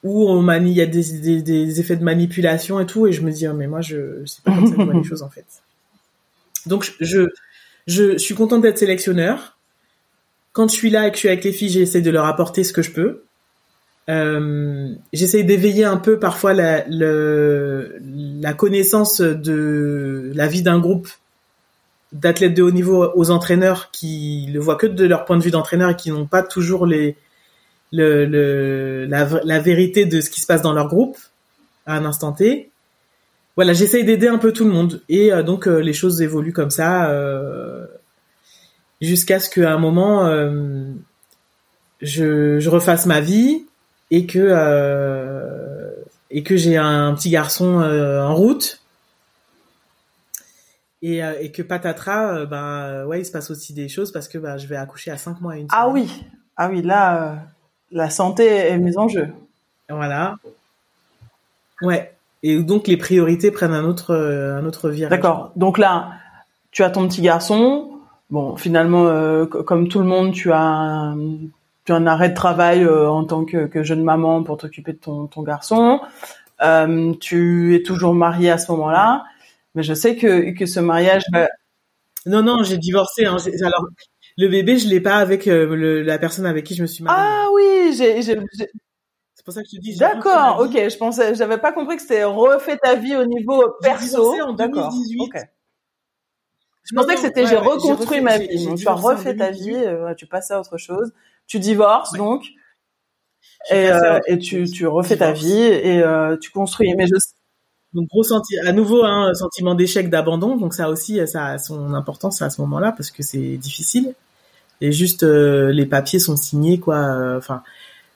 où 0.04 0.30
on 0.30 0.42
manie, 0.42 0.72
il 0.72 0.78
y 0.78 0.82
a 0.82 0.86
des, 0.86 1.42
des, 1.42 1.80
effets 1.80 1.96
de 1.96 2.04
manipulation 2.04 2.80
et 2.80 2.86
tout, 2.86 3.08
et 3.08 3.12
je 3.12 3.22
me 3.22 3.32
dis, 3.32 3.48
oh, 3.48 3.54
mais 3.54 3.68
moi, 3.68 3.82
je, 3.82 4.26
sais 4.26 4.42
pas 4.44 4.56
comme 4.56 4.68
ça 4.68 4.76
que 4.76 4.98
les 4.98 5.04
choses, 5.04 5.24
en 5.24 5.30
fait. 5.30 5.46
Donc, 6.66 6.94
je, 7.00 7.28
je, 7.88 8.18
suis 8.18 8.36
contente 8.36 8.62
d'être 8.62 8.78
sélectionneur. 8.78 9.58
Quand 10.54 10.70
je 10.70 10.76
suis 10.76 10.90
là 10.90 11.08
et 11.08 11.12
que 11.12 11.16
je 11.16 11.20
suis 11.20 11.28
avec 11.28 11.44
les 11.44 11.52
filles, 11.52 11.70
j'essaie 11.70 12.02
de 12.02 12.12
leur 12.12 12.26
apporter 12.26 12.64
ce 12.64 12.74
que 12.74 12.82
je 12.82 12.92
peux. 12.92 13.24
Euh, 14.10 14.90
j'essaie 15.14 15.44
d'éveiller 15.44 15.84
un 15.84 15.98
peu 15.98 16.18
parfois 16.18 16.54
la, 16.54 16.84
le, 16.88 18.00
la 18.42 18.54
connaissance 18.54 19.22
de 19.22 20.32
la 20.34 20.48
vie 20.48 20.64
d'un 20.64 20.80
groupe 20.80 21.10
d'athlètes 22.12 22.56
de 22.56 22.64
haut 22.64 22.72
niveau 22.72 23.12
aux 23.14 23.30
entraîneurs 23.30 23.92
qui 23.92 24.50
le 24.52 24.60
voient 24.60 24.78
que 24.78 24.88
de 24.88 25.06
leur 25.06 25.26
point 25.26 25.38
de 25.38 25.44
vue 25.44 25.52
d'entraîneur 25.52 25.92
et 25.92 25.96
qui 25.96 26.10
n'ont 26.10 26.26
pas 26.26 26.42
toujours 26.42 26.88
les, 26.88 27.18
le, 27.92 28.26
le 28.26 29.06
la, 29.06 29.28
la, 29.44 29.60
vérité 29.60 30.06
de 30.06 30.22
ce 30.22 30.30
qui 30.30 30.42
se 30.42 30.48
passe 30.48 30.62
dans 30.62 30.74
leur 30.74 30.88
groupe 30.88 31.18
à 31.86 31.96
un 31.96 32.06
instant 32.06 32.32
T. 32.32 32.70
Voilà, 33.60 33.74
j'essaye 33.74 34.06
d'aider 34.06 34.30
un 34.30 34.38
peu 34.38 34.54
tout 34.54 34.64
le 34.64 34.72
monde. 34.72 35.02
Et 35.10 35.34
euh, 35.34 35.44
donc 35.44 35.68
euh, 35.68 35.80
les 35.80 35.92
choses 35.92 36.22
évoluent 36.22 36.54
comme 36.54 36.70
ça 36.70 37.12
euh, 37.12 37.86
jusqu'à 39.02 39.40
ce 39.42 39.50
qu'à 39.50 39.74
un 39.74 39.78
moment 39.78 40.30
je, 42.02 42.60
je, 42.60 42.70
refasse 42.70 43.06
ma 43.06 43.20
vie 43.20 43.66
et 44.12 44.26
que 44.26 44.40
et 46.32 46.44
que 46.44 46.56
j'ai 46.56 46.78
un 46.78 47.14
petit 47.16 47.30
garçon 47.30 47.82
en 47.82 48.34
route. 48.34 48.82
Et, 51.02 51.20
et 51.20 51.52
que 51.52 51.62
patatras 51.62 52.46
bah 52.46 53.06
ouais 53.08 53.22
il 53.22 53.26
se 53.26 53.32
passe 53.32 53.52
aussi 53.52 53.74
des 53.74 53.90
choses 53.90 54.14
parce 54.14 54.28
que 54.30 54.38
bah 54.38 54.58
je 54.58 54.68
vais 54.68 54.76
accoucher 54.78 55.12
à 55.12 55.18
5 55.18 55.42
mois 55.42 55.58
et 55.58 55.62
une 55.62 55.68
ah 55.72 55.90
oui. 55.90 56.10
Ah 56.56 56.70
oui 56.70 56.82
là 56.82 57.46
la 57.92 58.10
santé 58.10 58.46
est 58.46 58.78
mise 58.78 58.98
en 58.98 59.08
jeu. 59.08 59.30
Voilà. 59.90 60.36
Ouais. 61.82 62.14
Et 62.44 62.62
donc 62.62 62.88
les 62.88 62.98
priorités 62.98 63.52
prennent 63.52 63.74
un 63.74 63.84
autre 63.84 64.16
un 64.16 64.66
autre 64.66 64.90
virage. 64.90 65.10
D'accord. 65.10 65.52
Donc 65.56 65.78
là, 65.78 66.14
tu 66.72 66.84
as 66.84 66.90
ton 66.90 67.08
petit 67.08 67.22
garçon. 67.22 67.92
Bon, 68.30 68.56
finalement, 68.56 69.08
euh, 69.08 69.46
comme 69.46 69.88
tout 69.88 70.00
le 70.00 70.06
monde, 70.06 70.34
tu 70.34 70.52
as 70.52 70.62
un, 70.62 71.18
tu 71.86 71.92
as 71.92 71.96
un 71.96 72.06
arrêt 72.06 72.30
de 72.30 72.36
travail 72.36 72.84
euh, 72.84 73.10
en 73.10 73.26
tant 73.26 73.44
que, 73.44 73.66
que, 73.66 73.84
jeune 73.84 74.04
maman 74.04 74.44
pour 74.44 74.58
t'occuper 74.58 74.94
de 74.94 75.00
ton, 75.00 75.28
ton 75.28 75.42
garçon. 75.42 76.00
Euh, 76.62 77.14
tu 77.20 77.76
es 77.76 77.82
toujours 77.82 78.14
mariée 78.14 78.52
à 78.52 78.58
ce 78.60 78.72
moment-là, 78.72 79.24
mais 79.74 79.82
je 79.82 79.94
sais 79.94 80.16
que 80.16 80.52
que 80.52 80.66
ce 80.66 80.80
mariage. 80.80 81.24
Non, 82.26 82.44
non, 82.44 82.64
j'ai 82.64 82.78
divorcé. 82.78 83.26
Hein. 83.26 83.38
Alors, 83.62 83.88
le 84.40 84.48
bébé, 84.48 84.78
je 84.78 84.88
l'ai 84.88 85.02
pas 85.02 85.18
avec 85.18 85.48
euh, 85.48 86.02
la 86.02 86.18
personne 86.18 86.46
avec 86.46 86.66
qui 86.66 86.74
je 86.74 86.82
me 86.82 86.88
suis 86.88 87.04
mariée. 87.04 87.22
Ah 87.22 87.48
oui, 87.54 87.94
j'ai. 87.98 88.22
C'est 88.22 88.38
pour 89.44 89.54
ça 89.54 89.62
que 89.62 89.68
je 89.70 89.76
te 89.76 89.82
dis. 89.82 89.98
D'accord, 89.98 90.62
ok. 90.62 90.72
Je 90.74 90.98
pensais, 90.98 91.36
j'avais 91.36 91.58
pas 91.58 91.74
compris 91.74 91.98
que 91.98 92.02
c'était 92.02 92.24
refait 92.24 92.78
ta 92.78 92.96
vie 92.96 93.18
au 93.18 93.26
niveau 93.26 93.70
perso. 93.82 94.34
en 94.42 94.54
2018. 94.54 95.22
Ok. 95.22 95.42
Je 96.84 96.96
pensais 96.96 97.16
que 97.16 97.22
c'était 97.22 97.46
j'ai 97.48 97.58
reconstruit 97.58 98.22
ma 98.22 98.38
vie. 98.38 98.66
Donc 98.66 98.78
tu 98.78 98.88
as 98.88 98.94
refait 98.94 99.36
ta 99.36 99.52
vie, 99.52 99.76
euh, 99.76 100.14
tu 100.16 100.26
passes 100.26 100.52
à 100.52 100.60
autre 100.60 100.78
chose. 100.78 101.12
Tu 101.46 101.60
divorces 101.60 102.14
donc. 102.14 102.46
Et, 103.72 103.90
euh, 103.90 104.20
et 104.28 104.38
tu, 104.38 104.70
tu 104.70 104.88
refais 104.88 105.18
ta 105.18 105.34
vie 105.34 105.52
et 105.52 106.02
euh, 106.02 106.38
tu 106.38 106.50
construis. 106.52 106.94
Mais 106.96 107.08
je 107.08 107.16
donc 107.92 108.08
gros 108.08 108.24
senti 108.24 108.58
à 108.60 108.72
nouveau 108.72 109.04
un 109.04 109.30
hein, 109.30 109.34
sentiment 109.34 109.74
d'échec 109.74 110.12
d'abandon 110.12 110.58
donc 110.58 110.76
ça 110.76 110.92
aussi 110.92 111.20
ça 111.26 111.46
a 111.48 111.58
son 111.58 111.96
importance 111.96 112.40
à 112.44 112.52
ce 112.52 112.62
moment-là 112.62 112.92
parce 112.92 113.10
que 113.10 113.24
c'est 113.24 113.58
difficile 113.58 114.14
et 114.82 114.92
juste 114.92 115.24
euh, 115.24 115.72
les 115.72 115.86
papiers 115.86 116.20
sont 116.20 116.38
signés 116.38 116.80
quoi. 116.80 116.98
Euh, 116.98 117.38
enfin, 117.38 117.64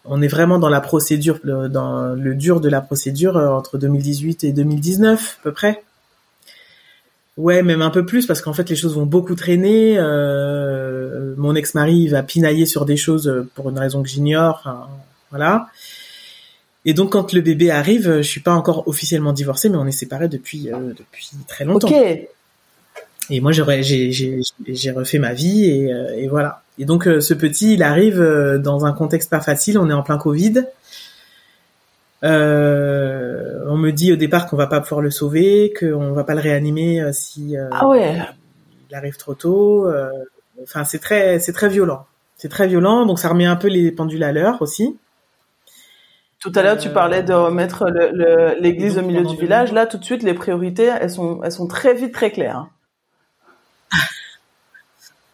on 0.06 0.22
est 0.22 0.28
vraiment 0.28 0.60
dans 0.60 0.70
la 0.70 0.82
procédure, 0.82 1.40
dans 1.44 2.14
le 2.14 2.36
dur 2.36 2.60
de 2.60 2.70
la 2.70 2.82
procédure 2.82 3.38
euh, 3.38 3.50
entre 3.50 3.78
2018 3.78 4.44
et 4.44 4.52
2019 4.52 5.40
à 5.40 5.44
peu 5.44 5.52
près. 5.52 5.84
Ouais, 7.36 7.64
même 7.64 7.82
un 7.82 7.90
peu 7.90 8.06
plus 8.06 8.28
parce 8.28 8.42
qu'en 8.42 8.54
fait 8.54 8.70
les 8.70 8.76
choses 8.76 8.96
vont 8.96 9.08
beaucoup 9.08 9.36
traîner. 9.36 9.98
mon 11.38 11.56
ex-mari 11.56 12.08
va 12.08 12.22
pinailler 12.22 12.68
sur 12.68 12.86
des 12.86 12.98
choses 12.98 13.46
pour 13.56 13.70
une 13.70 13.80
raison 13.80 14.04
que 14.04 14.10
j'ignore. 14.10 14.88
Voilà. 15.32 15.68
Et 16.86 16.94
donc 16.94 17.14
quand 17.14 17.34
le 17.34 17.42
bébé 17.42 17.72
arrive, 17.72 18.18
je 18.18 18.22
suis 18.22 18.42
pas 18.42 18.54
encore 18.54 18.88
officiellement 18.88 19.34
divorcée, 19.34 19.70
mais 19.70 19.78
on 19.78 19.88
est 19.88 19.92
séparés 19.92 20.28
depuis 20.28 20.66
depuis 20.66 21.32
très 21.48 21.66
longtemps. 21.66 21.88
Ok. 21.88 22.28
Et 23.30 23.40
moi, 23.40 23.52
j'aurais, 23.52 23.84
j'ai, 23.84 24.12
j'ai, 24.12 24.42
j'ai 24.68 24.92
refait 24.92 25.20
ma 25.20 25.34
vie 25.34 25.70
et, 25.70 25.94
euh, 25.94 26.16
et 26.18 26.28
voilà. 26.28 26.62
Et 26.78 26.86
donc, 26.86 27.08
euh, 27.08 27.22
ce 27.22 27.34
petit, 27.34 27.76
il 27.76 27.84
arrive 27.84 28.20
euh, 28.20 28.58
dans 28.58 28.86
un 28.86 28.94
contexte 28.94 29.30
pas 29.30 29.40
facile. 29.40 29.78
On 29.78 29.90
est 29.90 29.94
en 29.94 30.04
plein 30.04 30.18
Covid. 30.18 30.66
Euh, 32.24 33.64
on 33.68 33.78
me 33.78 33.92
dit 33.92 34.12
au 34.14 34.16
départ 34.16 34.48
qu'on 34.48 34.58
va 34.58 34.68
pas 34.68 34.82
pouvoir 34.82 35.02
le 35.02 35.12
sauver, 35.12 35.74
qu'on 35.78 36.14
va 36.14 36.24
pas 36.24 36.36
le 36.36 36.42
réanimer 36.42 37.12
si 37.12 37.56
ah 37.72 37.88
ouais. 37.88 38.16
il 38.90 38.96
arrive 38.96 39.18
trop 39.18 39.34
tôt. 39.34 39.90
Enfin, 40.62 40.84
c'est 40.84 41.00
très, 41.00 41.40
c'est 41.40 41.54
très 41.54 41.70
violent. 41.70 42.06
C'est 42.38 42.50
très 42.50 42.68
violent. 42.68 43.06
Donc, 43.06 43.20
ça 43.20 43.30
remet 43.30 43.46
un 43.46 43.56
peu 43.56 43.68
les 43.68 43.92
pendules 43.92 44.24
à 44.24 44.32
l'heure 44.32 44.62
aussi. 44.62 44.98
Tout 46.40 46.52
à 46.56 46.64
l'heure, 46.64 46.78
tu 46.78 46.90
parlais 46.90 47.24
de 47.24 47.34
remettre 47.34 47.86
l'église 48.60 48.98
au 48.98 49.02
milieu 49.02 49.24
du 49.24 49.38
village. 49.38 49.72
Là, 49.72 49.86
tout 49.86 49.98
de 49.98 50.04
suite, 50.04 50.24
les 50.24 50.34
priorités, 50.34 50.92
elles 51.00 51.10
sont, 51.10 51.42
elles 51.44 51.52
sont 51.52 51.68
très 51.68 51.94
vite 51.94 52.14
très 52.14 52.32
claires. 52.32 52.68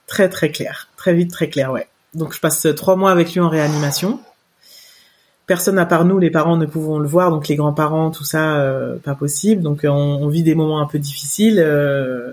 Très 0.09 0.27
très 0.27 0.49
clair, 0.49 0.87
très 0.97 1.13
vite 1.13 1.31
très 1.31 1.49
clair, 1.49 1.71
ouais. 1.71 1.87
Donc 2.15 2.33
je 2.33 2.39
passe 2.39 2.67
trois 2.75 2.95
mois 2.95 3.11
avec 3.11 3.31
lui 3.31 3.39
en 3.41 3.47
réanimation. 3.47 4.19
Personne 5.45 5.77
à 5.77 5.85
part 5.85 6.03
nous, 6.03 6.17
les 6.17 6.31
parents, 6.31 6.57
ne 6.57 6.65
pouvons 6.65 6.97
le 6.97 7.07
voir, 7.07 7.29
donc 7.29 7.47
les 7.47 7.55
grands-parents, 7.55 8.09
tout 8.09 8.23
ça, 8.23 8.57
euh, 8.57 8.97
pas 8.97 9.13
possible. 9.13 9.61
Donc 9.61 9.85
on, 9.87 10.27
vit 10.27 10.41
des 10.41 10.55
moments 10.55 10.81
un 10.81 10.87
peu 10.87 10.97
difficiles. 10.97 11.59
Euh, 11.63 12.31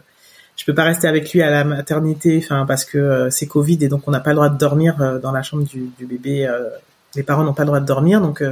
je 0.56 0.64
peux 0.64 0.74
pas 0.74 0.84
rester 0.84 1.06
avec 1.06 1.30
lui 1.32 1.42
à 1.42 1.50
la 1.50 1.64
maternité, 1.64 2.40
enfin 2.42 2.64
parce 2.64 2.86
que 2.86 2.96
euh, 2.96 3.30
c'est 3.30 3.46
Covid 3.46 3.78
et 3.82 3.88
donc 3.88 4.08
on 4.08 4.10
n'a 4.10 4.20
pas 4.20 4.30
le 4.30 4.36
droit 4.36 4.48
de 4.48 4.56
dormir 4.56 5.20
dans 5.20 5.32
la 5.32 5.42
chambre 5.42 5.64
du, 5.64 5.92
bébé. 6.00 6.50
les 7.14 7.22
parents 7.22 7.44
n'ont 7.44 7.52
pas 7.52 7.64
le 7.64 7.68
droit 7.68 7.80
de 7.80 7.86
dormir, 7.86 8.22
donc 8.22 8.42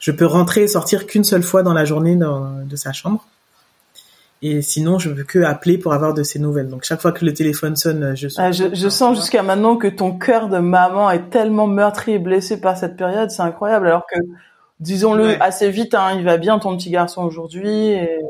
je 0.00 0.10
peux 0.10 0.26
rentrer 0.26 0.64
et 0.64 0.68
sortir 0.68 1.06
qu'une 1.06 1.24
seule 1.24 1.44
fois 1.44 1.62
dans 1.62 1.74
la 1.74 1.84
journée 1.84 2.16
de 2.16 2.76
sa 2.76 2.92
chambre. 2.92 3.24
Et 4.42 4.60
sinon, 4.62 4.98
je 4.98 5.08
veux 5.08 5.24
que 5.24 5.38
appeler 5.38 5.78
pour 5.78 5.94
avoir 5.94 6.12
de 6.12 6.22
ses 6.22 6.38
nouvelles. 6.38 6.68
Donc 6.68 6.84
chaque 6.84 7.00
fois 7.00 7.12
que 7.12 7.24
le 7.24 7.32
téléphone 7.32 7.76
sonne, 7.76 8.14
je. 8.14 8.28
Ah, 8.36 8.52
je, 8.52 8.74
je 8.74 8.88
sens 8.88 9.16
jusqu'à 9.16 9.42
maintenant 9.42 9.76
que 9.76 9.88
ton 9.88 10.12
cœur 10.12 10.48
de 10.48 10.58
maman 10.58 11.10
est 11.10 11.30
tellement 11.30 11.66
meurtri 11.66 12.12
et 12.12 12.18
blessé 12.18 12.60
par 12.60 12.76
cette 12.76 12.96
période, 12.96 13.30
c'est 13.30 13.42
incroyable. 13.42 13.86
Alors 13.86 14.06
que, 14.06 14.18
disons-le 14.80 15.42
assez 15.42 15.70
vite, 15.70 15.94
hein, 15.94 16.14
il 16.16 16.24
va 16.24 16.36
bien 16.36 16.58
ton 16.58 16.76
petit 16.76 16.90
garçon 16.90 17.22
aujourd'hui. 17.24 17.88
Et... 17.88 18.20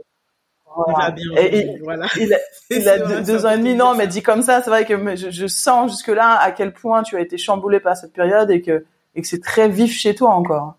Il 0.89 0.95
va 0.97 1.11
bien. 1.11 1.25
Et, 1.37 1.79
voilà. 1.83 2.07
Il 2.17 2.33
a, 2.33 2.39
il 2.71 2.89
a 2.89 3.21
deux, 3.21 3.47
ans 3.47 3.51
et 3.51 3.59
demi. 3.59 3.75
Non, 3.75 3.95
mais 3.95 4.07
dit 4.07 4.23
comme 4.23 4.43
ça, 4.43 4.61
c'est 4.63 4.71
vrai 4.71 4.85
que 4.85 5.17
je, 5.17 5.31
je 5.31 5.47
sens 5.47 5.91
jusque 5.91 6.09
là 6.09 6.39
à 6.41 6.51
quel 6.53 6.73
point 6.73 7.03
tu 7.03 7.17
as 7.17 7.21
été 7.21 7.39
chamboulé 7.39 7.81
par 7.81 7.97
cette 7.97 8.13
période 8.13 8.51
et 8.51 8.61
que 8.61 8.85
et 9.15 9.23
que 9.23 9.29
c'est 9.29 9.43
très 9.43 9.69
vif 9.69 9.93
chez 9.93 10.15
toi 10.15 10.31
encore. 10.31 10.77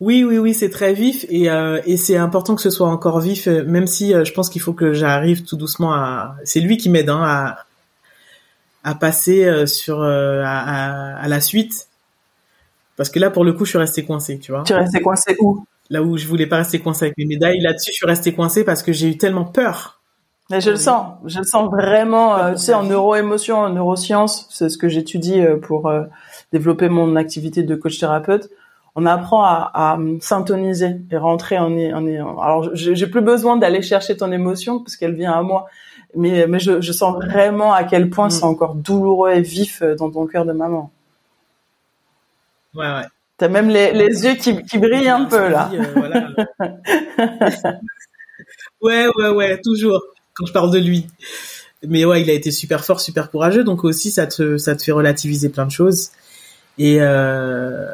Oui, 0.00 0.24
oui, 0.24 0.38
oui, 0.38 0.54
c'est 0.54 0.70
très 0.70 0.94
vif 0.94 1.26
et, 1.28 1.50
euh, 1.50 1.82
et 1.84 1.98
c'est 1.98 2.16
important 2.16 2.54
que 2.54 2.62
ce 2.62 2.70
soit 2.70 2.88
encore 2.88 3.20
vif, 3.20 3.46
euh, 3.46 3.64
même 3.66 3.86
si 3.86 4.14
euh, 4.14 4.24
je 4.24 4.32
pense 4.32 4.48
qu'il 4.48 4.62
faut 4.62 4.72
que 4.72 4.94
j'arrive 4.94 5.44
tout 5.44 5.56
doucement 5.56 5.92
à. 5.92 6.36
C'est 6.44 6.60
lui 6.60 6.78
qui 6.78 6.88
m'aide 6.88 7.10
hein, 7.10 7.22
à 7.22 7.66
à 8.82 8.94
passer 8.94 9.66
sur 9.66 10.02
à, 10.02 11.16
à, 11.18 11.28
la 11.28 11.40
suite, 11.42 11.88
parce 12.96 13.10
que 13.10 13.18
là 13.18 13.28
pour 13.28 13.44
le 13.44 13.52
coup 13.52 13.66
je 13.66 13.70
suis 13.70 13.78
resté 13.78 14.06
coincé, 14.06 14.38
tu 14.38 14.52
vois. 14.52 14.62
Tu 14.62 14.72
es 14.72 14.76
resté 14.76 15.02
coincé 15.02 15.36
où? 15.38 15.66
Là 15.90 16.02
où 16.02 16.16
je 16.16 16.26
voulais 16.26 16.46
pas 16.46 16.56
rester 16.56 16.78
coincé 16.78 17.04
avec 17.04 17.18
mes 17.18 17.26
médailles, 17.26 17.60
là-dessus 17.60 17.90
je 17.90 17.96
suis 17.96 18.06
resté 18.06 18.32
coincé 18.32 18.64
parce 18.64 18.82
que 18.82 18.94
j'ai 18.94 19.08
eu 19.08 19.18
tellement 19.18 19.44
peur. 19.44 20.00
Mais 20.48 20.62
je 20.62 20.70
le 20.70 20.76
sens, 20.76 21.12
je 21.26 21.40
le 21.40 21.44
sens 21.44 21.70
vraiment. 21.70 22.52
tu 22.52 22.58
sais, 22.58 22.72
en 22.72 22.84
neuroémotion, 22.84 23.58
en 23.58 23.68
neurosciences, 23.68 24.46
c'est 24.48 24.70
ce 24.70 24.78
que 24.78 24.88
j'étudie 24.88 25.42
pour 25.60 25.92
développer 26.50 26.88
mon 26.88 27.16
activité 27.16 27.62
de 27.62 27.74
coach 27.74 27.98
thérapeute 27.98 28.48
on 28.96 29.06
apprend 29.06 29.44
à, 29.44 29.70
à 29.74 29.98
s'intoniser 30.20 30.96
et 31.10 31.16
rentrer 31.16 31.58
en, 31.58 31.72
en, 31.72 32.38
alors 32.38 32.70
j'ai 32.74 33.06
plus 33.06 33.20
besoin 33.20 33.56
d'aller 33.56 33.82
chercher 33.82 34.16
ton 34.16 34.32
émotion 34.32 34.80
parce 34.80 34.96
qu'elle 34.96 35.14
vient 35.14 35.32
à 35.32 35.42
moi 35.42 35.66
mais 36.16 36.46
mais 36.46 36.58
je, 36.58 36.80
je 36.80 36.92
sens 36.92 37.14
vraiment 37.16 37.72
à 37.72 37.84
quel 37.84 38.10
point 38.10 38.26
mm. 38.28 38.30
c'est 38.30 38.44
encore 38.44 38.74
douloureux 38.74 39.30
et 39.32 39.42
vif 39.42 39.82
euh, 39.82 39.94
dans 39.94 40.10
ton 40.10 40.26
cœur 40.26 40.44
de 40.44 40.52
maman. 40.52 40.90
Ouais 42.74 42.86
ouais. 42.86 43.06
T'as 43.36 43.48
même 43.48 43.68
les, 43.68 43.92
les 43.92 44.24
yeux 44.24 44.34
qui, 44.34 44.62
qui 44.64 44.78
brillent 44.78 45.08
un 45.08 45.24
peu 45.24 45.48
là. 45.48 45.70
Euh, 45.72 45.84
voilà. 45.94 46.30
ouais 48.82 49.06
ouais 49.16 49.28
ouais 49.30 49.60
toujours 49.62 50.02
quand 50.34 50.46
je 50.46 50.52
parle 50.52 50.70
de 50.70 50.78
lui. 50.78 51.06
Mais 51.86 52.04
ouais 52.04 52.20
il 52.22 52.28
a 52.28 52.34
été 52.34 52.50
super 52.50 52.84
fort 52.84 53.00
super 53.00 53.30
courageux 53.30 53.64
donc 53.64 53.84
aussi 53.84 54.10
ça 54.10 54.26
te 54.26 54.58
ça 54.58 54.76
te 54.76 54.82
fait 54.82 54.92
relativiser 54.92 55.48
plein 55.48 55.66
de 55.66 55.70
choses. 55.70 56.10
Et 56.78 56.98
euh, 57.00 57.86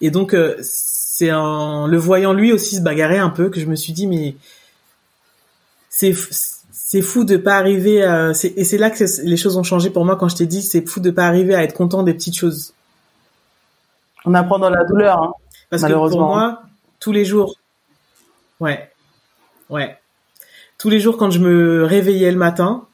et 0.00 0.10
donc 0.10 0.34
euh, 0.34 0.56
c'est 0.60 1.32
en 1.32 1.86
le 1.86 1.96
voyant 1.96 2.32
lui 2.32 2.52
aussi 2.52 2.76
se 2.76 2.82
bagarrer 2.82 3.18
un 3.18 3.30
peu 3.30 3.48
que 3.48 3.60
je 3.60 3.66
me 3.66 3.76
suis 3.76 3.92
dit 3.92 4.06
mais 4.06 4.36
c'est 5.88 6.14
c'est 6.70 7.02
fou 7.02 7.24
de 7.24 7.36
pas 7.36 7.56
arriver 7.56 8.04
à 8.04 8.30
et 8.30 8.64
c'est 8.64 8.78
là 8.78 8.90
que 8.90 9.04
les 9.22 9.36
choses 9.36 9.56
ont 9.56 9.62
changé 9.62 9.90
pour 9.90 10.04
moi 10.04 10.16
quand 10.16 10.28
je 10.28 10.36
t'ai 10.36 10.46
dit 10.46 10.62
c'est 10.62 10.86
fou 10.86 11.00
de 11.00 11.10
pas 11.10 11.26
arriver 11.26 11.54
à 11.54 11.62
être 11.62 11.74
content 11.74 12.02
des 12.02 12.14
petites 12.14 12.36
choses. 12.36 12.74
On 14.24 14.34
apprend 14.34 14.58
dans 14.58 14.70
la 14.70 14.84
douleur 14.84 15.22
hein, 15.22 15.32
Parce 15.70 15.82
que 15.82 15.92
pour 15.92 16.20
moi 16.20 16.62
tous 17.00 17.12
les 17.12 17.24
jours 17.24 17.54
ouais. 18.60 18.90
Ouais. 19.70 19.98
Tous 20.78 20.90
les 20.90 21.00
jours 21.00 21.16
quand 21.16 21.30
je 21.30 21.38
me 21.38 21.84
réveillais 21.84 22.30
le 22.30 22.36
matin 22.36 22.86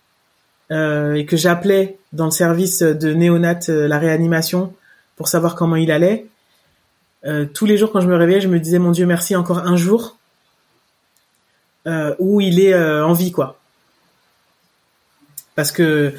euh, 0.71 1.15
et 1.15 1.27
que 1.27 1.37
j'appelais 1.37 1.99
dans 2.13 2.27
le 2.27 2.31
service 2.31 2.83
de 2.83 3.13
néonat 3.13 3.59
euh, 3.69 3.89
la 3.89 3.99
réanimation 3.99 4.73
pour 5.17 5.29
savoir 5.29 5.55
comment 5.55 5.77
il 5.77 5.91
allait, 5.91 6.27
euh, 7.25 7.47
tous 7.47 7.67
les 7.67 7.77
jours 7.77 7.93
quand 7.93 8.01
je 8.01 8.09
me 8.09 8.17
réveillais, 8.17 8.41
je 8.41 8.49
me 8.49 8.59
disais 8.59 8.79
mon 8.79 8.91
Dieu 8.91 9.07
merci 9.07 9.37
encore 9.37 9.59
un 9.59 9.77
jour 9.77 10.19
euh, 11.87 12.15
où 12.19 12.41
il 12.41 12.61
est 12.61 12.75
euh, 12.75 13.07
en 13.07 13.13
vie 13.13 13.31
quoi. 13.31 13.59
Parce 15.55 15.71
que 15.71 16.15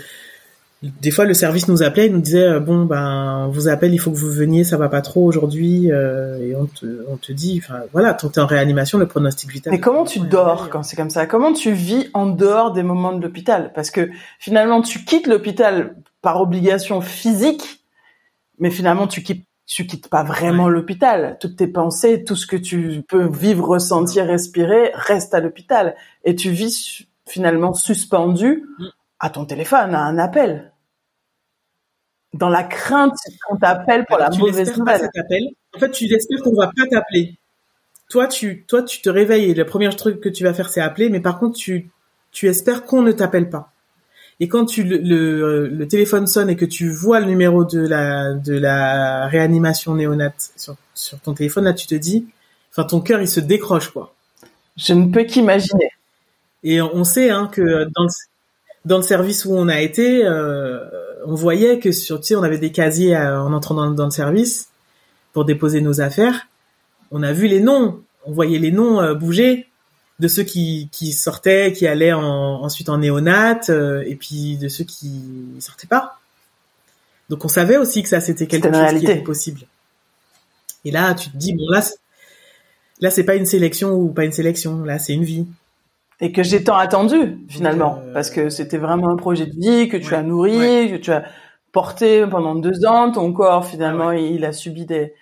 des 0.81 1.11
fois 1.11 1.25
le 1.25 1.33
service 1.33 1.67
nous 1.67 1.81
appelait, 1.81 2.07
il 2.07 2.13
nous 2.13 2.21
disait 2.21 2.59
bon 2.59 2.85
ben 2.85 3.45
on 3.47 3.49
vous 3.49 3.67
appelle, 3.67 3.93
il 3.93 3.97
faut 3.97 4.11
que 4.11 4.17
vous 4.17 4.31
veniez, 4.31 4.63
ça 4.63 4.77
va 4.77 4.89
pas 4.89 5.01
trop 5.01 5.25
aujourd'hui 5.25 5.87
et 5.87 6.55
on 6.55 6.65
te, 6.67 7.05
on 7.09 7.17
te 7.17 7.31
dit 7.31 7.59
enfin 7.63 7.81
voilà, 7.93 8.13
tant 8.13 8.29
que 8.29 8.39
en 8.39 8.45
réanimation, 8.45 8.97
le 8.97 9.07
pronostic 9.07 9.51
vital. 9.51 9.71
Mais 9.73 9.79
comment 9.79 10.03
tu 10.05 10.19
dors 10.19 10.69
quand 10.69 10.83
c'est 10.83 10.95
comme 10.95 11.09
ça? 11.09 11.25
Comment 11.25 11.53
tu 11.53 11.71
vis 11.71 12.09
en 12.13 12.27
dehors 12.27 12.73
des 12.73 12.83
moments 12.83 13.13
de 13.13 13.21
l'hôpital? 13.21 13.71
Parce 13.73 13.91
que 13.91 14.09
finalement 14.39 14.81
tu 14.81 15.03
quittes 15.03 15.27
l'hôpital 15.27 15.95
par 16.21 16.39
obligation 16.39 17.01
physique, 17.01 17.83
mais 18.59 18.69
finalement 18.69 19.07
tu 19.07 19.23
quittes 19.23 19.45
tu 19.65 19.87
quittes 19.87 20.09
pas 20.09 20.23
vraiment 20.23 20.69
l'hôpital. 20.69 21.37
Toutes 21.39 21.55
tes 21.55 21.67
pensées, 21.67 22.23
tout 22.23 22.35
ce 22.35 22.45
que 22.45 22.57
tu 22.57 23.03
peux 23.07 23.27
vivre, 23.27 23.67
ressentir, 23.67 24.25
respirer, 24.25 24.91
reste 24.93 25.33
à 25.33 25.39
l'hôpital. 25.39 25.95
Et 26.25 26.35
tu 26.35 26.51
vis 26.51 27.07
finalement 27.25 27.73
suspendu 27.73 28.65
mm. 28.77 28.85
à 29.19 29.29
ton 29.29 29.45
téléphone, 29.45 29.95
à 29.95 30.01
un 30.01 30.17
appel. 30.17 30.71
Dans 32.33 32.49
la 32.49 32.63
crainte 32.63 33.13
qu'on 33.47 33.57
t'appelle 33.57 34.05
pour 34.05 34.17
la 34.17 34.29
mauvaise 34.31 34.75
nouvelle. 34.77 35.09
En 35.75 35.79
fait, 35.79 35.91
tu 35.91 36.05
espères 36.05 36.41
qu'on 36.41 36.55
va 36.55 36.67
pas 36.67 36.87
t'appeler. 36.89 37.37
Toi, 38.09 38.27
tu, 38.27 38.65
toi, 38.65 38.83
tu 38.83 39.01
te 39.01 39.09
réveilles 39.09 39.51
et 39.51 39.53
le 39.53 39.65
premier 39.65 39.89
truc 39.89 40.19
que 40.19 40.29
tu 40.29 40.43
vas 40.43 40.53
faire, 40.53 40.69
c'est 40.69 40.81
appeler. 40.81 41.09
Mais 41.09 41.19
par 41.19 41.39
contre, 41.39 41.57
tu, 41.57 41.91
tu 42.31 42.47
espères 42.47 42.85
qu'on 42.85 43.01
ne 43.01 43.11
t'appelle 43.11 43.49
pas. 43.49 43.72
Et 44.39 44.47
quand 44.47 44.65
tu 44.65 44.83
le, 44.83 45.67
le, 45.67 45.87
téléphone 45.87 46.27
sonne 46.27 46.49
et 46.49 46.55
que 46.55 46.65
tu 46.65 46.89
vois 46.89 47.19
le 47.19 47.27
numéro 47.27 47.63
de 47.65 47.79
la 47.79 48.33
de 48.33 48.53
la 48.57 49.27
réanimation 49.27 49.95
néonate 49.95 50.51
sur, 50.57 50.75
sur 50.93 51.19
ton 51.19 51.33
téléphone, 51.33 51.65
là 51.65 51.73
tu 51.73 51.87
te 51.87 51.95
dis, 51.95 52.25
enfin 52.71 52.83
ton 52.83 52.99
cœur 52.99 53.21
il 53.21 53.27
se 53.27 53.39
décroche 53.39 53.89
quoi. 53.89 54.13
Je 54.75 54.93
ne 54.93 55.11
peux 55.11 55.23
qu'imaginer. 55.23 55.91
Et 56.63 56.81
on 56.81 57.03
sait 57.03 57.29
hein, 57.29 57.49
que 57.51 57.61
dans 57.61 58.03
le, 58.03 58.09
dans 58.85 58.97
le 58.97 59.03
service 59.03 59.45
où 59.45 59.53
on 59.53 59.67
a 59.67 59.81
été, 59.81 60.25
euh, 60.25 60.79
on 61.25 61.35
voyait 61.35 61.79
que 61.79 61.91
sur, 61.91 62.19
tu 62.19 62.27
sais, 62.27 62.35
on 62.35 62.43
avait 62.43 62.57
des 62.57 62.71
casiers 62.71 63.15
en 63.17 63.53
entrant 63.53 63.75
dans, 63.75 63.91
dans, 63.91 64.05
le 64.05 64.11
service 64.11 64.69
pour 65.33 65.45
déposer 65.45 65.81
nos 65.81 66.01
affaires. 66.01 66.47
On 67.11 67.21
a 67.21 67.33
vu 67.33 67.47
les 67.47 67.59
noms, 67.59 68.01
on 68.25 68.31
voyait 68.31 68.59
les 68.59 68.71
noms 68.71 69.01
euh, 69.01 69.13
bouger 69.13 69.67
de 70.19 70.27
ceux 70.27 70.43
qui, 70.43 70.89
qui 70.91 71.11
sortaient, 71.11 71.73
qui 71.73 71.87
allaient 71.87 72.13
ensuite 72.13 72.89
en 72.89 72.99
néonat, 72.99 73.59
euh, 73.69 74.03
et 74.05 74.15
puis 74.15 74.57
de 74.57 74.67
ceux 74.67 74.83
qui 74.83 75.21
sortaient 75.59 75.87
pas. 75.87 76.19
Donc 77.29 77.43
on 77.45 77.47
savait 77.47 77.77
aussi 77.77 78.03
que 78.03 78.09
ça 78.09 78.21
c'était 78.21 78.47
quelque 78.47 78.71
chose 78.71 78.99
qui 78.99 79.05
était 79.05 79.21
possible. 79.21 79.61
Et 80.85 80.91
là, 80.91 81.13
tu 81.13 81.31
te 81.31 81.37
dis 81.37 81.53
bon 81.53 81.67
là, 81.69 81.81
là 82.99 83.09
c'est 83.09 83.23
pas 83.23 83.35
une 83.35 83.45
sélection 83.45 83.91
ou 83.93 84.09
pas 84.09 84.25
une 84.25 84.31
sélection, 84.31 84.83
là 84.83 84.99
c'est 84.99 85.13
une 85.13 85.23
vie. 85.23 85.47
Et 86.21 86.31
que 86.31 86.43
j'ai 86.43 86.63
tant 86.63 86.77
attendu 86.77 87.39
finalement, 87.49 87.99
euh, 88.03 88.13
parce 88.13 88.29
que 88.29 88.49
c'était 88.49 88.77
vraiment 88.77 89.09
un 89.09 89.15
projet 89.15 89.47
de 89.47 89.55
vie 89.55 89.89
que 89.89 89.97
tu 89.97 90.13
as 90.13 90.21
nourri, 90.21 90.91
que 90.91 90.97
tu 90.97 91.11
as 91.11 91.25
porté 91.71 92.25
pendant 92.27 92.55
deux 92.55 92.85
ans. 92.85 93.11
Ton 93.11 93.33
corps 93.33 93.65
finalement, 93.65 94.09
ah 94.09 94.15
il 94.15 94.45
a 94.45 94.53
subi 94.53 94.85
des 94.85 95.13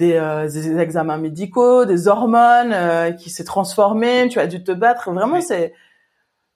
euh, 0.00 0.48
des, 0.48 0.78
examens 0.78 1.18
médicaux, 1.18 1.84
des 1.84 2.08
hormones 2.08 2.72
euh, 2.72 3.12
qui 3.12 3.28
s'est 3.28 3.44
transformé, 3.44 4.28
tu 4.30 4.38
as 4.38 4.46
dû 4.46 4.64
te 4.64 4.72
battre. 4.72 5.10
Vraiment, 5.10 5.40
c'est 5.40 5.74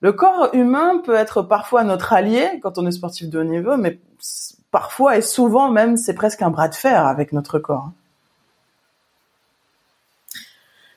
le 0.01 0.11
corps 0.11 0.49
humain 0.53 1.01
peut 1.03 1.15
être 1.15 1.41
parfois 1.43 1.83
notre 1.83 2.13
allié 2.13 2.59
quand 2.61 2.77
on 2.77 2.85
est 2.87 2.91
sportif 2.91 3.29
de 3.29 3.39
haut 3.39 3.43
niveau, 3.43 3.77
mais 3.77 3.99
parfois 4.71 5.17
et 5.17 5.21
souvent 5.21 5.71
même 5.71 5.97
c'est 5.97 6.13
presque 6.13 6.41
un 6.41 6.49
bras 6.49 6.67
de 6.67 6.75
fer 6.75 7.05
avec 7.05 7.31
notre 7.31 7.59
corps. 7.59 7.91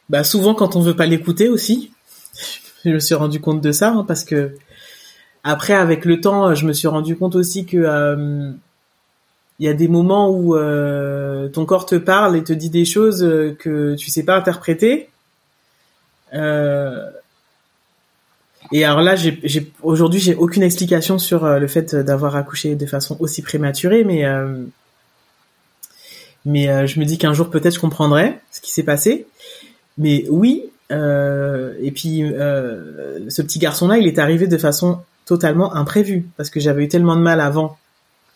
Bah 0.09 0.25
souvent 0.25 0.55
quand 0.55 0.77
on 0.77 0.81
veut 0.81 0.97
pas 0.97 1.07
l'écouter 1.07 1.49
aussi. 1.49 1.93
Je 2.85 2.91
me 2.91 2.99
suis 2.99 3.15
rendu 3.15 3.41
compte 3.41 3.61
de 3.61 3.73
ça 3.73 3.91
hein, 3.91 4.05
parce 4.07 4.25
que 4.25 4.55
après 5.45 5.75
avec 5.75 6.05
le 6.05 6.21
temps, 6.21 6.55
je 6.55 6.67
me 6.67 6.73
suis 6.73 6.89
rendu 6.89 7.17
compte 7.17 7.35
aussi 7.35 7.65
que 7.65 7.77
euh, 7.77 8.53
il 9.61 9.67
y 9.67 9.69
a 9.69 9.75
des 9.75 9.89
moments 9.89 10.31
où 10.31 10.57
euh, 10.57 11.49
ton 11.49 11.67
corps 11.67 11.85
te 11.85 11.95
parle 11.95 12.35
et 12.35 12.43
te 12.43 12.55
dit 12.55 12.71
des 12.71 12.87
choses 12.87 13.23
euh, 13.23 13.55
que 13.59 13.95
tu 13.95 14.11
sais 14.11 14.25
pas 14.25 14.35
interpréter. 14.35 15.11
Euh, 16.33 17.11
et 18.73 18.85
alors 18.85 19.03
là, 19.03 19.17
aujourd'hui, 19.83 20.19
j'ai 20.19 20.35
aucune 20.35 20.63
explication 20.63 21.19
sur 21.19 21.47
le 21.47 21.67
fait 21.67 21.95
d'avoir 21.95 22.37
accouché 22.37 22.75
de 22.75 22.87
façon 22.87 23.17
aussi 23.21 23.43
prématurée, 23.43 24.05
mais 24.05 24.23
mais 26.45 26.87
je 26.87 27.01
me 27.01 27.05
dis 27.05 27.19
qu'un 27.19 27.33
jour 27.33 27.51
peut-être 27.51 27.75
je 27.75 27.81
comprendrai 27.81 28.39
ce 28.53 28.61
qui 28.61 28.71
s'est 28.71 28.85
passé. 28.85 29.27
Mais 29.99 30.25
oui, 30.31 30.71
et 30.91 31.93
puis 31.93 32.23
ce 32.31 33.43
petit 33.43 33.59
garçon-là, 33.59 33.99
il 33.99 34.07
est 34.07 34.21
arrivé 34.21 34.47
de 34.47 34.59
façon 34.59 35.01
totalement 35.25 35.75
imprévue 35.75 36.29
parce 36.37 36.49
que 36.49 36.61
j'avais 36.61 36.85
eu 36.85 36.89
tellement 36.89 37.17
de 37.17 37.23
mal 37.23 37.41
avant 37.41 37.77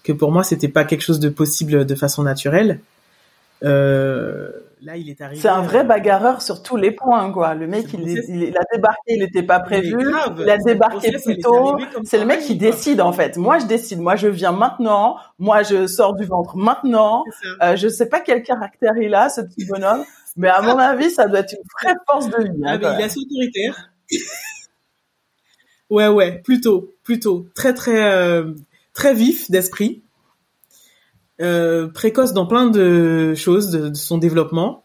que 0.04 0.12
pour 0.12 0.30
moi 0.30 0.44
c'était 0.44 0.68
pas 0.68 0.84
quelque 0.84 1.02
chose 1.02 1.18
de 1.18 1.28
possible 1.28 1.84
de 1.84 1.94
façon 1.96 2.22
naturelle. 2.22 2.80
Euh, 3.62 4.50
là, 4.82 4.96
il 4.96 5.08
est 5.08 5.20
arrivé. 5.20 5.40
C'est 5.40 5.48
un 5.48 5.62
vrai 5.62 5.84
bagarreur 5.84 6.42
sur 6.42 6.62
tous 6.62 6.76
les 6.76 6.90
points, 6.90 7.32
quoi. 7.32 7.54
Le 7.54 7.66
mec, 7.66 7.86
il, 7.94 8.08
il, 8.28 8.56
a 8.56 8.62
débarqué, 8.72 9.14
il 9.14 9.20
n'était 9.20 9.42
pas 9.42 9.60
prévu. 9.60 9.96
il 10.38 10.50
a 10.50 10.58
débarqué 10.58 11.12
plus 11.24 11.38
tôt. 11.38 11.78
C'est 12.04 12.18
le 12.18 12.26
mec 12.26 12.40
qui 12.40 12.56
décide, 12.56 13.00
en 13.00 13.12
fait. 13.12 13.36
Moi, 13.36 13.58
je 13.60 13.66
décide. 13.66 14.00
Moi, 14.00 14.16
je 14.16 14.28
viens 14.28 14.52
maintenant. 14.52 15.16
Moi, 15.38 15.62
je 15.62 15.86
sors 15.86 16.14
du 16.14 16.24
ventre 16.24 16.56
maintenant. 16.56 17.24
Euh, 17.62 17.76
je 17.76 17.88
sais 17.88 18.08
pas 18.08 18.20
quel 18.20 18.42
caractère 18.42 18.96
il 19.00 19.14
a, 19.14 19.28
ce 19.30 19.40
petit 19.40 19.64
bonhomme. 19.64 20.04
Mais 20.36 20.48
à 20.48 20.60
mon 20.60 20.78
avis, 20.78 21.10
ça 21.10 21.26
doit 21.26 21.40
être 21.40 21.52
une 21.52 21.64
vraie 21.80 21.96
force 22.06 22.28
de 22.28 22.42
vie. 22.42 22.62
Hein, 22.64 22.78
ah, 22.82 22.94
il 22.96 23.00
est 23.00 23.04
assez 23.04 23.20
autoritaire. 23.20 23.90
ouais, 25.90 26.08
ouais, 26.08 26.42
plutôt, 26.42 26.92
plutôt. 27.04 27.46
Très, 27.54 27.72
très, 27.72 28.12
euh, 28.12 28.52
très 28.94 29.12
vif 29.12 29.50
d'esprit. 29.50 30.02
Euh, 31.40 31.88
précoce 31.88 32.32
dans 32.32 32.46
plein 32.46 32.70
de 32.70 33.34
choses 33.34 33.70
de, 33.70 33.92
son 33.94 34.18
développement 34.18 34.84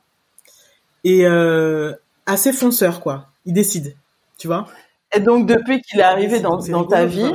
et 1.04 1.28
euh, 1.28 1.94
assez 2.26 2.52
fonceur 2.52 3.02
quoi. 3.02 3.28
Il 3.46 3.54
décide, 3.54 3.96
tu 4.40 4.48
vois. 4.48 4.68
Et 5.16 5.20
donc 5.20 5.48
depuis 5.48 5.82
qu'il 5.82 6.00
est 6.00 6.04
arrivé 6.04 6.40
dans, 6.40 6.58
dans 6.58 6.86
ta 6.86 7.06
vie, 7.06 7.32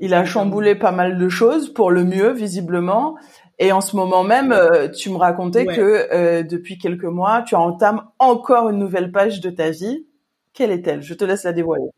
il 0.00 0.12
a 0.12 0.24
chamboulé 0.24 0.74
pas 0.74 0.90
mal 0.90 1.18
de 1.18 1.28
choses 1.28 1.72
pour 1.72 1.92
le 1.92 2.04
mieux 2.04 2.32
visiblement. 2.32 3.16
Et 3.60 3.70
en 3.70 3.80
ce 3.80 3.94
moment 3.94 4.24
même, 4.24 4.50
euh, 4.50 4.88
tu 4.88 5.10
me 5.10 5.16
racontais 5.16 5.64
que 5.64 6.42
depuis 6.42 6.78
quelques 6.78 7.04
mois, 7.04 7.42
tu 7.42 7.54
entames 7.54 8.08
encore 8.18 8.70
une 8.70 8.78
nouvelle 8.78 9.12
page 9.12 9.40
de 9.40 9.50
ta 9.50 9.70
vie. 9.70 10.04
Quelle 10.52 10.72
est-elle? 10.72 11.02
Je 11.02 11.14
te 11.14 11.24
laisse 11.24 11.44
la 11.44 11.52
dévoiler. 11.52 11.90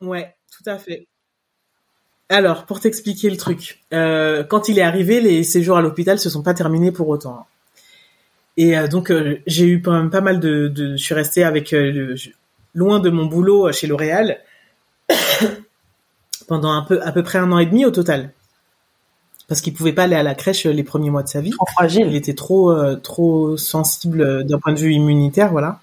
Ouais, 0.00 0.34
tout 0.50 0.68
à 0.70 0.78
fait. 0.78 1.08
Alors, 2.32 2.64
pour 2.64 2.80
t'expliquer 2.80 3.28
le 3.28 3.36
truc, 3.36 3.82
euh, 3.92 4.42
quand 4.42 4.70
il 4.70 4.78
est 4.78 4.82
arrivé, 4.82 5.20
les 5.20 5.44
séjours 5.44 5.76
à 5.76 5.82
l'hôpital 5.82 6.18
se 6.18 6.30
sont 6.30 6.42
pas 6.42 6.54
terminés 6.54 6.90
pour 6.90 7.08
autant. 7.08 7.46
Et 8.56 8.78
euh, 8.78 8.88
donc, 8.88 9.10
euh, 9.10 9.36
j'ai 9.46 9.66
eu 9.66 9.82
quand 9.82 9.92
même 9.92 10.08
pas 10.08 10.22
mal 10.22 10.40
de, 10.40 10.72
Je 10.74 10.96
suis 10.96 11.12
restée 11.12 11.44
avec 11.44 11.74
loin 12.74 13.00
de 13.00 13.10
mon 13.10 13.26
boulot 13.26 13.70
chez 13.72 13.86
L'Oréal 13.86 14.38
pendant 16.48 16.72
un 16.72 16.80
peu, 16.80 17.02
à 17.02 17.12
peu 17.12 17.22
près 17.22 17.38
un 17.38 17.52
an 17.52 17.58
et 17.58 17.66
demi 17.66 17.84
au 17.84 17.90
total, 17.90 18.30
parce 19.46 19.60
qu'il 19.60 19.74
pouvait 19.74 19.92
pas 19.92 20.04
aller 20.04 20.16
à 20.16 20.22
la 20.22 20.34
crèche 20.34 20.64
les 20.64 20.84
premiers 20.84 21.10
mois 21.10 21.22
de 21.22 21.28
sa 21.28 21.42
vie. 21.42 21.50
Trop 21.50 21.66
fragile. 21.66 22.06
Il 22.06 22.16
était 22.16 22.32
trop, 22.32 22.74
trop 22.96 23.58
sensible 23.58 24.46
d'un 24.46 24.58
point 24.58 24.72
de 24.72 24.78
vue 24.78 24.94
immunitaire, 24.94 25.52
voilà. 25.52 25.80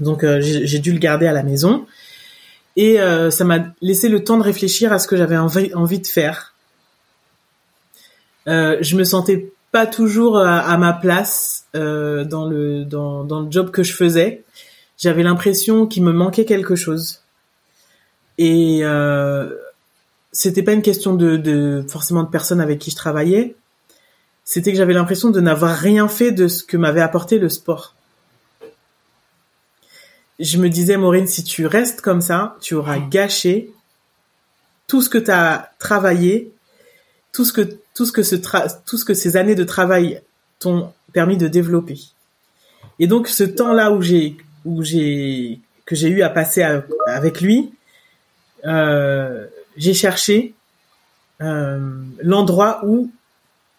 Donc, 0.00 0.24
j'ai 0.40 0.78
dû 0.78 0.90
le 0.90 0.98
garder 0.98 1.26
à 1.26 1.32
la 1.32 1.42
maison 1.42 1.84
et 2.76 3.00
euh, 3.00 3.30
ça 3.30 3.44
m'a 3.44 3.66
laissé 3.80 4.08
le 4.08 4.24
temps 4.24 4.36
de 4.36 4.42
réfléchir 4.42 4.92
à 4.92 4.98
ce 4.98 5.06
que 5.06 5.16
j'avais 5.16 5.36
envie, 5.36 5.72
envie 5.74 6.00
de 6.00 6.06
faire. 6.06 6.54
Euh, 8.46 8.76
je 8.80 8.96
me 8.96 9.04
sentais 9.04 9.52
pas 9.70 9.86
toujours 9.86 10.38
à, 10.38 10.76
ma 10.78 10.92
place 10.92 11.64
euh, 11.74 12.24
dans 12.24 12.46
le 12.46 12.84
dans, 12.84 13.24
dans 13.24 13.40
le 13.40 13.50
job 13.50 13.70
que 13.70 13.82
je 13.82 13.92
faisais. 13.92 14.44
J'avais 14.98 15.22
l'impression 15.22 15.86
qu'il 15.86 16.04
me 16.04 16.12
manquait 16.12 16.44
quelque 16.44 16.76
chose. 16.76 17.22
Et 18.38 18.80
euh, 18.82 19.50
c'était 20.32 20.62
pas 20.62 20.72
une 20.72 20.82
question 20.82 21.14
de, 21.14 21.36
de 21.36 21.84
forcément 21.88 22.22
de 22.22 22.28
personnes 22.28 22.60
avec 22.60 22.78
qui 22.78 22.90
je 22.90 22.96
travaillais. 22.96 23.56
C'était 24.44 24.72
que 24.72 24.78
j'avais 24.78 24.92
l'impression 24.92 25.30
de 25.30 25.40
n'avoir 25.40 25.76
rien 25.76 26.06
fait 26.06 26.30
de 26.30 26.48
ce 26.48 26.62
que 26.62 26.76
m'avait 26.76 27.00
apporté 27.00 27.38
le 27.38 27.48
sport 27.48 27.93
je 30.38 30.58
me 30.58 30.68
disais, 30.68 30.96
Maureen, 30.96 31.26
si 31.26 31.44
tu 31.44 31.66
restes 31.66 32.00
comme 32.00 32.20
ça, 32.20 32.56
tu 32.60 32.74
auras 32.74 32.98
gâché 32.98 33.70
tout 34.86 35.00
ce 35.00 35.08
que 35.08 35.18
tu 35.18 35.30
as 35.30 35.70
travaillé, 35.78 36.52
tout 37.32 37.44
ce 37.44 37.52
que 37.52 37.62
tout 37.94 38.04
ce 38.04 38.12
que 38.12 38.22
ce 38.22 38.36
tout 38.36 38.96
ce 38.96 39.04
que 39.04 39.14
ces 39.14 39.36
années 39.36 39.54
de 39.54 39.64
travail 39.64 40.20
t'ont 40.58 40.92
permis 41.12 41.36
de 41.36 41.48
développer. 41.48 41.98
Et 42.98 43.06
donc 43.06 43.28
ce 43.28 43.44
temps-là 43.44 43.92
où 43.92 44.02
j'ai 44.02 44.36
où 44.64 44.82
j'ai 44.82 45.60
que 45.86 45.94
j'ai 45.94 46.08
eu 46.08 46.22
à 46.22 46.30
passer 46.30 46.62
avec 47.06 47.40
lui, 47.40 47.72
euh, 48.64 49.46
j'ai 49.76 49.94
cherché 49.94 50.54
euh, 51.40 51.78
l'endroit 52.22 52.80
où 52.84 53.10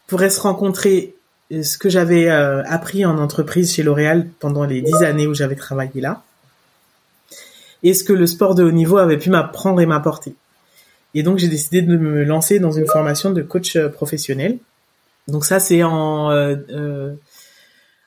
pourrait 0.08 0.30
se 0.30 0.40
rencontrer 0.40 1.16
ce 1.52 1.78
que 1.78 1.90
j'avais 1.90 2.30
euh, 2.30 2.64
appris 2.66 3.06
en 3.06 3.18
entreprise 3.18 3.74
chez 3.74 3.84
L'Oréal 3.84 4.28
pendant 4.40 4.66
les 4.66 4.82
dix 4.82 5.04
années 5.04 5.28
où 5.28 5.34
j'avais 5.34 5.56
travaillé 5.56 6.02
là 6.02 6.24
et 7.84 7.94
ce 7.94 8.04
que 8.04 8.14
le 8.14 8.28
sport 8.28 8.56
de 8.56 8.64
haut 8.64 8.72
niveau 8.72 8.98
avait 8.98 9.18
pu 9.18 9.30
m'apprendre 9.30 9.82
et 9.82 9.86
m'apporter? 9.86 10.36
Et 11.14 11.24
donc 11.24 11.38
j'ai 11.38 11.48
décidé 11.48 11.82
de 11.82 11.96
me 11.98 12.24
lancer 12.24 12.60
dans 12.60 12.72
une 12.72 12.88
formation 12.88 13.32
de 13.32 13.42
coach 13.42 13.76
euh, 13.76 13.90
professionnel. 13.90 14.58
Donc 15.28 15.46
ça 15.46 15.60
c'est 15.60 15.84
en 15.84 16.32
euh, 16.32 16.56
euh 16.70 17.16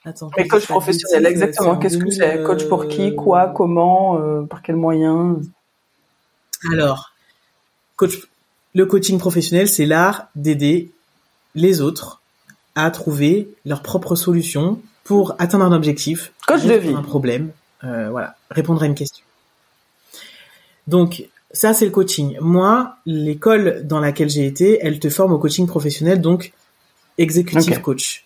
Attends, 0.04 0.30
Mais 0.36 0.46
coach 0.46 0.66
professionnel, 0.66 1.26
exactement. 1.26 1.76
Qu'est-ce 1.76 1.98
que 1.98 2.10
c'est? 2.10 2.42
Coach 2.42 2.64
pour 2.68 2.88
qui, 2.88 3.14
quoi, 3.14 3.52
comment, 3.54 4.18
euh, 4.18 4.42
par 4.42 4.62
quels 4.62 4.76
moyens 4.76 5.38
Alors, 6.72 7.12
coach, 7.96 8.28
le 8.74 8.86
coaching 8.86 9.18
professionnel, 9.18 9.68
c'est 9.68 9.84
l'art 9.86 10.28
d'aider 10.34 10.90
les 11.54 11.80
autres 11.80 12.22
à 12.74 12.90
trouver 12.90 13.50
leurs 13.66 13.82
propres 13.82 14.14
solutions 14.14 14.80
pour 15.04 15.34
atteindre 15.38 15.64
un 15.64 15.72
objectif, 15.72 16.32
coach 16.46 16.64
de 16.64 16.74
vie, 16.74 16.94
un 16.94 17.02
problème, 17.02 17.50
euh, 17.82 18.08
voilà, 18.10 18.36
répondre 18.50 18.82
à 18.82 18.86
une 18.86 18.94
question. 18.94 19.24
Donc 20.88 21.28
ça 21.52 21.74
c'est 21.74 21.84
le 21.84 21.90
coaching. 21.90 22.38
Moi, 22.40 22.96
l'école 23.06 23.86
dans 23.86 24.00
laquelle 24.00 24.30
j'ai 24.30 24.46
été, 24.46 24.78
elle 24.82 24.98
te 24.98 25.10
forme 25.10 25.34
au 25.34 25.38
coaching 25.38 25.66
professionnel, 25.66 26.20
donc 26.20 26.52
executive 27.18 27.80
coach. 27.82 28.24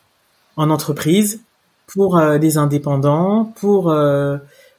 En 0.56 0.70
entreprise 0.70 1.40
pour 1.86 2.16
euh, 2.16 2.38
des 2.38 2.58
indépendants, 2.58 3.52
pour 3.56 3.90
euh, 3.90 4.36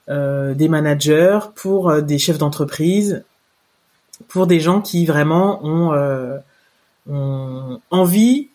euh, 0.10 0.54
des 0.54 0.70
managers, 0.70 1.40
pour 1.56 2.02
des 2.02 2.18
chefs 2.18 2.38
d'entreprise, 2.38 3.24
pour 4.30 4.48
des 4.48 4.62
gens 4.62 4.80
qui 4.80 5.06
vraiment 5.06 5.60
ont, 5.66 5.94
ont 7.10 7.82
envie 7.92 8.48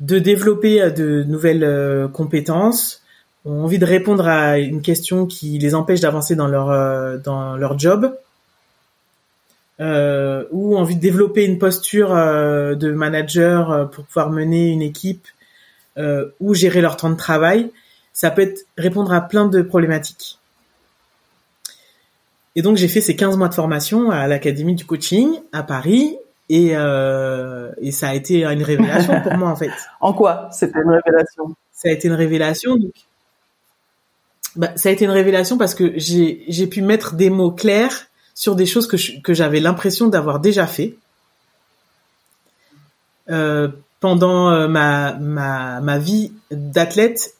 de 0.00 0.18
développer 0.18 0.90
de 0.90 1.22
nouvelles 1.22 2.08
compétences, 2.12 3.02
ont 3.44 3.62
envie 3.62 3.78
de 3.78 3.84
répondre 3.84 4.26
à 4.26 4.58
une 4.58 4.82
question 4.82 5.26
qui 5.26 5.58
les 5.58 5.74
empêche 5.76 6.00
d'avancer 6.00 6.34
dans 6.34 6.48
leur 6.48 7.20
dans 7.20 7.56
leur 7.56 7.78
job 7.78 8.12
euh, 9.82 10.44
ou 10.52 10.76
envie 10.76 10.94
de 10.94 11.00
développer 11.00 11.44
une 11.44 11.58
posture 11.58 12.14
euh, 12.14 12.76
de 12.76 12.92
manager 12.92 13.72
euh, 13.72 13.84
pour 13.86 14.04
pouvoir 14.04 14.30
mener 14.30 14.68
une 14.68 14.82
équipe 14.82 15.26
ou 16.40 16.54
gérer 16.54 16.80
leur 16.80 16.96
temps 16.96 17.10
de 17.10 17.16
travail, 17.16 17.70
ça 18.14 18.30
peut 18.30 18.40
être 18.40 18.66
répondre 18.78 19.12
à 19.12 19.20
plein 19.20 19.44
de 19.44 19.60
problématiques. 19.60 20.38
Et 22.56 22.62
donc 22.62 22.78
j'ai 22.78 22.88
fait 22.88 23.02
ces 23.02 23.14
15 23.14 23.36
mois 23.36 23.48
de 23.48 23.54
formation 23.54 24.10
à 24.10 24.26
l'Académie 24.26 24.74
du 24.74 24.86
coaching 24.86 25.28
à 25.52 25.62
Paris 25.62 26.16
et, 26.48 26.68
et 26.68 27.92
ça 27.92 28.08
a 28.08 28.14
été 28.14 28.46
une 28.46 28.62
révélation 28.62 29.20
pour 29.20 29.34
moi 29.34 29.50
en 29.50 29.56
fait. 29.56 29.70
En 30.00 30.14
quoi? 30.14 30.48
C'était 30.50 30.80
une 30.80 30.92
révélation? 30.92 31.54
Ça 31.74 31.90
a 31.90 31.92
été 31.92 32.08
une 32.08 32.14
révélation. 32.14 32.76
Donc, 32.76 32.94
bah, 34.56 34.72
ça 34.76 34.88
a 34.88 34.92
été 34.92 35.04
une 35.04 35.10
révélation 35.10 35.58
parce 35.58 35.74
que 35.74 35.92
j'ai 35.98 36.66
pu 36.68 36.80
mettre 36.80 37.16
des 37.16 37.28
mots 37.28 37.52
clairs 37.52 38.06
sur 38.34 38.56
des 38.56 38.66
choses 38.66 38.86
que, 38.86 39.20
que 39.20 39.34
j'avais 39.34 39.60
l'impression 39.60 40.08
d'avoir 40.08 40.40
déjà 40.40 40.66
fait 40.66 40.96
euh, 43.30 43.68
pendant 44.00 44.50
euh, 44.50 44.68
ma, 44.68 45.14
ma, 45.14 45.80
ma 45.80 45.98
vie 45.98 46.32
d'athlète 46.50 47.34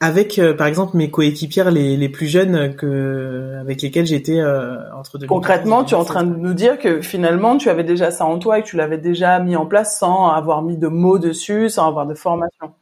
avec 0.00 0.38
euh, 0.38 0.52
par 0.52 0.66
exemple 0.66 0.96
mes 0.96 1.10
coéquipières 1.10 1.70
les, 1.70 1.96
les 1.96 2.08
plus 2.10 2.26
jeunes 2.26 2.76
que 2.76 3.56
avec 3.60 3.80
lesquelles 3.80 4.06
j'étais 4.06 4.38
euh, 4.38 4.76
entre 4.94 5.16
deux. 5.16 5.26
Concrètement, 5.26 5.82
tu 5.82 5.94
es 5.94 5.96
en 5.96 6.04
train 6.04 6.24
de 6.24 6.36
nous 6.36 6.52
dire 6.52 6.78
que 6.78 7.00
finalement 7.00 7.56
tu 7.56 7.70
avais 7.70 7.84
déjà 7.84 8.10
ça 8.10 8.26
en 8.26 8.38
toi 8.38 8.58
et 8.58 8.62
que 8.62 8.66
tu 8.66 8.76
l'avais 8.76 8.98
déjà 8.98 9.38
mis 9.38 9.56
en 9.56 9.64
place 9.64 9.98
sans 9.98 10.28
avoir 10.28 10.62
mis 10.62 10.76
de 10.76 10.88
mots 10.88 11.18
dessus, 11.18 11.70
sans 11.70 11.86
avoir 11.86 12.06
de 12.06 12.14
formation. 12.14 12.74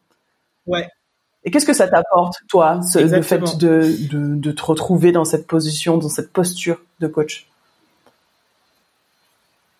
Ouais. 0.67 0.89
Et 1.45 1.51
qu'est-ce 1.51 1.67
que 1.67 1.73
ça 1.73 1.89
t'apporte, 1.89 2.37
toi, 2.49 2.81
ce, 2.83 2.99
le 3.01 3.23
fait 3.23 3.39
de, 3.59 4.09
de, 4.11 4.37
de, 4.37 4.53
te 4.53 4.63
retrouver 4.63 5.11
dans 5.11 5.25
cette 5.25 5.47
position, 5.47 5.99
dans 5.99 6.09
cette 6.09 6.33
posture 6.33 6.81
de 7.01 7.09
coach? 7.09 7.49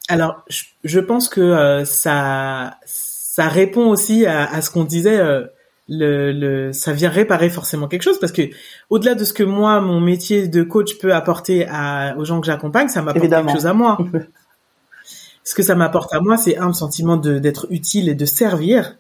Alors, 0.09 0.43
je, 0.49 0.65
je, 0.83 0.99
pense 0.99 1.29
que 1.29 1.41
euh, 1.41 1.85
ça, 1.85 2.79
ça 2.85 3.49
répond 3.49 3.89
aussi 3.89 4.27
à, 4.27 4.45
à 4.53 4.61
ce 4.61 4.71
qu'on 4.71 4.85
disait. 4.85 5.19
Euh, 5.19 5.47
le, 5.89 6.33
le, 6.33 6.73
ça 6.73 6.93
vient 6.93 7.11
réparer 7.11 7.51
forcément 7.51 7.89
quelque 7.89 8.03
chose 8.03 8.19
parce 8.21 8.33
que 8.33 8.43
au-delà 8.89 9.15
de 9.15 9.25
ce 9.25 9.33
que 9.33 9.43
moi, 9.43 9.81
mon 9.81 10.01
métier 10.01 10.49
de 10.49 10.63
coach 10.63 10.99
peut 10.99 11.13
apporter 11.13 11.67
à, 11.69 12.15
aux 12.17 12.25
gens 12.25 12.41
que 12.41 12.47
j'accompagne, 12.47 12.89
ça 12.89 13.03
m'apporte 13.03 13.29
quelque 13.29 13.53
chose 13.53 13.67
à 13.67 13.75
moi. 13.75 13.99
ce 15.45 15.55
que 15.55 15.63
ça 15.63 15.75
m'apporte 15.75 16.15
à 16.15 16.21
moi, 16.21 16.37
c'est 16.37 16.57
un 16.57 16.73
sentiment 16.73 17.17
d'être 17.17 17.67
utile 17.71 18.09
et 18.09 18.15
de 18.15 18.25
servir 18.25 18.97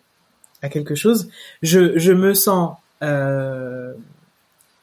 à 0.62 0.68
quelque 0.68 0.94
chose, 0.94 1.28
je, 1.62 1.98
je 1.98 2.12
me 2.12 2.34
sens 2.34 2.76
euh, 3.02 3.92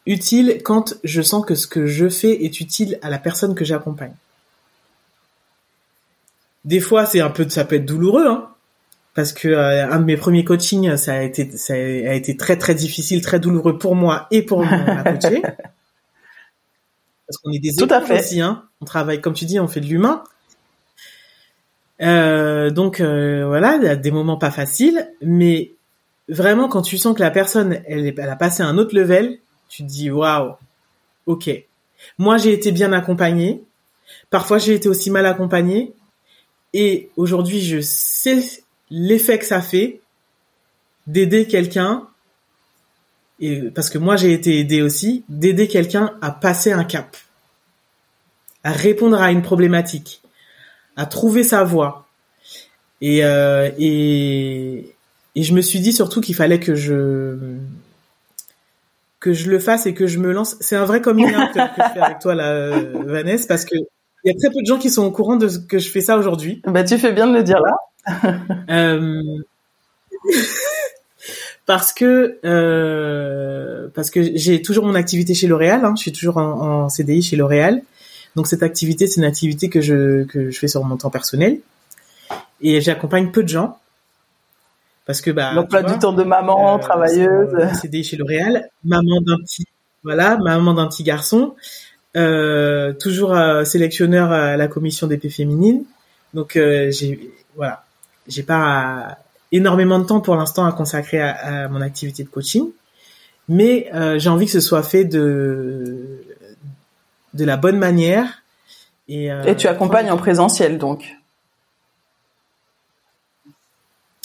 utile 0.05 0.61
quand 0.63 0.95
je 1.03 1.21
sens 1.21 1.45
que 1.45 1.55
ce 1.55 1.67
que 1.67 1.85
je 1.87 2.09
fais 2.09 2.43
est 2.43 2.59
utile 2.59 2.99
à 3.01 3.09
la 3.09 3.17
personne 3.17 3.55
que 3.55 3.65
j'accompagne. 3.65 4.13
Des 6.65 6.79
fois, 6.81 7.05
c'est 7.05 7.21
un 7.21 7.29
peu, 7.29 7.47
ça 7.47 7.63
peut 7.63 7.77
être 7.77 7.85
douloureux, 7.85 8.27
hein, 8.27 8.49
parce 9.15 9.31
que 9.31 9.47
euh, 9.47 9.89
un 9.89 9.99
de 9.99 10.05
mes 10.05 10.17
premiers 10.17 10.43
coachings, 10.43 10.97
ça 10.97 11.13
a 11.13 11.21
été 11.21 11.49
ça 11.57 11.73
a 11.73 12.13
été 12.13 12.35
très 12.35 12.57
très 12.57 12.75
difficile, 12.75 13.21
très 13.21 13.39
douloureux 13.39 13.77
pour 13.77 13.95
moi 13.95 14.27
et 14.31 14.41
pour 14.41 14.63
mon 14.63 15.03
coacher. 15.03 15.41
Parce 17.27 17.37
qu'on 17.43 17.51
est 17.51 17.59
des 17.59 17.75
Tout 17.75 17.87
à 17.91 18.01
fait. 18.01 18.19
aussi, 18.19 18.41
hein. 18.41 18.63
On 18.81 18.85
travaille, 18.85 19.21
comme 19.21 19.35
tu 19.35 19.45
dis, 19.45 19.59
on 19.59 19.67
fait 19.67 19.81
de 19.81 19.85
l'humain. 19.85 20.23
Euh, 22.01 22.69
donc 22.69 23.01
euh, 23.01 23.45
voilà, 23.45 23.95
des 23.95 24.11
moments 24.11 24.37
pas 24.37 24.51
faciles, 24.51 25.11
mais 25.21 25.73
vraiment 26.29 26.69
quand 26.69 26.81
tu 26.81 26.97
sens 26.97 27.15
que 27.15 27.21
la 27.21 27.31
personne, 27.31 27.81
elle, 27.87 28.13
elle 28.17 28.29
a 28.29 28.35
passé 28.35 28.63
un 28.63 28.77
autre 28.77 28.95
level, 28.95 29.37
tu 29.67 29.83
te 29.83 29.87
dis 29.87 30.09
waouh, 30.09 30.55
ok. 31.25 31.49
Moi 32.17 32.37
j'ai 32.37 32.53
été 32.53 32.71
bien 32.71 32.93
accompagnée, 32.93 33.61
parfois 34.29 34.59
j'ai 34.59 34.73
été 34.75 34.87
aussi 34.87 35.11
mal 35.11 35.25
accompagnée, 35.25 35.93
et 36.73 37.09
aujourd'hui 37.17 37.61
je 37.61 37.81
sais 37.81 38.41
l'effet 38.89 39.37
que 39.37 39.45
ça 39.45 39.61
fait 39.61 39.99
d'aider 41.05 41.47
quelqu'un, 41.47 42.07
parce 43.75 43.89
que 43.89 43.97
moi 43.97 44.15
j'ai 44.15 44.31
été 44.31 44.59
aidé 44.59 44.81
aussi, 44.81 45.25
d'aider 45.27 45.67
quelqu'un 45.67 46.13
à 46.21 46.31
passer 46.31 46.71
un 46.71 46.85
cap, 46.85 47.17
à 48.63 48.71
répondre 48.71 49.21
à 49.21 49.31
une 49.31 49.41
problématique 49.41 50.21
à 50.99 51.05
trouver 51.05 51.43
sa 51.43 51.63
voie. 51.63 52.05
Et, 53.01 53.23
euh, 53.23 53.69
et, 53.79 54.93
et 55.35 55.43
je 55.43 55.53
me 55.53 55.61
suis 55.61 55.79
dit 55.79 55.93
surtout 55.93 56.19
qu'il 56.19 56.35
fallait 56.35 56.59
que 56.59 56.75
je 56.75 57.37
que 59.21 59.31
je 59.33 59.49
le 59.49 59.59
fasse 59.59 59.85
et 59.85 59.93
que 59.93 60.07
je 60.07 60.19
me 60.19 60.33
lance. 60.33 60.57
C'est 60.59 60.75
un 60.75 60.83
vrai 60.83 61.01
coming 61.01 61.27
out 61.27 61.53
que 61.53 61.59
je 61.59 61.93
fais 61.93 61.99
avec 62.01 62.19
toi 62.19 62.35
là, 62.35 62.69
Vanessa, 63.05 63.47
parce 63.47 63.63
que 63.63 63.75
il 63.75 64.27
y 64.27 64.29
a 64.31 64.37
très 64.37 64.49
peu 64.49 64.61
de 64.61 64.65
gens 64.67 64.77
qui 64.77 64.89
sont 64.89 65.05
au 65.05 65.11
courant 65.11 65.37
de 65.37 65.47
ce 65.47 65.59
que 65.59 65.79
je 65.79 65.89
fais 65.89 66.01
ça 66.01 66.17
aujourd'hui. 66.17 66.61
Bah 66.65 66.83
tu 66.83 66.97
fais 66.97 67.13
bien 67.13 67.27
de 67.27 67.33
le 67.33 67.43
dire 67.43 67.61
là. 67.61 68.39
euh... 68.69 69.21
parce 71.65 71.93
que 71.93 72.39
euh... 72.43 73.87
parce 73.93 74.09
que 74.09 74.35
j'ai 74.35 74.61
toujours 74.61 74.85
mon 74.85 74.95
activité 74.95 75.33
chez 75.33 75.47
L'Oréal. 75.47 75.85
Hein. 75.85 75.93
Je 75.95 76.01
suis 76.01 76.11
toujours 76.11 76.35
en, 76.37 76.83
en 76.83 76.89
CDI 76.89 77.21
chez 77.21 77.37
L'Oréal. 77.37 77.83
Donc 78.35 78.47
cette 78.47 78.63
activité, 78.63 79.07
c'est 79.07 79.21
une 79.21 79.27
activité 79.27 79.69
que 79.69 79.81
je 79.81 80.23
que 80.23 80.51
je 80.51 80.59
fais 80.59 80.67
sur 80.67 80.83
mon 80.83 80.97
temps 80.97 81.09
personnel. 81.09 81.59
Et 82.61 82.81
j'accompagne 82.81 83.31
peu 83.31 83.43
de 83.43 83.49
gens. 83.49 83.77
Parce 85.05 85.21
que 85.21 85.31
bah 85.31 85.55
donc 85.55 85.69
pas 85.71 85.81
du 85.81 85.97
temps 85.97 86.13
de 86.13 86.23
maman 86.23 86.75
euh, 86.75 86.79
travailleuse. 86.79 87.73
CDI 87.81 88.03
chez 88.03 88.17
L'Oréal, 88.17 88.69
maman 88.83 89.21
d'un 89.21 89.37
petit 89.37 89.65
voilà, 90.03 90.37
maman 90.37 90.73
d'un 90.73 90.87
petit 90.87 91.03
garçon, 91.03 91.55
euh, 92.15 92.93
toujours 92.93 93.33
euh, 93.33 93.63
sélectionneur 93.65 94.31
à 94.31 94.57
la 94.57 94.67
commission 94.67 95.07
d'épée 95.07 95.29
féminine. 95.29 95.83
Donc 96.33 96.55
euh, 96.55 96.91
j'ai 96.91 97.31
voilà, 97.55 97.83
j'ai 98.27 98.43
pas 98.43 99.17
énormément 99.51 99.99
de 99.99 100.05
temps 100.05 100.21
pour 100.21 100.35
l'instant 100.35 100.65
à 100.65 100.71
consacrer 100.71 101.19
à, 101.19 101.31
à, 101.63 101.67
mon 101.67 101.81
activité 101.81 102.23
de 102.23 102.29
coaching, 102.29 102.69
mais 103.47 103.89
euh, 103.93 104.19
j'ai 104.19 104.29
envie 104.29 104.45
que 104.45 104.51
ce 104.51 104.59
soit 104.59 104.83
fait 104.83 105.05
de 105.05 106.21
de 107.33 107.45
la 107.45 107.57
bonne 107.57 107.77
manière. 107.77 108.43
Et, 109.07 109.31
euh, 109.31 109.43
et 109.43 109.55
tu 109.55 109.67
accompagnes 109.67 110.11
en 110.11 110.17
présentiel 110.17 110.77
donc 110.77 111.15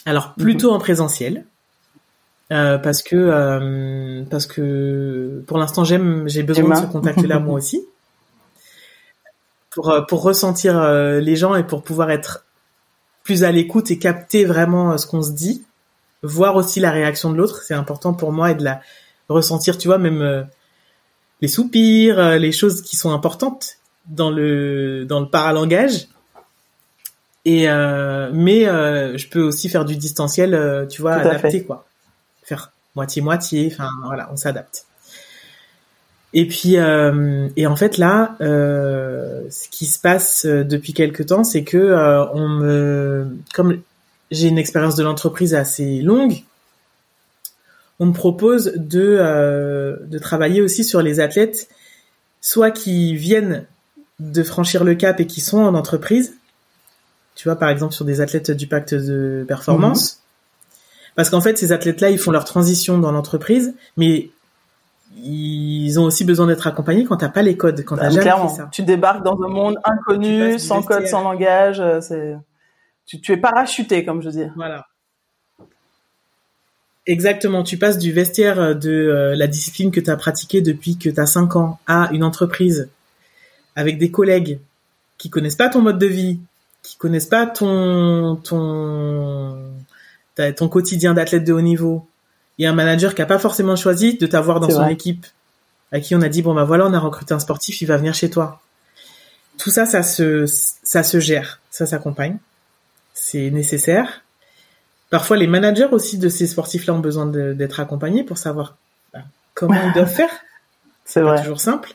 Alors 0.04 0.34
plutôt 0.34 0.72
en 0.72 0.78
présentiel. 0.78 1.46
Euh, 2.52 2.76
parce 2.76 3.02
que 3.02 3.16
euh, 3.16 4.22
parce 4.30 4.46
que 4.46 5.42
pour 5.46 5.56
l'instant 5.56 5.82
j'aime 5.82 6.28
j'ai 6.28 6.42
besoin 6.42 6.78
de 6.78 6.86
ce 6.86 6.92
contact 6.92 7.22
là 7.22 7.38
moi 7.38 7.54
aussi 7.58 7.86
pour 9.70 10.04
pour 10.06 10.22
ressentir 10.22 10.78
euh, 10.78 11.20
les 11.20 11.36
gens 11.36 11.54
et 11.54 11.64
pour 11.64 11.82
pouvoir 11.82 12.10
être 12.10 12.44
plus 13.22 13.44
à 13.44 13.50
l'écoute 13.50 13.90
et 13.90 13.98
capter 13.98 14.44
vraiment 14.44 14.98
ce 14.98 15.06
qu'on 15.06 15.22
se 15.22 15.32
dit 15.32 15.64
voir 16.22 16.56
aussi 16.56 16.80
la 16.80 16.90
réaction 16.90 17.32
de 17.32 17.38
l'autre 17.38 17.62
c'est 17.62 17.72
important 17.72 18.12
pour 18.12 18.30
moi 18.30 18.50
et 18.50 18.54
de 18.54 18.62
la 18.62 18.82
ressentir 19.30 19.78
tu 19.78 19.88
vois 19.88 19.96
même 19.96 20.46
les 21.40 21.48
soupirs, 21.48 22.18
euh, 22.18 22.38
les 22.38 22.52
choses 22.52 22.82
qui 22.82 22.96
sont 22.96 23.12
importantes 23.12 23.78
dans 24.06 24.30
le 24.30 25.04
dans 25.04 25.20
le 25.20 25.26
paralangage. 25.26 26.08
Et 27.44 27.68
euh, 27.68 28.30
mais 28.32 28.66
euh, 28.66 29.18
je 29.18 29.28
peux 29.28 29.42
aussi 29.42 29.68
faire 29.68 29.84
du 29.84 29.96
distanciel, 29.96 30.54
euh, 30.54 30.86
tu 30.86 31.02
vois, 31.02 31.14
adapté 31.14 31.62
quoi. 31.62 31.86
Faire 32.42 32.72
moitié 32.96 33.22
moitié, 33.22 33.70
enfin 33.72 33.88
voilà, 34.04 34.30
on 34.32 34.36
s'adapte. 34.36 34.86
Et 36.32 36.48
puis 36.48 36.78
euh, 36.78 37.48
et 37.56 37.66
en 37.66 37.76
fait 37.76 37.98
là, 37.98 38.36
ce 38.40 39.68
qui 39.68 39.86
se 39.86 39.98
passe 39.98 40.46
depuis 40.46 40.94
quelque 40.94 41.22
temps, 41.22 41.44
c'est 41.44 41.64
que 41.64 41.94
on 42.32 42.48
me 42.48 43.36
comme 43.52 43.80
j'ai 44.30 44.48
une 44.48 44.58
expérience 44.58 44.96
de 44.96 45.04
l'entreprise 45.04 45.54
assez 45.54 46.00
longue, 46.00 46.42
on 48.00 48.06
me 48.06 48.12
propose 48.12 48.72
de, 48.76 49.16
euh, 49.18 49.96
de 50.06 50.18
travailler 50.18 50.60
aussi 50.60 50.84
sur 50.84 51.02
les 51.02 51.20
athlètes, 51.20 51.68
soit 52.40 52.70
qui 52.70 53.14
viennent 53.14 53.66
de 54.18 54.42
franchir 54.42 54.84
le 54.84 54.94
cap 54.94 55.20
et 55.20 55.26
qui 55.26 55.40
sont 55.40 55.58
en 55.58 55.74
entreprise, 55.74 56.34
tu 57.34 57.48
vois, 57.48 57.56
par 57.56 57.68
exemple 57.68 57.94
sur 57.94 58.04
des 58.04 58.20
athlètes 58.20 58.50
du 58.50 58.66
pacte 58.66 58.94
de 58.94 59.44
performance, 59.46 60.14
mmh. 60.14 60.72
parce 61.16 61.30
qu'en 61.30 61.40
fait, 61.40 61.58
ces 61.58 61.72
athlètes-là, 61.72 62.10
ils 62.10 62.18
font 62.18 62.30
leur 62.30 62.44
transition 62.44 62.98
dans 62.98 63.12
l'entreprise, 63.12 63.74
mais 63.96 64.30
ils 65.16 65.98
ont 66.00 66.04
aussi 66.04 66.24
besoin 66.24 66.46
d'être 66.46 66.66
accompagnés 66.66 67.04
quand 67.04 67.16
t'as 67.16 67.28
pas 67.28 67.42
les 67.42 67.56
codes, 67.56 67.84
quand 67.84 67.96
t'as 67.96 68.04
bah, 68.04 68.10
jamais 68.10 68.22
clairement. 68.22 68.48
fait 68.48 68.62
ça. 68.62 68.68
Tu 68.72 68.82
débarques 68.82 69.24
dans 69.24 69.40
un 69.42 69.48
monde 69.48 69.76
inconnu, 69.84 70.58
sans 70.58 70.82
code, 70.82 71.06
sans 71.06 71.22
langage, 71.22 71.80
euh, 71.80 72.00
c'est, 72.00 72.36
tu, 73.06 73.20
tu 73.20 73.32
es 73.32 73.36
parachuté, 73.36 74.04
comme 74.04 74.22
je 74.22 74.30
dis. 74.30 74.46
Voilà. 74.56 74.86
Exactement, 77.06 77.62
tu 77.62 77.76
passes 77.76 77.98
du 77.98 78.12
vestiaire 78.12 78.58
euh, 78.58 78.74
de 78.74 78.90
euh, 78.90 79.36
la 79.36 79.46
discipline 79.46 79.90
que 79.90 80.00
tu 80.00 80.10
as 80.10 80.16
pratiquée 80.16 80.62
depuis 80.62 80.96
que 80.96 81.10
tu 81.10 81.20
as 81.20 81.26
5 81.26 81.56
ans 81.56 81.78
à 81.86 82.08
une 82.12 82.24
entreprise 82.24 82.88
avec 83.76 83.98
des 83.98 84.10
collègues 84.10 84.58
qui 85.18 85.28
connaissent 85.28 85.56
pas 85.56 85.68
ton 85.68 85.82
mode 85.82 85.98
de 85.98 86.06
vie, 86.06 86.38
qui 86.82 86.96
connaissent 86.96 87.26
pas 87.26 87.46
ton 87.46 88.36
ton 88.36 89.58
ton 90.56 90.68
quotidien 90.68 91.14
d'athlète 91.14 91.44
de 91.44 91.52
haut 91.52 91.60
niveau 91.60 92.06
et 92.58 92.66
un 92.66 92.72
manager 92.72 93.14
qui 93.14 93.22
a 93.22 93.26
pas 93.26 93.38
forcément 93.38 93.76
choisi 93.76 94.16
de 94.16 94.26
t'avoir 94.26 94.58
dans 94.58 94.70
son 94.70 94.82
vrai. 94.82 94.92
équipe 94.92 95.26
à 95.92 96.00
qui 96.00 96.14
on 96.14 96.22
a 96.22 96.28
dit 96.28 96.42
bon 96.42 96.54
bah 96.54 96.64
voilà, 96.64 96.86
on 96.86 96.92
a 96.92 96.98
recruté 96.98 97.34
un 97.34 97.38
sportif, 97.38 97.80
il 97.82 97.86
va 97.86 97.96
venir 97.96 98.14
chez 98.14 98.30
toi. 98.30 98.60
Tout 99.58 99.70
ça 99.70 99.86
ça 99.86 100.02
se 100.02 100.46
ça 100.46 101.02
se 101.02 101.20
gère, 101.20 101.60
ça 101.70 101.86
s'accompagne. 101.86 102.38
C'est 103.12 103.50
nécessaire 103.50 104.22
Parfois, 105.14 105.36
les 105.36 105.46
managers 105.46 105.86
aussi 105.92 106.18
de 106.18 106.28
ces 106.28 106.48
sportifs-là 106.48 106.92
ont 106.92 106.98
besoin 106.98 107.26
d'être 107.26 107.78
accompagnés 107.78 108.24
pour 108.24 108.36
savoir 108.36 108.76
bah, 109.12 109.20
comment 109.54 109.80
ils 109.80 109.92
doivent 109.92 110.12
faire. 110.12 110.28
C'est 111.04 111.20
vrai. 111.20 111.40
toujours 111.40 111.60
simple. 111.60 111.94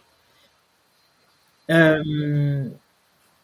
Euh, 1.69 2.63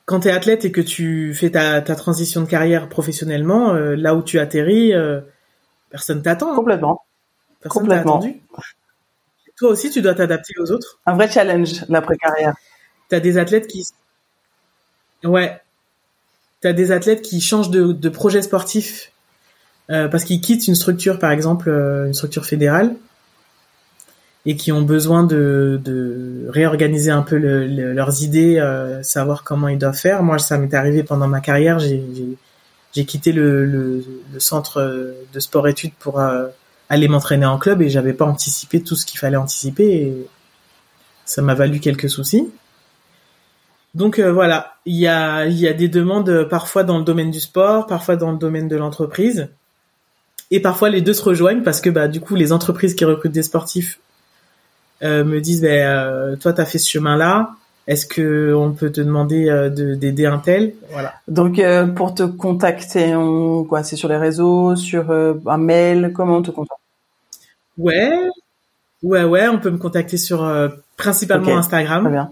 quand 0.05 0.21
tu 0.21 0.29
es 0.29 0.31
athlète 0.31 0.63
et 0.63 0.71
que 0.71 0.79
tu 0.79 1.33
fais 1.33 1.49
ta, 1.49 1.81
ta 1.81 1.97
transition 1.97 2.39
de 2.39 2.45
carrière 2.45 2.87
professionnellement, 2.87 3.73
euh, 3.73 3.97
là 3.97 4.15
où 4.15 4.23
tu 4.23 4.39
atterris, 4.39 4.93
euh, 4.93 5.19
personne 5.89 6.21
t'attend. 6.21 6.53
Hein. 6.53 6.55
Complètement. 6.55 7.01
Personne 7.59 7.81
Complètement. 7.81 8.19
attendu. 8.19 8.41
Toi 9.57 9.71
aussi, 9.71 9.89
tu 9.89 10.01
dois 10.01 10.13
t'adapter 10.13 10.53
aux 10.57 10.71
autres. 10.71 11.01
Un 11.05 11.15
vrai 11.15 11.29
challenge, 11.29 11.83
l'après-carrière. 11.89 12.53
Tu 13.09 13.15
as 13.17 13.19
des 13.19 13.37
athlètes 13.37 13.67
qui... 13.67 13.85
Ouais. 15.25 15.59
Tu 16.61 16.69
as 16.69 16.71
des 16.71 16.93
athlètes 16.93 17.23
qui 17.23 17.41
changent 17.41 17.71
de, 17.71 17.91
de 17.91 18.07
projet 18.07 18.41
sportif 18.41 19.11
euh, 19.91 20.07
parce 20.07 20.23
qu'ils 20.23 20.41
quittent 20.41 20.67
une 20.67 20.75
structure, 20.75 21.19
par 21.19 21.31
exemple, 21.31 21.69
euh, 21.69 22.07
une 22.07 22.13
structure 22.13 22.45
fédérale, 22.45 22.95
et 24.45 24.55
qui 24.55 24.71
ont 24.71 24.81
besoin 24.81 25.23
de, 25.23 25.79
de 25.83 26.45
réorganiser 26.49 27.11
un 27.11 27.23
peu 27.23 27.37
le, 27.37 27.65
le, 27.65 27.93
leurs 27.93 28.21
idées, 28.21 28.59
euh, 28.59 29.01
savoir 29.01 29.43
comment 29.43 29.67
ils 29.67 29.79
doivent 29.79 29.97
faire. 29.97 30.21
Moi, 30.21 30.37
ça 30.37 30.57
m'est 30.57 30.73
arrivé 30.73 31.03
pendant 31.03 31.27
ma 31.27 31.41
carrière. 31.41 31.79
J'ai 31.79 33.05
quitté 33.05 33.31
le, 33.31 33.65
le, 33.65 34.03
centre 34.39 35.15
de 35.33 35.39
sport-études 35.39 35.93
pour 35.99 36.19
euh, 36.19 36.47
aller 36.89 37.07
m'entraîner 37.07 37.45
en 37.45 37.57
club 37.57 37.81
et 37.81 37.89
j'avais 37.89 38.13
pas 38.13 38.25
anticipé 38.25 38.81
tout 38.81 38.95
ce 38.95 39.05
qu'il 39.05 39.19
fallait 39.19 39.35
anticiper 39.35 39.91
et 39.91 40.27
ça 41.25 41.41
m'a 41.41 41.55
valu 41.55 41.79
quelques 41.79 42.09
soucis. 42.09 42.47
Donc 43.95 44.19
euh, 44.19 44.31
voilà, 44.31 44.75
il 44.85 44.95
y 44.95 45.07
a, 45.07 45.45
y 45.45 45.67
a 45.67 45.73
des 45.73 45.89
demandes 45.89 46.47
parfois 46.49 46.83
dans 46.83 46.97
le 46.99 47.03
domaine 47.03 47.31
du 47.31 47.39
sport, 47.39 47.87
parfois 47.87 48.15
dans 48.15 48.31
le 48.31 48.37
domaine 48.37 48.67
de 48.67 48.75
l'entreprise. 48.75 49.49
Et 50.51 50.59
parfois 50.59 50.89
les 50.89 51.01
deux 51.01 51.13
se 51.13 51.23
rejoignent 51.23 51.63
parce 51.63 51.81
que 51.81 51.89
bah 51.89 52.07
du 52.07 52.19
coup 52.19 52.35
les 52.35 52.51
entreprises 52.51 52.95
qui 52.95 53.05
recrutent 53.05 53.31
des 53.31 53.43
sportifs 53.43 53.99
euh, 55.03 55.23
me 55.23 55.41
disent 55.41 55.61
bah, 55.61 55.69
euh, 55.69 56.35
toi 56.35 56.53
t'as 56.53 56.65
fait 56.65 56.77
ce 56.77 56.89
chemin 56.89 57.17
là 57.17 57.55
est-ce 57.87 58.07
que 58.07 58.53
on 58.55 58.73
peut 58.73 58.91
te 58.91 58.99
demander 59.01 59.47
euh, 59.47 59.69
d'aider 59.69 60.25
un 60.25 60.39
tel? 60.39 60.73
Voilà. 60.89 61.13
Donc 61.27 61.59
euh, 61.59 61.85
pour 61.85 62.15
te 62.15 62.23
contacter 62.23 63.15
on 63.15 63.63
quoi 63.63 63.83
c'est 63.83 63.95
sur 63.95 64.09
les 64.09 64.17
réseaux 64.17 64.75
sur 64.75 65.11
euh, 65.11 65.35
un 65.45 65.57
mail 65.57 66.11
comment 66.15 66.37
on 66.37 66.41
te 66.41 66.49
contacte? 66.49 66.81
Ouais. 67.77 68.11
Ouais 69.03 69.23
ouais 69.23 69.47
on 69.47 69.59
peut 69.59 69.69
me 69.69 69.77
contacter 69.77 70.17
sur 70.17 70.43
euh, 70.43 70.69
principalement 70.97 71.49
okay. 71.49 71.57
Instagram. 71.57 72.03
Très 72.03 72.11
bien. 72.11 72.31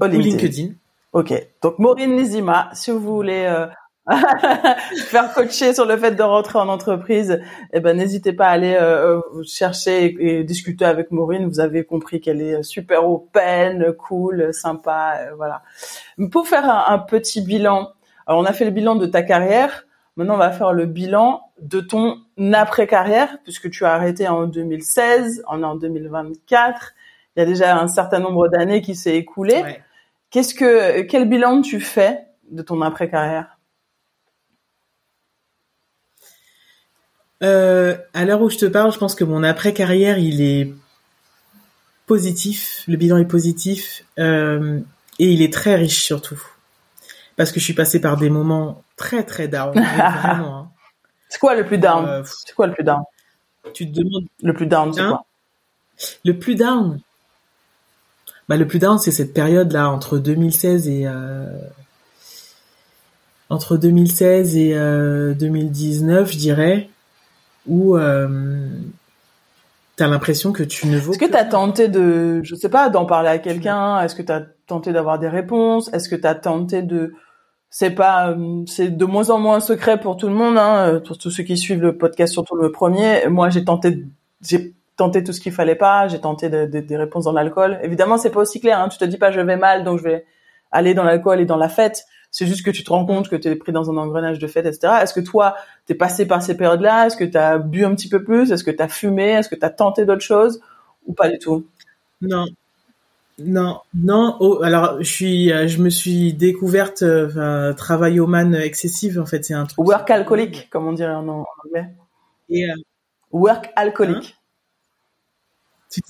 ou 0.00 0.06
LinkedIn. 0.06 0.70
ok. 1.12 1.46
Donc 1.62 1.78
Maureen 1.78 2.16
Nizima 2.16 2.70
si 2.74 2.90
vous 2.90 2.98
voulez 2.98 3.66
faire 5.06 5.32
coacher 5.34 5.74
sur 5.74 5.84
le 5.84 5.96
fait 5.96 6.12
de 6.12 6.22
rentrer 6.22 6.58
en 6.58 6.68
entreprise, 6.68 7.40
eh 7.72 7.80
ben 7.80 7.96
n'hésitez 7.96 8.32
pas 8.32 8.46
à 8.46 8.50
aller 8.50 8.76
euh, 8.80 9.20
chercher 9.44 10.16
et, 10.18 10.44
discuter 10.44 10.84
avec 10.84 11.10
Maureen. 11.10 11.48
Vous 11.48 11.60
avez 11.60 11.84
compris 11.84 12.20
qu'elle 12.20 12.40
est 12.40 12.62
super 12.62 13.08
open, 13.08 13.92
cool, 13.92 14.52
sympa, 14.52 15.18
euh, 15.20 15.34
voilà. 15.36 15.62
Pour 16.30 16.48
faire 16.48 16.68
un, 16.88 16.98
petit 16.98 17.42
bilan, 17.42 17.90
alors 18.26 18.40
on 18.40 18.44
a 18.44 18.52
fait 18.52 18.64
le 18.64 18.70
bilan 18.70 18.96
de 18.96 19.06
ta 19.06 19.22
carrière. 19.22 19.86
Maintenant, 20.16 20.34
on 20.34 20.38
va 20.38 20.50
faire 20.50 20.72
le 20.72 20.86
bilan 20.86 21.42
de 21.60 21.80
ton 21.80 22.18
après-carrière, 22.52 23.38
puisque 23.44 23.70
tu 23.70 23.84
as 23.84 23.92
arrêté 23.92 24.28
en 24.28 24.46
2016, 24.46 25.44
on 25.48 25.62
est 25.62 25.64
en 25.64 25.76
2024. 25.76 26.94
Il 27.36 27.40
y 27.40 27.42
a 27.42 27.46
déjà 27.46 27.78
un 27.78 27.86
certain 27.86 28.18
nombre 28.18 28.48
d'années 28.48 28.82
qui 28.82 28.96
s'est 28.96 29.16
écoulé. 29.16 29.62
Qu'est-ce 30.30 30.54
que, 30.54 31.02
quel 31.02 31.28
bilan 31.28 31.62
tu 31.62 31.80
fais 31.80 32.26
de 32.50 32.62
ton 32.62 32.82
après-carrière? 32.82 33.59
Euh, 37.42 37.96
à 38.12 38.24
l'heure 38.24 38.42
où 38.42 38.50
je 38.50 38.58
te 38.58 38.66
parle, 38.66 38.92
je 38.92 38.98
pense 38.98 39.14
que 39.14 39.24
mon 39.24 39.42
après-carrière, 39.42 40.18
il 40.18 40.42
est 40.42 40.72
positif. 42.10 42.82
Le 42.88 42.96
bilan 42.96 43.18
est 43.18 43.24
positif 43.24 44.04
euh, 44.18 44.80
et 45.20 45.32
il 45.32 45.42
est 45.42 45.52
très 45.52 45.76
riche 45.76 46.02
surtout. 46.02 46.42
Parce 47.36 47.52
que 47.52 47.60
je 47.60 47.64
suis 47.64 47.72
passée 47.72 48.00
par 48.00 48.16
des 48.16 48.30
moments 48.30 48.82
très 48.96 49.22
très 49.22 49.46
down. 49.48 49.72
vraiment, 49.74 50.58
hein. 50.58 50.70
C'est 51.28 51.38
quoi 51.38 51.54
le 51.54 51.64
plus 51.64 51.78
down? 51.78 52.04
Euh, 52.04 52.22
C'est 52.24 52.54
quoi 52.54 52.66
le 52.66 52.74
plus 52.74 52.82
down? 52.82 53.02
Tu 53.72 53.90
te 53.90 53.96
demandes 54.00 54.26
le 54.42 54.52
plus 54.52 54.66
down, 54.66 54.92
c'est 54.92 55.00
hein? 55.00 55.10
quoi? 55.10 55.26
Le 56.24 56.36
plus 56.36 56.56
down? 56.56 57.00
Bah 58.48 58.56
le 58.56 58.66
plus 58.66 58.80
down, 58.80 58.98
c'est 58.98 59.12
cette 59.12 59.32
période 59.32 59.70
là 59.70 59.88
entre 59.88 60.18
2016 60.18 60.88
et 60.88 61.06
euh, 61.06 61.46
entre 63.48 63.76
2016 63.76 64.56
et 64.56 64.74
2019, 64.74 66.32
je 66.32 66.38
dirais 66.38 66.90
où 67.70 67.96
euh, 67.96 68.68
tu 69.96 70.02
as 70.02 70.08
l'impression 70.08 70.52
que 70.52 70.62
tu 70.62 70.88
ne 70.88 70.98
vaux 70.98 71.12
Est-ce 71.12 71.18
que 71.18 71.30
tu 71.30 71.36
as 71.36 71.44
tenté 71.44 71.88
de, 71.88 72.42
je 72.42 72.54
sais 72.54 72.68
pas, 72.68 72.90
d'en 72.90 73.06
parler 73.06 73.28
à 73.28 73.38
quelqu'un? 73.38 74.00
Est-ce 74.02 74.14
que 74.14 74.22
tu 74.22 74.32
as 74.32 74.42
tenté 74.66 74.92
d'avoir 74.92 75.18
des 75.18 75.28
réponses? 75.28 75.90
Est-ce 75.94 76.08
que 76.08 76.16
tu 76.16 76.26
as 76.26 76.34
tenté 76.34 76.82
de... 76.82 77.14
C'est 77.72 77.92
pas, 77.92 78.30
euh, 78.30 78.64
c'est 78.66 78.90
de 78.90 79.04
moins 79.04 79.30
en 79.30 79.38
moins 79.38 79.60
secret 79.60 80.00
pour 80.00 80.16
tout 80.16 80.26
le 80.26 80.34
monde, 80.34 80.58
hein, 80.58 81.00
pour 81.06 81.16
tous 81.16 81.30
ceux 81.30 81.44
qui 81.44 81.56
suivent 81.56 81.80
le 81.80 81.96
podcast, 81.96 82.32
surtout 82.32 82.56
le 82.56 82.72
premier. 82.72 83.28
Moi, 83.28 83.48
j'ai 83.48 83.64
tenté, 83.64 84.04
j'ai 84.42 84.74
tenté 84.96 85.22
tout 85.22 85.32
ce 85.32 85.40
qu'il 85.40 85.52
fallait 85.52 85.76
pas. 85.76 86.08
J'ai 86.08 86.20
tenté 86.20 86.50
des 86.50 86.96
réponses 86.96 87.24
dans 87.24 87.32
l'alcool. 87.32 87.78
Évidemment, 87.84 88.18
c'est 88.18 88.30
pas 88.30 88.40
aussi 88.40 88.60
clair. 88.60 88.80
Hein. 88.80 88.88
Tu 88.88 88.98
te 88.98 89.04
dis 89.04 89.18
pas 89.18 89.30
je 89.30 89.40
vais 89.40 89.56
mal, 89.56 89.84
donc 89.84 89.98
je 89.98 90.04
vais 90.04 90.26
aller 90.72 90.94
dans 90.94 91.04
l'alcool 91.04 91.40
et 91.40 91.46
dans 91.46 91.56
la 91.56 91.68
fête. 91.68 92.04
C'est 92.30 92.46
juste 92.46 92.64
que 92.64 92.70
tu 92.70 92.84
te 92.84 92.90
rends 92.90 93.04
compte 93.04 93.28
que 93.28 93.36
tu 93.36 93.48
es 93.48 93.56
pris 93.56 93.72
dans 93.72 93.90
un 93.90 93.96
engrenage 93.96 94.38
de 94.38 94.46
fête, 94.46 94.66
etc. 94.66 94.94
Est-ce 95.02 95.14
que 95.14 95.20
toi, 95.20 95.56
t'es 95.86 95.94
passé 95.94 96.26
par 96.26 96.42
ces 96.42 96.56
périodes-là? 96.56 97.06
Est-ce 97.06 97.16
que 97.16 97.24
tu 97.24 97.36
as 97.36 97.58
bu 97.58 97.84
un 97.84 97.94
petit 97.94 98.08
peu 98.08 98.22
plus? 98.22 98.52
Est-ce 98.52 98.62
que 98.62 98.70
tu 98.70 98.82
as 98.82 98.88
fumé? 98.88 99.30
Est-ce 99.30 99.48
que 99.48 99.56
tu 99.56 99.64
as 99.64 99.70
tenté 99.70 100.04
d'autres 100.04 100.22
choses? 100.22 100.60
Ou 101.06 101.12
pas 101.12 101.28
du 101.28 101.38
tout? 101.38 101.66
Non. 102.20 102.46
Non, 103.38 103.80
non. 103.94 104.36
Oh, 104.40 104.62
alors, 104.62 105.02
je 105.02 105.10
suis, 105.10 105.52
euh, 105.52 105.66
je 105.66 105.78
me 105.78 105.88
suis 105.88 106.34
découverte 106.34 107.02
euh, 107.02 107.72
travaillomane 107.72 108.54
excessive. 108.54 109.18
En 109.18 109.26
fait, 109.26 109.44
c'est 109.44 109.54
un 109.54 109.66
truc. 109.66 109.78
Work 109.78 110.10
alcoolique, 110.10 110.68
comme 110.70 110.86
on 110.86 110.92
dirait 110.92 111.14
en, 111.14 111.26
anglais. 111.64 111.88
Et, 112.48 112.70
euh, 112.70 112.74
Work 113.32 113.70
alcoolique. 113.76 114.36
Hein? 115.96 116.00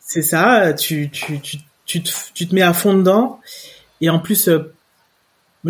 C'est 0.00 0.22
ça. 0.22 0.72
Tu, 0.72 1.10
tu, 1.10 1.40
tu, 1.40 1.58
tu, 1.84 2.02
te, 2.02 2.10
tu 2.32 2.48
te 2.48 2.54
mets 2.54 2.62
à 2.62 2.72
fond 2.72 2.94
dedans. 2.94 3.40
Et 4.00 4.08
en 4.08 4.18
plus, 4.18 4.48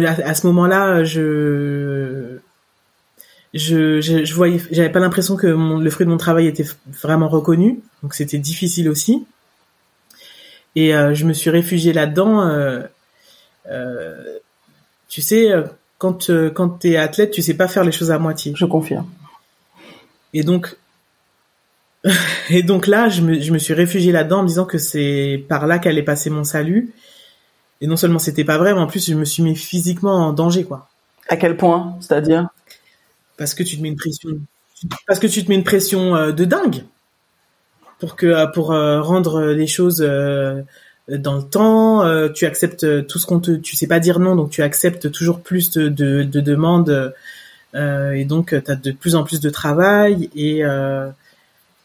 à, 0.02 0.34
ce 0.34 0.46
moment-là, 0.46 1.04
je 1.04 2.38
je, 3.52 4.00
je, 4.00 4.34
voyais, 4.34 4.60
j'avais 4.72 4.90
pas 4.90 4.98
l'impression 4.98 5.36
que 5.36 5.46
le 5.46 5.90
fruit 5.90 6.06
de 6.06 6.10
mon 6.10 6.16
travail 6.16 6.48
était 6.48 6.66
vraiment 7.02 7.28
reconnu, 7.28 7.80
donc 8.02 8.14
c'était 8.14 8.38
difficile 8.38 8.88
aussi. 8.88 9.24
Et 10.74 10.94
euh, 10.94 11.14
je 11.14 11.24
me 11.24 11.32
suis 11.32 11.50
réfugiée 11.50 11.92
là-dedans. 11.92 12.42
Euh, 12.48 12.82
euh, 13.70 14.38
tu 15.08 15.22
sais, 15.22 15.52
quand 15.98 16.30
quand 16.52 16.68
t'es 16.70 16.96
athlète, 16.96 17.30
tu 17.30 17.42
sais 17.42 17.54
pas 17.54 17.68
faire 17.68 17.84
les 17.84 17.92
choses 17.92 18.10
à 18.10 18.18
moitié. 18.18 18.52
Je 18.56 18.64
confirme. 18.64 19.08
Et 20.32 20.42
donc 20.42 20.76
et 22.50 22.62
donc 22.62 22.86
là, 22.88 23.08
je 23.08 23.22
me, 23.22 23.40
je 23.40 23.52
me 23.52 23.58
suis 23.58 23.74
réfugiée 23.74 24.12
là-dedans 24.12 24.40
en 24.40 24.42
me 24.42 24.48
disant 24.48 24.64
que 24.64 24.78
c'est 24.78 25.44
par 25.48 25.66
là 25.68 25.78
qu'allait 25.78 26.02
passer 26.02 26.28
mon 26.30 26.44
salut 26.44 26.92
et 27.80 27.86
non 27.86 27.96
seulement 27.96 28.18
c'était 28.18 28.44
pas 28.44 28.58
vrai, 28.58 28.74
mais 28.74 28.80
en 28.80 28.86
plus 28.86 29.06
je 29.06 29.14
me 29.14 29.24
suis 29.24 29.42
mis 29.42 29.56
physiquement 29.56 30.28
en 30.28 30.32
danger, 30.32 30.64
quoi. 30.64 30.88
À 31.28 31.36
quel 31.36 31.56
point 31.56 31.96
C'est-à-dire? 32.00 32.48
Parce 33.36 33.54
que 33.54 33.62
tu 33.62 33.76
te 33.76 33.82
mets 33.82 33.88
une 33.88 33.96
pression, 33.96 34.30
parce 35.06 35.18
que 35.18 35.26
tu 35.26 35.44
te 35.44 35.48
mets 35.48 35.56
une 35.56 35.64
pression 35.64 36.14
euh, 36.14 36.32
de 36.32 36.44
dingue 36.44 36.84
pour 37.98 38.16
que 38.16 38.26
euh, 38.26 38.46
pour 38.46 38.72
euh, 38.72 39.00
rendre 39.00 39.42
les 39.46 39.66
choses 39.66 39.98
dans 41.08 41.36
le 41.36 41.42
temps, 41.42 42.32
tu 42.32 42.46
acceptes 42.46 43.06
tout 43.06 43.18
ce 43.18 43.26
qu'on 43.26 43.40
te, 43.40 43.52
tu 43.52 43.76
sais 43.76 43.86
pas 43.86 44.00
dire 44.00 44.20
non, 44.20 44.36
donc 44.36 44.50
tu 44.50 44.62
acceptes 44.62 45.10
toujours 45.10 45.40
plus 45.40 45.70
de, 45.70 45.88
de, 45.88 46.22
de 46.22 46.40
demandes 46.40 47.14
et 47.74 48.24
donc 48.24 48.54
tu 48.64 48.70
as 48.70 48.76
de 48.76 48.92
plus 48.92 49.14
en 49.14 49.24
plus 49.24 49.40
de 49.40 49.50
travail 49.50 50.30
et 50.34 50.62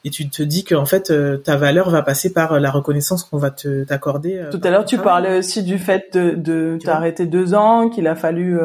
et 0.06 0.10
tu 0.10 0.30
te 0.30 0.42
dis 0.42 0.64
qu'en 0.64 0.86
fait 0.86 1.12
euh, 1.12 1.38
ta 1.38 1.58
valeur 1.58 1.90
va 1.90 2.02
passer 2.02 2.32
par 2.32 2.54
euh, 2.54 2.60
la 2.60 2.72
reconnaissance 2.72 3.24
qu'on 3.24 3.38
va 3.38 3.52
te 3.52 3.84
t'accorder. 3.84 4.38
Euh, 4.38 4.50
Tout 4.50 4.62
à 4.64 4.70
l'heure, 4.70 4.86
tu 4.86 4.98
parlais 4.98 5.40
aussi 5.40 5.64
du 5.64 5.78
fait 5.78 6.14
de, 6.14 6.36
de 6.36 6.80
t'arrêter 6.84 7.26
deux 7.26 7.54
ans, 7.54 7.90
qu'il 7.90 8.08
a 8.08 8.16
fallu 8.16 8.58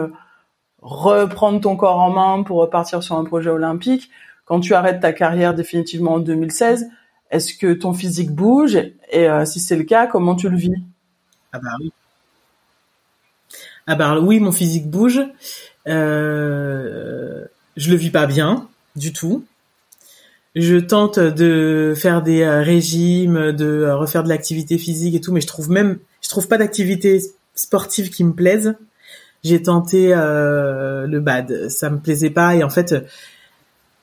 reprendre 0.80 1.60
ton 1.60 1.76
corps 1.76 1.98
en 1.98 2.10
main 2.10 2.42
pour 2.44 2.58
repartir 2.58 3.02
sur 3.02 3.16
un 3.16 3.24
projet 3.24 3.50
olympique. 3.50 4.10
Quand 4.44 4.60
tu 4.60 4.74
arrêtes 4.74 5.00
ta 5.00 5.12
carrière 5.12 5.54
définitivement 5.54 6.14
en 6.14 6.18
2016, 6.18 6.86
est-ce 7.30 7.54
que 7.54 7.72
ton 7.72 7.94
physique 7.94 8.30
bouge? 8.30 8.76
Et 9.10 9.26
si 9.46 9.58
c'est 9.58 9.76
le 9.76 9.84
cas, 9.84 10.06
comment 10.06 10.34
tu 10.34 10.50
le 10.50 10.56
vis? 10.56 10.74
Ah 11.52 11.58
bah 11.58 11.70
oui. 11.80 11.92
Ah 13.86 13.94
bah 13.94 14.18
oui, 14.20 14.38
mon 14.40 14.52
physique 14.52 14.90
bouge. 14.90 15.22
Je 15.86 15.92
le 17.76 17.96
vis 17.96 18.10
pas 18.10 18.26
bien 18.26 18.68
du 18.96 19.14
tout 19.14 19.44
je 20.54 20.76
tente 20.76 21.18
de 21.18 21.94
faire 21.96 22.22
des 22.22 22.42
euh, 22.42 22.62
régimes, 22.62 23.52
de 23.52 23.64
euh, 23.64 23.96
refaire 23.96 24.22
de 24.22 24.28
l'activité 24.28 24.78
physique 24.78 25.14
et 25.14 25.20
tout, 25.20 25.32
mais 25.32 25.40
je 25.40 25.46
trouve 25.46 25.70
même, 25.70 25.98
je 26.22 26.28
trouve 26.28 26.46
pas 26.46 26.58
d'activité 26.58 27.20
sportive 27.54 28.10
qui 28.10 28.24
me 28.24 28.32
plaise. 28.32 28.76
J'ai 29.42 29.62
tenté 29.62 30.14
euh, 30.14 31.06
le 31.06 31.20
bad, 31.20 31.68
ça 31.68 31.90
me 31.90 31.98
plaisait 31.98 32.30
pas 32.30 32.54
et 32.54 32.64
en 32.64 32.70
fait, 32.70 32.94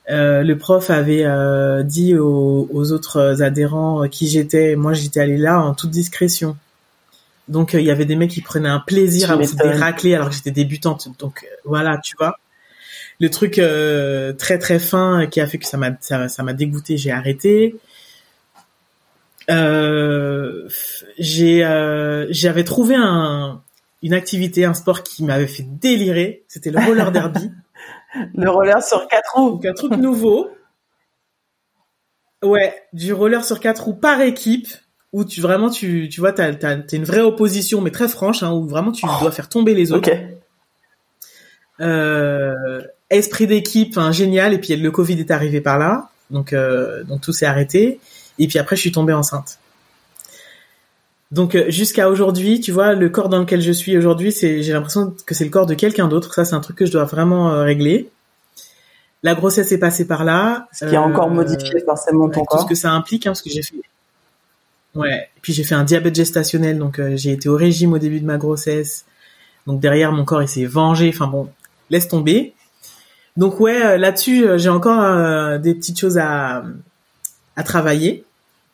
euh, 0.09 0.43
le 0.43 0.57
prof 0.57 0.89
avait 0.89 1.23
euh, 1.25 1.83
dit 1.83 2.15
aux, 2.15 2.67
aux, 2.71 2.91
autres 2.91 3.41
adhérents 3.41 4.07
qui 4.07 4.27
j'étais, 4.27 4.75
moi 4.75 4.93
j'étais 4.93 5.19
allée 5.19 5.37
là 5.37 5.59
en 5.61 5.73
toute 5.73 5.89
discrétion. 5.89 6.57
Donc 7.47 7.73
il 7.73 7.81
y 7.81 7.91
avait 7.91 8.05
des 8.05 8.15
mecs 8.15 8.29
qui 8.29 8.41
prenaient 8.41 8.69
un 8.69 8.79
plaisir 8.79 9.31
à 9.31 9.35
me 9.35 9.43
foutre 9.43 9.63
des 9.63 9.71
raclés 9.71 10.13
alors 10.13 10.29
que 10.29 10.35
j'étais 10.35 10.51
débutante. 10.51 11.09
Donc 11.17 11.47
voilà, 11.65 11.97
tu 11.97 12.15
vois 12.19 12.37
le 13.19 13.29
truc 13.29 13.59
euh, 13.59 14.33
très 14.33 14.57
très 14.57 14.79
fin 14.79 15.27
qui 15.27 15.39
a 15.41 15.47
fait 15.47 15.57
que 15.57 15.65
ça 15.65 15.77
m'a 15.77 15.91
ça, 15.99 16.43
m'a 16.43 16.53
dégoûté, 16.53 16.97
j'ai 16.97 17.11
arrêté. 17.11 17.75
Euh, 19.49 20.67
j'ai 21.17 21.63
euh, 21.63 22.27
j'avais 22.29 22.63
trouvé 22.63 22.95
un 22.97 23.61
une 24.01 24.13
activité, 24.13 24.65
un 24.65 24.73
sport 24.73 25.03
qui 25.03 25.23
m'avait 25.23 25.47
fait 25.47 25.63
délirer, 25.63 26.43
c'était 26.47 26.71
le 26.71 26.79
roller 26.79 27.11
derby. 27.11 27.51
le 28.35 28.49
roller 28.49 28.81
sur 28.81 29.07
quatre 29.07 29.35
roues. 29.35 29.51
Donc 29.51 29.65
un 29.65 29.73
truc 29.73 29.91
nouveau. 29.97 30.49
Ouais, 32.43 32.73
du 32.91 33.13
roller 33.13 33.45
sur 33.45 33.59
quatre 33.59 33.83
roues 33.83 33.93
par 33.93 34.21
équipe 34.21 34.67
où 35.13 35.25
tu 35.25 35.41
vraiment 35.41 35.69
tu 35.69 36.09
tu 36.09 36.21
vois 36.21 36.31
t'as 36.31 36.53
t'as 36.55 36.77
une 36.93 37.03
vraie 37.03 37.21
opposition 37.21 37.81
mais 37.81 37.91
très 37.91 38.07
franche 38.07 38.43
hein, 38.43 38.51
où 38.51 38.65
vraiment 38.65 38.91
tu 38.91 39.05
dois 39.05 39.31
faire 39.31 39.49
tomber 39.49 39.75
les 39.75 39.91
autres. 39.91 40.09
Ok. 40.11 40.17
Euh, 41.81 42.81
esprit 43.11 43.45
d'équipe, 43.45 43.99
génial. 44.11 44.53
Et 44.53 44.57
puis 44.57 44.75
le 44.75 44.91
Covid 44.91 45.19
est 45.19 45.29
arrivé 45.29 45.61
par 45.61 45.77
là, 45.77 46.09
donc 46.31 46.53
euh, 46.53 47.03
donc 47.03 47.21
tout 47.21 47.33
s'est 47.33 47.45
arrêté. 47.45 47.99
Et 48.39 48.47
puis 48.47 48.57
après, 48.57 48.75
je 48.75 48.81
suis 48.81 48.91
tombée 48.91 49.13
enceinte. 49.13 49.59
Donc 51.31 51.55
euh, 51.55 51.69
jusqu'à 51.69 52.09
aujourd'hui, 52.09 52.59
tu 52.59 52.71
vois, 52.71 52.93
le 52.93 53.09
corps 53.09 53.29
dans 53.29 53.39
lequel 53.39 53.61
je 53.61 53.71
suis 53.71 53.95
aujourd'hui, 53.95 54.31
c'est 54.31 54.63
j'ai 54.63 54.73
l'impression 54.73 55.13
que 55.25 55.35
c'est 55.35 55.43
le 55.43 55.51
corps 55.51 55.67
de 55.67 55.75
quelqu'un 55.75 56.07
d'autre. 56.07 56.33
Ça, 56.33 56.45
c'est 56.45 56.55
un 56.55 56.59
truc 56.59 56.77
que 56.77 56.85
je 56.85 56.91
dois 56.91 57.05
vraiment 57.05 57.51
euh, 57.51 57.63
régler. 57.63 58.09
La 59.23 59.35
grossesse 59.35 59.71
est 59.71 59.77
passée 59.77 60.07
par 60.07 60.23
là. 60.23 60.67
Ce 60.73 60.85
qui 60.85 60.95
a 60.95 61.01
encore 61.01 61.29
modifié 61.29 61.79
forcément 61.85 62.27
ton 62.29 62.43
corps. 62.43 62.61
Tout 62.61 62.63
ce 62.65 62.69
que 62.69 62.75
ça 62.75 62.91
implique, 62.91 63.27
hein, 63.27 63.31
parce 63.31 63.43
que 63.43 63.51
j'ai 63.51 63.61
fait. 63.61 63.75
Ouais. 64.95 65.29
Et 65.37 65.39
puis 65.41 65.53
j'ai 65.53 65.63
fait 65.63 65.75
un 65.75 65.83
diabète 65.83 66.15
gestationnel, 66.15 66.79
donc 66.79 66.99
j'ai 67.15 67.31
été 67.31 67.47
au 67.47 67.55
régime 67.55 67.93
au 67.93 67.99
début 67.99 68.19
de 68.19 68.25
ma 68.25 68.37
grossesse. 68.37 69.05
Donc 69.67 69.79
derrière, 69.79 70.11
mon 70.11 70.25
corps 70.25 70.41
il 70.41 70.47
s'est 70.47 70.65
vengé. 70.65 71.11
Enfin 71.13 71.27
bon, 71.27 71.49
laisse 71.91 72.07
tomber. 72.07 72.55
Donc 73.37 73.59
ouais, 73.59 73.83
euh, 73.83 73.97
là-dessus, 73.97 74.47
euh, 74.47 74.57
j'ai 74.57 74.69
encore 74.69 75.01
euh, 75.01 75.57
des 75.57 75.73
petites 75.73 75.99
choses 75.99 76.17
à, 76.17 76.63
à 77.55 77.63
travailler, 77.63 78.25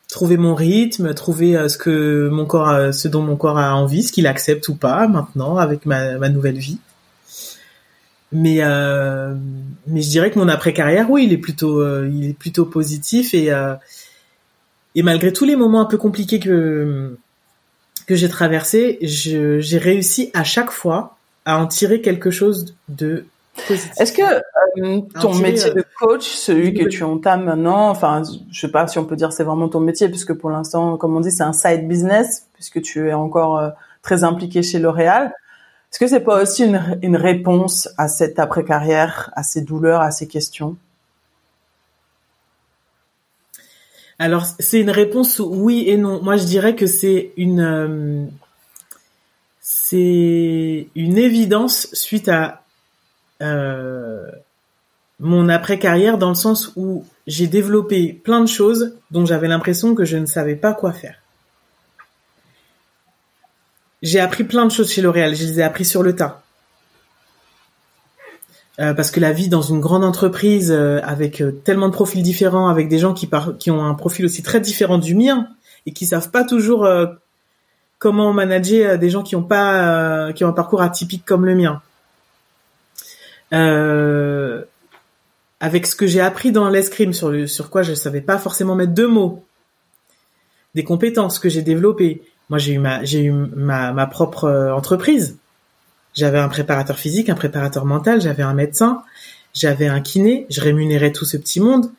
trouver 0.08 0.36
mon 0.36 0.54
rythme, 0.54 1.14
trouver 1.14 1.68
ce 1.68 1.78
que 1.78 2.28
mon 2.28 2.46
corps, 2.46 2.92
ce 2.92 3.08
dont 3.08 3.22
mon 3.22 3.36
corps 3.36 3.58
a 3.58 3.74
envie, 3.74 4.02
ce 4.02 4.12
qu'il 4.12 4.26
accepte 4.26 4.68
ou 4.68 4.74
pas 4.74 5.06
maintenant 5.06 5.58
avec 5.58 5.86
ma, 5.86 6.18
ma 6.18 6.28
nouvelle 6.28 6.58
vie. 6.58 6.78
Mais 8.32 8.60
mais 9.86 10.02
je 10.02 10.08
dirais 10.08 10.30
que 10.30 10.38
mon 10.38 10.48
après 10.48 10.72
carrière, 10.72 11.10
oui, 11.10 11.24
il 11.24 11.32
est 11.32 11.38
plutôt 11.38 12.04
il 12.06 12.30
est 12.30 12.38
plutôt 12.38 12.64
positif 12.64 13.34
et 13.34 13.50
et 14.94 15.02
malgré 15.02 15.32
tous 15.32 15.44
les 15.44 15.56
moments 15.56 15.82
un 15.82 15.86
peu 15.86 15.98
compliqués 15.98 16.40
que 16.40 17.16
que 18.06 18.14
j'ai 18.14 18.28
traversés, 18.28 18.98
j'ai 19.02 19.78
réussi 19.78 20.30
à 20.32 20.42
chaque 20.42 20.70
fois 20.70 21.18
à 21.44 21.58
en 21.58 21.66
tirer 21.66 22.00
quelque 22.00 22.30
chose 22.30 22.74
de. 22.88 23.26
Est-ce 23.98 24.12
que 24.12 24.22
euh, 24.22 25.00
ton 25.20 25.34
métier 25.34 25.70
de 25.70 25.84
coach, 25.98 26.24
celui 26.24 26.74
que 26.74 26.88
tu 26.88 27.02
entames 27.04 27.44
maintenant, 27.44 27.90
enfin, 27.90 28.22
je 28.50 28.60
sais 28.60 28.70
pas 28.70 28.86
si 28.86 28.98
on 28.98 29.04
peut 29.04 29.16
dire 29.16 29.32
c'est 29.32 29.44
vraiment 29.44 29.68
ton 29.68 29.80
métier, 29.80 30.08
puisque 30.08 30.34
pour 30.34 30.50
l'instant, 30.50 30.96
comme 30.96 31.16
on 31.16 31.20
dit, 31.20 31.30
c'est 31.30 31.42
un 31.42 31.52
side 31.52 31.86
business, 31.88 32.46
puisque 32.54 32.80
tu 32.82 33.08
es 33.08 33.12
encore 33.12 33.72
très 34.02 34.24
impliqué 34.24 34.62
chez 34.62 34.78
L'Oréal. 34.78 35.32
Est-ce 35.90 35.98
que 35.98 36.06
c'est 36.06 36.20
pas 36.20 36.42
aussi 36.42 36.64
une, 36.64 36.98
une 37.02 37.16
réponse 37.16 37.88
à 37.96 38.08
cette 38.08 38.38
après-carrière, 38.38 39.30
à 39.34 39.42
ces 39.42 39.62
douleurs, 39.62 40.02
à 40.02 40.10
ces 40.10 40.28
questions? 40.28 40.76
Alors, 44.18 44.44
c'est 44.58 44.80
une 44.80 44.90
réponse 44.90 45.38
oui 45.38 45.84
et 45.86 45.96
non. 45.96 46.20
Moi, 46.22 46.36
je 46.36 46.44
dirais 46.44 46.74
que 46.74 46.86
c'est 46.86 47.32
une 47.36 47.60
euh, 47.60 48.26
c'est 49.60 50.88
une 50.94 51.18
évidence 51.18 51.88
suite 51.92 52.28
à 52.28 52.42
euh, 52.44 52.50
mon 53.40 54.28
après-carrière 55.48 56.18
dans 56.18 56.28
le 56.28 56.34
sens 56.34 56.72
où 56.76 57.04
j'ai 57.26 57.46
développé 57.46 58.12
plein 58.12 58.40
de 58.40 58.48
choses 58.48 58.94
dont 59.10 59.26
j'avais 59.26 59.48
l'impression 59.48 59.94
que 59.94 60.04
je 60.04 60.16
ne 60.16 60.26
savais 60.26 60.56
pas 60.56 60.72
quoi 60.72 60.92
faire 60.92 61.16
j'ai 64.02 64.20
appris 64.20 64.44
plein 64.44 64.64
de 64.64 64.70
choses 64.70 64.90
chez 64.90 65.02
L'Oréal. 65.02 65.34
Je 65.34 65.44
les 65.44 65.60
ai 65.60 65.62
appris 65.62 65.84
sur 65.84 66.02
le 66.02 66.14
tas. 66.14 66.42
Euh, 68.80 68.94
parce 68.94 69.10
que 69.10 69.18
la 69.18 69.32
vie 69.32 69.48
dans 69.48 69.62
une 69.62 69.80
grande 69.80 70.04
entreprise 70.04 70.70
euh, 70.70 71.00
avec 71.02 71.40
euh, 71.40 71.50
tellement 71.50 71.88
de 71.88 71.92
profils 71.92 72.22
différents, 72.22 72.68
avec 72.68 72.88
des 72.88 72.98
gens 72.98 73.12
qui, 73.12 73.28
qui 73.58 73.72
ont 73.72 73.84
un 73.84 73.94
profil 73.94 74.24
aussi 74.24 74.44
très 74.44 74.60
différent 74.60 74.98
du 74.98 75.16
mien 75.16 75.48
et 75.86 75.92
qui 75.92 76.06
savent 76.06 76.30
pas 76.30 76.44
toujours 76.44 76.86
comment 77.98 78.32
manager 78.32 78.98
des 78.98 79.10
gens 79.10 79.22
qui 79.22 79.34
ont 79.34 79.48
un 79.50 80.52
parcours 80.54 80.82
atypique 80.82 81.24
comme 81.24 81.46
le 81.46 81.54
mien. 81.54 81.80
Avec 83.50 84.66
ce 85.86 85.96
que 85.96 86.06
j'ai 86.06 86.20
appris 86.20 86.52
dans 86.52 86.68
l'escrime 86.68 87.12
sur 87.12 87.30
le, 87.30 87.46
sur 87.46 87.70
quoi 87.70 87.82
je 87.82 87.94
savais 87.94 88.20
pas 88.20 88.38
forcément 88.38 88.74
mettre 88.74 88.92
deux 88.92 89.08
mots, 89.08 89.44
des 90.74 90.84
compétences 90.84 91.38
que 91.38 91.48
j'ai 91.48 91.62
développées, 91.62 92.22
moi, 92.48 92.58
j'ai 92.58 92.74
eu 92.74 92.78
ma, 92.78 93.04
j'ai 93.04 93.24
eu 93.24 93.32
ma, 93.32 93.92
ma 93.92 94.06
propre 94.06 94.44
euh, 94.44 94.72
entreprise. 94.72 95.38
J'avais 96.14 96.38
un 96.38 96.48
préparateur 96.48 96.98
physique, 96.98 97.28
un 97.28 97.34
préparateur 97.34 97.84
mental, 97.84 98.20
j'avais 98.20 98.42
un 98.42 98.54
médecin, 98.54 99.02
j'avais 99.52 99.86
un 99.86 100.00
kiné, 100.00 100.46
je 100.48 100.60
rémunérais 100.60 101.12
tout 101.12 101.24
ce 101.24 101.36
petit 101.36 101.60
monde. 101.60 101.90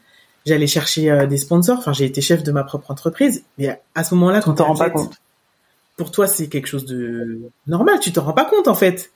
J'allais 0.45 0.67
chercher 0.67 1.11
euh, 1.11 1.27
des 1.27 1.37
sponsors. 1.37 1.77
Enfin, 1.77 1.93
j'ai 1.93 2.05
été 2.05 2.21
chef 2.21 2.43
de 2.43 2.51
ma 2.51 2.63
propre 2.63 2.89
entreprise. 2.89 3.43
Mais 3.57 3.79
à 3.93 4.03
ce 4.03 4.15
moment-là, 4.15 4.41
quand 4.41 4.55
t'en 4.55 4.65
rends 4.65 4.75
pas 4.75 4.89
compte. 4.89 5.15
Pour 5.97 6.11
toi, 6.11 6.27
c'est 6.27 6.47
quelque 6.47 6.67
chose 6.67 6.85
de 6.85 7.41
normal. 7.67 7.99
Tu 7.99 8.11
t'en 8.11 8.23
rends 8.23 8.33
pas 8.33 8.45
compte, 8.45 8.67
en 8.67 8.75
fait. 8.75 9.11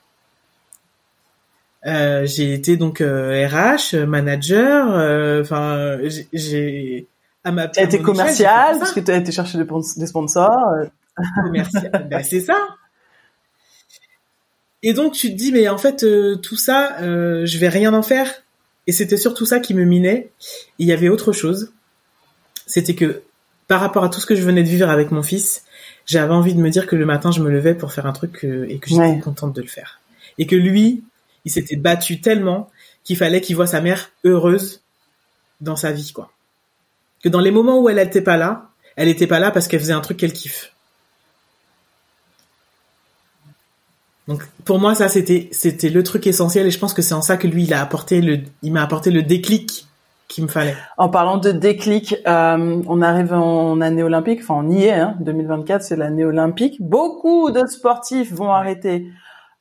Euh, 1.86 2.24
j'ai 2.26 2.54
été 2.54 2.76
donc 2.76 3.00
RH, 3.00 3.96
manager. 4.06 5.40
Enfin, 5.40 5.98
j'ai 6.32 7.06
à 7.44 7.52
ma. 7.52 7.68
T'as 7.68 7.84
été 7.84 8.00
commercial 8.00 8.78
parce 8.78 8.92
que 8.92 9.00
tu 9.00 9.10
as 9.10 9.16
été 9.16 9.32
chercher 9.32 9.58
des 9.58 10.06
sponsors. 10.06 10.74
ben, 11.52 12.22
c'est 12.22 12.40
ça. 12.40 12.56
Et 14.84 14.92
donc 14.92 15.14
tu 15.14 15.30
te 15.30 15.34
dis 15.34 15.50
mais 15.50 15.66
en 15.68 15.78
fait 15.78 16.04
euh, 16.04 16.36
tout 16.36 16.56
ça 16.56 16.98
euh, 17.00 17.46
je 17.46 17.56
vais 17.56 17.70
rien 17.70 17.94
en 17.94 18.02
faire 18.02 18.30
et 18.86 18.92
c'était 18.92 19.16
surtout 19.16 19.46
ça 19.46 19.58
qui 19.58 19.72
me 19.72 19.84
minait. 19.84 20.30
Il 20.78 20.86
y 20.86 20.92
avait 20.92 21.08
autre 21.08 21.32
chose. 21.32 21.72
C'était 22.66 22.94
que 22.94 23.22
par 23.66 23.80
rapport 23.80 24.04
à 24.04 24.10
tout 24.10 24.20
ce 24.20 24.26
que 24.26 24.34
je 24.34 24.42
venais 24.42 24.62
de 24.62 24.68
vivre 24.68 24.90
avec 24.90 25.10
mon 25.10 25.22
fils, 25.22 25.64
j'avais 26.04 26.34
envie 26.34 26.54
de 26.54 26.60
me 26.60 26.68
dire 26.68 26.86
que 26.86 26.96
le 26.96 27.06
matin 27.06 27.30
je 27.30 27.40
me 27.40 27.50
levais 27.50 27.74
pour 27.74 27.92
faire 27.94 28.04
un 28.04 28.12
truc 28.12 28.44
euh, 28.44 28.66
et 28.68 28.78
que 28.78 28.90
j'étais 28.90 29.20
contente 29.20 29.56
de 29.56 29.62
le 29.62 29.68
faire. 29.68 30.00
Et 30.36 30.46
que 30.46 30.54
lui, 30.54 31.02
il 31.44 31.50
s'était 31.50 31.76
battu 31.76 32.20
tellement 32.20 32.70
qu'il 33.02 33.16
fallait 33.16 33.40
qu'il 33.40 33.56
voit 33.56 33.66
sa 33.66 33.80
mère 33.80 34.10
heureuse 34.24 34.82
dans 35.60 35.76
sa 35.76 35.92
vie 35.92 36.12
quoi. 36.12 36.30
Que 37.22 37.28
dans 37.28 37.40
les 37.40 37.50
moments 37.50 37.80
où 37.80 37.88
elle 37.88 37.96
n'était 37.96 38.20
pas 38.20 38.36
là, 38.36 38.70
elle 38.96 39.08
était 39.08 39.26
pas 39.26 39.38
là 39.38 39.50
parce 39.50 39.68
qu'elle 39.68 39.80
faisait 39.80 39.92
un 39.92 40.00
truc 40.00 40.18
qu'elle 40.18 40.32
kiffe. 40.32 40.72
Donc 44.26 44.42
pour 44.64 44.78
moi 44.78 44.94
ça 44.94 45.08
c'était 45.08 45.48
c'était 45.52 45.90
le 45.90 46.02
truc 46.02 46.26
essentiel 46.26 46.66
et 46.66 46.70
je 46.70 46.78
pense 46.78 46.94
que 46.94 47.02
c'est 47.02 47.14
en 47.14 47.20
ça 47.20 47.36
que 47.36 47.46
lui 47.46 47.64
il 47.64 47.74
a 47.74 47.82
apporté 47.82 48.22
le 48.22 48.40
il 48.62 48.72
m'a 48.72 48.82
apporté 48.82 49.10
le 49.10 49.22
déclic 49.22 49.86
qu'il 50.28 50.44
me 50.44 50.48
fallait. 50.48 50.76
En 50.96 51.10
parlant 51.10 51.36
de 51.36 51.52
déclic, 51.52 52.16
euh, 52.26 52.82
on 52.86 53.02
arrive 53.02 53.34
en 53.34 53.80
année 53.82 54.02
olympique, 54.02 54.40
enfin 54.42 54.54
on 54.56 54.70
y 54.70 54.84
est, 54.84 54.94
hein, 54.94 55.16
2024 55.20 55.82
c'est 55.82 55.96
l'année 55.96 56.24
olympique. 56.24 56.80
Beaucoup 56.80 57.50
de 57.50 57.66
sportifs 57.66 58.32
vont 58.32 58.50
arrêter 58.50 59.06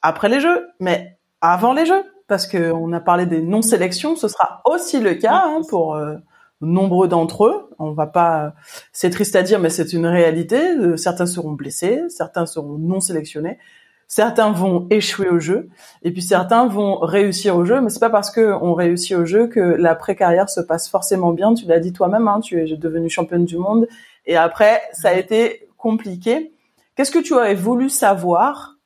après 0.01 0.29
les 0.29 0.39
Jeux, 0.39 0.67
mais 0.79 1.12
avant 1.43 1.73
les 1.73 1.85
Jeux, 1.85 2.03
parce 2.27 2.47
que 2.47 2.71
on 2.71 2.93
a 2.93 3.01
parlé 3.01 3.25
des 3.25 3.41
non-sélections, 3.41 4.15
ce 4.15 4.29
sera 4.29 4.61
aussi 4.63 5.01
le 5.01 5.13
cas 5.15 5.43
hein, 5.45 5.61
pour 5.69 5.95
euh, 5.95 6.15
nombreux 6.61 7.09
d'entre 7.09 7.45
eux. 7.45 7.69
On 7.79 7.91
va 7.91 8.07
pas, 8.07 8.53
c'est 8.93 9.09
triste 9.09 9.35
à 9.35 9.43
dire, 9.43 9.59
mais 9.59 9.69
c'est 9.69 9.91
une 9.91 10.05
réalité. 10.05 10.57
Certains 10.95 11.25
seront 11.25 11.51
blessés, 11.51 12.01
certains 12.07 12.45
seront 12.45 12.77
non 12.77 13.01
sélectionnés. 13.01 13.59
Certains 14.07 14.51
vont 14.51 14.87
échouer 14.89 15.27
au 15.29 15.39
jeu 15.39 15.69
et 16.03 16.11
puis 16.11 16.21
certains 16.21 16.67
vont 16.67 16.99
réussir 16.99 17.57
au 17.57 17.65
jeu, 17.65 17.81
mais 17.81 17.89
c'est 17.89 17.99
pas 17.99 18.09
parce 18.09 18.31
que 18.31 18.53
on 18.61 18.73
réussit 18.73 19.17
au 19.17 19.25
jeu 19.25 19.47
que 19.47 19.59
la 19.59 19.95
pré-carrière 19.95 20.49
se 20.49 20.61
passe 20.61 20.87
forcément 20.87 21.33
bien. 21.33 21.53
Tu 21.55 21.65
l'as 21.65 21.79
dit 21.79 21.91
toi-même, 21.91 22.27
hein, 22.27 22.39
tu 22.39 22.61
es 22.61 22.77
devenu 22.77 23.09
championne 23.09 23.43
du 23.43 23.57
monde 23.57 23.87
et 24.25 24.37
après 24.37 24.81
ça 24.93 25.09
a 25.09 25.13
été 25.13 25.67
compliqué. 25.77 26.53
Qu'est-ce 26.95 27.11
que 27.11 27.19
tu 27.19 27.33
aurais 27.33 27.55
voulu 27.55 27.89
savoir 27.89 28.77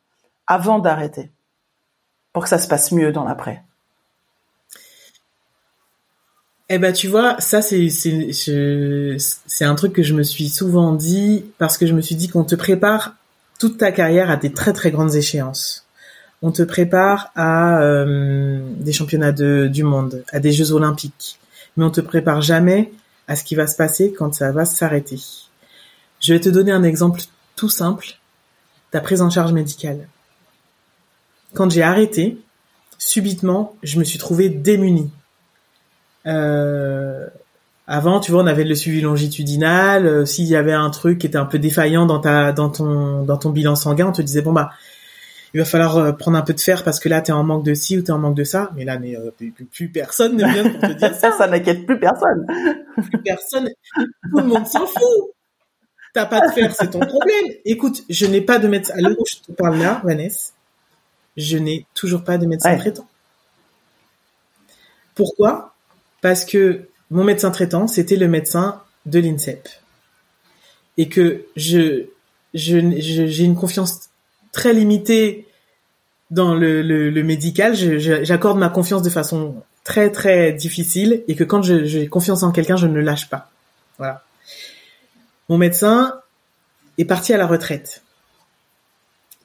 avant 0.47 0.79
d'arrêter? 0.79 1.31
Pour 2.37 2.43
que 2.43 2.49
ça 2.49 2.59
se 2.59 2.67
passe 2.67 2.91
mieux 2.91 3.11
dans 3.11 3.23
l'après 3.23 3.63
eh 6.69 6.77
ben 6.77 6.93
tu 6.93 7.07
vois, 7.07 7.35
ça 7.39 7.63
c'est 7.63 7.89
un 9.61 9.73
truc 9.73 9.93
que 9.93 10.03
je 10.03 10.13
me 10.13 10.21
suis 10.21 10.47
souvent 10.47 10.93
dit 10.93 11.45
parce 11.57 11.79
que 11.79 11.87
je 11.87 11.93
me 11.93 12.01
suis 12.01 12.13
dit 12.13 12.27
qu'on 12.27 12.43
te 12.43 12.53
prépare 12.53 13.15
toute 13.57 13.79
ta 13.79 13.91
carrière 13.91 14.29
à 14.29 14.35
des 14.35 14.53
très 14.53 14.71
très 14.71 14.91
grandes 14.91 15.15
échéances. 15.15 15.87
On 16.43 16.51
te 16.51 16.61
prépare 16.61 17.31
à 17.35 17.81
euh, 17.81 18.61
des 18.75 18.93
championnats 18.93 19.31
de, 19.31 19.67
du 19.67 19.81
monde, 19.81 20.23
à 20.31 20.39
des 20.39 20.51
Jeux 20.51 20.73
olympiques, 20.73 21.39
mais 21.75 21.85
on 21.85 21.89
te 21.89 22.01
prépare 22.01 22.43
jamais 22.43 22.91
à 23.27 23.35
ce 23.35 23.43
qui 23.43 23.55
va 23.55 23.65
se 23.65 23.75
passer 23.75 24.13
quand 24.13 24.35
ça 24.35 24.51
va 24.51 24.65
s'arrêter. 24.65 25.19
Je 26.19 26.33
vais 26.33 26.39
te 26.39 26.49
donner 26.49 26.71
un 26.71 26.83
exemple 26.83 27.21
tout 27.55 27.69
simple, 27.69 28.19
ta 28.91 29.01
prise 29.01 29.23
en 29.23 29.31
charge 29.31 29.53
médicale. 29.53 30.07
Quand 31.57 31.71
j'ai 31.71 31.81
arrêté, 31.81 32.37
subitement, 32.99 33.75
je 33.81 33.97
me 33.97 34.03
suis 34.03 34.19
trouvé 34.19 34.47
démunie. 34.47 35.09
Euh, 36.27 37.25
avant, 37.87 38.19
tu 38.19 38.31
vois, 38.31 38.43
on 38.43 38.45
avait 38.45 38.63
le 38.63 38.75
suivi 38.75 39.01
longitudinal. 39.01 40.05
Euh, 40.05 40.23
s'il 40.23 40.45
y 40.45 40.55
avait 40.55 40.73
un 40.73 40.91
truc 40.91 41.17
qui 41.17 41.25
était 41.25 41.39
un 41.39 41.47
peu 41.47 41.57
défaillant 41.57 42.05
dans 42.05 42.19
ta, 42.19 42.51
dans 42.51 42.69
ton, 42.69 43.23
dans 43.23 43.37
ton 43.37 43.49
bilan 43.49 43.75
sanguin, 43.75 44.05
on 44.05 44.11
te 44.11 44.21
disait 44.21 44.43
bon 44.43 44.53
bah, 44.53 44.69
il 45.55 45.59
va 45.59 45.65
falloir 45.65 45.97
euh, 45.97 46.11
prendre 46.11 46.37
un 46.37 46.43
peu 46.43 46.53
de 46.53 46.59
fer 46.59 46.83
parce 46.83 46.99
que 46.99 47.09
là 47.09 47.21
t'es 47.21 47.31
en 47.31 47.43
manque 47.43 47.65
de 47.65 47.73
ci 47.73 47.97
ou 47.97 48.03
t'es 48.03 48.11
en 48.11 48.19
manque 48.19 48.35
de 48.35 48.43
ça. 48.43 48.69
Mais 48.75 48.85
là, 48.85 48.99
mais 48.99 49.17
euh, 49.17 49.31
plus, 49.71 49.89
personne 49.89 50.37
ne 50.37 50.45
vient 50.45 50.69
pour 50.69 50.79
te 50.79 50.93
dire 50.93 51.15
ça. 51.19 51.31
ça 51.31 51.47
n'inquiète 51.47 51.87
plus 51.87 51.99
personne. 51.99 52.45
Plus 52.97 53.21
personne. 53.23 53.67
Tout 53.95 54.37
le 54.37 54.45
monde 54.45 54.67
s'en 54.67 54.85
fout. 54.85 55.31
T'as 56.13 56.27
pas 56.27 56.47
de 56.47 56.51
fer, 56.51 56.71
c'est 56.77 56.91
ton 56.91 56.99
problème. 56.99 57.45
Écoute, 57.65 58.03
je 58.09 58.27
n'ai 58.27 58.41
pas 58.41 58.59
de 58.59 58.67
médecin. 58.67 58.93
Où 58.99 59.25
je 59.25 59.37
te 59.47 59.51
parle 59.51 59.79
là, 59.79 60.01
Vanessa, 60.03 60.51
je 61.37 61.57
n'ai 61.57 61.85
toujours 61.93 62.23
pas 62.23 62.37
de 62.37 62.45
médecin 62.45 62.75
traitant. 62.75 63.07
Pourquoi? 65.15 65.73
Parce 66.21 66.45
que 66.45 66.89
mon 67.11 67.23
médecin 67.23 67.51
traitant, 67.51 67.87
c'était 67.87 68.15
le 68.15 68.27
médecin 68.27 68.81
de 69.05 69.19
l'INSEP. 69.19 69.69
Et 70.97 71.07
que 71.09 71.45
je, 71.55 72.05
j'ai 72.53 73.43
une 73.43 73.55
confiance 73.55 74.09
très 74.51 74.73
limitée 74.73 75.47
dans 76.31 76.55
le, 76.55 76.81
le, 76.81 77.23
médical. 77.23 77.75
J'accorde 77.75 78.57
ma 78.57 78.69
confiance 78.69 79.03
de 79.03 79.09
façon 79.09 79.63
très 79.83 80.11
très 80.11 80.51
difficile 80.51 81.23
et 81.27 81.35
que 81.35 81.43
quand 81.43 81.61
j'ai 81.61 82.07
confiance 82.07 82.43
en 82.43 82.51
quelqu'un, 82.51 82.75
je 82.75 82.87
ne 82.87 82.95
le 82.95 83.01
lâche 83.01 83.29
pas. 83.29 83.49
Voilà. 83.97 84.23
Mon 85.49 85.57
médecin 85.57 86.19
est 86.97 87.05
parti 87.05 87.33
à 87.33 87.37
la 87.37 87.47
retraite. 87.47 88.03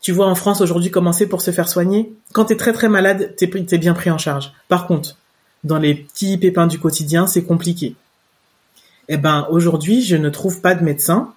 Tu 0.03 0.11
vois 0.11 0.27
en 0.27 0.35
France 0.35 0.61
aujourd'hui 0.61 0.91
commencer 0.91 1.29
pour 1.29 1.41
se 1.43 1.53
faire 1.53 1.69
soigner. 1.69 2.13
Quand 2.33 2.47
t'es 2.47 2.57
très 2.57 2.73
très 2.73 2.89
malade, 2.89 3.35
t'es 3.37 3.49
es 3.71 3.79
bien 3.79 3.95
pris 3.95 4.11
en 4.11 4.19
charge. 4.19 4.53
Par 4.69 4.89
contre, 4.89 5.17
dans 5.63 5.79
les 5.79 5.95
petits 5.95 6.37
pépins 6.39 6.67
du 6.67 6.81
quotidien, 6.81 7.29
c'est 7.29 7.45
compliqué. 7.45 7.95
Eh 9.09 9.17
ben, 9.17 9.47
aujourd'hui, 9.49 10.03
je 10.03 10.17
ne 10.17 10.29
trouve 10.29 10.61
pas 10.61 10.75
de 10.75 10.83
médecin 10.83 11.33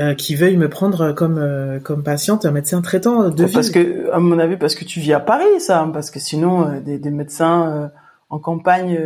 euh, 0.00 0.14
qui 0.14 0.36
veuille 0.36 0.56
me 0.56 0.68
prendre 0.68 1.10
comme 1.10 1.38
euh, 1.38 1.80
comme 1.80 2.04
patiente 2.04 2.46
un 2.46 2.52
médecin 2.52 2.80
traitant 2.80 3.28
de 3.30 3.46
Parce 3.46 3.70
que, 3.70 4.08
à 4.12 4.20
mon 4.20 4.38
avis, 4.38 4.56
parce 4.56 4.76
que 4.76 4.84
tu 4.84 5.00
vis 5.00 5.12
à 5.12 5.18
Paris, 5.18 5.58
ça, 5.58 5.80
hein, 5.80 5.88
parce 5.88 6.12
que 6.12 6.20
sinon, 6.20 6.68
euh, 6.68 6.80
des, 6.80 6.98
des, 6.98 7.10
médecins 7.10 7.90
en 8.30 8.38
campagne. 8.38 8.96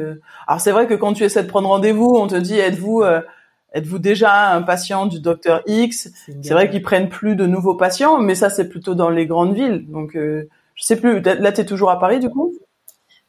Alors 0.47 0.61
c'est 0.61 0.73
vrai 0.73 0.87
que 0.87 0.95
quand 0.95 1.15
tu 1.15 1.25
essaies 1.25 1.45
de 1.45 1.49
prendre 1.49 1.69
rendez-vous, 1.69 2.13
on 2.17 2.27
te 2.27 2.35
dit 2.35 2.59
êtes-vous 2.59 3.03
êtes-vous 3.75 3.99
déjà 3.99 4.53
un 4.53 4.63
patient 4.63 5.07
du 5.07 5.21
docteur 5.21 5.63
X? 5.67 6.11
C'est 6.43 6.55
vrai 6.55 6.71
qu'ils 6.71 6.83
prennent 6.83 7.09
plus 7.09 7.37
de 7.37 7.47
nouveaux 7.47 7.75
patients, 7.75 8.19
mais 8.19 8.35
ça 8.35 8.51
c'est 8.51 8.69
plutôt 8.69 8.95
dans 8.95 9.11
les 9.11 9.27
grandes 9.27 9.55
villes. 9.55 9.87
Donc 9.89 10.13
je 10.15 10.47
sais 10.77 10.97
plus. 10.97 11.21
Là, 11.21 11.53
tu 11.53 11.61
es 11.61 11.65
toujours 11.65 11.91
à 11.91 11.99
Paris 11.99 12.21
du 12.21 12.29
coup? 12.29 12.55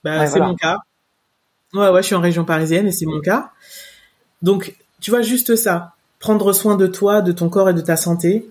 Bah 0.04 0.28
c'est 0.28 0.40
mon 0.40 0.56
cas. 0.56 0.78
Ouais 1.74 1.90
ouais, 1.90 2.02
je 2.02 2.08
suis 2.08 2.16
en 2.16 2.22
région 2.22 2.46
parisienne 2.46 2.88
et 2.88 2.92
c'est 2.92 3.06
mon 3.06 3.22
cas. 3.22 3.52
Donc 4.42 4.76
tu 5.02 5.12
vois 5.12 5.22
juste 5.22 5.56
ça 5.56 5.94
prendre 6.24 6.54
soin 6.54 6.78
de 6.78 6.88
toi, 6.88 7.22
de 7.22 7.34
ton 7.34 7.50
corps 7.50 7.70
et 7.70 7.74
de 7.74 7.82
ta 7.82 7.98
santé, 7.98 8.50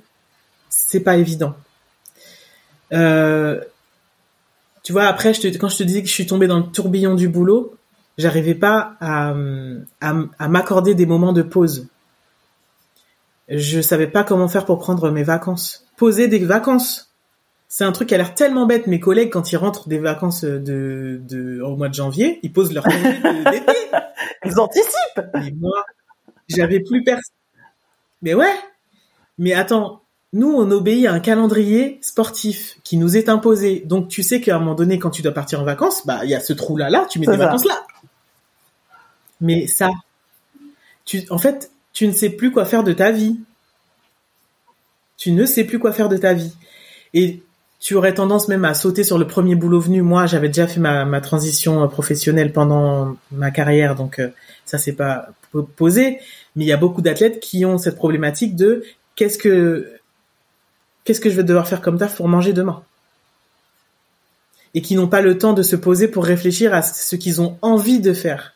c'est 0.69 1.01
pas 1.01 1.17
évident. 1.17 1.55
Euh, 2.93 3.63
tu 4.83 4.93
vois, 4.93 5.05
après, 5.05 5.33
quand 5.59 5.69
je 5.71 5.79
te 5.79 5.83
disais 5.83 6.03
que 6.03 6.09
je 6.09 6.13
suis 6.13 6.27
tombée 6.27 6.47
dans 6.47 6.59
le 6.59 6.65
tourbillon 6.65 7.15
du 7.15 7.31
boulot, 7.31 7.75
j'arrivais 8.19 8.55
pas 8.55 8.95
à, 9.01 9.35
m'accorder 10.49 10.95
des 10.95 11.07
moments 11.07 11.33
de 11.33 11.43
pause. 11.43 11.89
Je 13.49 13.81
savais 13.81 14.07
pas 14.07 14.25
comment 14.25 14.49
faire 14.49 14.65
pour 14.65 14.79
prendre 14.79 15.11
mes 15.11 15.23
vacances. 15.23 15.87
Poser 15.97 16.29
des 16.29 16.39
vacances. 16.39 17.11
C'est 17.69 17.85
un 17.85 17.93
truc 17.93 18.09
qui 18.09 18.15
a 18.15 18.19
l'air 18.19 18.35
tellement 18.35 18.67
bête. 18.67 18.87
Mes 18.87 19.01
collègues, 19.01 19.31
quand 19.31 19.53
ils 19.53 19.57
rentrent 19.57 19.89
des 19.89 19.99
vacances 19.99 20.45
de, 20.45 21.61
au 21.65 21.77
mois 21.77 21.89
de 21.89 21.95
janvier, 21.95 22.39
ils 22.43 22.53
posent 22.53 22.73
leur 22.73 22.85
congé 22.85 22.99
d'été. 23.51 23.73
Ils 24.45 24.59
anticipent. 24.59 25.47
Et 25.47 25.53
moi, 25.53 25.85
j'avais 26.49 26.81
plus 26.81 27.03
personne. 27.03 27.35
Mais 28.21 28.35
ouais. 28.35 28.55
Mais 29.39 29.55
attends, 29.55 30.03
nous, 30.33 30.51
on 30.51 30.71
obéit 30.71 31.07
à 31.07 31.13
un 31.13 31.21
calendrier 31.21 31.99
sportif 32.03 32.79
qui 32.85 32.97
nous 32.97 33.17
est 33.17 33.29
imposé. 33.29 33.83
Donc, 33.87 34.09
tu 34.09 34.23
sais 34.23 34.41
qu'à 34.41 34.57
un 34.57 34.59
moment 34.59 34.75
donné, 34.75 34.99
quand 34.99 35.11
tu 35.11 35.23
dois 35.23 35.33
partir 35.33 35.61
en 35.61 35.65
vacances, 35.65 36.07
bah, 36.07 36.21
il 36.25 36.31
y 36.31 36.35
a 36.35 36.41
ce 36.41 36.53
trou-là, 36.53 36.89
là, 36.89 37.07
tu 37.11 37.19
mets 37.19 37.27
tes 37.27 37.37
vacances 37.37 37.67
là. 37.67 37.83
Mais 39.43 39.67
ça, 39.67 39.91
en 41.29 41.39
fait, 41.39 41.71
tu 41.93 42.07
ne 42.07 42.13
sais 42.13 42.31
plus 42.31 42.53
quoi 42.53 42.65
faire 42.65 42.85
de 42.85 42.93
ta 42.93 43.11
vie. 43.11 43.39
Tu 45.19 45.33
ne 45.33 45.45
sais 45.45 45.65
plus 45.65 45.79
quoi 45.79 45.93
faire 45.93 46.09
de 46.09 46.17
ta 46.17 46.33
vie. 46.33 46.55
Et 47.13 47.43
tu 47.81 47.97
aurais 47.97 48.15
tendance 48.15 48.47
même 48.47 48.65
à 48.65 48.75
sauter 48.75 49.03
sur 49.03 49.19
le 49.19 49.27
premier 49.27 49.57
boulot 49.57 49.81
venu. 49.81 50.01
Moi, 50.01 50.27
j'avais 50.27 50.47
déjà 50.47 50.69
fait 50.69 50.79
ma, 50.79 51.21
transition 51.21 51.87
professionnelle 51.89 52.53
pendant 52.53 53.17
ma 53.33 53.51
carrière, 53.51 53.97
donc 53.97 54.21
euh, 54.21 54.29
ça 54.65 54.79
c'est 54.79 54.93
pas 54.93 55.31
posé. 55.77 56.21
Mais 56.55 56.65
il 56.65 56.69
y 56.69 56.73
a 56.73 56.77
beaucoup 56.77 57.03
d'athlètes 57.03 57.41
qui 57.41 57.65
ont 57.65 57.79
cette 57.79 57.97
problématique 57.97 58.55
de 58.55 58.85
qu'est-ce 59.17 59.39
que 59.39 59.93
qu'est-ce 61.05 61.21
que 61.21 61.31
je 61.31 61.35
vais 61.35 61.43
devoir 61.43 61.67
faire 61.67 61.81
comme 61.81 61.99
taf 61.99 62.17
pour 62.17 62.29
manger 62.29 62.53
demain? 62.53 62.85
Et 64.75 64.83
qui 64.83 64.95
n'ont 64.95 65.09
pas 65.09 65.21
le 65.21 65.37
temps 65.37 65.53
de 65.53 65.63
se 65.63 65.75
poser 65.75 66.07
pour 66.07 66.25
réfléchir 66.25 66.73
à 66.73 66.83
ce 66.83 67.17
qu'ils 67.17 67.41
ont 67.41 67.59
envie 67.61 68.01
de 68.01 68.13
faire. 68.13 68.52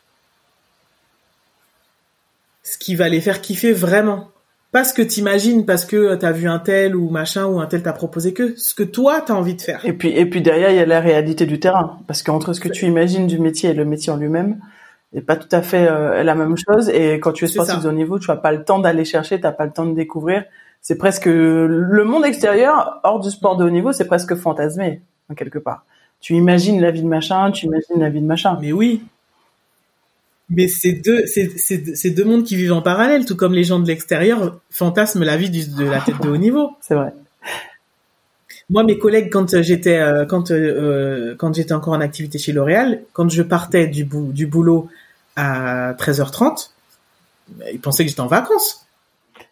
Ce 2.67 2.77
qui 2.77 2.95
va 2.95 3.07
les 3.07 3.21
faire 3.21 3.39
kiffer 3.39 3.71
vraiment. 3.71 4.27
Pas 4.73 4.83
ce 4.83 4.93
que 4.93 5.01
t'imagines 5.01 5.65
parce 5.65 5.85
que 5.85 6.15
t'as 6.15 6.33
vu 6.33 6.49
un 6.49 6.59
tel 6.59 6.97
ou 6.97 7.09
machin 7.09 7.45
ou 7.45 7.61
un 7.61 7.65
tel 7.65 7.81
t'a 7.81 7.93
proposé 7.93 8.33
que 8.33 8.57
ce 8.57 8.75
que 8.75 8.83
toi 8.83 9.21
t'as 9.25 9.35
envie 9.35 9.55
de 9.55 9.61
faire. 9.61 9.85
Et 9.85 9.93
puis 9.93 10.09
et 10.09 10.25
puis 10.25 10.41
derrière 10.41 10.71
il 10.71 10.75
y 10.75 10.79
a 10.79 10.85
la 10.85 10.99
réalité 10.99 11.45
du 11.45 11.61
terrain 11.61 11.99
parce 12.07 12.23
qu'entre 12.23 12.51
ce 12.51 12.59
que 12.59 12.67
tu 12.67 12.85
imagines 12.85 13.25
du 13.25 13.39
métier 13.39 13.69
et 13.69 13.73
le 13.73 13.85
métier 13.85 14.11
en 14.11 14.17
lui-même, 14.17 14.59
et 15.13 15.21
pas 15.21 15.37
tout 15.37 15.47
à 15.49 15.61
fait 15.61 15.87
euh, 15.87 16.23
la 16.23 16.35
même 16.35 16.57
chose. 16.57 16.89
Et 16.89 17.21
quand 17.21 17.31
tu 17.31 17.45
es 17.45 17.47
sportif 17.47 17.81
de 17.81 17.87
haut 17.87 17.93
niveau, 17.93 18.19
tu 18.19 18.29
n'as 18.29 18.35
pas 18.35 18.51
le 18.51 18.65
temps 18.65 18.79
d'aller 18.79 19.05
chercher, 19.05 19.37
tu 19.37 19.43
n'as 19.43 19.53
pas 19.53 19.65
le 19.65 19.71
temps 19.71 19.85
de 19.85 19.95
découvrir. 19.95 20.43
C'est 20.81 20.97
presque 20.97 21.27
le 21.27 22.03
monde 22.03 22.25
extérieur, 22.25 22.99
hors 23.05 23.21
du 23.21 23.31
sport 23.31 23.55
de 23.55 23.63
haut 23.63 23.69
niveau, 23.69 23.93
c'est 23.93 24.07
presque 24.07 24.35
fantasmé 24.35 25.01
en 25.29 25.35
quelque 25.35 25.59
part. 25.59 25.85
Tu 26.19 26.33
imagines 26.33 26.81
la 26.81 26.91
vie 26.91 27.01
de 27.01 27.07
machin, 27.07 27.49
tu 27.51 27.67
imagines 27.67 27.97
la 27.97 28.09
vie 28.09 28.21
de 28.21 28.27
machin. 28.27 28.57
Mais 28.61 28.73
oui. 28.73 29.03
Mais 30.49 30.67
c'est 30.69 30.93
deux, 30.93 31.25
c'est 31.25 32.09
deux 32.09 32.23
mondes 32.23 32.45
qui 32.45 32.55
vivent 32.55 32.73
en 32.73 32.81
parallèle, 32.81 33.25
tout 33.25 33.35
comme 33.35 33.53
les 33.53 33.65
gens 33.65 33.79
de 33.79 33.87
l'extérieur 33.87 34.59
fantasment 34.69 35.25
la 35.25 35.35
vie 35.35 35.49
de 35.49 35.83
la 35.83 35.99
tête 35.99 36.21
de 36.21 36.29
haut 36.29 36.37
niveau. 36.37 36.71
c'est 36.81 36.95
vrai. 36.95 37.13
Moi, 38.69 38.83
mes 38.83 38.97
collègues, 38.97 39.29
quand 39.31 39.61
j'étais 39.61 39.97
euh, 39.97 40.25
quand 40.25 40.51
euh, 40.51 41.35
quand 41.37 41.53
j'étais 41.53 41.73
encore 41.73 41.93
en 41.93 42.01
activité 42.01 42.37
chez 42.37 42.51
L'Oréal, 42.51 43.01
quand 43.13 43.29
je 43.29 43.41
partais 43.41 43.87
du, 43.87 44.05
du 44.05 44.47
boulot 44.47 44.89
à 45.35 45.93
13h30, 45.93 46.71
ils 47.71 47.79
pensaient 47.79 48.03
que 48.03 48.09
j'étais 48.09 48.21
en 48.21 48.27
vacances. 48.27 48.87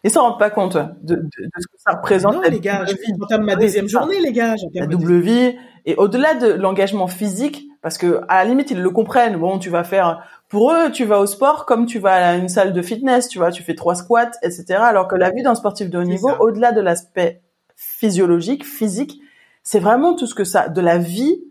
Ils 0.04 0.10
s'en 0.10 0.22
rendent 0.22 0.38
pas 0.38 0.50
compte 0.50 0.76
de, 0.76 1.16
de, 1.16 1.28
ce 1.58 1.66
que 1.66 1.76
ça 1.78 1.96
représente. 1.96 2.34
Non, 2.34 2.42
les 2.42 2.60
gars, 2.60 2.84
je 2.84 3.36
ma 3.36 3.56
deuxième 3.56 3.88
journée, 3.88 4.20
les 4.20 4.32
gars. 4.32 4.54
La 4.74 4.86
double 4.86 5.18
vie. 5.18 5.56
Et 5.86 5.94
au-delà 5.96 6.34
de 6.34 6.48
l'engagement 6.52 7.06
physique, 7.06 7.66
parce 7.80 7.98
que 7.98 8.20
à 8.28 8.42
la 8.42 8.50
limite 8.50 8.70
ils 8.70 8.82
le 8.82 8.90
comprennent. 8.90 9.36
Bon, 9.36 9.58
tu 9.58 9.70
vas 9.70 9.84
faire 9.84 10.22
pour 10.48 10.72
eux, 10.72 10.90
tu 10.92 11.04
vas 11.04 11.18
au 11.18 11.26
sport 11.26 11.66
comme 11.66 11.86
tu 11.86 11.98
vas 11.98 12.28
à 12.28 12.34
une 12.36 12.48
salle 12.48 12.72
de 12.72 12.82
fitness, 12.82 13.28
tu 13.28 13.38
vois, 13.38 13.50
tu 13.50 13.62
fais 13.62 13.74
trois 13.74 13.94
squats, 13.94 14.30
etc. 14.42 14.64
Alors 14.78 15.08
que 15.08 15.16
la 15.16 15.30
vie 15.30 15.42
d'un 15.42 15.54
sportif 15.54 15.90
de 15.90 15.98
haut 15.98 16.04
niveau, 16.04 16.30
au-delà 16.40 16.72
de 16.72 16.80
l'aspect 16.80 17.42
physiologique, 17.74 18.64
physique, 18.64 19.20
c'est 19.62 19.80
vraiment 19.80 20.14
tout 20.14 20.26
ce 20.26 20.34
que 20.34 20.44
ça, 20.44 20.68
de 20.68 20.80
la 20.80 20.98
vie 20.98 21.42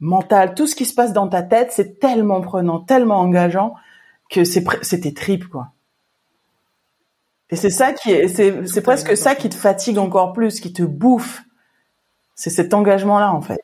mentale, 0.00 0.54
tout 0.54 0.66
ce 0.66 0.76
qui 0.76 0.84
se 0.84 0.94
passe 0.94 1.12
dans 1.12 1.28
ta 1.28 1.42
tête, 1.42 1.72
c'est 1.72 1.98
tellement 1.98 2.40
prenant, 2.40 2.80
tellement 2.80 3.18
engageant 3.18 3.74
que 4.30 4.44
c'est 4.44 4.64
c'était 4.82 5.12
trip 5.12 5.48
quoi. 5.48 5.68
Et 7.50 7.56
c'est 7.56 7.70
ça 7.70 7.92
qui 7.92 8.10
est, 8.10 8.28
c'est, 8.28 8.66
c'est 8.66 8.82
presque 8.82 9.16
ça 9.16 9.34
qui 9.34 9.48
te 9.48 9.54
fatigue 9.54 9.98
encore 9.98 10.32
plus, 10.32 10.60
qui 10.60 10.72
te 10.72 10.82
bouffe. 10.82 11.42
C'est 12.34 12.50
cet 12.50 12.74
engagement-là 12.74 13.32
en 13.32 13.42
fait. 13.42 13.60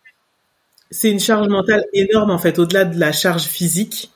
C'est 0.90 1.10
une 1.10 1.20
charge 1.20 1.48
mentale 1.48 1.84
énorme 1.92 2.30
en 2.30 2.38
fait, 2.38 2.58
au-delà 2.58 2.84
de 2.84 2.98
la 2.98 3.12
charge 3.12 3.44
physique. 3.44 4.12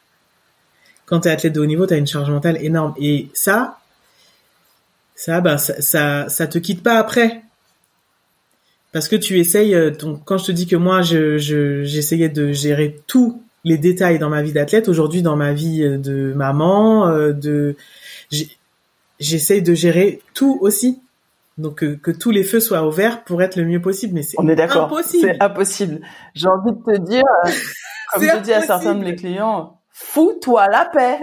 Quand 1.06 1.20
tu 1.20 1.28
es 1.28 1.30
athlète 1.30 1.52
de 1.52 1.60
haut 1.60 1.66
niveau, 1.66 1.86
tu 1.86 1.94
as 1.94 1.98
une 1.98 2.06
charge 2.06 2.30
mentale 2.30 2.58
énorme. 2.62 2.94
Et 2.98 3.28
ça, 3.34 3.78
ça, 5.14 5.40
ben, 5.40 5.58
ça, 5.58 5.80
ça, 5.80 6.28
ça 6.28 6.46
te 6.46 6.58
quitte 6.58 6.82
pas 6.82 6.98
après 6.98 7.42
parce 8.94 9.08
que 9.08 9.16
tu 9.16 9.38
essayes. 9.38 9.74
Euh, 9.74 9.90
donc, 9.90 10.22
quand 10.24 10.38
je 10.38 10.46
te 10.46 10.52
dis 10.52 10.66
que 10.66 10.76
moi, 10.76 11.02
je, 11.02 11.36
j'essayais 11.36 12.30
de 12.30 12.52
gérer 12.52 12.96
tous 13.06 13.42
les 13.64 13.76
détails 13.76 14.18
dans 14.18 14.30
ma 14.30 14.40
vie 14.40 14.52
d'athlète, 14.52 14.88
aujourd'hui, 14.88 15.20
dans 15.20 15.36
ma 15.36 15.52
vie 15.52 15.82
euh, 15.82 15.98
de 15.98 16.32
maman, 16.34 17.08
euh, 17.08 17.32
de, 17.32 17.76
j'essaye 19.18 19.62
de 19.62 19.74
gérer 19.74 20.22
tout 20.32 20.58
aussi. 20.62 21.00
Donc 21.58 21.84
que, 22.00 22.10
tous 22.10 22.30
les 22.30 22.42
feux 22.42 22.58
soient 22.58 22.86
ouverts 22.86 23.22
pour 23.22 23.40
être 23.42 23.54
le 23.54 23.64
mieux 23.64 23.80
possible, 23.80 24.14
mais 24.14 24.22
c'est 24.22 24.36
on 24.38 24.48
est 24.48 24.56
d'accord, 24.56 24.92
c'est 25.04 25.40
impossible. 25.40 26.00
J'ai 26.34 26.48
envie 26.48 26.72
de 26.72 26.82
te 26.84 27.00
dire, 27.00 27.22
comme 28.12 28.24
je 28.24 28.42
dis 28.42 28.52
à 28.52 28.60
certains 28.60 28.96
de 28.96 29.04
mes 29.04 29.14
clients, 29.14 29.73
fous-toi 29.94 30.66
la 30.68 30.84
paix, 30.86 31.18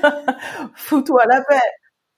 fous-toi 0.74 1.22
la 1.28 1.42
paix. 1.42 1.60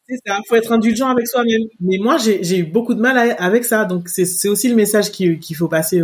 C'est 0.08 0.16
ça, 0.24 0.38
faut 0.48 0.54
être 0.54 0.72
indulgent 0.72 1.08
avec 1.08 1.26
soi-même. 1.26 1.62
Mais 1.80 1.98
moi, 1.98 2.16
j'ai 2.18 2.58
eu 2.58 2.64
beaucoup 2.64 2.94
de 2.94 3.00
mal 3.00 3.36
avec 3.38 3.64
ça. 3.64 3.84
Donc, 3.84 4.08
c'est 4.08 4.48
aussi 4.48 4.68
le 4.68 4.74
message 4.74 5.10
qu'il 5.10 5.56
faut 5.56 5.68
passer 5.68 6.02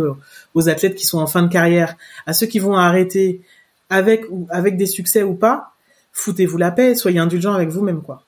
aux, 0.53 0.69
athlètes 0.69 0.95
qui 0.95 1.05
sont 1.05 1.17
en 1.17 1.25
fin 1.25 1.41
de 1.41 1.47
carrière, 1.47 1.95
à 2.27 2.33
ceux 2.33 2.45
qui 2.45 2.59
vont 2.59 2.75
arrêter 2.75 3.41
avec 3.89 4.25
ou 4.29 4.47
avec 4.51 4.77
des 4.77 4.85
succès 4.85 5.23
ou 5.23 5.33
pas. 5.33 5.71
Foutez-vous 6.11 6.57
la 6.57 6.71
paix, 6.71 6.93
soyez 6.93 7.19
indulgent 7.19 7.53
avec 7.53 7.69
vous-même, 7.69 8.01
quoi. 8.01 8.23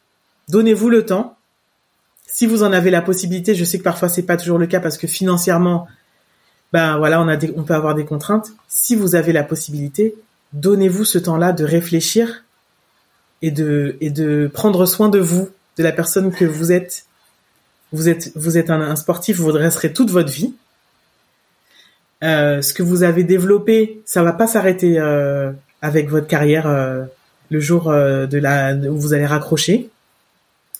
Donnez-vous 0.49 0.89
le 0.89 1.05
temps. 1.05 1.37
Si 2.25 2.45
vous 2.47 2.63
en 2.63 2.71
avez 2.73 2.89
la 2.89 3.01
possibilité, 3.01 3.53
je 3.53 3.63
sais 3.63 3.77
que 3.77 3.83
parfois 3.83 4.09
c'est 4.09 4.23
pas 4.23 4.37
toujours 4.37 4.57
le 4.57 4.67
cas 4.67 4.79
parce 4.79 4.97
que 4.97 5.07
financièrement, 5.07 5.87
ben 6.73 6.97
voilà, 6.97 7.21
on 7.21 7.63
peut 7.63 7.73
avoir 7.73 7.93
des 7.93 8.05
contraintes. 8.05 8.51
Si 8.67 8.95
vous 8.95 9.15
avez 9.15 9.31
la 9.31 9.43
possibilité, 9.43 10.15
donnez-vous 10.53 11.05
ce 11.05 11.17
temps-là 11.17 11.53
de 11.53 11.63
réfléchir 11.63 12.43
et 13.41 13.51
de 13.51 13.97
et 14.01 14.09
de 14.09 14.49
prendre 14.53 14.85
soin 14.85 15.09
de 15.09 15.19
vous 15.19 15.49
de 15.77 15.83
la 15.83 15.91
personne 15.91 16.31
que 16.31 16.45
vous 16.45 16.71
êtes. 16.71 17.05
Vous 17.93 18.09
êtes, 18.09 18.31
vous 18.35 18.57
êtes 18.57 18.69
un, 18.69 18.95
sportif, 18.97 19.37
vous 19.37 19.51
resterez 19.51 19.93
toute 19.93 20.11
votre 20.11 20.31
vie. 20.31 20.53
Euh, 22.23 22.61
ce 22.61 22.73
que 22.73 22.83
vous 22.83 23.03
avez 23.03 23.23
développé, 23.23 24.01
ça 24.05 24.23
va 24.23 24.33
pas 24.33 24.47
s'arrêter 24.47 24.99
euh, 24.99 25.51
avec 25.81 26.09
votre 26.09 26.27
carrière 26.27 26.67
euh, 26.67 27.05
le 27.49 27.59
jour 27.61 27.89
de 27.91 28.37
la 28.37 28.73
où 28.73 28.97
vous 28.97 29.13
allez 29.13 29.25
raccrocher. 29.25 29.89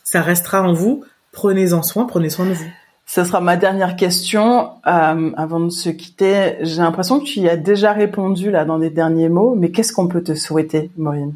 Ça 0.04 0.22
restera 0.22 0.64
en 0.64 0.74
vous. 0.74 1.06
Prenez-en 1.32 1.84
soin, 1.84 2.06
prenez 2.06 2.30
soin 2.30 2.46
de 2.46 2.54
vous. 2.54 2.70
Ce 3.10 3.24
sera 3.24 3.40
ma 3.40 3.56
dernière 3.56 3.96
question 3.96 4.72
avant 4.84 5.62
de 5.62 5.70
se 5.70 5.90
quitter. 5.90 6.58
J'ai 6.62 6.82
l'impression 6.82 7.22
que 7.22 7.26
tu 7.26 7.40
y 7.40 7.48
as 7.50 7.56
déjà 7.56 7.94
répondu 7.94 8.52
là 8.52 8.66
dans 8.66 8.78
les 8.78 8.90
derniers 8.90 9.30
mots, 9.30 9.56
mais 9.56 9.72
qu'est-ce 9.72 9.94
qu'on 9.94 10.10
peut 10.10 10.22
te 10.22 10.36
souhaiter, 10.36 10.92
Maureen? 10.98 11.34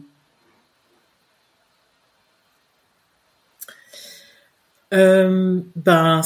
Euh, 4.93 5.61
ben, 5.77 6.19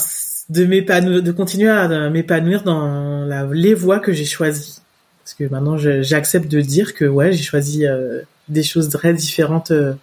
de 0.49 0.65
m'épanouir, 0.65 1.21
de 1.21 1.31
continuer 1.31 1.69
à 1.69 2.09
m'épanouir 2.09 2.63
dans 2.63 3.25
les 3.51 3.75
voies 3.75 3.99
que 3.99 4.11
j'ai 4.13 4.25
choisies. 4.25 4.81
Parce 5.23 5.35
que 5.35 5.43
maintenant, 5.43 5.77
j'accepte 5.77 6.47
de 6.47 6.61
dire 6.61 6.95
que 6.95 7.05
ouais, 7.05 7.31
j'ai 7.31 7.43
choisi 7.43 7.85
euh, 7.85 8.21
des 8.47 8.63
choses 8.63 8.89
très 8.89 9.13
différentes 9.13 9.69
euh, 9.69 9.93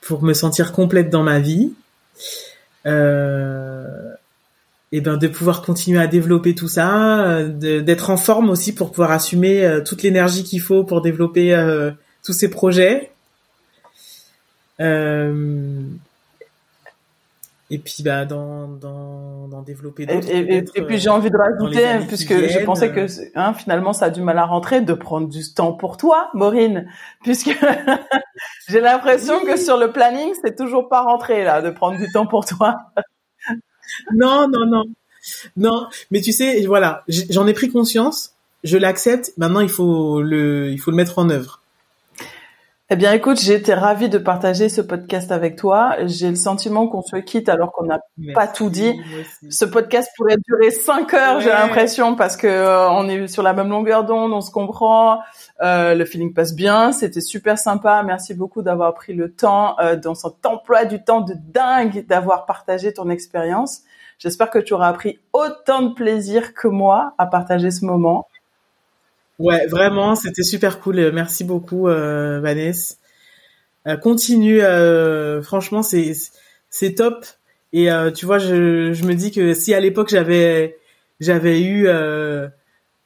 pour 0.00 0.22
me 0.22 0.32
sentir 0.32 0.72
complète 0.72 1.10
dans 1.10 1.22
ma 1.22 1.38
vie. 1.38 1.74
euh, 2.86 4.14
et 4.92 5.00
ben 5.00 5.16
de 5.16 5.26
pouvoir 5.26 5.62
continuer 5.62 6.00
à 6.00 6.06
développer 6.06 6.54
tout 6.54 6.68
ça, 6.68 7.42
d'être 7.42 8.10
en 8.10 8.16
forme 8.16 8.50
aussi 8.50 8.74
pour 8.74 8.90
pouvoir 8.90 9.10
assumer 9.10 9.80
toute 9.86 10.02
l'énergie 10.02 10.44
qu'il 10.44 10.60
faut 10.60 10.84
pour 10.84 11.00
développer 11.00 11.56
tous 12.22 12.32
ces 12.32 12.50
projets. 12.50 13.12
Euh, 14.80 15.82
et 17.70 17.78
puis 17.78 18.02
bah 18.02 18.24
dans 18.24 18.68
dans, 18.68 19.48
dans 19.48 19.62
développer 19.62 20.06
d'autres. 20.06 20.28
Et, 20.28 20.64
et, 20.74 20.82
puis 20.82 20.98
j'ai 20.98 21.08
envie 21.08 21.30
de 21.30 21.36
rajouter 21.36 22.06
puisque 22.06 22.34
je 22.34 22.64
pensais 22.64 22.92
que 22.92 23.06
hein, 23.34 23.54
finalement 23.54 23.92
ça 23.92 24.06
a 24.06 24.10
du 24.10 24.20
mal 24.20 24.38
à 24.38 24.44
rentrer 24.44 24.82
de 24.82 24.92
prendre 24.92 25.28
du 25.28 25.40
temps 25.54 25.72
pour 25.72 25.96
toi, 25.96 26.30
Maureen, 26.34 26.90
puisque 27.22 27.56
j'ai 28.68 28.80
l'impression 28.80 29.44
que 29.44 29.56
sur 29.56 29.78
le 29.78 29.92
planning 29.92 30.32
c'est 30.42 30.56
toujours 30.56 30.88
pas 30.88 31.02
rentré 31.02 31.44
là 31.44 31.62
de 31.62 31.70
prendre 31.70 31.98
du 31.98 32.10
temps 32.12 32.26
pour 32.26 32.44
toi. 32.44 32.78
non 34.14 34.48
non 34.48 34.66
non 34.66 34.84
non, 35.56 35.86
mais 36.10 36.20
tu 36.20 36.32
sais 36.32 36.66
voilà 36.66 37.04
j'en 37.08 37.46
ai 37.46 37.52
pris 37.52 37.70
conscience, 37.70 38.34
je 38.64 38.76
l'accepte. 38.76 39.32
Maintenant 39.36 39.60
il 39.60 39.68
faut 39.68 40.20
le 40.22 40.70
il 40.70 40.78
faut 40.78 40.90
le 40.90 40.96
mettre 40.96 41.18
en 41.18 41.30
œuvre. 41.30 41.61
Eh 42.92 42.96
bien, 42.96 43.14
écoute, 43.14 43.40
j'ai 43.40 43.54
été 43.54 43.72
ravie 43.72 44.10
de 44.10 44.18
partager 44.18 44.68
ce 44.68 44.82
podcast 44.82 45.32
avec 45.32 45.56
toi. 45.56 45.96
J'ai 46.04 46.28
le 46.28 46.34
sentiment 46.34 46.88
qu'on 46.88 47.00
se 47.00 47.16
quitte 47.16 47.48
alors 47.48 47.72
qu'on 47.72 47.86
n'a 47.86 48.00
pas 48.34 48.46
tout 48.46 48.68
dit. 48.68 49.00
Ce 49.48 49.64
podcast 49.64 50.10
pourrait 50.14 50.36
durer 50.46 50.70
cinq 50.70 51.14
heures, 51.14 51.40
j'ai 51.40 51.48
l'impression, 51.48 52.16
parce 52.16 52.36
que 52.36 52.46
euh, 52.46 52.90
on 52.90 53.08
est 53.08 53.28
sur 53.28 53.42
la 53.42 53.54
même 53.54 53.70
longueur 53.70 54.04
d'onde, 54.04 54.34
on 54.34 54.42
se 54.42 54.50
comprend, 54.50 55.20
euh, 55.62 55.94
le 55.94 56.04
feeling 56.04 56.34
passe 56.34 56.54
bien, 56.54 56.92
c'était 56.92 57.22
super 57.22 57.56
sympa. 57.56 58.02
Merci 58.02 58.34
beaucoup 58.34 58.60
d'avoir 58.60 58.92
pris 58.92 59.14
le 59.14 59.32
temps 59.32 59.74
euh, 59.80 59.96
dans 59.96 60.14
cet 60.14 60.44
emploi 60.44 60.84
du 60.84 61.02
temps 61.02 61.22
de 61.22 61.32
dingue 61.34 62.04
d'avoir 62.06 62.44
partagé 62.44 62.92
ton 62.92 63.08
expérience. 63.08 63.84
J'espère 64.18 64.50
que 64.50 64.58
tu 64.58 64.74
auras 64.74 64.92
pris 64.92 65.18
autant 65.32 65.80
de 65.80 65.94
plaisir 65.94 66.52
que 66.52 66.68
moi 66.68 67.14
à 67.16 67.24
partager 67.24 67.70
ce 67.70 67.86
moment. 67.86 68.26
Ouais, 69.38 69.66
vraiment, 69.66 70.14
c'était 70.14 70.42
super 70.42 70.80
cool. 70.80 71.10
Merci 71.12 71.44
beaucoup, 71.44 71.88
euh, 71.88 72.40
Vanessa. 72.40 72.94
Euh, 73.88 73.96
continue, 73.96 74.62
euh, 74.62 75.42
franchement, 75.42 75.82
c'est 75.82 76.12
c'est 76.70 76.94
top. 76.94 77.24
Et 77.72 77.90
euh, 77.90 78.10
tu 78.10 78.26
vois, 78.26 78.38
je, 78.38 78.92
je 78.92 79.04
me 79.04 79.14
dis 79.14 79.32
que 79.32 79.54
si 79.54 79.74
à 79.74 79.80
l'époque 79.80 80.08
j'avais 80.10 80.76
j'avais 81.20 81.62
eu 81.62 81.88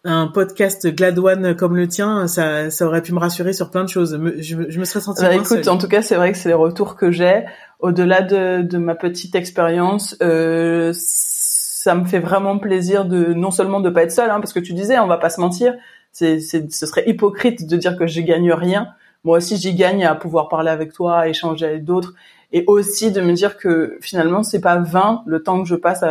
un 0.06 0.28
podcast 0.28 0.86
Gladouane 0.86 1.56
comme 1.56 1.76
le 1.76 1.88
tien, 1.88 2.28
ça, 2.28 2.70
ça 2.70 2.86
aurait 2.86 3.02
pu 3.02 3.12
me 3.12 3.18
rassurer 3.18 3.52
sur 3.52 3.70
plein 3.70 3.82
de 3.84 3.88
choses. 3.88 4.18
je, 4.38 4.56
je 4.68 4.78
me 4.78 4.84
serais 4.84 5.00
sentie 5.00 5.22
bah, 5.22 5.34
écoute, 5.34 5.66
en 5.68 5.78
tout 5.78 5.88
cas, 5.88 6.00
c'est 6.00 6.14
vrai 6.14 6.32
que 6.32 6.38
c'est 6.38 6.48
les 6.48 6.54
retours 6.54 6.96
que 6.96 7.10
j'ai. 7.10 7.44
Au-delà 7.80 8.22
de, 8.22 8.62
de 8.62 8.78
ma 8.78 8.94
petite 8.94 9.34
expérience, 9.34 10.16
euh, 10.22 10.92
ça 10.94 11.94
me 11.94 12.04
fait 12.06 12.20
vraiment 12.20 12.58
plaisir 12.58 13.04
de 13.04 13.34
non 13.34 13.50
seulement 13.50 13.80
de 13.80 13.90
pas 13.90 14.04
être 14.04 14.12
seule, 14.12 14.30
hein, 14.30 14.40
parce 14.40 14.52
que 14.52 14.60
tu 14.60 14.72
disais, 14.74 14.98
on 14.98 15.06
va 15.08 15.18
pas 15.18 15.28
se 15.28 15.40
mentir, 15.40 15.74
c'est, 16.16 16.40
ce 16.40 16.86
serait 16.86 17.04
hypocrite 17.06 17.66
de 17.66 17.76
dire 17.76 17.98
que 17.98 18.06
j'y 18.06 18.24
gagne 18.24 18.50
rien. 18.50 18.88
Moi 19.24 19.36
aussi, 19.36 19.58
j'y 19.58 19.74
gagne 19.74 20.06
à 20.06 20.14
pouvoir 20.14 20.48
parler 20.48 20.70
avec 20.70 20.92
toi, 20.92 21.18
à 21.18 21.28
échanger 21.28 21.66
avec 21.66 21.84
d'autres, 21.84 22.14
et 22.52 22.64
aussi 22.66 23.12
de 23.12 23.20
me 23.20 23.34
dire 23.34 23.58
que 23.58 23.98
finalement, 24.00 24.42
c'est 24.42 24.62
pas 24.62 24.78
vain 24.78 25.22
le 25.26 25.42
temps 25.42 25.62
que 25.62 25.68
je 25.68 25.74
passe 25.74 26.02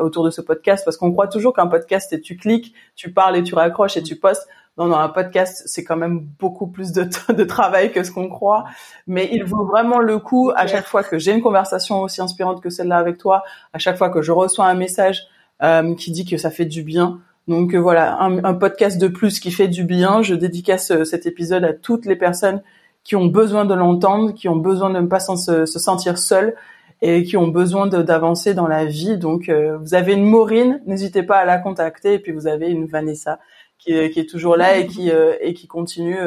autour 0.00 0.24
de 0.24 0.30
ce 0.30 0.40
podcast, 0.40 0.84
parce 0.84 0.96
qu'on 0.96 1.12
croit 1.12 1.28
toujours 1.28 1.54
qu'un 1.54 1.68
podcast, 1.68 2.08
c'est 2.10 2.20
tu 2.20 2.36
cliques, 2.36 2.74
tu 2.96 3.12
parles 3.12 3.36
et 3.36 3.44
tu 3.44 3.54
raccroches 3.54 3.96
et 3.96 4.02
tu 4.02 4.16
postes. 4.16 4.48
Non, 4.78 4.86
non, 4.86 4.96
un 4.96 5.08
podcast, 5.08 5.62
c'est 5.66 5.84
quand 5.84 5.96
même 5.96 6.26
beaucoup 6.40 6.66
plus 6.66 6.90
de, 6.90 7.08
de 7.32 7.44
travail 7.44 7.92
que 7.92 8.02
ce 8.02 8.10
qu'on 8.10 8.28
croit. 8.28 8.64
Mais 9.06 9.28
il 9.32 9.44
vaut 9.44 9.64
vraiment 9.64 10.00
le 10.00 10.18
coup 10.18 10.50
à 10.56 10.66
chaque 10.66 10.86
fois 10.86 11.04
que 11.04 11.18
j'ai 11.18 11.32
une 11.32 11.40
conversation 11.40 12.02
aussi 12.02 12.20
inspirante 12.20 12.60
que 12.60 12.68
celle-là 12.68 12.98
avec 12.98 13.16
toi, 13.16 13.44
à 13.72 13.78
chaque 13.78 13.96
fois 13.96 14.10
que 14.10 14.22
je 14.22 14.32
reçois 14.32 14.66
un 14.66 14.74
message 14.74 15.22
euh, 15.62 15.94
qui 15.94 16.10
dit 16.10 16.24
que 16.24 16.36
ça 16.36 16.50
fait 16.50 16.66
du 16.66 16.82
bien, 16.82 17.20
donc 17.48 17.74
euh, 17.74 17.78
voilà, 17.78 18.20
un, 18.20 18.54
podcast 18.54 19.00
de 19.00 19.06
plus 19.06 19.38
qui 19.38 19.52
fait 19.52 19.68
du 19.68 19.84
bien. 19.84 20.22
Je 20.22 20.34
dédicace 20.34 20.90
euh, 20.90 21.04
cet 21.04 21.26
épisode 21.26 21.64
à 21.64 21.72
toutes 21.72 22.04
les 22.04 22.16
personnes 22.16 22.62
qui 23.04 23.14
ont 23.14 23.26
besoin 23.26 23.64
de 23.64 23.74
l'entendre, 23.74 24.34
qui 24.34 24.48
ont 24.48 24.56
besoin 24.56 24.90
de 24.90 24.98
ne 24.98 25.06
pas 25.06 25.20
se, 25.20 25.64
sentir 25.66 26.18
seules 26.18 26.54
et 27.02 27.22
qui 27.22 27.36
ont 27.36 27.46
besoin 27.46 27.86
d'avancer 27.86 28.52
dans 28.52 28.66
la 28.66 28.84
vie. 28.84 29.16
Donc 29.16 29.48
euh, 29.48 29.78
vous 29.78 29.94
avez 29.94 30.14
une 30.14 30.24
Maureen, 30.24 30.80
n'hésitez 30.86 31.22
pas 31.22 31.36
à 31.36 31.44
la 31.44 31.58
contacter. 31.58 32.14
Et 32.14 32.18
puis 32.18 32.32
vous 32.32 32.48
avez 32.48 32.68
une 32.68 32.86
Vanessa 32.86 33.38
qui, 33.78 34.10
qui 34.10 34.20
est 34.20 34.28
toujours 34.28 34.56
là 34.56 34.78
et 34.78 34.86
qui 34.86 35.10
et 35.10 35.54
qui 35.54 35.66
continue 35.66 36.18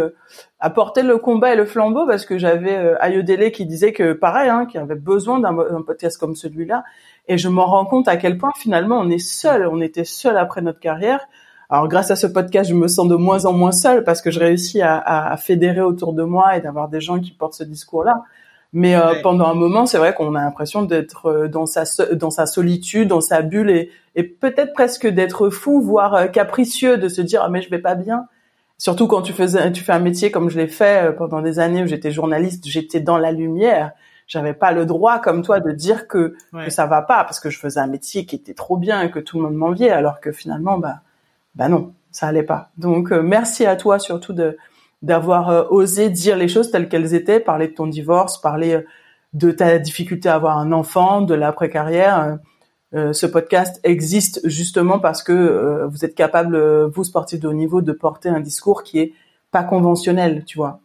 à 0.59 0.69
porter 0.69 1.03
le 1.03 1.17
combat 1.17 1.53
et 1.53 1.55
le 1.55 1.65
flambeau 1.65 2.05
parce 2.05 2.26
que 2.26 2.38
j'avais 2.38 2.95
Ayodele 2.99 3.51
qui 3.51 3.65
disait 3.65 3.93
que 3.93 4.13
pareil, 4.13 4.49
hein, 4.49 4.65
qu'il 4.65 4.80
avait 4.80 4.95
besoin 4.95 5.39
d'un 5.39 5.81
podcast 5.81 6.17
comme 6.17 6.35
celui-là 6.35 6.84
et 7.30 7.38
je 7.38 7.47
m'en 7.47 7.67
rends 7.67 7.85
compte 7.85 8.07
à 8.07 8.17
quel 8.17 8.38
point 8.38 8.51
finalement 8.57 8.97
on 8.99 9.09
est 9.09 9.19
seul. 9.19 9.67
On 9.67 9.80
était 9.81 10.03
seul 10.03 10.35
après 10.38 10.61
notre 10.61 10.80
carrière. 10.80 11.27
Alors 11.69 11.88
grâce 11.88 12.09
à 12.09 12.15
ce 12.15 12.26
podcast, 12.26 12.67
je 12.67 12.73
me 12.73 12.88
sens 12.88 13.07
de 13.07 13.15
moins 13.15 13.45
en 13.45 13.53
moins 13.53 13.71
seul 13.71 14.03
parce 14.03 14.23
que 14.23 14.31
je 14.31 14.39
réussis 14.39 14.81
à, 14.81 14.97
à, 14.97 15.38
fédérer 15.38 15.81
autour 15.81 16.13
de 16.13 16.23
moi 16.23 16.57
et 16.57 16.61
d'avoir 16.61 16.89
des 16.89 16.99
gens 16.99 17.19
qui 17.19 17.31
portent 17.31 17.53
ce 17.53 17.63
discours-là. 17.63 18.23
Mais 18.71 18.95
euh, 18.95 19.15
pendant 19.23 19.45
un 19.47 19.55
moment, 19.55 19.85
c'est 19.85 19.97
vrai 19.97 20.13
qu'on 20.13 20.35
a 20.35 20.41
l'impression 20.41 20.83
d'être 20.83 21.25
euh, 21.25 21.47
dans 21.47 21.65
sa 21.65 21.85
dans 22.13 22.29
sa 22.29 22.45
solitude, 22.45 23.07
dans 23.07 23.21
sa 23.21 23.41
bulle 23.41 23.71
et, 23.71 23.89
et 24.15 24.23
peut-être 24.23 24.73
presque 24.73 25.07
d'être 25.07 25.49
fou, 25.49 25.81
voire 25.81 26.13
euh, 26.13 26.27
capricieux, 26.27 26.97
de 26.97 27.09
se 27.09 27.21
dire 27.21 27.41
ah, 27.43 27.49
mais 27.49 27.61
je 27.61 27.69
vais 27.69 27.79
pas 27.79 27.95
bien. 27.95 28.27
Surtout 28.77 29.07
quand 29.07 29.23
tu 29.23 29.33
faisais 29.33 29.71
tu 29.71 29.83
fais 29.83 29.93
un 29.93 29.99
métier 29.99 30.29
comme 30.29 30.49
je 30.49 30.57
l'ai 30.57 30.67
fait 30.67 31.15
pendant 31.17 31.41
des 31.41 31.59
années 31.59 31.83
où 31.83 31.87
j'étais 31.87 32.11
journaliste, 32.11 32.67
j'étais 32.67 32.99
dans 32.99 33.17
la 33.17 33.31
lumière. 33.31 33.91
J'avais 34.27 34.53
pas 34.53 34.71
le 34.71 34.85
droit 34.85 35.17
comme 35.17 35.41
toi 35.41 35.59
de 35.59 35.71
dire 35.71 36.07
que, 36.07 36.35
que 36.53 36.69
ça 36.69 36.85
va 36.85 37.01
pas 37.01 37.23
parce 37.23 37.39
que 37.39 37.49
je 37.49 37.57
faisais 37.57 37.79
un 37.79 37.87
métier 37.87 38.27
qui 38.27 38.35
était 38.35 38.53
trop 38.53 38.77
bien 38.77 39.01
et 39.01 39.09
que 39.09 39.17
tout 39.17 39.37
le 39.37 39.43
monde 39.43 39.55
m'enviait 39.55 39.89
alors 39.89 40.21
que 40.21 40.31
finalement 40.31 40.77
bah 40.77 40.99
bah 41.55 41.67
non 41.67 41.93
ça 42.11 42.27
allait 42.27 42.43
pas. 42.43 42.69
Donc 42.77 43.11
euh, 43.11 43.23
merci 43.23 43.65
à 43.65 43.75
toi 43.75 43.97
surtout 43.97 44.33
de 44.33 44.55
d'avoir 45.01 45.49
euh, 45.49 45.63
osé 45.69 46.09
dire 46.09 46.35
les 46.38 46.47
choses 46.47 46.71
telles 46.71 46.89
qu'elles 46.89 47.13
étaient 47.13 47.39
parler 47.39 47.67
de 47.69 47.73
ton 47.73 47.88
divorce 47.88 48.39
parler 48.39 48.73
euh, 48.73 48.81
de 49.34 49.51
ta 49.51 49.77
difficulté 49.77 50.27
à 50.27 50.35
avoir 50.35 50.57
un 50.57 50.71
enfant 50.71 51.21
de 51.21 51.35
l'après 51.35 51.69
carrière 51.69 52.39
ce 52.91 53.27
podcast 53.27 53.80
existe 53.84 54.41
justement 54.43 54.97
parce 54.97 55.21
que 55.21 55.85
vous 55.85 56.03
êtes 56.03 56.15
capable 56.15 56.59
vous 56.88 57.03
sportifs 57.03 57.39
de 57.39 57.47
haut 57.47 57.53
niveau 57.53 57.81
de 57.81 57.91
porter 57.91 58.30
un 58.30 58.39
discours 58.39 58.81
qui 58.81 58.97
est 58.97 59.13
pas 59.51 59.63
conventionnel 59.63 60.43
tu 60.45 60.57
vois 60.57 60.80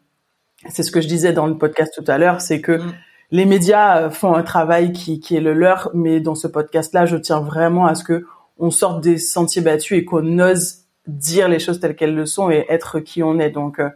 c'est 0.69 0.83
ce 0.83 0.93
que 0.93 1.01
je 1.01 1.09
disais 1.09 1.33
dans 1.33 1.47
le 1.47 1.57
podcast 1.57 1.95
tout 1.97 2.05
à 2.07 2.19
l'heure 2.19 2.43
c'est 2.43 2.61
que 2.61 2.73
mm 2.73 2.93
les 3.35 3.47
médias 3.47 4.01
euh, 4.01 4.11
font 4.11 4.35
un 4.35 4.45
travail 4.45 4.93
qui, 4.93 5.19
qui 5.19 5.35
est 5.35 5.41
le 5.41 5.55
leur, 5.55 5.91
mais 5.93 6.21
dans 6.21 6.37
ce 6.37 6.47
podcast-là, 6.47 7.05
je 7.05 7.17
tiens 7.17 7.41
vraiment 7.41 7.85
à 7.85 7.97
ce 7.97 8.05
que 8.05 8.25
on 8.59 8.71
sorte 8.71 9.03
des 9.03 9.19
sentiers 9.19 9.61
battus 9.61 9.99
et 9.99 10.05
qu'on 10.05 10.39
ose 10.39 10.85
dire 11.09 11.49
les 11.49 11.59
choses 11.59 11.81
telles 11.81 11.97
qu'elles 11.97 12.15
le 12.15 12.27
sont 12.27 12.51
et 12.53 12.65
être 12.69 13.01
qui 13.01 13.25
on 13.25 13.41
est. 13.41 13.51
Donc, 13.51 13.81
euh, 13.81 13.91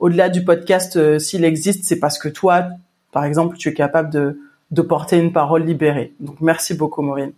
au-delà 0.00 0.28
du 0.28 0.44
podcast, 0.44 0.96
euh, 0.96 1.18
s'il 1.18 1.44
existe, 1.44 1.84
c'est 1.84 2.00
parce 2.00 2.18
que 2.18 2.28
toi, 2.28 2.66
par 3.12 3.24
exemple, 3.24 3.56
tu 3.56 3.68
es 3.68 3.74
capable 3.74 4.10
de, 4.10 4.38
de 4.70 4.82
porter 4.82 5.18
une 5.18 5.32
parole 5.32 5.64
libérée. 5.64 6.14
Donc, 6.20 6.40
merci 6.40 6.74
beaucoup, 6.74 7.02
Maureen. 7.02 7.32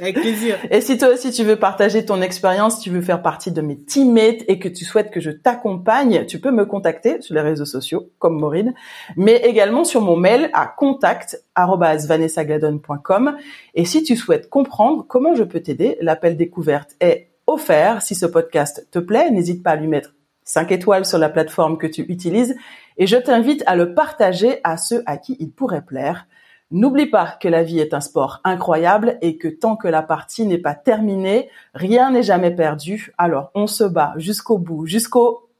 Avec 0.00 0.20
plaisir. 0.20 0.58
Et 0.70 0.82
si 0.82 0.98
toi 0.98 1.08
aussi 1.08 1.30
tu 1.30 1.44
veux 1.44 1.56
partager 1.56 2.04
ton 2.04 2.20
expérience, 2.20 2.78
tu 2.80 2.90
veux 2.90 3.00
faire 3.00 3.22
partie 3.22 3.50
de 3.50 3.62
mes 3.62 3.78
teammates 3.78 4.44
et 4.46 4.58
que 4.58 4.68
tu 4.68 4.84
souhaites 4.84 5.10
que 5.10 5.20
je 5.20 5.30
t'accompagne, 5.30 6.26
tu 6.26 6.40
peux 6.40 6.50
me 6.50 6.66
contacter 6.66 7.22
sur 7.22 7.34
les 7.34 7.40
réseaux 7.40 7.64
sociaux 7.64 8.10
comme 8.18 8.38
Maureen, 8.38 8.74
mais 9.16 9.36
également 9.36 9.84
sur 9.84 10.02
mon 10.02 10.16
mail 10.16 10.50
à 10.52 10.66
contact@vanessagladon.com. 10.66 13.38
Et 13.74 13.86
si 13.86 14.02
tu 14.02 14.14
souhaites 14.14 14.50
comprendre 14.50 15.06
comment 15.08 15.34
je 15.34 15.44
peux 15.44 15.60
t'aider, 15.60 15.96
l'appel 16.02 16.36
découverte 16.36 16.90
est 17.00 17.31
offert. 17.46 18.02
Si 18.02 18.14
ce 18.14 18.26
podcast 18.26 18.86
te 18.90 18.98
plaît, 18.98 19.30
n'hésite 19.30 19.62
pas 19.62 19.72
à 19.72 19.76
lui 19.76 19.88
mettre 19.88 20.14
5 20.44 20.72
étoiles 20.72 21.06
sur 21.06 21.18
la 21.18 21.28
plateforme 21.28 21.78
que 21.78 21.86
tu 21.86 22.02
utilises 22.02 22.56
et 22.96 23.06
je 23.06 23.16
t'invite 23.16 23.62
à 23.66 23.76
le 23.76 23.94
partager 23.94 24.60
à 24.64 24.76
ceux 24.76 25.02
à 25.06 25.16
qui 25.16 25.36
il 25.40 25.52
pourrait 25.52 25.84
plaire. 25.84 26.26
N'oublie 26.70 27.06
pas 27.06 27.36
que 27.40 27.48
la 27.48 27.62
vie 27.62 27.80
est 27.80 27.92
un 27.92 28.00
sport 28.00 28.40
incroyable 28.44 29.18
et 29.20 29.36
que 29.36 29.48
tant 29.48 29.76
que 29.76 29.88
la 29.88 30.02
partie 30.02 30.46
n'est 30.46 30.58
pas 30.58 30.74
terminée, 30.74 31.50
rien 31.74 32.10
n'est 32.10 32.22
jamais 32.22 32.50
perdu. 32.50 33.12
Alors, 33.18 33.50
on 33.54 33.66
se 33.66 33.84
bat 33.84 34.14
jusqu'au 34.16 34.58
bout, 34.58 34.86
jusqu'au 34.86 35.50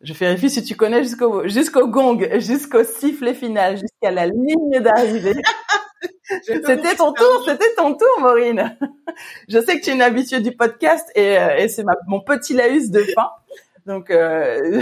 je 0.00 0.12
vérifie 0.12 0.48
si 0.48 0.62
tu 0.62 0.76
connais 0.76 1.02
jusqu'au 1.02 1.48
jusqu'au 1.48 1.88
gong, 1.88 2.24
jusqu'au 2.38 2.84
sifflet 2.84 3.34
final, 3.34 3.78
jusqu'à 3.78 4.12
la 4.12 4.26
ligne 4.26 4.80
d'arrivée. 4.80 5.34
c'était 6.42 6.94
ton 6.96 7.12
tour, 7.12 7.44
c'était 7.46 7.74
ton 7.76 7.94
tour, 7.94 8.20
Maureen. 8.20 8.76
Je 9.48 9.58
sais 9.58 9.78
que 9.78 9.84
tu 9.84 9.90
es 9.90 9.94
une 9.94 10.02
habituée 10.02 10.40
du 10.40 10.52
podcast 10.52 11.10
et, 11.14 11.38
euh, 11.38 11.56
et 11.56 11.68
c'est 11.68 11.84
mon 12.06 12.20
petit 12.20 12.54
laus 12.54 12.90
de 12.90 13.00
fin. 13.14 13.30
Donc 13.86 14.10
euh, 14.10 14.80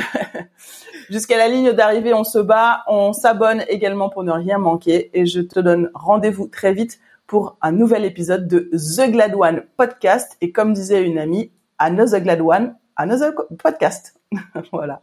jusqu'à 1.10 1.38
la 1.38 1.48
ligne 1.48 1.72
d'arrivée, 1.72 2.12
on 2.12 2.24
se 2.24 2.38
bat, 2.38 2.82
on 2.88 3.12
s'abonne 3.12 3.64
également 3.68 4.08
pour 4.08 4.24
ne 4.24 4.32
rien 4.32 4.58
manquer 4.58 5.10
et 5.14 5.26
je 5.26 5.40
te 5.40 5.60
donne 5.60 5.90
rendez-vous 5.94 6.48
très 6.48 6.72
vite 6.72 6.98
pour 7.26 7.56
un 7.62 7.72
nouvel 7.72 8.04
épisode 8.04 8.48
de 8.48 8.68
The 8.72 9.10
Glad 9.10 9.34
One 9.36 9.62
podcast 9.76 10.36
et 10.40 10.50
comme 10.50 10.72
disait 10.72 11.02
une 11.04 11.18
amie, 11.18 11.52
another 11.78 12.20
Glad 12.20 12.40
One, 12.40 12.76
another 12.96 13.32
podcast. 13.58 14.18
voilà. 14.72 15.02